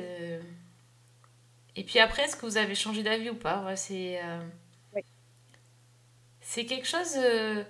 Et 1.79 1.85
puis 1.85 1.99
après, 2.01 2.25
est-ce 2.25 2.37
que 2.37 2.47
vous 2.47 2.57
avez 2.59 2.75
changé 2.75 3.03
d'avis 3.03 3.31
ou 3.31 3.37
pas? 3.37 3.65
Ouais, 3.65 3.77
C'est 3.77 4.21
euh, 4.23 4.41
c'est 6.41 6.65
quelque 6.67 6.87
chose. 6.87 7.15
euh, 7.17 7.65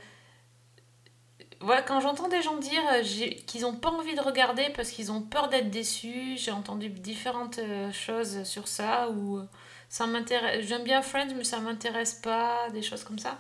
Ouais, 1.61 1.83
quand 1.87 2.01
j'entends 2.01 2.29
des 2.29 2.41
gens 2.43 2.57
dire 2.59 2.83
euh, 2.93 3.03
qu'ils 3.47 3.63
n'ont 3.63 3.75
pas 3.77 3.91
envie 3.91 4.15
de 4.15 4.21
regarder 4.21 4.71
parce 4.77 4.91
qu'ils 4.91 5.11
ont 5.11 5.23
peur 5.23 5.49
d'être 5.49 5.71
déçus, 5.71 6.37
j'ai 6.37 6.53
entendu 6.53 6.89
différentes 6.89 7.59
euh, 7.59 7.91
choses 7.93 8.45
sur 8.45 8.69
ça, 8.69 9.09
ou 9.11 9.41
ça 9.89 10.07
m'intéresse, 10.07 10.65
j'aime 10.67 10.85
bien 10.85 11.03
Friends 11.03 11.35
mais 11.37 11.43
ça 11.45 11.59
m'intéresse 11.61 12.15
pas, 12.15 12.71
des 12.73 12.83
choses 12.83 13.03
comme 13.03 13.19
ça. 13.19 13.39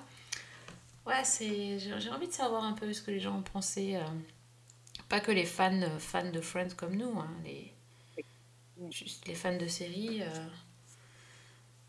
Ouais, 1.07 1.25
c'est, 1.25 1.79
j'ai 1.79 2.11
envie 2.11 2.29
de 2.29 2.33
savoir 2.33 2.65
un 2.65 2.73
peu 2.73 2.93
ce 2.93 3.03
que 3.03 3.11
les 3.11 3.21
gens 3.21 3.37
ont 3.39 3.43
pensé. 3.43 3.99
Pas 5.09 5.21
que 5.21 5.33
les 5.33 5.45
fans, 5.47 5.99
fans 5.99 6.31
de 6.31 6.41
Friends 6.41 6.75
comme 6.77 6.97
nous, 6.97 7.19
hein, 7.19 7.31
les, 7.45 7.73
juste 8.91 9.27
les 9.27 9.35
fans 9.35 9.57
de 9.57 9.67
séries. 9.67 10.23
euh. 10.23 10.47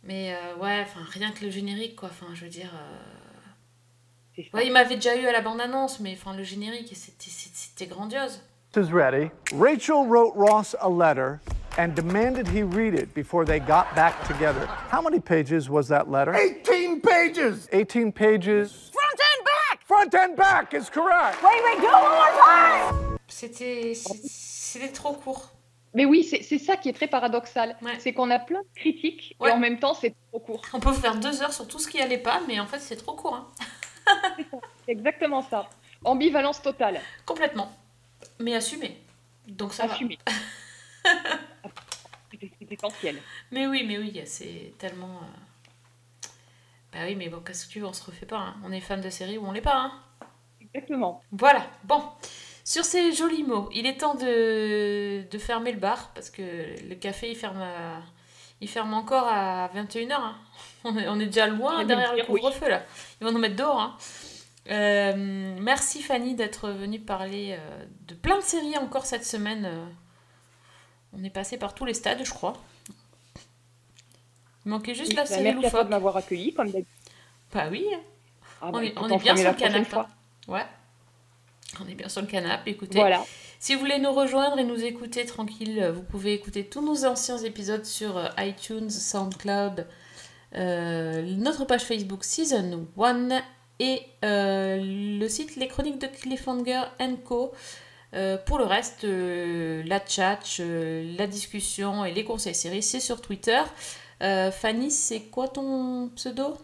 Mais 0.03 0.33
euh, 0.33 0.55
ouais, 0.57 0.81
enfin 0.81 1.01
rien 1.09 1.31
que 1.31 1.43
le 1.45 1.51
générique, 1.51 1.95
quoi. 1.95 2.09
Enfin, 2.11 2.27
je 2.33 2.43
veux 2.45 2.49
dire. 2.49 2.71
euh, 2.73 4.41
Ouais, 4.53 4.65
il 4.65 4.71
m'avait 4.71 4.95
déjà 4.95 5.17
eu 5.17 5.25
à 5.25 5.33
la 5.33 5.41
bande-annonce, 5.41 5.99
mais 5.99 6.13
enfin, 6.17 6.33
le 6.33 6.43
générique, 6.43 6.95
c'était- 6.95 7.87
grandiose. 7.87 8.41
is 8.77 8.89
ready. 8.93 9.31
Rachel 9.53 10.07
wrote 10.07 10.33
Ross 10.35 10.75
a 10.79 10.87
letter 10.89 11.39
and 11.77 11.89
demanded 11.93 12.47
he 12.47 12.63
read 12.63 12.93
it 12.93 13.13
before 13.13 13.43
they 13.43 13.59
got 13.59 13.93
back 13.95 14.13
together. 14.27 14.65
How 14.91 15.01
many 15.01 15.19
pages 15.19 15.69
was 15.69 15.89
that 15.89 16.09
letter? 16.09 16.33
18 16.33 17.01
pages! 17.01 17.67
18 17.73 18.13
pages. 18.13 18.91
Front 18.93 19.19
and 19.19 19.43
back! 19.45 19.85
Front 19.85 20.15
and 20.15 20.35
back 20.37 20.73
is 20.73 20.89
correct! 20.89 21.43
Wait, 21.43 21.61
wait, 21.63 21.81
do 21.81 21.87
one 21.87 22.01
more 22.01 22.31
time! 22.45 23.17
C'était 23.27 23.93
c'était 23.95 24.93
trop 24.93 25.13
court. 25.15 25.51
Mais 25.93 26.05
oui, 26.05 26.23
c'est 26.23 26.59
ça 26.59 26.77
qui 26.77 26.89
est 26.89 26.93
très 26.93 27.07
paradoxal. 27.07 27.75
C'est 27.99 28.13
qu'on 28.13 28.29
a 28.29 28.39
plein 28.39 28.61
de 28.61 28.67
critiques 28.75 29.35
et 29.43 29.49
en 29.51 29.57
même 29.59 29.79
temps, 29.79 29.93
c'est 29.93 30.13
trop 30.31 30.39
court. 30.39 30.61
On 30.73 30.79
peut 30.79 30.93
faire 30.93 31.15
deux 31.19 31.41
heures 31.41 31.53
sur 31.53 31.67
tout 31.67 31.79
ce 31.79 31.87
qui 31.87 31.99
allait 31.99 32.17
pas, 32.19 32.41
mais 32.47 32.59
en 32.59 32.67
fait, 32.67 32.79
c'est 32.79 32.95
trop 32.95 33.13
court. 33.13 33.35
hein. 33.35 33.47
C'est 34.85 34.91
exactement 34.91 35.41
ça. 35.41 35.69
Ambivalence 36.03 36.61
totale. 36.61 37.01
Complètement. 37.25 37.71
Mais 38.39 38.55
assumé. 38.55 38.97
Donc 39.47 39.73
ça 39.73 39.85
Assumé. 39.85 40.17
C'est 42.39 42.71
essentiel. 42.71 43.17
Mais 43.51 43.67
oui, 43.67 43.83
mais 43.85 43.97
oui, 43.97 44.21
c'est 44.25 44.73
tellement. 44.77 45.19
euh, 45.23 46.27
Bah 46.93 46.99
oui, 47.05 47.15
mais 47.15 47.27
bon, 47.29 47.39
qu'est-ce 47.41 47.67
que 47.67 47.71
tu 47.73 47.79
veux, 47.79 47.87
on 47.87 47.93
se 47.93 48.03
refait 48.03 48.25
pas. 48.25 48.37
hein. 48.37 48.55
On 48.63 48.71
est 48.71 48.79
fan 48.79 49.01
de 49.01 49.09
série 49.09 49.37
ou 49.37 49.45
on 49.47 49.51
l'est 49.51 49.61
pas. 49.61 49.75
Hein. 49.75 49.91
Exactement. 50.61 51.21
Voilà, 51.31 51.65
bon. 51.83 52.01
Sur 52.69 52.85
ces 52.85 53.11
jolis 53.13 53.41
mots, 53.41 53.67
il 53.73 53.87
est 53.87 53.97
temps 53.97 54.13
de, 54.13 55.23
de 55.27 55.37
fermer 55.39 55.71
le 55.71 55.79
bar 55.79 56.11
parce 56.13 56.29
que 56.29 56.43
le 56.87 56.93
café 56.93 57.31
il 57.31 57.35
ferme, 57.35 57.59
à- 57.59 58.03
il 58.61 58.67
ferme 58.69 58.93
encore 58.93 59.25
à 59.27 59.69
21h. 59.73 60.11
hein. 60.13 60.35
On, 60.83 60.95
est, 60.95 61.07
on 61.07 61.19
est 61.19 61.25
déjà 61.25 61.47
loin 61.47 61.83
derrière 61.83 62.13
le 62.15 62.21
oui. 62.29 62.39
couvre-feu 62.41 62.69
là. 62.69 62.83
Ils 63.19 63.25
vont 63.25 63.33
nous 63.33 63.39
mettre 63.39 63.55
dehors. 63.55 63.79
hein. 63.81 63.97
Euh, 64.69 65.57
merci 65.59 66.03
Fanny 66.03 66.35
d'être 66.35 66.69
venue 66.69 66.99
parler 66.99 67.57
euh, 67.59 67.85
de 68.07 68.13
plein 68.13 68.37
de 68.37 68.43
séries 68.43 68.77
encore 68.77 69.05
cette 69.07 69.25
semaine. 69.25 69.65
euh. 69.65 69.85
On 71.13 71.23
est 71.23 71.31
passé 71.31 71.57
par 71.57 71.73
tous 71.73 71.85
les 71.85 71.95
stades, 71.95 72.23
je 72.23 72.29
crois. 72.31 72.53
Il 74.65 74.69
manquait 74.69 74.93
juste 74.93 75.09
Oui, 75.09 75.15
la 75.15 75.25
série 75.25 75.43
merci 75.45 75.63
loufoque. 75.63 75.85
de 75.85 75.89
m'avoir 75.89 76.15
accueilli, 76.17 76.53
comme 76.53 76.67
d'habitude. 76.69 76.85
Bah 77.51 77.65
oui. 77.71 77.87
Ah, 78.61 78.67
on 78.67 78.71
bah, 78.73 78.83
est, 78.83 78.87
écoute, 78.89 79.07
on 79.09 79.11
on 79.15 79.17
est 79.17 79.23
bien 79.23 79.35
sur 79.35 79.49
le 79.51 79.57
canapé. 79.57 79.95
Ouais. 80.47 80.65
On 81.83 81.89
est 81.89 81.95
bien 81.95 82.09
sur 82.09 82.21
le 82.21 82.27
canapé, 82.27 82.71
écoutez. 82.71 82.99
Voilà. 82.99 83.23
Si 83.59 83.73
vous 83.73 83.81
voulez 83.81 83.99
nous 83.99 84.11
rejoindre 84.13 84.57
et 84.59 84.63
nous 84.63 84.83
écouter 84.83 85.25
tranquille, 85.25 85.79
euh, 85.81 85.91
vous 85.91 86.03
pouvez 86.03 86.33
écouter 86.33 86.65
tous 86.65 86.81
nos 86.81 87.05
anciens 87.05 87.37
épisodes 87.37 87.85
sur 87.85 88.17
euh, 88.17 88.27
iTunes, 88.37 88.89
SoundCloud, 88.89 89.85
euh, 90.55 91.21
notre 91.37 91.65
page 91.65 91.83
Facebook 91.83 92.23
Season 92.23 92.87
1 92.97 93.41
et 93.79 94.01
euh, 94.25 94.79
le 94.81 95.27
site 95.27 95.55
Les 95.55 95.67
Chroniques 95.67 95.99
de 95.99 96.07
Cliffhanger 96.07 96.83
Co. 97.25 97.53
Euh, 98.15 98.37
pour 98.37 98.57
le 98.57 98.63
reste, 98.63 99.03
la 99.03 100.05
chat, 100.05 100.39
la 100.59 101.27
discussion 101.27 102.05
et 102.05 102.11
les 102.11 102.23
conseils 102.23 102.55
séries, 102.55 102.81
c'est 102.81 102.99
sur 102.99 103.21
Twitter. 103.21 103.61
Fanny, 104.19 104.91
c'est 104.91 105.21
quoi 105.21 105.47
ton 105.47 106.09
pseudo? 106.15 106.57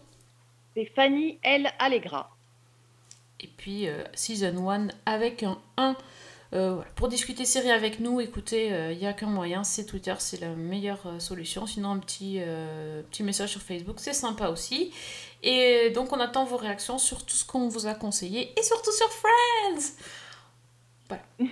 C'est 0.74 0.90
Fanny 0.94 1.38
L. 1.42 1.70
Allegra. 1.78 2.35
Et 3.40 3.48
puis 3.48 3.88
euh, 3.88 4.02
Season 4.14 4.68
1 4.70 4.88
avec 5.06 5.42
un 5.42 5.58
1. 5.76 5.96
Euh, 6.54 6.74
voilà. 6.74 6.90
Pour 6.92 7.08
discuter 7.08 7.44
série 7.44 7.70
avec 7.70 7.98
nous, 8.00 8.20
écoutez, 8.20 8.68
il 8.92 8.98
n'y 8.98 9.06
a 9.06 9.12
qu'un 9.12 9.26
moyen, 9.26 9.64
c'est 9.64 9.84
Twitter, 9.84 10.14
c'est 10.18 10.40
la 10.40 10.50
meilleure 10.50 11.04
euh, 11.06 11.18
solution. 11.18 11.66
Sinon, 11.66 11.90
un 11.90 11.98
petit, 11.98 12.36
euh, 12.38 13.02
petit 13.10 13.22
message 13.24 13.50
sur 13.50 13.60
Facebook, 13.60 13.96
c'est 13.98 14.12
sympa 14.14 14.48
aussi. 14.48 14.92
Et 15.42 15.90
donc, 15.90 16.12
on 16.12 16.20
attend 16.20 16.44
vos 16.44 16.56
réactions 16.56 16.98
sur 16.98 17.26
tout 17.26 17.34
ce 17.36 17.44
qu'on 17.44 17.68
vous 17.68 17.86
a 17.86 17.94
conseillé 17.94 18.52
et 18.58 18.62
surtout 18.62 18.92
sur 18.92 19.08
Friends 19.12 19.92
Voilà. 21.08 21.22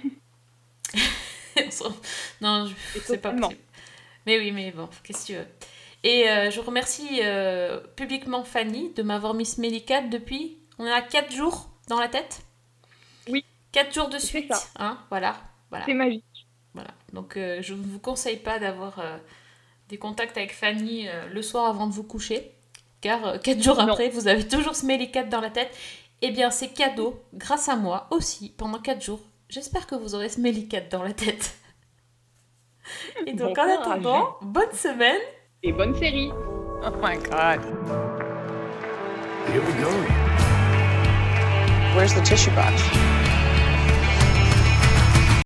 Non, 2.40 2.66
je- 2.66 3.00
c'est 3.04 3.18
pas 3.18 3.32
possible. 3.32 3.60
Mais 4.26 4.38
oui, 4.38 4.52
mais 4.52 4.70
bon, 4.70 4.88
qu'est-ce 5.02 5.22
que 5.22 5.26
tu 5.26 5.34
veux. 5.34 5.46
Et 6.02 6.28
euh, 6.28 6.50
je 6.50 6.60
remercie 6.60 7.20
euh, 7.22 7.80
publiquement 7.96 8.44
Fanny 8.44 8.92
de 8.94 9.02
m'avoir 9.02 9.34
mis 9.34 9.46
Smelly 9.46 9.84
depuis. 10.10 10.58
On 10.78 10.86
a 10.86 11.00
4 11.00 11.32
jours 11.32 11.70
dans 11.88 12.00
la 12.00 12.08
tête 12.08 12.42
Oui. 13.28 13.44
4 13.72 13.92
jours 13.94 14.08
de 14.08 14.18
suite. 14.18 14.52
ça. 14.54 14.62
Hein, 14.78 14.98
voilà. 15.10 15.36
voilà. 15.70 15.84
C'est 15.86 15.94
magique. 15.94 16.24
Voilà. 16.74 16.90
Donc 17.12 17.36
euh, 17.36 17.58
je 17.62 17.74
ne 17.74 17.82
vous 17.82 17.98
conseille 17.98 18.36
pas 18.38 18.58
d'avoir 18.58 18.98
euh, 18.98 19.16
des 19.88 19.98
contacts 19.98 20.36
avec 20.36 20.52
Fanny 20.54 21.08
euh, 21.08 21.26
le 21.28 21.42
soir 21.42 21.66
avant 21.66 21.86
de 21.86 21.92
vous 21.92 22.02
coucher. 22.04 22.52
Car 23.00 23.40
4 23.40 23.62
jours 23.62 23.76
Non. 23.76 23.88
après, 23.92 24.08
vous 24.08 24.28
avez 24.28 24.46
toujours 24.48 24.74
Smelly 24.74 25.10
Cat 25.10 25.24
dans 25.24 25.40
la 25.40 25.50
tête. 25.50 25.76
Eh 26.22 26.30
bien, 26.30 26.50
c'est 26.50 26.68
cadeau, 26.72 27.22
grâce 27.34 27.68
à 27.68 27.76
moi 27.76 28.06
aussi, 28.10 28.50
pendant 28.56 28.78
4 28.78 29.02
jours. 29.02 29.20
J'espère 29.50 29.86
que 29.86 29.94
vous 29.94 30.14
aurez 30.14 30.30
Smelly 30.30 30.68
Cat 30.68 30.80
dans 30.90 31.02
la 31.02 31.12
tête. 31.12 31.54
Et 33.26 33.32
donc, 33.34 33.54
Bon 33.56 33.62
en 33.62 33.64
courage. 33.66 33.78
attendant, 33.80 34.36
bonne 34.40 34.72
semaine. 34.72 35.20
Et 35.62 35.72
bonne 35.72 35.94
série. 35.98 36.30
Oh 36.32 36.90
my 37.02 37.16
god. 37.18 37.60
Here 39.48 39.60
we 39.62 39.74
go. 39.82 40.23
Where's 41.94 42.12
the 42.12 42.22
tissue 42.22 42.50
box? 42.56 43.23